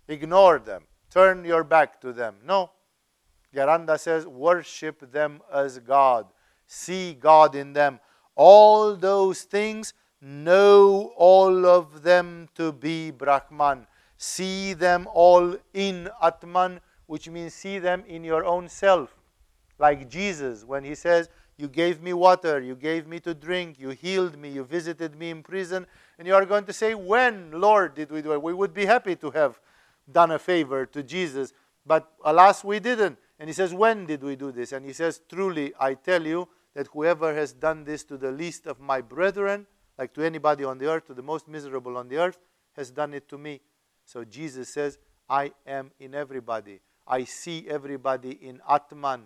Ignore 0.06 0.58
them. 0.60 0.84
Turn 1.10 1.44
your 1.44 1.64
back 1.64 2.00
to 2.02 2.12
them. 2.12 2.36
No. 2.44 2.70
Gheranda 3.54 3.98
says, 3.98 4.26
worship 4.26 5.10
them 5.12 5.40
as 5.52 5.78
God. 5.78 6.26
See 6.66 7.14
God 7.14 7.54
in 7.54 7.72
them. 7.72 8.00
All 8.36 8.94
those 8.94 9.42
things, 9.42 9.94
know 10.20 11.12
all 11.16 11.66
of 11.66 12.02
them 12.02 12.48
to 12.54 12.72
be 12.72 13.10
Brahman. 13.10 13.86
See 14.16 14.74
them 14.74 15.08
all 15.12 15.56
in 15.72 16.10
Atman, 16.22 16.80
which 17.06 17.28
means 17.28 17.54
see 17.54 17.78
them 17.78 18.04
in 18.06 18.22
your 18.22 18.44
own 18.44 18.68
self. 18.68 19.16
Like 19.78 20.10
Jesus, 20.10 20.64
when 20.64 20.84
he 20.84 20.94
says, 20.94 21.30
You 21.56 21.68
gave 21.68 22.02
me 22.02 22.12
water, 22.12 22.60
you 22.60 22.76
gave 22.76 23.06
me 23.06 23.18
to 23.20 23.34
drink, 23.34 23.78
you 23.78 23.90
healed 23.90 24.36
me, 24.36 24.50
you 24.50 24.64
visited 24.64 25.16
me 25.16 25.30
in 25.30 25.42
prison. 25.42 25.86
And 26.18 26.28
you 26.28 26.34
are 26.34 26.44
going 26.44 26.64
to 26.66 26.72
say, 26.72 26.94
When, 26.94 27.50
Lord, 27.52 27.94
did 27.94 28.10
we 28.10 28.20
do 28.20 28.32
it? 28.32 28.42
We 28.42 28.52
would 28.52 28.74
be 28.74 28.84
happy 28.84 29.16
to 29.16 29.30
have 29.30 29.58
done 30.12 30.32
a 30.32 30.38
favor 30.38 30.84
to 30.86 31.02
Jesus, 31.02 31.54
but 31.86 32.12
alas, 32.24 32.62
we 32.62 32.78
didn't. 32.78 33.18
And 33.38 33.48
he 33.48 33.54
says, 33.54 33.72
When 33.72 34.04
did 34.04 34.22
we 34.22 34.36
do 34.36 34.52
this? 34.52 34.72
And 34.72 34.84
he 34.84 34.92
says, 34.92 35.22
Truly, 35.30 35.72
I 35.80 35.94
tell 35.94 36.26
you 36.26 36.46
that 36.74 36.88
whoever 36.88 37.34
has 37.34 37.54
done 37.54 37.84
this 37.84 38.04
to 38.04 38.18
the 38.18 38.30
least 38.30 38.66
of 38.66 38.80
my 38.80 39.00
brethren, 39.00 39.66
like 40.00 40.14
to 40.14 40.22
anybody 40.22 40.64
on 40.64 40.78
the 40.78 40.86
earth, 40.86 41.06
to 41.08 41.14
the 41.14 41.22
most 41.22 41.46
miserable 41.46 41.98
on 41.98 42.08
the 42.08 42.16
earth, 42.16 42.38
has 42.74 42.90
done 42.90 43.12
it 43.12 43.28
to 43.28 43.36
me. 43.36 43.60
So 44.06 44.24
Jesus 44.24 44.70
says, 44.70 44.98
I 45.28 45.52
am 45.66 45.90
in 46.00 46.14
everybody. 46.14 46.80
I 47.06 47.24
see 47.24 47.66
everybody 47.68 48.30
in 48.40 48.62
Atman. 48.66 49.24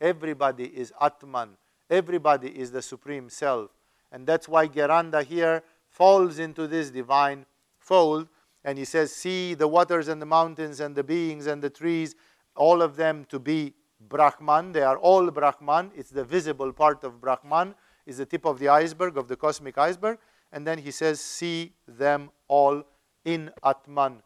Everybody 0.00 0.64
is 0.64 0.92
Atman. 1.00 1.50
Everybody 1.88 2.48
is 2.48 2.72
the 2.72 2.82
Supreme 2.82 3.30
Self. 3.30 3.70
And 4.10 4.26
that's 4.26 4.48
why 4.48 4.66
Gheranda 4.66 5.22
here 5.22 5.62
falls 5.88 6.40
into 6.40 6.66
this 6.66 6.90
divine 6.90 7.46
fold. 7.78 8.26
And 8.64 8.78
he 8.78 8.84
says, 8.84 9.14
See 9.14 9.54
the 9.54 9.68
waters 9.68 10.08
and 10.08 10.20
the 10.20 10.26
mountains 10.26 10.80
and 10.80 10.96
the 10.96 11.04
beings 11.04 11.46
and 11.46 11.62
the 11.62 11.70
trees, 11.70 12.16
all 12.56 12.82
of 12.82 12.96
them 12.96 13.26
to 13.28 13.38
be 13.38 13.74
Brahman. 14.00 14.72
They 14.72 14.82
are 14.82 14.98
all 14.98 15.30
Brahman. 15.30 15.92
It's 15.94 16.10
the 16.10 16.24
visible 16.24 16.72
part 16.72 17.04
of 17.04 17.20
Brahman, 17.20 17.76
is 18.06 18.18
the 18.18 18.26
tip 18.26 18.44
of 18.44 18.58
the 18.58 18.68
iceberg, 18.68 19.16
of 19.16 19.28
the 19.28 19.36
cosmic 19.36 19.76
iceberg. 19.76 20.18
And 20.52 20.66
then 20.66 20.78
he 20.78 20.90
says, 20.90 21.20
See 21.20 21.72
them 21.86 22.30
all 22.48 22.84
in 23.24 23.50
Atman. 23.64 24.22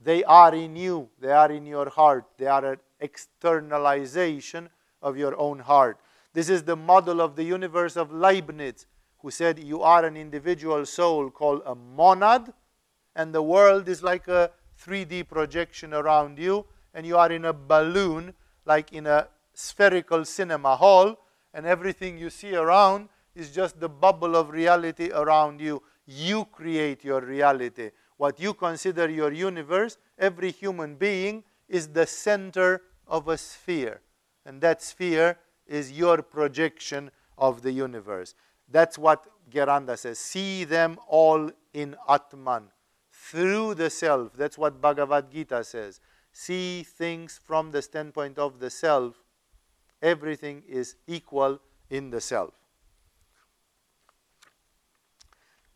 They 0.00 0.22
are 0.24 0.54
in 0.54 0.76
you, 0.76 1.08
they 1.20 1.32
are 1.32 1.50
in 1.50 1.66
your 1.66 1.90
heart, 1.90 2.24
they 2.38 2.46
are 2.46 2.64
an 2.72 2.78
externalization 3.00 4.70
of 5.02 5.16
your 5.16 5.36
own 5.36 5.58
heart. 5.58 5.98
This 6.32 6.48
is 6.48 6.62
the 6.62 6.76
model 6.76 7.20
of 7.20 7.34
the 7.34 7.42
universe 7.42 7.96
of 7.96 8.12
Leibniz, 8.12 8.86
who 9.18 9.30
said 9.30 9.58
you 9.58 9.82
are 9.82 10.04
an 10.04 10.16
individual 10.16 10.86
soul 10.86 11.30
called 11.30 11.62
a 11.66 11.74
monad, 11.74 12.52
and 13.16 13.34
the 13.34 13.42
world 13.42 13.88
is 13.88 14.02
like 14.02 14.28
a 14.28 14.52
3D 14.80 15.26
projection 15.26 15.92
around 15.92 16.38
you, 16.38 16.64
and 16.94 17.04
you 17.04 17.16
are 17.16 17.32
in 17.32 17.44
a 17.44 17.52
balloon, 17.52 18.34
like 18.64 18.92
in 18.92 19.06
a 19.06 19.26
spherical 19.52 20.24
cinema 20.24 20.76
hall, 20.76 21.18
and 21.54 21.66
everything 21.66 22.18
you 22.18 22.30
see 22.30 22.54
around 22.54 23.08
is 23.34 23.50
just 23.50 23.80
the 23.80 23.88
bubble 23.88 24.36
of 24.36 24.50
reality 24.50 25.10
around 25.12 25.60
you. 25.60 25.82
You 26.06 26.46
create 26.46 27.04
your 27.04 27.20
reality 27.20 27.90
what 28.18 28.40
you 28.40 28.52
consider 28.52 29.08
your 29.08 29.32
universe, 29.32 29.96
every 30.18 30.50
human 30.50 30.96
being 30.96 31.44
is 31.68 31.88
the 31.88 32.06
center 32.06 32.82
of 33.06 33.28
a 33.28 33.38
sphere. 33.38 34.02
And 34.44 34.60
that 34.60 34.82
sphere 34.82 35.38
is 35.66 35.92
your 35.92 36.22
projection 36.22 37.10
of 37.38 37.62
the 37.62 37.72
universe. 37.72 38.34
That's 38.68 38.98
what 38.98 39.26
Gheranda 39.50 39.96
says. 39.96 40.18
See 40.18 40.64
them 40.64 40.98
all 41.06 41.50
in 41.72 41.94
Atman, 42.08 42.64
through 43.12 43.74
the 43.74 43.88
self. 43.88 44.32
That's 44.36 44.58
what 44.58 44.80
Bhagavad 44.80 45.30
Gita 45.30 45.62
says. 45.62 46.00
See 46.32 46.82
things 46.82 47.40
from 47.42 47.70
the 47.70 47.82
standpoint 47.82 48.38
of 48.38 48.58
the 48.58 48.68
self. 48.68 49.22
Everything 50.02 50.62
is 50.68 50.96
equal 51.06 51.60
in 51.90 52.10
the 52.10 52.20
self. 52.20 52.54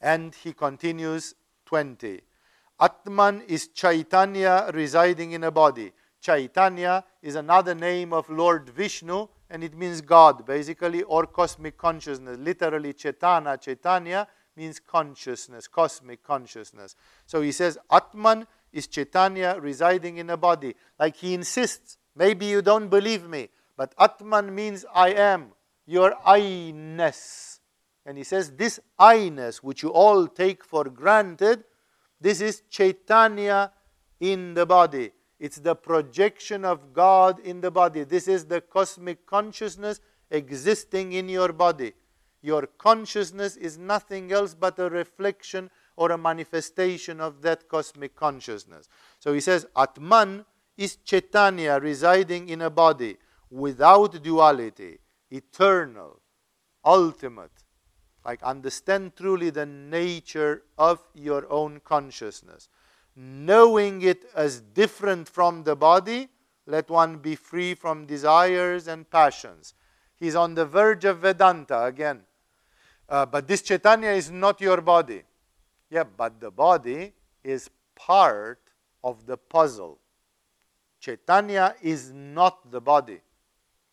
And 0.00 0.34
he 0.34 0.52
continues 0.52 1.34
20. 1.66 2.20
Atman 2.80 3.42
is 3.46 3.68
Chaitanya 3.68 4.70
residing 4.74 5.32
in 5.32 5.44
a 5.44 5.50
body. 5.50 5.92
Chaitanya 6.20 7.04
is 7.22 7.34
another 7.34 7.74
name 7.74 8.12
of 8.12 8.28
Lord 8.28 8.68
Vishnu 8.68 9.28
and 9.50 9.62
it 9.62 9.74
means 9.74 10.00
God 10.00 10.46
basically 10.46 11.02
or 11.02 11.26
cosmic 11.26 11.76
consciousness. 11.76 12.38
Literally, 12.38 12.92
Chaitanya, 12.92 13.56
Chaitanya 13.58 14.26
means 14.56 14.80
consciousness, 14.80 15.68
cosmic 15.68 16.22
consciousness. 16.22 16.96
So 17.26 17.42
he 17.42 17.52
says 17.52 17.78
Atman 17.90 18.46
is 18.72 18.86
Chaitanya 18.86 19.56
residing 19.60 20.18
in 20.18 20.30
a 20.30 20.36
body. 20.36 20.74
Like 20.98 21.16
he 21.16 21.34
insists, 21.34 21.98
maybe 22.16 22.46
you 22.46 22.62
don't 22.62 22.88
believe 22.88 23.28
me, 23.28 23.48
but 23.82 23.96
Atman 23.98 24.54
means 24.54 24.84
I 24.94 25.08
am, 25.08 25.54
your 25.86 26.14
I-ness. 26.24 27.58
And 28.06 28.16
he 28.16 28.22
says, 28.22 28.52
this 28.52 28.78
I-ness, 28.96 29.60
which 29.60 29.82
you 29.82 29.88
all 29.88 30.28
take 30.28 30.64
for 30.64 30.84
granted, 30.84 31.64
this 32.20 32.40
is 32.40 32.62
Chaitanya 32.70 33.72
in 34.20 34.54
the 34.54 34.64
body. 34.66 35.10
It's 35.40 35.56
the 35.56 35.74
projection 35.74 36.64
of 36.64 36.92
God 36.92 37.40
in 37.40 37.60
the 37.60 37.72
body. 37.72 38.04
This 38.04 38.28
is 38.28 38.44
the 38.44 38.60
cosmic 38.60 39.26
consciousness 39.26 39.98
existing 40.30 41.14
in 41.14 41.28
your 41.28 41.52
body. 41.52 41.92
Your 42.40 42.68
consciousness 42.78 43.56
is 43.56 43.78
nothing 43.78 44.30
else 44.30 44.54
but 44.54 44.78
a 44.78 44.88
reflection 44.88 45.70
or 45.96 46.12
a 46.12 46.18
manifestation 46.18 47.20
of 47.20 47.42
that 47.42 47.68
cosmic 47.68 48.14
consciousness. 48.14 48.88
So 49.18 49.32
he 49.32 49.40
says, 49.40 49.66
Atman 49.76 50.44
is 50.76 50.98
Chaitanya 51.04 51.80
residing 51.80 52.48
in 52.48 52.62
a 52.62 52.70
body 52.70 53.16
without 53.52 54.22
duality, 54.22 54.98
eternal, 55.30 56.18
ultimate. 56.84 57.52
Like, 58.24 58.42
understand 58.42 59.14
truly 59.16 59.50
the 59.50 59.66
nature 59.66 60.62
of 60.78 61.00
your 61.14 61.50
own 61.52 61.80
consciousness. 61.84 62.68
Knowing 63.14 64.00
it 64.02 64.24
as 64.34 64.60
different 64.60 65.28
from 65.28 65.64
the 65.64 65.76
body, 65.76 66.28
let 66.66 66.88
one 66.88 67.18
be 67.18 67.34
free 67.36 67.74
from 67.74 68.06
desires 68.06 68.88
and 68.88 69.08
passions. 69.10 69.74
He's 70.16 70.36
on 70.36 70.54
the 70.54 70.64
verge 70.64 71.04
of 71.04 71.18
Vedanta 71.18 71.84
again. 71.84 72.22
Uh, 73.08 73.26
but 73.26 73.48
this 73.48 73.60
Chaitanya 73.60 74.10
is 74.10 74.30
not 74.30 74.60
your 74.60 74.80
body. 74.80 75.24
Yeah, 75.90 76.04
but 76.04 76.40
the 76.40 76.50
body 76.50 77.12
is 77.44 77.68
part 77.94 78.60
of 79.04 79.26
the 79.26 79.36
puzzle. 79.36 79.98
Chaitanya 81.00 81.74
is 81.82 82.12
not 82.12 82.70
the 82.70 82.80
body, 82.80 83.20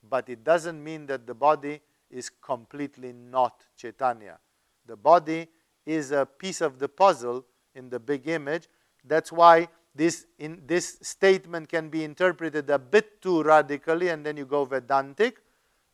but 0.10 0.30
it 0.30 0.44
doesn't 0.44 0.84
mean 0.84 1.06
that 1.08 1.28
the 1.28 1.34
body 1.34 1.82
is 2.10 2.30
completely 2.30 3.14
not 3.14 3.66
Chaitanya. 3.78 4.40
The 4.86 4.96
body 4.96 5.48
is 5.86 6.12
a 6.12 6.26
piece 6.26 6.62
of 6.62 6.80
the 6.80 6.90
puzzle 6.90 7.46
in 7.76 7.90
the 7.90 8.00
big 8.00 8.28
image. 8.28 8.68
That's 9.06 9.32
why 9.32 9.68
this, 9.94 10.26
in, 10.38 10.62
this 10.66 10.98
statement 11.02 11.70
can 11.70 11.90
be 11.90 12.04
interpreted 12.04 12.70
a 12.70 12.80
bit 12.80 13.22
too 13.22 13.44
radically 13.44 14.10
and 14.10 14.26
then 14.26 14.38
you 14.38 14.46
go 14.46 14.66
Vedantic, 14.66 15.38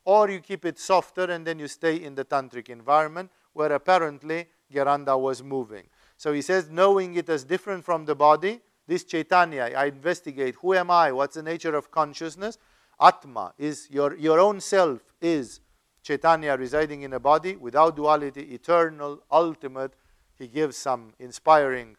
or 0.04 0.30
you 0.30 0.40
keep 0.40 0.64
it 0.64 0.78
softer 0.78 1.24
and 1.24 1.46
then 1.46 1.58
you 1.58 1.68
stay 1.68 1.96
in 1.96 2.14
the 2.14 2.24
tantric 2.24 2.68
environment 2.68 3.30
where 3.52 3.72
apparently 3.72 4.46
Gheranda 4.72 5.18
was 5.18 5.42
moving. 5.42 5.84
So 6.16 6.32
he 6.32 6.42
says, 6.42 6.70
knowing 6.70 7.16
it 7.16 7.28
as 7.28 7.44
different 7.44 7.84
from 7.84 8.04
the 8.04 8.14
body, 8.14 8.60
this 8.86 9.04
Chaitanya, 9.04 9.72
I 9.76 9.86
investigate 9.86 10.54
who 10.60 10.74
am 10.74 10.90
I, 10.90 11.12
what's 11.12 11.34
the 11.34 11.42
nature 11.42 11.74
of 11.74 11.90
consciousness. 11.90 12.58
Atma 13.00 13.52
is 13.58 13.88
your, 13.90 14.16
your 14.16 14.40
own 14.40 14.60
self, 14.60 15.00
is 15.20 15.60
Chaitanya 16.02 16.56
residing 16.56 17.02
in 17.02 17.12
a 17.12 17.20
body 17.20 17.56
without 17.56 17.96
duality, 17.96 18.42
eternal, 18.54 19.22
ultimate. 19.30 19.94
He 20.38 20.46
gives 20.46 20.76
some 20.76 21.12
inspiring 21.18 21.96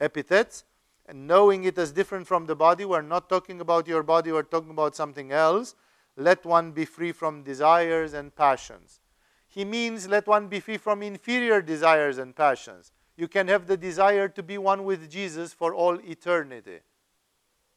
epithets. 0.00 0.64
And 1.06 1.26
knowing 1.26 1.64
it 1.64 1.76
as 1.78 1.90
different 1.90 2.26
from 2.26 2.46
the 2.46 2.54
body, 2.54 2.84
we're 2.84 3.02
not 3.02 3.28
talking 3.28 3.60
about 3.60 3.88
your 3.88 4.02
body, 4.02 4.30
we're 4.30 4.42
talking 4.42 4.70
about 4.70 4.94
something 4.94 5.32
else. 5.32 5.74
Let 6.16 6.44
one 6.44 6.72
be 6.72 6.84
free 6.84 7.12
from 7.12 7.42
desires 7.42 8.12
and 8.12 8.34
passions. 8.34 9.00
He 9.48 9.64
means 9.64 10.06
let 10.06 10.26
one 10.26 10.46
be 10.46 10.60
free 10.60 10.76
from 10.76 11.02
inferior 11.02 11.62
desires 11.62 12.18
and 12.18 12.36
passions 12.36 12.92
you 13.20 13.28
can 13.28 13.48
have 13.48 13.66
the 13.66 13.76
desire 13.76 14.28
to 14.28 14.42
be 14.42 14.56
one 14.56 14.82
with 14.84 15.10
Jesus 15.10 15.52
for 15.52 15.74
all 15.74 16.00
eternity. 16.00 16.78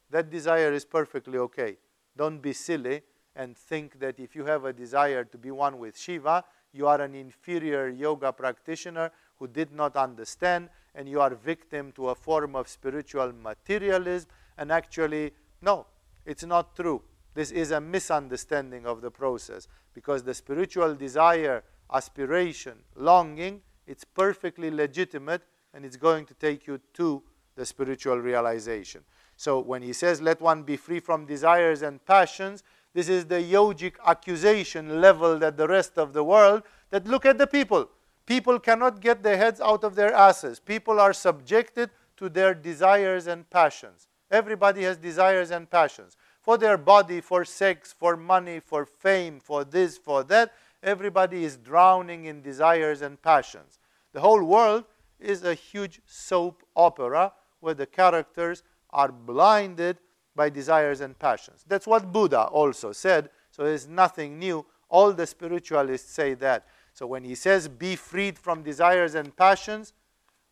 That 0.08 0.30
desire 0.30 0.72
is 0.72 0.86
perfectly 0.86 1.36
okay. 1.36 1.76
Don't 2.16 2.40
be 2.40 2.52
silly 2.52 3.02
and 3.36 3.56
think 3.56 3.98
that 4.00 4.18
if 4.18 4.34
you 4.36 4.44
have 4.44 4.64
a 4.64 4.72
desire 4.72 5.24
to 5.24 5.38
be 5.38 5.50
one 5.50 5.78
with 5.78 5.98
Shiva, 5.98 6.44
you 6.72 6.86
are 6.86 7.00
an 7.00 7.14
inferior 7.14 7.88
yoga 7.88 8.32
practitioner 8.32 9.10
who 9.38 9.48
did 9.48 9.72
not 9.72 9.96
understand 9.96 10.68
and 10.94 11.08
you 11.08 11.20
are 11.20 11.34
victim 11.34 11.92
to 11.92 12.10
a 12.10 12.14
form 12.14 12.54
of 12.54 12.68
spiritual 12.68 13.32
materialism. 13.32 14.28
And 14.56 14.70
actually, 14.70 15.32
no, 15.60 15.86
it's 16.24 16.44
not 16.44 16.76
true. 16.76 17.02
This 17.34 17.50
is 17.50 17.72
a 17.72 17.80
misunderstanding 17.80 18.86
of 18.86 19.00
the 19.00 19.10
process 19.10 19.66
because 19.92 20.22
the 20.22 20.34
spiritual 20.34 20.94
desire, 20.94 21.64
aspiration, 21.92 22.78
longing 22.94 23.60
it's 23.86 24.04
perfectly 24.04 24.70
legitimate 24.70 25.42
and 25.72 25.84
it's 25.84 25.96
going 25.96 26.26
to 26.26 26.34
take 26.34 26.66
you 26.66 26.80
to 26.94 27.22
the 27.56 27.66
spiritual 27.66 28.18
realization. 28.18 29.02
So 29.36 29.58
when 29.60 29.82
he 29.82 29.92
says, 29.92 30.20
let 30.20 30.40
one 30.40 30.62
be 30.62 30.76
free 30.76 31.00
from 31.00 31.26
desires 31.26 31.82
and 31.82 32.04
passions, 32.04 32.62
this 32.92 33.08
is 33.08 33.26
the 33.26 33.42
yogic 33.42 33.94
accusation 34.06 35.00
level 35.00 35.38
that 35.40 35.56
the 35.56 35.66
rest 35.66 35.98
of 35.98 36.12
the 36.12 36.22
world 36.22 36.62
that 36.90 37.06
look 37.06 37.26
at 37.26 37.38
the 37.38 37.46
people. 37.46 37.88
People 38.26 38.58
cannot 38.58 39.00
get 39.00 39.22
their 39.22 39.36
heads 39.36 39.60
out 39.60 39.84
of 39.84 39.96
their 39.96 40.12
asses. 40.12 40.60
People 40.60 41.00
are 41.00 41.12
subjected 41.12 41.90
to 42.16 42.28
their 42.28 42.54
desires 42.54 43.26
and 43.26 43.48
passions. 43.50 44.08
Everybody 44.30 44.84
has 44.84 44.96
desires 44.96 45.50
and 45.50 45.68
passions 45.68 46.16
for 46.40 46.56
their 46.56 46.78
body, 46.78 47.20
for 47.20 47.44
sex, 47.44 47.92
for 47.92 48.16
money, 48.16 48.60
for 48.60 48.84
fame, 48.84 49.40
for 49.40 49.64
this, 49.64 49.98
for 49.98 50.22
that. 50.24 50.52
Everybody 50.82 51.44
is 51.44 51.56
drowning 51.56 52.26
in 52.26 52.42
desires 52.42 53.02
and 53.02 53.20
passions. 53.20 53.78
The 54.12 54.20
whole 54.20 54.44
world 54.44 54.84
is 55.18 55.42
a 55.42 55.54
huge 55.54 56.00
soap 56.06 56.62
opera 56.76 57.32
where 57.60 57.74
the 57.74 57.86
characters 57.86 58.62
are 58.94 59.12
blinded 59.12 59.98
by 60.34 60.48
desires 60.48 61.00
and 61.00 61.18
passions. 61.18 61.64
That's 61.68 61.86
what 61.86 62.12
Buddha 62.12 62.44
also 62.44 62.92
said, 62.92 63.30
so 63.50 63.64
there's 63.64 63.86
nothing 63.86 64.38
new. 64.38 64.64
All 64.88 65.12
the 65.12 65.26
spiritualists 65.26 66.10
say 66.10 66.34
that. 66.34 66.66
So 66.92 67.06
when 67.06 67.24
he 67.24 67.34
says, 67.34 67.68
be 67.68 67.96
freed 67.96 68.38
from 68.38 68.62
desires 68.62 69.14
and 69.14 69.36
passions, 69.36 69.92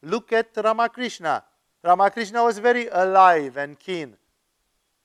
look 0.02 0.32
at 0.32 0.48
Ramakrishna. 0.56 1.44
Ramakrishna 1.82 2.42
was 2.42 2.58
very 2.58 2.88
alive 2.88 3.56
and 3.56 3.78
keen. 3.78 4.16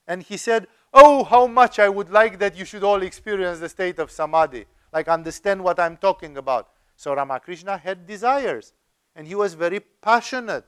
And 0.06 0.22
he 0.22 0.36
said, 0.36 0.66
Oh, 0.92 1.24
how 1.24 1.46
much 1.46 1.78
I 1.78 1.88
would 1.88 2.10
like 2.10 2.38
that 2.38 2.56
you 2.56 2.64
should 2.64 2.82
all 2.82 3.02
experience 3.02 3.60
the 3.60 3.68
state 3.68 3.98
of 3.98 4.10
samadhi 4.10 4.66
like 4.92 5.08
understand 5.08 5.62
what 5.62 5.78
I'm 5.78 5.96
talking 5.96 6.36
about. 6.36 6.68
So 6.96 7.14
Ramakrishna 7.14 7.78
had 7.78 8.06
desires 8.06 8.72
and 9.14 9.26
he 9.26 9.34
was 9.34 9.54
very 9.54 9.80
passionate. 9.80 10.66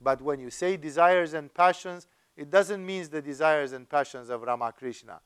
But 0.00 0.20
when 0.20 0.40
you 0.40 0.50
say 0.50 0.76
desires 0.76 1.34
and 1.34 1.52
passions, 1.52 2.06
it 2.36 2.50
doesn't 2.50 2.84
mean 2.84 3.08
the 3.10 3.22
desires 3.22 3.72
and 3.72 3.88
passions 3.88 4.28
of 4.28 4.42
Ramakrishna. 4.42 5.20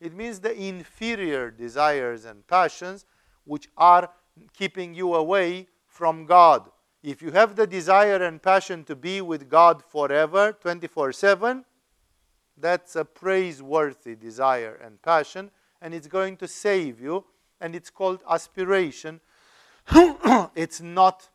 It 0.00 0.14
means 0.14 0.40
the 0.40 0.54
inferior 0.54 1.50
desires 1.50 2.24
and 2.24 2.46
passions 2.46 3.06
which 3.44 3.68
are 3.76 4.10
keeping 4.52 4.94
you 4.94 5.14
away 5.14 5.68
from 5.86 6.26
God. 6.26 6.70
If 7.02 7.22
you 7.22 7.30
have 7.32 7.56
the 7.56 7.66
desire 7.66 8.22
and 8.22 8.42
passion 8.42 8.84
to 8.84 8.96
be 8.96 9.20
with 9.20 9.48
God 9.48 9.82
forever, 9.84 10.52
24 10.60 11.12
7, 11.12 11.64
that's 12.58 12.96
a 12.96 13.04
praiseworthy 13.04 14.14
desire 14.14 14.80
and 14.82 15.00
passion, 15.00 15.50
and 15.80 15.94
it's 15.94 16.06
going 16.06 16.36
to 16.38 16.48
save 16.48 17.00
you 17.00 17.24
and 17.60 17.74
it's 17.74 17.90
called 17.90 18.22
aspiration. 18.28 19.20
it's 20.54 20.80
not, 20.80 21.28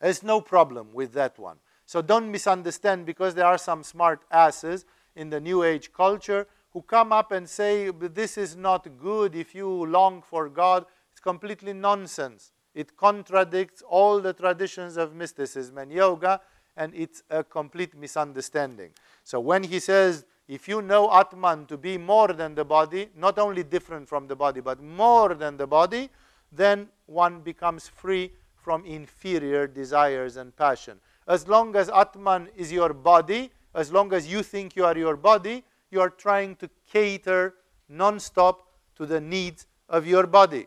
there's 0.00 0.22
no 0.22 0.40
problem 0.40 0.92
with 0.92 1.12
that 1.12 1.38
one. 1.38 1.56
So 1.90 2.00
don't 2.00 2.30
misunderstand 2.30 3.04
because 3.04 3.34
there 3.34 3.46
are 3.46 3.58
some 3.58 3.82
smart 3.82 4.20
asses 4.30 4.84
in 5.16 5.28
the 5.28 5.40
New 5.40 5.64
Age 5.64 5.92
culture 5.92 6.46
who 6.72 6.82
come 6.82 7.12
up 7.12 7.32
and 7.32 7.48
say, 7.48 7.90
this 7.90 8.38
is 8.38 8.54
not 8.54 8.86
good 8.96 9.34
if 9.34 9.56
you 9.56 9.68
long 9.86 10.22
for 10.22 10.48
God. 10.48 10.86
It's 11.10 11.18
completely 11.18 11.72
nonsense. 11.72 12.52
It 12.76 12.96
contradicts 12.96 13.82
all 13.82 14.20
the 14.20 14.32
traditions 14.32 14.96
of 14.96 15.16
mysticism 15.16 15.78
and 15.78 15.90
yoga, 15.90 16.40
and 16.76 16.94
it's 16.94 17.24
a 17.28 17.42
complete 17.42 17.96
misunderstanding. 17.96 18.92
So 19.24 19.40
when 19.40 19.64
he 19.64 19.80
says 19.80 20.24
if 20.46 20.68
you 20.68 20.82
know 20.82 21.12
Atman 21.12 21.66
to 21.66 21.76
be 21.76 21.98
more 21.98 22.28
than 22.28 22.54
the 22.54 22.64
body, 22.64 23.08
not 23.16 23.36
only 23.36 23.64
different 23.64 24.08
from 24.08 24.28
the 24.28 24.36
body, 24.36 24.60
but 24.60 24.80
more 24.80 25.34
than 25.34 25.56
the 25.56 25.66
body, 25.66 26.08
then 26.52 26.86
one 27.06 27.40
becomes 27.40 27.88
free 27.88 28.30
from 28.54 28.84
inferior 28.84 29.66
desires 29.66 30.36
and 30.36 30.54
passion. 30.54 31.00
As 31.30 31.46
long 31.46 31.76
as 31.76 31.88
Atman 31.88 32.48
is 32.56 32.72
your 32.72 32.92
body, 32.92 33.52
as 33.72 33.92
long 33.92 34.12
as 34.12 34.26
you 34.26 34.42
think 34.42 34.74
you 34.74 34.84
are 34.84 34.98
your 34.98 35.16
body, 35.16 35.62
you 35.88 36.00
are 36.00 36.10
trying 36.10 36.56
to 36.56 36.68
cater 36.92 37.54
non-stop 37.88 38.66
to 38.96 39.06
the 39.06 39.20
needs 39.20 39.68
of 39.88 40.08
your 40.08 40.26
body. 40.26 40.66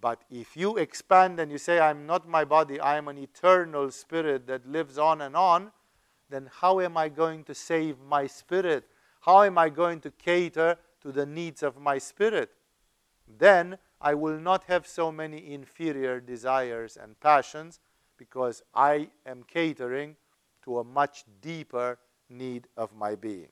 But 0.00 0.22
if 0.30 0.56
you 0.56 0.78
expand 0.78 1.38
and 1.40 1.52
you 1.52 1.58
say, 1.58 1.78
I'm 1.78 2.06
not 2.06 2.26
my 2.26 2.46
body, 2.46 2.80
I 2.80 2.96
am 2.96 3.08
an 3.08 3.18
eternal 3.18 3.90
spirit 3.90 4.46
that 4.46 4.66
lives 4.66 4.96
on 4.96 5.20
and 5.20 5.36
on, 5.36 5.72
then 6.30 6.48
how 6.50 6.80
am 6.80 6.96
I 6.96 7.10
going 7.10 7.44
to 7.44 7.54
save 7.54 8.00
my 8.00 8.26
spirit? 8.26 8.84
How 9.20 9.42
am 9.42 9.58
I 9.58 9.68
going 9.68 10.00
to 10.00 10.10
cater 10.10 10.78
to 11.02 11.12
the 11.12 11.26
needs 11.26 11.62
of 11.62 11.76
my 11.76 11.98
spirit? 11.98 12.48
Then 13.28 13.76
I 14.00 14.14
will 14.14 14.38
not 14.38 14.64
have 14.68 14.86
so 14.86 15.12
many 15.12 15.52
inferior 15.52 16.18
desires 16.18 16.96
and 16.96 17.20
passions 17.20 17.78
because 18.20 18.62
I 18.74 19.08
am 19.24 19.42
catering 19.44 20.14
to 20.62 20.80
a 20.80 20.84
much 20.84 21.24
deeper 21.40 21.98
need 22.28 22.68
of 22.76 22.94
my 22.94 23.14
being. 23.14 23.48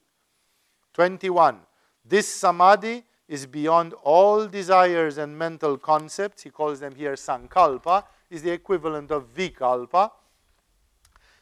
21. 0.93 1.59
This 2.05 2.29
samadhi 2.29 3.03
is 3.27 3.47
beyond 3.47 3.95
all 4.03 4.47
desires 4.47 5.17
and 5.17 5.37
mental 5.37 5.79
concepts. 5.79 6.43
He 6.43 6.51
calls 6.51 6.81
them 6.81 6.95
here 6.95 7.15
sankalpa, 7.15 8.05
is 8.29 8.43
the 8.43 8.53
equivalent 8.53 9.11
of 9.11 9.35
vikalpa. 9.35 10.11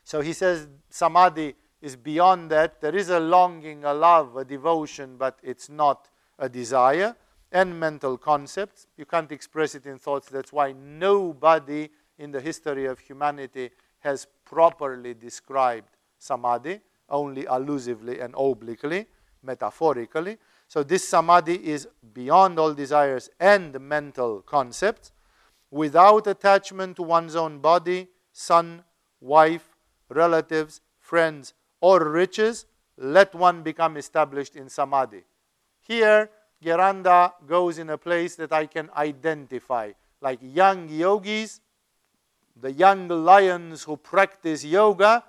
So 0.04 0.20
he 0.20 0.32
says 0.32 0.68
samadhi 0.88 1.56
is 1.82 1.96
beyond 1.96 2.50
that. 2.52 2.80
There 2.80 2.94
is 2.94 3.08
a 3.08 3.18
longing, 3.18 3.84
a 3.84 3.92
love, 3.92 4.36
a 4.36 4.44
devotion, 4.44 5.16
but 5.16 5.40
it's 5.42 5.68
not 5.68 6.08
a 6.38 6.48
desire. 6.48 7.16
And 7.50 7.78
mental 7.80 8.18
concepts. 8.18 8.86
You 8.96 9.04
can't 9.04 9.32
express 9.32 9.74
it 9.74 9.86
in 9.86 9.98
thoughts. 9.98 10.28
That's 10.28 10.52
why 10.52 10.72
nobody 10.72 11.88
in 12.18 12.30
the 12.30 12.40
history 12.40 12.86
of 12.86 12.98
humanity 12.98 13.70
has 14.00 14.26
properly 14.44 15.14
described 15.14 15.88
samadhi, 16.18 16.80
only 17.08 17.44
allusively 17.46 18.20
and 18.20 18.34
obliquely, 18.36 19.06
metaphorically. 19.42 20.38
So 20.68 20.82
this 20.82 21.06
samadhi 21.06 21.54
is 21.54 21.88
beyond 22.12 22.58
all 22.58 22.74
desires 22.74 23.30
and 23.38 23.78
mental 23.80 24.42
concepts, 24.42 25.12
without 25.70 26.26
attachment 26.26 26.96
to 26.96 27.02
one's 27.02 27.36
own 27.36 27.58
body, 27.58 28.08
son, 28.32 28.82
wife, 29.20 29.68
relatives, 30.08 30.80
friends, 30.98 31.54
or 31.80 32.08
riches, 32.08 32.66
let 32.96 33.34
one 33.34 33.62
become 33.62 33.96
established 33.96 34.56
in 34.56 34.68
samadhi. 34.68 35.22
Here, 35.80 36.30
Gheranda 36.64 37.32
goes 37.46 37.78
in 37.78 37.90
a 37.90 37.98
place 37.98 38.34
that 38.36 38.52
I 38.52 38.66
can 38.66 38.88
identify, 38.96 39.92
like 40.20 40.38
young 40.42 40.88
yogis, 40.88 41.60
the 42.60 42.72
young 42.72 43.08
lions 43.08 43.82
who 43.84 43.96
practice 43.96 44.64
yoga, 44.64 45.24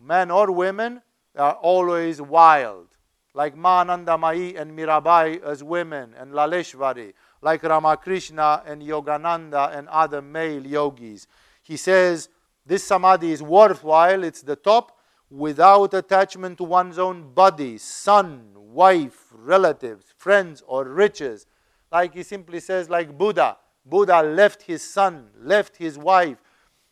men 0.00 0.30
or 0.30 0.50
women, 0.50 1.02
are 1.36 1.54
always 1.54 2.20
wild 2.20 2.88
like 3.34 3.56
Ma 3.56 3.84
Anandamayi 3.84 4.58
and 4.58 4.76
Mirabai 4.76 5.42
as 5.42 5.62
women, 5.62 6.14
and 6.18 6.32
Laleshvari, 6.32 7.12
like 7.42 7.62
Ramakrishna 7.62 8.62
and 8.66 8.82
Yogananda 8.82 9.76
and 9.76 9.88
other 9.88 10.20
male 10.20 10.66
yogis. 10.66 11.26
He 11.62 11.76
says 11.76 12.28
this 12.66 12.84
samadhi 12.84 13.32
is 13.32 13.42
worthwhile, 13.42 14.24
it's 14.24 14.42
the 14.42 14.56
top, 14.56 14.98
without 15.30 15.94
attachment 15.94 16.58
to 16.58 16.64
one's 16.64 16.98
own 16.98 17.32
body, 17.32 17.78
son, 17.78 18.50
wife, 18.54 19.26
relatives, 19.32 20.06
friends, 20.16 20.62
or 20.66 20.84
riches. 20.84 21.46
Like 21.92 22.14
he 22.14 22.22
simply 22.22 22.60
says, 22.60 22.90
like 22.90 23.16
Buddha. 23.16 23.56
Buddha 23.84 24.22
left 24.22 24.62
his 24.62 24.82
son, 24.82 25.30
left 25.40 25.76
his 25.76 25.98
wife. 25.98 26.38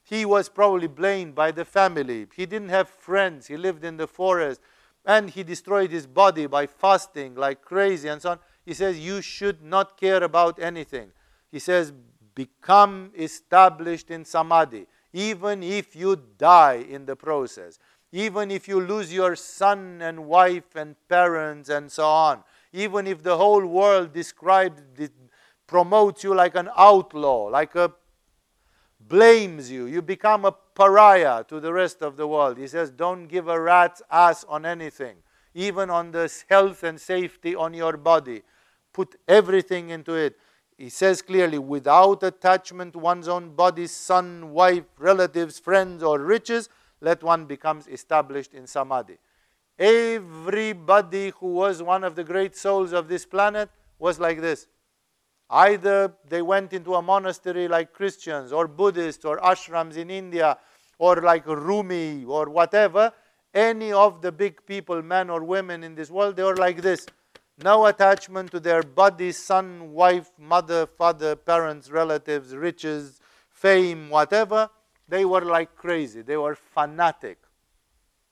He 0.02 0.24
was 0.24 0.48
probably 0.48 0.86
blamed 0.86 1.34
by 1.34 1.50
the 1.50 1.64
family. 1.64 2.26
He 2.34 2.46
didn't 2.46 2.70
have 2.70 2.88
friends. 2.88 3.46
He 3.46 3.56
lived 3.56 3.84
in 3.84 3.96
the 3.96 4.06
forest 4.06 4.60
and 5.04 5.30
he 5.30 5.42
destroyed 5.42 5.90
his 5.90 6.06
body 6.06 6.46
by 6.46 6.66
fasting 6.66 7.34
like 7.34 7.62
crazy 7.62 8.08
and 8.08 8.20
so 8.20 8.32
on. 8.32 8.38
He 8.64 8.74
says, 8.74 8.98
You 8.98 9.22
should 9.22 9.62
not 9.62 9.98
care 9.98 10.22
about 10.22 10.58
anything. 10.60 11.10
He 11.50 11.58
says, 11.58 11.92
Become 12.34 13.12
established 13.18 14.10
in 14.10 14.24
samadhi, 14.24 14.86
even 15.12 15.62
if 15.62 15.96
you 15.96 16.22
die 16.36 16.84
in 16.88 17.06
the 17.06 17.16
process, 17.16 17.78
even 18.12 18.50
if 18.50 18.68
you 18.68 18.80
lose 18.80 19.12
your 19.12 19.34
son 19.34 20.00
and 20.02 20.26
wife 20.26 20.76
and 20.76 20.94
parents 21.08 21.68
and 21.68 21.90
so 21.90 22.06
on, 22.06 22.44
even 22.72 23.06
if 23.06 23.22
the 23.22 23.36
whole 23.36 23.66
world 23.66 24.12
describes, 24.12 24.80
promotes 25.68 26.24
you 26.24 26.34
like 26.34 26.56
an 26.56 26.68
outlaw, 26.76 27.44
like 27.44 27.76
a 27.76 27.92
blames 29.08 29.70
you. 29.70 29.86
You 29.86 30.02
become 30.02 30.44
a 30.44 30.52
pariah 30.74 31.44
to 31.44 31.60
the 31.60 31.72
rest 31.72 32.02
of 32.02 32.16
the 32.16 32.26
world. 32.26 32.58
He 32.58 32.66
says, 32.66 32.90
Don't 32.90 33.28
give 33.28 33.46
a 33.46 33.60
rat's 33.60 34.02
ass 34.10 34.44
on 34.48 34.66
anything, 34.66 35.18
even 35.54 35.90
on 35.90 36.10
the 36.10 36.32
health 36.48 36.82
and 36.82 37.00
safety 37.00 37.54
on 37.54 37.74
your 37.74 37.96
body. 37.96 38.42
Put 38.92 39.14
everything 39.28 39.90
into 39.90 40.14
it. 40.14 40.36
He 40.76 40.88
says 40.88 41.22
clearly, 41.22 41.58
without 41.58 42.22
attachment 42.22 42.94
one's 42.96 43.28
own 43.28 43.54
body, 43.54 43.86
son, 43.86 44.52
wife, 44.52 44.84
relatives, 44.96 45.58
friends, 45.58 46.02
or 46.02 46.20
riches, 46.20 46.68
let 47.00 47.22
one 47.22 47.46
become 47.46 47.82
established 47.90 48.54
in 48.54 48.66
samadhi. 48.66 49.18
Everybody 49.78 51.32
who 51.38 51.48
was 51.48 51.82
one 51.82 52.04
of 52.04 52.14
the 52.16 52.24
great 52.24 52.56
souls 52.56 52.92
of 52.92 53.08
this 53.08 53.26
planet 53.26 53.70
was 53.98 54.18
like 54.18 54.40
this. 54.40 54.66
Either 55.50 56.12
they 56.28 56.42
went 56.42 56.72
into 56.72 56.94
a 56.94 57.02
monastery 57.02 57.68
like 57.68 57.92
Christians 57.92 58.52
or 58.52 58.68
Buddhists 58.68 59.24
or 59.24 59.38
ashrams 59.38 59.96
in 59.96 60.10
India 60.10 60.58
or 60.98 61.16
like 61.16 61.46
Rumi 61.46 62.24
or 62.24 62.50
whatever. 62.50 63.12
Any 63.54 63.92
of 63.92 64.20
the 64.20 64.30
big 64.30 64.64
people, 64.66 65.02
men 65.02 65.30
or 65.30 65.42
women 65.42 65.82
in 65.82 65.94
this 65.94 66.10
world, 66.10 66.36
they 66.36 66.42
were 66.42 66.56
like 66.56 66.82
this. 66.82 67.06
No 67.62 67.86
attachment 67.86 68.50
to 68.52 68.60
their 68.60 68.82
body, 68.82 69.32
son, 69.32 69.92
wife, 69.92 70.30
mother, 70.38 70.86
father, 70.86 71.34
parents, 71.34 71.90
relatives, 71.90 72.54
riches, 72.54 73.20
fame, 73.48 74.10
whatever. 74.10 74.68
They 75.08 75.24
were 75.24 75.40
like 75.40 75.74
crazy. 75.74 76.20
They 76.22 76.36
were 76.36 76.54
fanatic. 76.54 77.38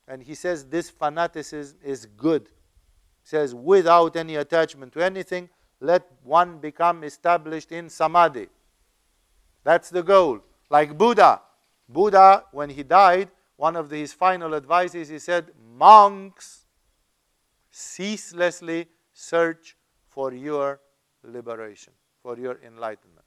And 0.06 0.22
he 0.22 0.34
says 0.34 0.66
this 0.66 0.90
fanaticism 0.90 1.78
is 1.82 2.06
good. 2.06 2.43
He 3.22 3.30
says, 3.30 3.55
without 3.55 4.14
any 4.16 4.36
attachment 4.36 4.93
to 4.93 5.05
anything, 5.05 5.48
let 5.81 6.11
one 6.23 6.59
become 6.59 7.05
established 7.05 7.73
in 7.73 7.89
samadhi. 7.89 8.48
That's 9.65 9.90
the 9.90 10.03
goal. 10.03 10.40
Like 10.70 10.97
Buddha. 10.97 11.43
Buddha, 11.89 12.44
when 12.53 12.70
he 12.70 12.82
died, 12.82 13.31
one 13.57 13.77
of 13.77 13.90
his 13.90 14.12
final 14.12 14.55
advices, 14.55 15.09
he 15.09 15.19
said, 15.19 15.51
Monks, 15.77 16.66
ceaselessly 17.70 18.86
search 19.12 19.77
for 20.09 20.32
your 20.32 20.81
liberation, 21.23 21.93
for 22.23 22.39
your 22.39 22.59
enlightenment. 22.65 23.27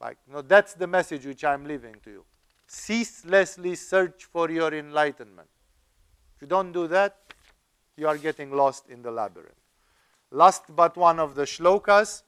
Like, 0.00 0.18
know, 0.30 0.42
that's 0.42 0.74
the 0.74 0.86
message 0.86 1.24
which 1.24 1.44
I'm 1.44 1.64
leaving 1.64 1.96
to 2.04 2.10
you. 2.10 2.24
Ceaselessly 2.66 3.74
search 3.74 4.24
for 4.24 4.50
your 4.50 4.74
enlightenment. 4.74 5.48
If 6.36 6.42
you 6.42 6.48
don't 6.48 6.72
do 6.72 6.86
that, 6.88 7.16
you 7.96 8.06
are 8.06 8.18
getting 8.18 8.50
lost 8.50 8.88
in 8.88 9.02
the 9.02 9.10
labyrinth. 9.10 9.55
Last 10.36 10.64
but 10.76 10.98
one 10.98 11.18
of 11.18 11.34
the 11.34 11.44
shlokas. 11.44 12.22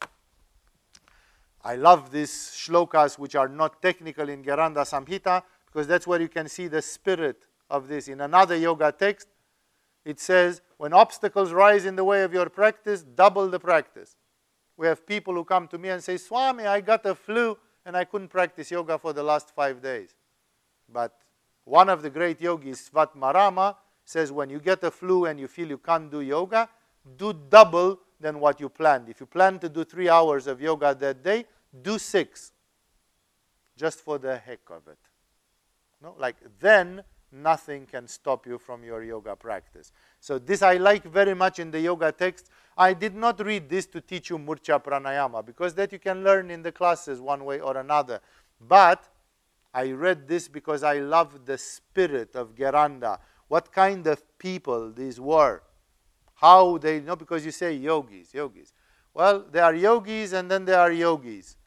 I 1.63 1.75
love 1.75 2.09
these 2.09 2.31
shlokas 2.31 3.19
which 3.19 3.35
are 3.35 3.47
not 3.47 3.83
technical 3.83 4.29
in 4.29 4.43
Gheranda 4.43 4.83
Samhita 4.83 5.43
because 5.67 5.85
that's 5.85 6.07
where 6.07 6.19
you 6.19 6.27
can 6.27 6.49
see 6.49 6.67
the 6.67 6.81
spirit 6.81 7.45
of 7.69 7.87
this. 7.87 8.07
In 8.07 8.21
another 8.21 8.55
yoga 8.55 8.91
text, 8.91 9.27
it 10.03 10.19
says, 10.19 10.63
when 10.77 10.91
obstacles 10.91 11.53
rise 11.53 11.85
in 11.85 11.95
the 11.95 12.03
way 12.03 12.23
of 12.23 12.33
your 12.33 12.49
practice, 12.49 13.03
double 13.03 13.47
the 13.47 13.59
practice. 13.59 14.15
We 14.75 14.87
have 14.87 15.05
people 15.05 15.35
who 15.35 15.43
come 15.43 15.67
to 15.67 15.77
me 15.77 15.89
and 15.89 16.03
say, 16.03 16.17
Swami, 16.17 16.65
I 16.65 16.81
got 16.81 17.05
a 17.05 17.13
flu 17.13 17.59
and 17.85 17.95
I 17.95 18.05
couldn't 18.05 18.29
practice 18.29 18.71
yoga 18.71 18.97
for 18.97 19.13
the 19.13 19.21
last 19.21 19.53
five 19.53 19.83
days. 19.83 20.15
But 20.91 21.15
one 21.63 21.89
of 21.89 22.01
the 22.01 22.09
great 22.09 22.41
yogis, 22.41 22.89
Svatmarama, 22.89 23.75
says 24.03 24.31
when 24.31 24.49
you 24.49 24.59
get 24.59 24.83
a 24.83 24.89
flu 24.89 25.25
and 25.25 25.39
you 25.39 25.47
feel 25.47 25.67
you 25.67 25.77
can't 25.77 26.09
do 26.09 26.21
yoga, 26.21 26.69
do 27.17 27.33
double 27.49 27.99
than 28.19 28.39
what 28.39 28.59
you 28.59 28.69
planned. 28.69 29.09
If 29.09 29.19
you 29.19 29.25
plan 29.25 29.59
to 29.59 29.69
do 29.69 29.83
three 29.83 30.09
hours 30.09 30.47
of 30.47 30.61
yoga 30.61 30.95
that 30.95 31.23
day, 31.23 31.45
do 31.81 31.97
six, 31.97 32.51
just 33.77 33.99
for 34.01 34.17
the 34.17 34.37
heck 34.37 34.69
of 34.69 34.87
it. 34.87 34.97
No, 36.01 36.15
like 36.17 36.37
then 36.59 37.03
nothing 37.31 37.85
can 37.85 38.07
stop 38.07 38.47
you 38.47 38.57
from 38.57 38.83
your 38.83 39.03
yoga 39.03 39.35
practice. 39.35 39.91
So 40.19 40.39
this 40.39 40.61
I 40.61 40.77
like 40.77 41.03
very 41.03 41.33
much 41.33 41.59
in 41.59 41.71
the 41.71 41.79
yoga 41.79 42.11
text. 42.11 42.49
I 42.77 42.93
did 42.93 43.15
not 43.15 43.45
read 43.45 43.69
this 43.69 43.85
to 43.87 44.01
teach 44.01 44.29
you 44.29 44.37
murcha 44.37 44.81
pranayama 44.83 45.45
because 45.45 45.73
that 45.75 45.91
you 45.91 45.99
can 45.99 46.23
learn 46.23 46.49
in 46.49 46.63
the 46.63 46.71
classes 46.71 47.21
one 47.21 47.45
way 47.45 47.59
or 47.59 47.77
another. 47.77 48.21
But 48.59 49.07
I 49.73 49.91
read 49.91 50.27
this 50.27 50.47
because 50.47 50.83
I 50.83 50.99
love 50.99 51.45
the 51.45 51.57
spirit 51.57 52.35
of 52.35 52.55
Gheranda. 52.55 53.19
What 53.47 53.71
kind 53.71 54.07
of 54.07 54.23
people 54.37 54.91
these 54.91 55.19
were 55.19 55.61
how 56.39 56.77
they 56.77 57.01
know 57.01 57.15
because 57.15 57.43
you 57.43 57.51
say 57.51 57.73
yogis, 57.73 58.33
yogis. 58.33 58.73
Well, 59.13 59.45
there 59.51 59.63
are 59.65 59.75
yogis 59.75 60.31
and 60.33 60.49
then 60.49 60.63
there 60.63 60.79
are 60.79 60.91
yogis. 60.91 61.57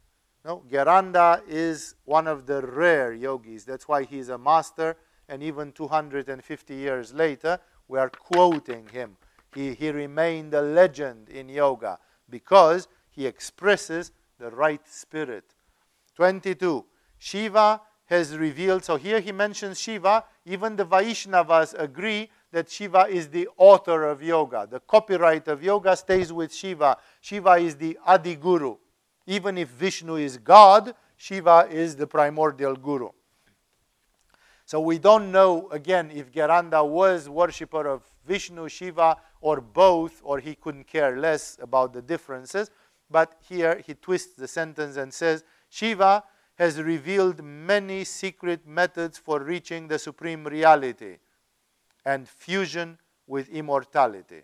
No, 0.45 0.65
Gheranda 0.71 1.43
is 1.47 1.95
one 2.05 2.27
of 2.27 2.47
the 2.47 2.63
rare 2.63 3.13
yogis. 3.13 3.65
That's 3.65 3.87
why 3.87 4.05
he 4.05 4.19
is 4.19 4.29
a 4.29 4.39
master, 4.39 4.97
and 5.29 5.43
even 5.43 5.73
250 5.73 6.75
years 6.75 7.13
later, 7.13 7.59
we 7.87 7.99
are 7.99 8.09
quoting 8.09 8.89
him. 8.89 9.17
He, 9.55 9.75
he 9.75 9.91
remained 9.91 10.55
a 10.55 10.63
legend 10.63 11.29
in 11.29 11.49
yoga 11.49 11.99
because 12.31 12.89
he 13.11 13.27
expresses 13.27 14.11
the 14.39 14.51
right 14.51 14.81
spirit. 14.89 15.55
22. 16.17 16.85
Shiva 17.19 17.81
has 18.07 18.37
revealed, 18.37 18.85
so 18.85 18.97
here 18.97 19.21
he 19.21 19.33
mentions 19.33 19.79
Shiva. 19.79 20.25
Even 20.45 20.77
the 20.77 20.85
Vaishnavas 20.85 21.75
agree 21.79 22.31
that 22.53 22.71
Shiva 22.71 23.07
is 23.09 23.29
the 23.29 23.49
author 23.57 24.05
of 24.05 24.23
yoga. 24.23 24.69
The 24.71 24.81
copyright 24.81 25.49
of 25.49 25.63
yoga 25.63 25.97
stays 25.97 26.33
with 26.33 26.55
Shiva. 26.55 26.99
Shiva 27.21 27.55
is 27.55 27.77
the 27.77 27.99
Adi 28.07 28.37
Guru. 28.37 28.77
Even 29.27 29.57
if 29.59 29.69
Vishnu 29.69 30.17
is 30.17 30.37
God, 30.37 30.95
Shiva 31.17 31.67
is 31.71 31.97
the 31.97 32.07
primordial 32.07 32.77
Guru. 32.77 33.09
So 34.67 34.81
we 34.81 34.99
don't 34.99 35.33
know, 35.33 35.69
again, 35.71 36.11
if 36.13 36.31
Gheranda 36.31 36.87
was 36.87 37.29
worshipper 37.29 37.87
of 37.89 38.03
Vishnu, 38.27 38.69
Shiva, 38.69 39.17
or 39.41 39.61
both, 39.61 40.21
or 40.23 40.39
he 40.39 40.55
couldn't 40.55 40.87
care 40.87 41.19
less 41.19 41.59
about 41.61 41.93
the 41.93 42.03
differences. 42.03 42.71
But 43.11 43.35
here 43.49 43.83
he 43.85 43.95
twists 43.95 44.35
the 44.35 44.47
sentence 44.47 44.97
and 44.97 45.13
says, 45.13 45.43
Shiva 45.69 46.23
has 46.57 46.81
revealed 46.81 47.43
many 47.43 48.05
secret 48.05 48.67
methods 48.67 49.19
for 49.19 49.41
reaching 49.41 49.89
the 49.89 49.99
supreme 49.99 50.45
reality 50.45 51.17
and 52.05 52.29
fusion 52.29 52.99
with 53.27 53.49
immortality. 53.49 54.43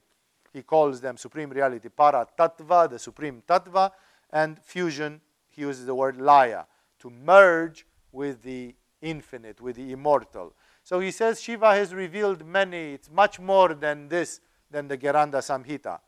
He 0.52 0.62
calls 0.62 1.00
them 1.00 1.16
supreme 1.16 1.50
reality, 1.50 1.88
para 1.88 2.26
tattva, 2.38 2.88
the 2.88 2.98
supreme 2.98 3.42
tattva, 3.46 3.90
and 4.30 4.58
fusion, 4.62 5.20
he 5.48 5.62
uses 5.62 5.86
the 5.86 5.94
word 5.94 6.20
laya, 6.20 6.64
to 7.00 7.10
merge 7.10 7.86
with 8.12 8.42
the 8.42 8.74
infinite, 9.02 9.60
with 9.60 9.76
the 9.76 9.92
immortal. 9.92 10.54
So 10.82 11.00
he 11.00 11.10
says 11.10 11.40
Shiva 11.40 11.74
has 11.74 11.94
revealed 11.94 12.46
many, 12.46 12.94
it's 12.94 13.10
much 13.10 13.38
more 13.38 13.74
than 13.74 14.08
this, 14.08 14.40
than 14.70 14.88
the 14.88 14.96
Gheranda 14.96 15.38
Samhita. 15.38 16.00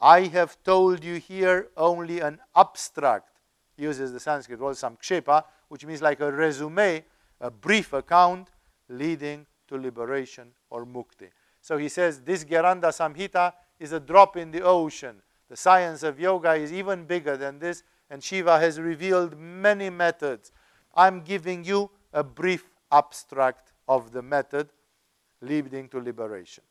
I 0.00 0.22
have 0.24 0.62
told 0.62 1.02
you 1.02 1.16
here 1.16 1.68
only 1.76 2.20
an 2.20 2.38
abstract, 2.54 3.40
uses 3.78 4.12
the 4.12 4.20
Sanskrit 4.20 4.60
word 4.60 4.76
samkshepa, 4.76 5.44
which 5.68 5.86
means 5.86 6.02
like 6.02 6.20
a 6.20 6.30
resume, 6.30 7.04
a 7.40 7.50
brief 7.50 7.92
account 7.92 8.50
leading 8.88 9.46
to 9.68 9.76
liberation 9.76 10.48
or 10.70 10.84
mukti. 10.84 11.30
So 11.60 11.78
he 11.78 11.88
says 11.88 12.20
this 12.20 12.44
Gheranda 12.44 12.88
Samhita 12.88 13.52
is 13.78 13.92
a 13.92 14.00
drop 14.00 14.36
in 14.36 14.50
the 14.50 14.62
ocean. 14.62 15.22
The 15.48 15.56
science 15.56 16.02
of 16.02 16.18
yoga 16.18 16.54
is 16.54 16.72
even 16.72 17.04
bigger 17.04 17.36
than 17.36 17.58
this, 17.58 17.82
and 18.10 18.22
Shiva 18.22 18.58
has 18.58 18.80
revealed 18.80 19.38
many 19.38 19.90
methods. 19.90 20.52
I'm 20.94 21.20
giving 21.20 21.64
you 21.64 21.90
a 22.12 22.24
brief 22.24 22.64
abstract 22.90 23.72
of 23.88 24.12
the 24.12 24.22
method 24.22 24.70
leading 25.40 25.88
to 25.88 26.00
liberation. 26.00 26.64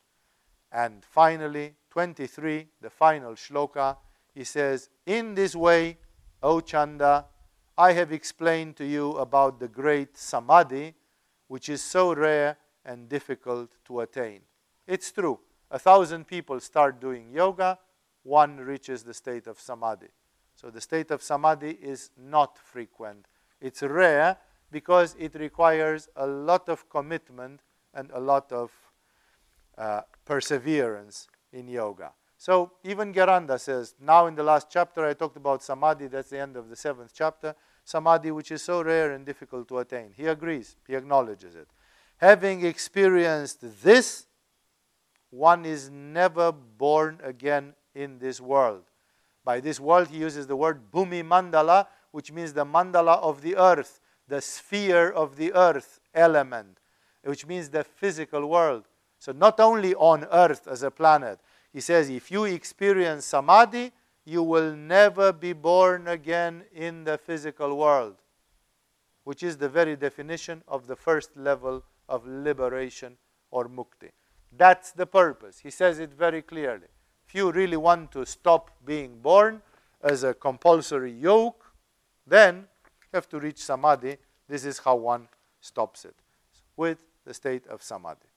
And 0.72 1.04
finally, 1.04 1.74
23, 1.90 2.66
the 2.80 2.90
final 2.90 3.32
shloka, 3.32 3.96
he 4.34 4.44
says, 4.44 4.90
In 5.06 5.34
this 5.34 5.54
way, 5.54 5.98
O 6.42 6.60
Chanda, 6.60 7.26
I 7.78 7.92
have 7.92 8.12
explained 8.12 8.76
to 8.76 8.84
you 8.84 9.12
about 9.12 9.60
the 9.60 9.68
great 9.68 10.16
samadhi, 10.16 10.94
which 11.48 11.68
is 11.68 11.82
so 11.82 12.14
rare 12.14 12.56
and 12.86 13.08
difficult 13.08 13.70
to 13.84 14.00
attain. 14.00 14.40
It's 14.86 15.12
true. 15.12 15.40
A 15.70 15.78
thousand 15.78 16.26
people 16.26 16.60
start 16.60 17.00
doing 17.00 17.30
yoga, 17.30 17.78
one 18.22 18.56
reaches 18.56 19.02
the 19.02 19.12
state 19.12 19.46
of 19.46 19.60
samadhi. 19.60 20.08
So 20.54 20.70
the 20.70 20.80
state 20.80 21.10
of 21.10 21.22
samadhi 21.22 21.72
is 21.82 22.10
not 22.16 22.56
frequent. 22.56 23.26
It's 23.60 23.82
rare 23.82 24.38
because 24.70 25.14
it 25.18 25.34
requires 25.34 26.08
a 26.16 26.26
lot 26.26 26.68
of 26.68 26.88
commitment 26.88 27.60
and 27.92 28.10
a 28.14 28.20
lot 28.20 28.50
of 28.52 28.70
uh, 29.76 30.02
perseverance 30.24 31.28
in 31.52 31.68
yoga. 31.68 32.12
So 32.38 32.72
even 32.84 33.12
Gheranda 33.12 33.58
says, 33.58 33.94
now 34.00 34.26
in 34.26 34.34
the 34.34 34.42
last 34.42 34.68
chapter 34.70 35.04
I 35.04 35.14
talked 35.14 35.36
about 35.36 35.62
samadhi, 35.62 36.06
that's 36.06 36.30
the 36.30 36.40
end 36.40 36.56
of 36.56 36.68
the 36.68 36.76
seventh 36.76 37.12
chapter, 37.14 37.54
samadhi 37.84 38.30
which 38.30 38.50
is 38.52 38.62
so 38.62 38.82
rare 38.82 39.12
and 39.12 39.26
difficult 39.26 39.68
to 39.68 39.78
attain. 39.78 40.12
He 40.16 40.26
agrees, 40.26 40.76
he 40.86 40.94
acknowledges 40.94 41.54
it. 41.54 41.68
Having 42.18 42.64
experienced 42.64 43.58
this, 43.82 44.26
one 45.30 45.66
is 45.66 45.90
never 45.90 46.50
born 46.50 47.20
again 47.22 47.74
in 47.94 48.18
this 48.18 48.40
world. 48.40 48.84
By 49.44 49.60
this 49.60 49.78
world, 49.78 50.08
he 50.08 50.18
uses 50.18 50.46
the 50.46 50.56
word 50.56 50.90
bhumi 50.90 51.22
mandala, 51.22 51.86
which 52.12 52.32
means 52.32 52.52
the 52.52 52.64
mandala 52.64 53.18
of 53.18 53.42
the 53.42 53.56
earth, 53.56 54.00
the 54.28 54.40
sphere 54.40 55.10
of 55.10 55.36
the 55.36 55.52
earth 55.52 56.00
element, 56.14 56.78
which 57.22 57.46
means 57.46 57.68
the 57.68 57.84
physical 57.84 58.46
world. 58.46 58.84
So, 59.18 59.32
not 59.32 59.60
only 59.60 59.94
on 59.94 60.26
earth 60.32 60.66
as 60.66 60.82
a 60.82 60.90
planet, 60.90 61.38
he 61.72 61.80
says, 61.80 62.08
if 62.08 62.30
you 62.30 62.44
experience 62.44 63.26
samadhi, 63.26 63.92
you 64.24 64.42
will 64.42 64.74
never 64.74 65.32
be 65.32 65.52
born 65.52 66.08
again 66.08 66.64
in 66.74 67.04
the 67.04 67.18
physical 67.18 67.76
world, 67.76 68.16
which 69.24 69.42
is 69.42 69.58
the 69.58 69.68
very 69.68 69.96
definition 69.96 70.62
of 70.66 70.86
the 70.86 70.96
first 70.96 71.36
level 71.36 71.84
of 72.08 72.26
liberation 72.26 73.16
or 73.50 73.68
mukti. 73.68 74.10
That's 74.56 74.92
the 74.92 75.06
purpose. 75.06 75.58
He 75.58 75.70
says 75.70 75.98
it 75.98 76.12
very 76.12 76.42
clearly. 76.42 76.86
If 77.26 77.34
you 77.34 77.50
really 77.50 77.76
want 77.76 78.12
to 78.12 78.24
stop 78.24 78.70
being 78.84 79.18
born 79.20 79.62
as 80.02 80.22
a 80.22 80.32
compulsory 80.34 81.12
yoke, 81.12 81.64
then 82.26 82.66
you 83.02 83.08
have 83.14 83.28
to 83.30 83.40
reach 83.40 83.58
samadhi. 83.58 84.16
This 84.48 84.64
is 84.64 84.78
how 84.78 84.96
one 84.96 85.28
stops 85.60 86.04
it 86.04 86.14
with 86.76 86.98
the 87.24 87.34
state 87.34 87.66
of 87.66 87.82
samadhi. 87.82 88.28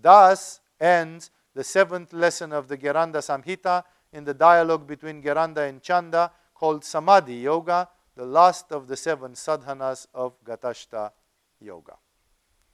Thus 0.00 0.60
ends 0.80 1.30
the 1.54 1.64
seventh 1.64 2.12
lesson 2.12 2.52
of 2.52 2.68
the 2.68 2.76
Gheranda 2.76 3.18
Samhita 3.18 3.84
in 4.12 4.24
the 4.24 4.34
dialogue 4.34 4.86
between 4.86 5.22
Gheranda 5.22 5.68
and 5.68 5.82
Chanda 5.82 6.30
called 6.54 6.84
Samadhi 6.84 7.36
Yoga, 7.36 7.88
the 8.14 8.24
last 8.24 8.72
of 8.72 8.88
the 8.88 8.96
seven 8.96 9.32
sadhanas 9.32 10.06
of 10.14 10.42
Ghatastha 10.44 11.12
Yoga. 11.60 11.96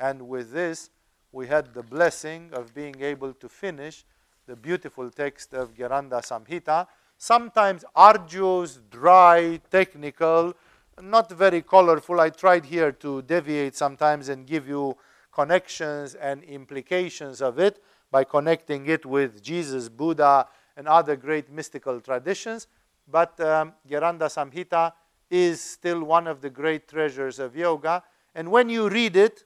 And 0.02 0.28
with 0.28 0.50
this, 0.50 0.90
we 1.30 1.46
had 1.46 1.72
the 1.74 1.82
blessing 1.84 2.50
of 2.54 2.74
being 2.74 3.00
able 3.00 3.32
to 3.34 3.48
finish 3.48 4.04
the 4.48 4.56
beautiful 4.56 5.08
text 5.10 5.54
of 5.54 5.76
Gheranda 5.76 6.20
Samhita, 6.20 6.88
sometimes 7.16 7.84
arduous, 7.94 8.80
dry, 8.90 9.60
technical, 9.70 10.54
not 11.00 11.30
very 11.30 11.62
colorful. 11.62 12.20
I 12.20 12.30
tried 12.30 12.64
here 12.64 12.90
to 12.90 13.22
deviate 13.22 13.76
sometimes 13.76 14.28
and 14.28 14.44
give 14.44 14.66
you 14.68 14.96
connections 15.30 16.16
and 16.16 16.42
implications 16.42 17.40
of 17.40 17.60
it 17.60 17.80
by 18.10 18.24
connecting 18.24 18.88
it 18.88 19.06
with 19.06 19.40
Jesus, 19.40 19.88
Buddha, 19.88 20.48
and 20.76 20.88
other 20.88 21.14
great 21.14 21.48
mystical 21.48 22.00
traditions. 22.00 22.66
But 23.06 23.38
um, 23.40 23.74
Gheranda 23.88 24.26
Samhita 24.26 24.94
is 25.30 25.60
still 25.60 26.02
one 26.02 26.26
of 26.26 26.40
the 26.40 26.50
great 26.50 26.88
treasures 26.88 27.38
of 27.38 27.54
yoga. 27.54 28.02
And 28.34 28.50
when 28.50 28.68
you 28.68 28.88
read 28.88 29.14
it, 29.14 29.44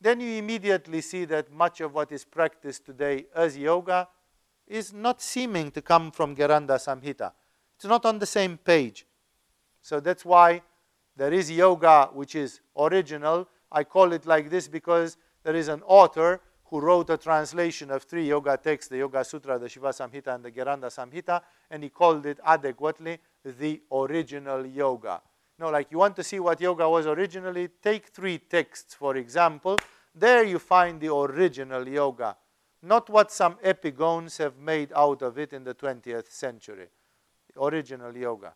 then 0.00 0.20
you 0.20 0.36
immediately 0.36 1.00
see 1.00 1.24
that 1.26 1.52
much 1.52 1.80
of 1.80 1.94
what 1.94 2.12
is 2.12 2.24
practiced 2.24 2.86
today 2.86 3.26
as 3.34 3.56
yoga 3.56 4.08
is 4.66 4.92
not 4.92 5.20
seeming 5.20 5.70
to 5.72 5.82
come 5.82 6.10
from 6.10 6.36
Gheranda 6.36 6.76
Samhita. 6.78 7.32
It's 7.76 7.84
not 7.84 8.04
on 8.04 8.18
the 8.18 8.26
same 8.26 8.58
page. 8.58 9.06
So 9.80 10.00
that's 10.00 10.24
why 10.24 10.62
there 11.16 11.32
is 11.32 11.50
yoga 11.50 12.10
which 12.12 12.34
is 12.34 12.60
original. 12.76 13.48
I 13.72 13.84
call 13.84 14.12
it 14.12 14.26
like 14.26 14.50
this 14.50 14.68
because 14.68 15.16
there 15.42 15.56
is 15.56 15.68
an 15.68 15.82
author 15.86 16.40
who 16.64 16.80
wrote 16.80 17.10
a 17.10 17.16
translation 17.16 17.90
of 17.90 18.02
three 18.02 18.28
yoga 18.28 18.56
texts, 18.56 18.90
the 18.90 18.98
Yoga 18.98 19.24
Sutra, 19.24 19.58
the 19.58 19.68
Shiva 19.68 19.88
Samhita, 19.88 20.34
and 20.34 20.44
the 20.44 20.50
Gheranda 20.50 20.88
Samhita, 20.88 21.40
and 21.70 21.82
he 21.82 21.88
called 21.88 22.26
it 22.26 22.38
adequately 22.44 23.18
the 23.42 23.80
original 23.90 24.66
yoga. 24.66 25.22
No, 25.58 25.70
like 25.70 25.90
you 25.90 25.98
want 25.98 26.14
to 26.16 26.22
see 26.22 26.38
what 26.38 26.60
yoga 26.60 26.88
was 26.88 27.06
originally, 27.06 27.68
take 27.82 28.06
three 28.06 28.38
texts, 28.38 28.94
for 28.94 29.16
example. 29.16 29.76
There 30.14 30.44
you 30.44 30.58
find 30.58 31.00
the 31.00 31.12
original 31.12 31.86
yoga, 31.88 32.36
not 32.82 33.10
what 33.10 33.32
some 33.32 33.56
epigones 33.62 34.38
have 34.38 34.56
made 34.56 34.92
out 34.94 35.22
of 35.22 35.38
it 35.38 35.52
in 35.52 35.64
the 35.64 35.74
20th 35.74 36.30
century. 36.30 36.86
The 37.52 37.60
original 37.60 38.16
yoga. 38.16 38.54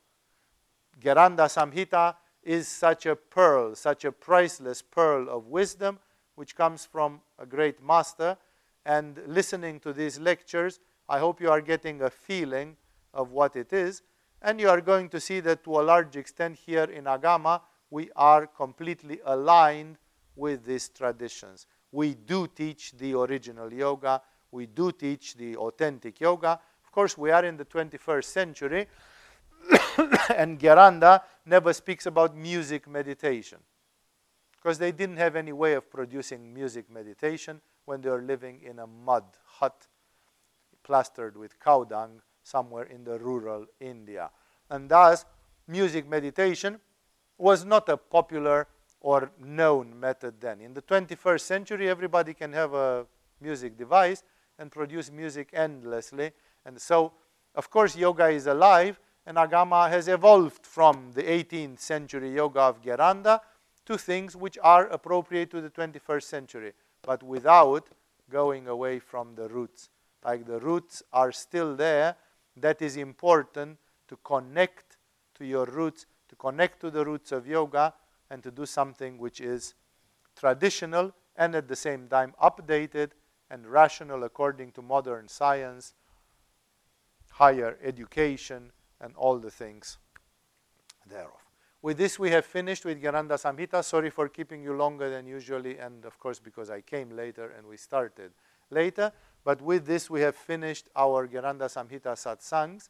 Gheranda 1.01 1.49
Samhita 1.49 2.15
is 2.43 2.69
such 2.69 3.07
a 3.07 3.17
pearl, 3.17 3.75
such 3.75 4.05
a 4.05 4.13
priceless 4.13 4.83
pearl 4.83 5.29
of 5.29 5.47
wisdom, 5.47 5.99
which 6.35 6.55
comes 6.57 6.85
from 6.85 7.21
a 7.39 7.47
great 7.47 7.83
master. 7.83 8.37
And 8.85 9.21
listening 9.27 9.81
to 9.81 9.93
these 9.93 10.19
lectures, 10.19 10.81
I 11.09 11.19
hope 11.19 11.41
you 11.41 11.51
are 11.51 11.61
getting 11.61 12.03
a 12.03 12.11
feeling 12.11 12.77
of 13.15 13.31
what 13.31 13.57
it 13.57 13.73
is. 13.73 14.03
And 14.43 14.61
you 14.61 14.69
are 14.69 14.81
going 14.81 15.09
to 15.11 15.21
see 15.21 15.39
that 15.41 15.63
to 15.65 15.81
a 15.81 15.83
large 15.83 16.17
extent 16.17 16.59
here 16.67 16.85
in 16.85 17.05
Agama, 17.05 17.61
we 17.91 18.11
are 18.17 18.47
completely 18.49 19.21
aligned 19.25 19.99
with 20.35 20.65
these 20.65 20.89
traditions. 20.89 21.67
We 21.93 22.15
do 22.15 22.49
teach 22.49 22.93
the 22.93 23.15
original 23.15 23.73
yoga, 23.73 24.21
we 24.51 24.67
do 24.67 24.91
teach 24.91 25.35
the 25.35 25.57
authentic 25.57 26.21
yoga. 26.21 26.59
Of 26.85 26.91
course, 26.91 27.17
we 27.17 27.31
are 27.31 27.45
in 27.45 27.57
the 27.57 27.65
21st 27.65 28.25
century, 28.25 28.87
and 30.37 30.59
Gheranda 30.59 31.23
never 31.47 31.73
speaks 31.73 32.07
about 32.07 32.37
music 32.37 32.89
meditation 32.89 33.59
because 34.57 34.79
they 34.79 34.93
didn't 34.93 35.19
have 35.19 35.37
any 35.37 35.53
way 35.53 35.75
of 35.75 35.91
producing 35.91 36.53
music 36.53 36.91
meditation 36.91 37.61
when 37.85 38.01
they 38.01 38.11
were 38.11 38.23
living 38.23 38.61
in 38.63 38.79
a 38.79 38.87
mud 38.87 39.25
hut 39.45 39.87
plastered 40.83 41.37
with 41.37 41.59
cow 41.61 41.85
dung 41.85 42.21
somewhere 42.43 42.85
in 42.85 43.05
the 43.05 43.19
rural 43.19 43.67
India. 43.81 44.31
And 44.71 44.89
thus, 44.89 45.25
music 45.67 46.09
meditation 46.09 46.81
was 47.39 47.65
not 47.65 47.89
a 47.89 47.97
popular 47.97 48.69
or 49.01 49.31
known 49.41 49.99
method 49.99 50.41
then. 50.41 50.61
In 50.61 50.75
the 50.75 50.83
21st 50.83 51.41
century, 51.41 51.89
everybody 51.89 52.35
can 52.35 52.53
have 52.53 52.73
a 52.73 53.07
music 53.41 53.77
device 53.77 54.23
and 54.59 54.71
produce 54.71 55.11
music 55.11 55.51
endlessly. 55.53 56.31
And 56.65 56.81
so, 56.81 57.13
of 57.55 57.69
course, 57.69 57.97
yoga 57.97 58.29
is 58.29 58.47
alive, 58.47 59.01
and 59.27 59.37
Agama 59.37 59.89
has 59.89 60.09
evolved 60.09 60.65
from 60.65 61.11
the 61.15 61.23
18th 61.23 61.81
century 61.81 62.33
yoga 62.33 62.61
of 62.61 62.83
Gheranda 62.83 63.41
to 63.87 63.99
things 63.99 64.37
which 64.37 64.59
are 64.63 64.87
appropriate 64.87 65.51
to 65.51 65.61
the 65.61 65.71
21st 65.71 66.23
century, 66.23 66.73
but 67.03 67.23
without 67.23 67.89
going 68.31 68.69
away 68.69 68.99
from 68.99 69.35
the 69.35 69.49
roots. 69.49 69.91
Like 70.25 70.47
the 70.47 70.61
roots 70.61 71.03
are 71.13 71.33
still 71.33 71.75
there, 71.75 72.17
that 72.57 72.83
is 72.83 72.97
important 72.97 73.79
to 74.09 74.17
connect 74.25 74.97
to 75.35 75.45
your 75.45 75.67
roots, 75.67 76.07
to 76.29 76.37
connect 76.37 76.81
to 76.81 76.91
the 76.91 77.05
roots 77.05 77.33
of 77.33 77.47
yoga, 77.47 77.95
and 78.31 78.43
to 78.43 78.51
do 78.51 78.67
something 78.67 79.19
which 79.19 79.41
is 79.41 79.75
traditional 80.37 81.13
and 81.37 81.55
at 81.55 81.69
the 81.69 81.77
same 81.77 82.09
time 82.09 82.35
updated 82.43 83.11
and 83.51 83.67
rational 83.67 84.25
according 84.25 84.73
to 84.73 84.83
modern 84.83 85.29
science, 85.29 85.95
higher 87.33 87.79
education, 87.83 88.73
and 89.01 89.15
all 89.17 89.39
the 89.39 89.51
things 89.51 89.99
thereof. 91.09 91.43
With 91.83 91.99
this, 91.99 92.19
we 92.19 92.31
have 92.31 92.47
finished 92.47 92.85
with 92.85 93.03
Gheranda 93.03 93.37
Samhita. 93.37 93.83
Sorry 93.83 94.09
for 94.09 94.29
keeping 94.29 94.63
you 94.63 94.75
longer 94.75 95.11
than 95.11 95.27
usually, 95.27 95.79
and 95.79 96.05
of 96.05 96.19
course, 96.19 96.39
because 96.39 96.71
I 96.71 96.81
came 96.81 97.11
later 97.11 97.53
and 97.59 97.67
we 97.67 97.77
started 97.77 98.33
later. 98.71 99.13
But 99.45 99.61
with 99.61 99.87
this, 99.87 100.09
we 100.09 100.21
have 100.21 100.37
finished 100.37 100.89
our 100.95 101.27
Gheranda 101.27 101.69
Samhita 101.69 102.15
satsangs. 102.15 102.89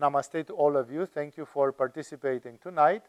Namaste 0.00 0.46
to 0.48 0.54
all 0.54 0.76
of 0.76 0.90
you. 0.90 1.06
Thank 1.06 1.36
you 1.36 1.46
for 1.46 1.72
participating 1.72 2.58
tonight. 2.58 3.02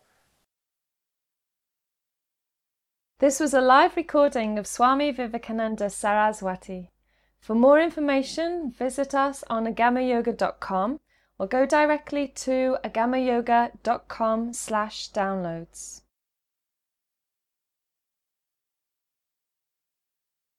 This 3.19 3.40
was 3.40 3.53
a 3.53 3.61
live 3.61 3.95
recording 3.95 4.60
of 4.60 4.68
Swami 4.68 5.11
Vivekananda 5.11 5.90
Saraswati. 5.90 6.91
For 7.40 7.56
more 7.56 7.80
information, 7.80 8.72
visit 8.72 9.15
us 9.15 9.44
on 9.49 9.65
agamayoga.com 9.65 10.99
or 11.40 11.48
go 11.48 11.65
directly 11.65 12.27
to 12.27 12.77
agamayoga.com 12.84 14.53
slash 14.53 15.11
downloads. 15.11 16.02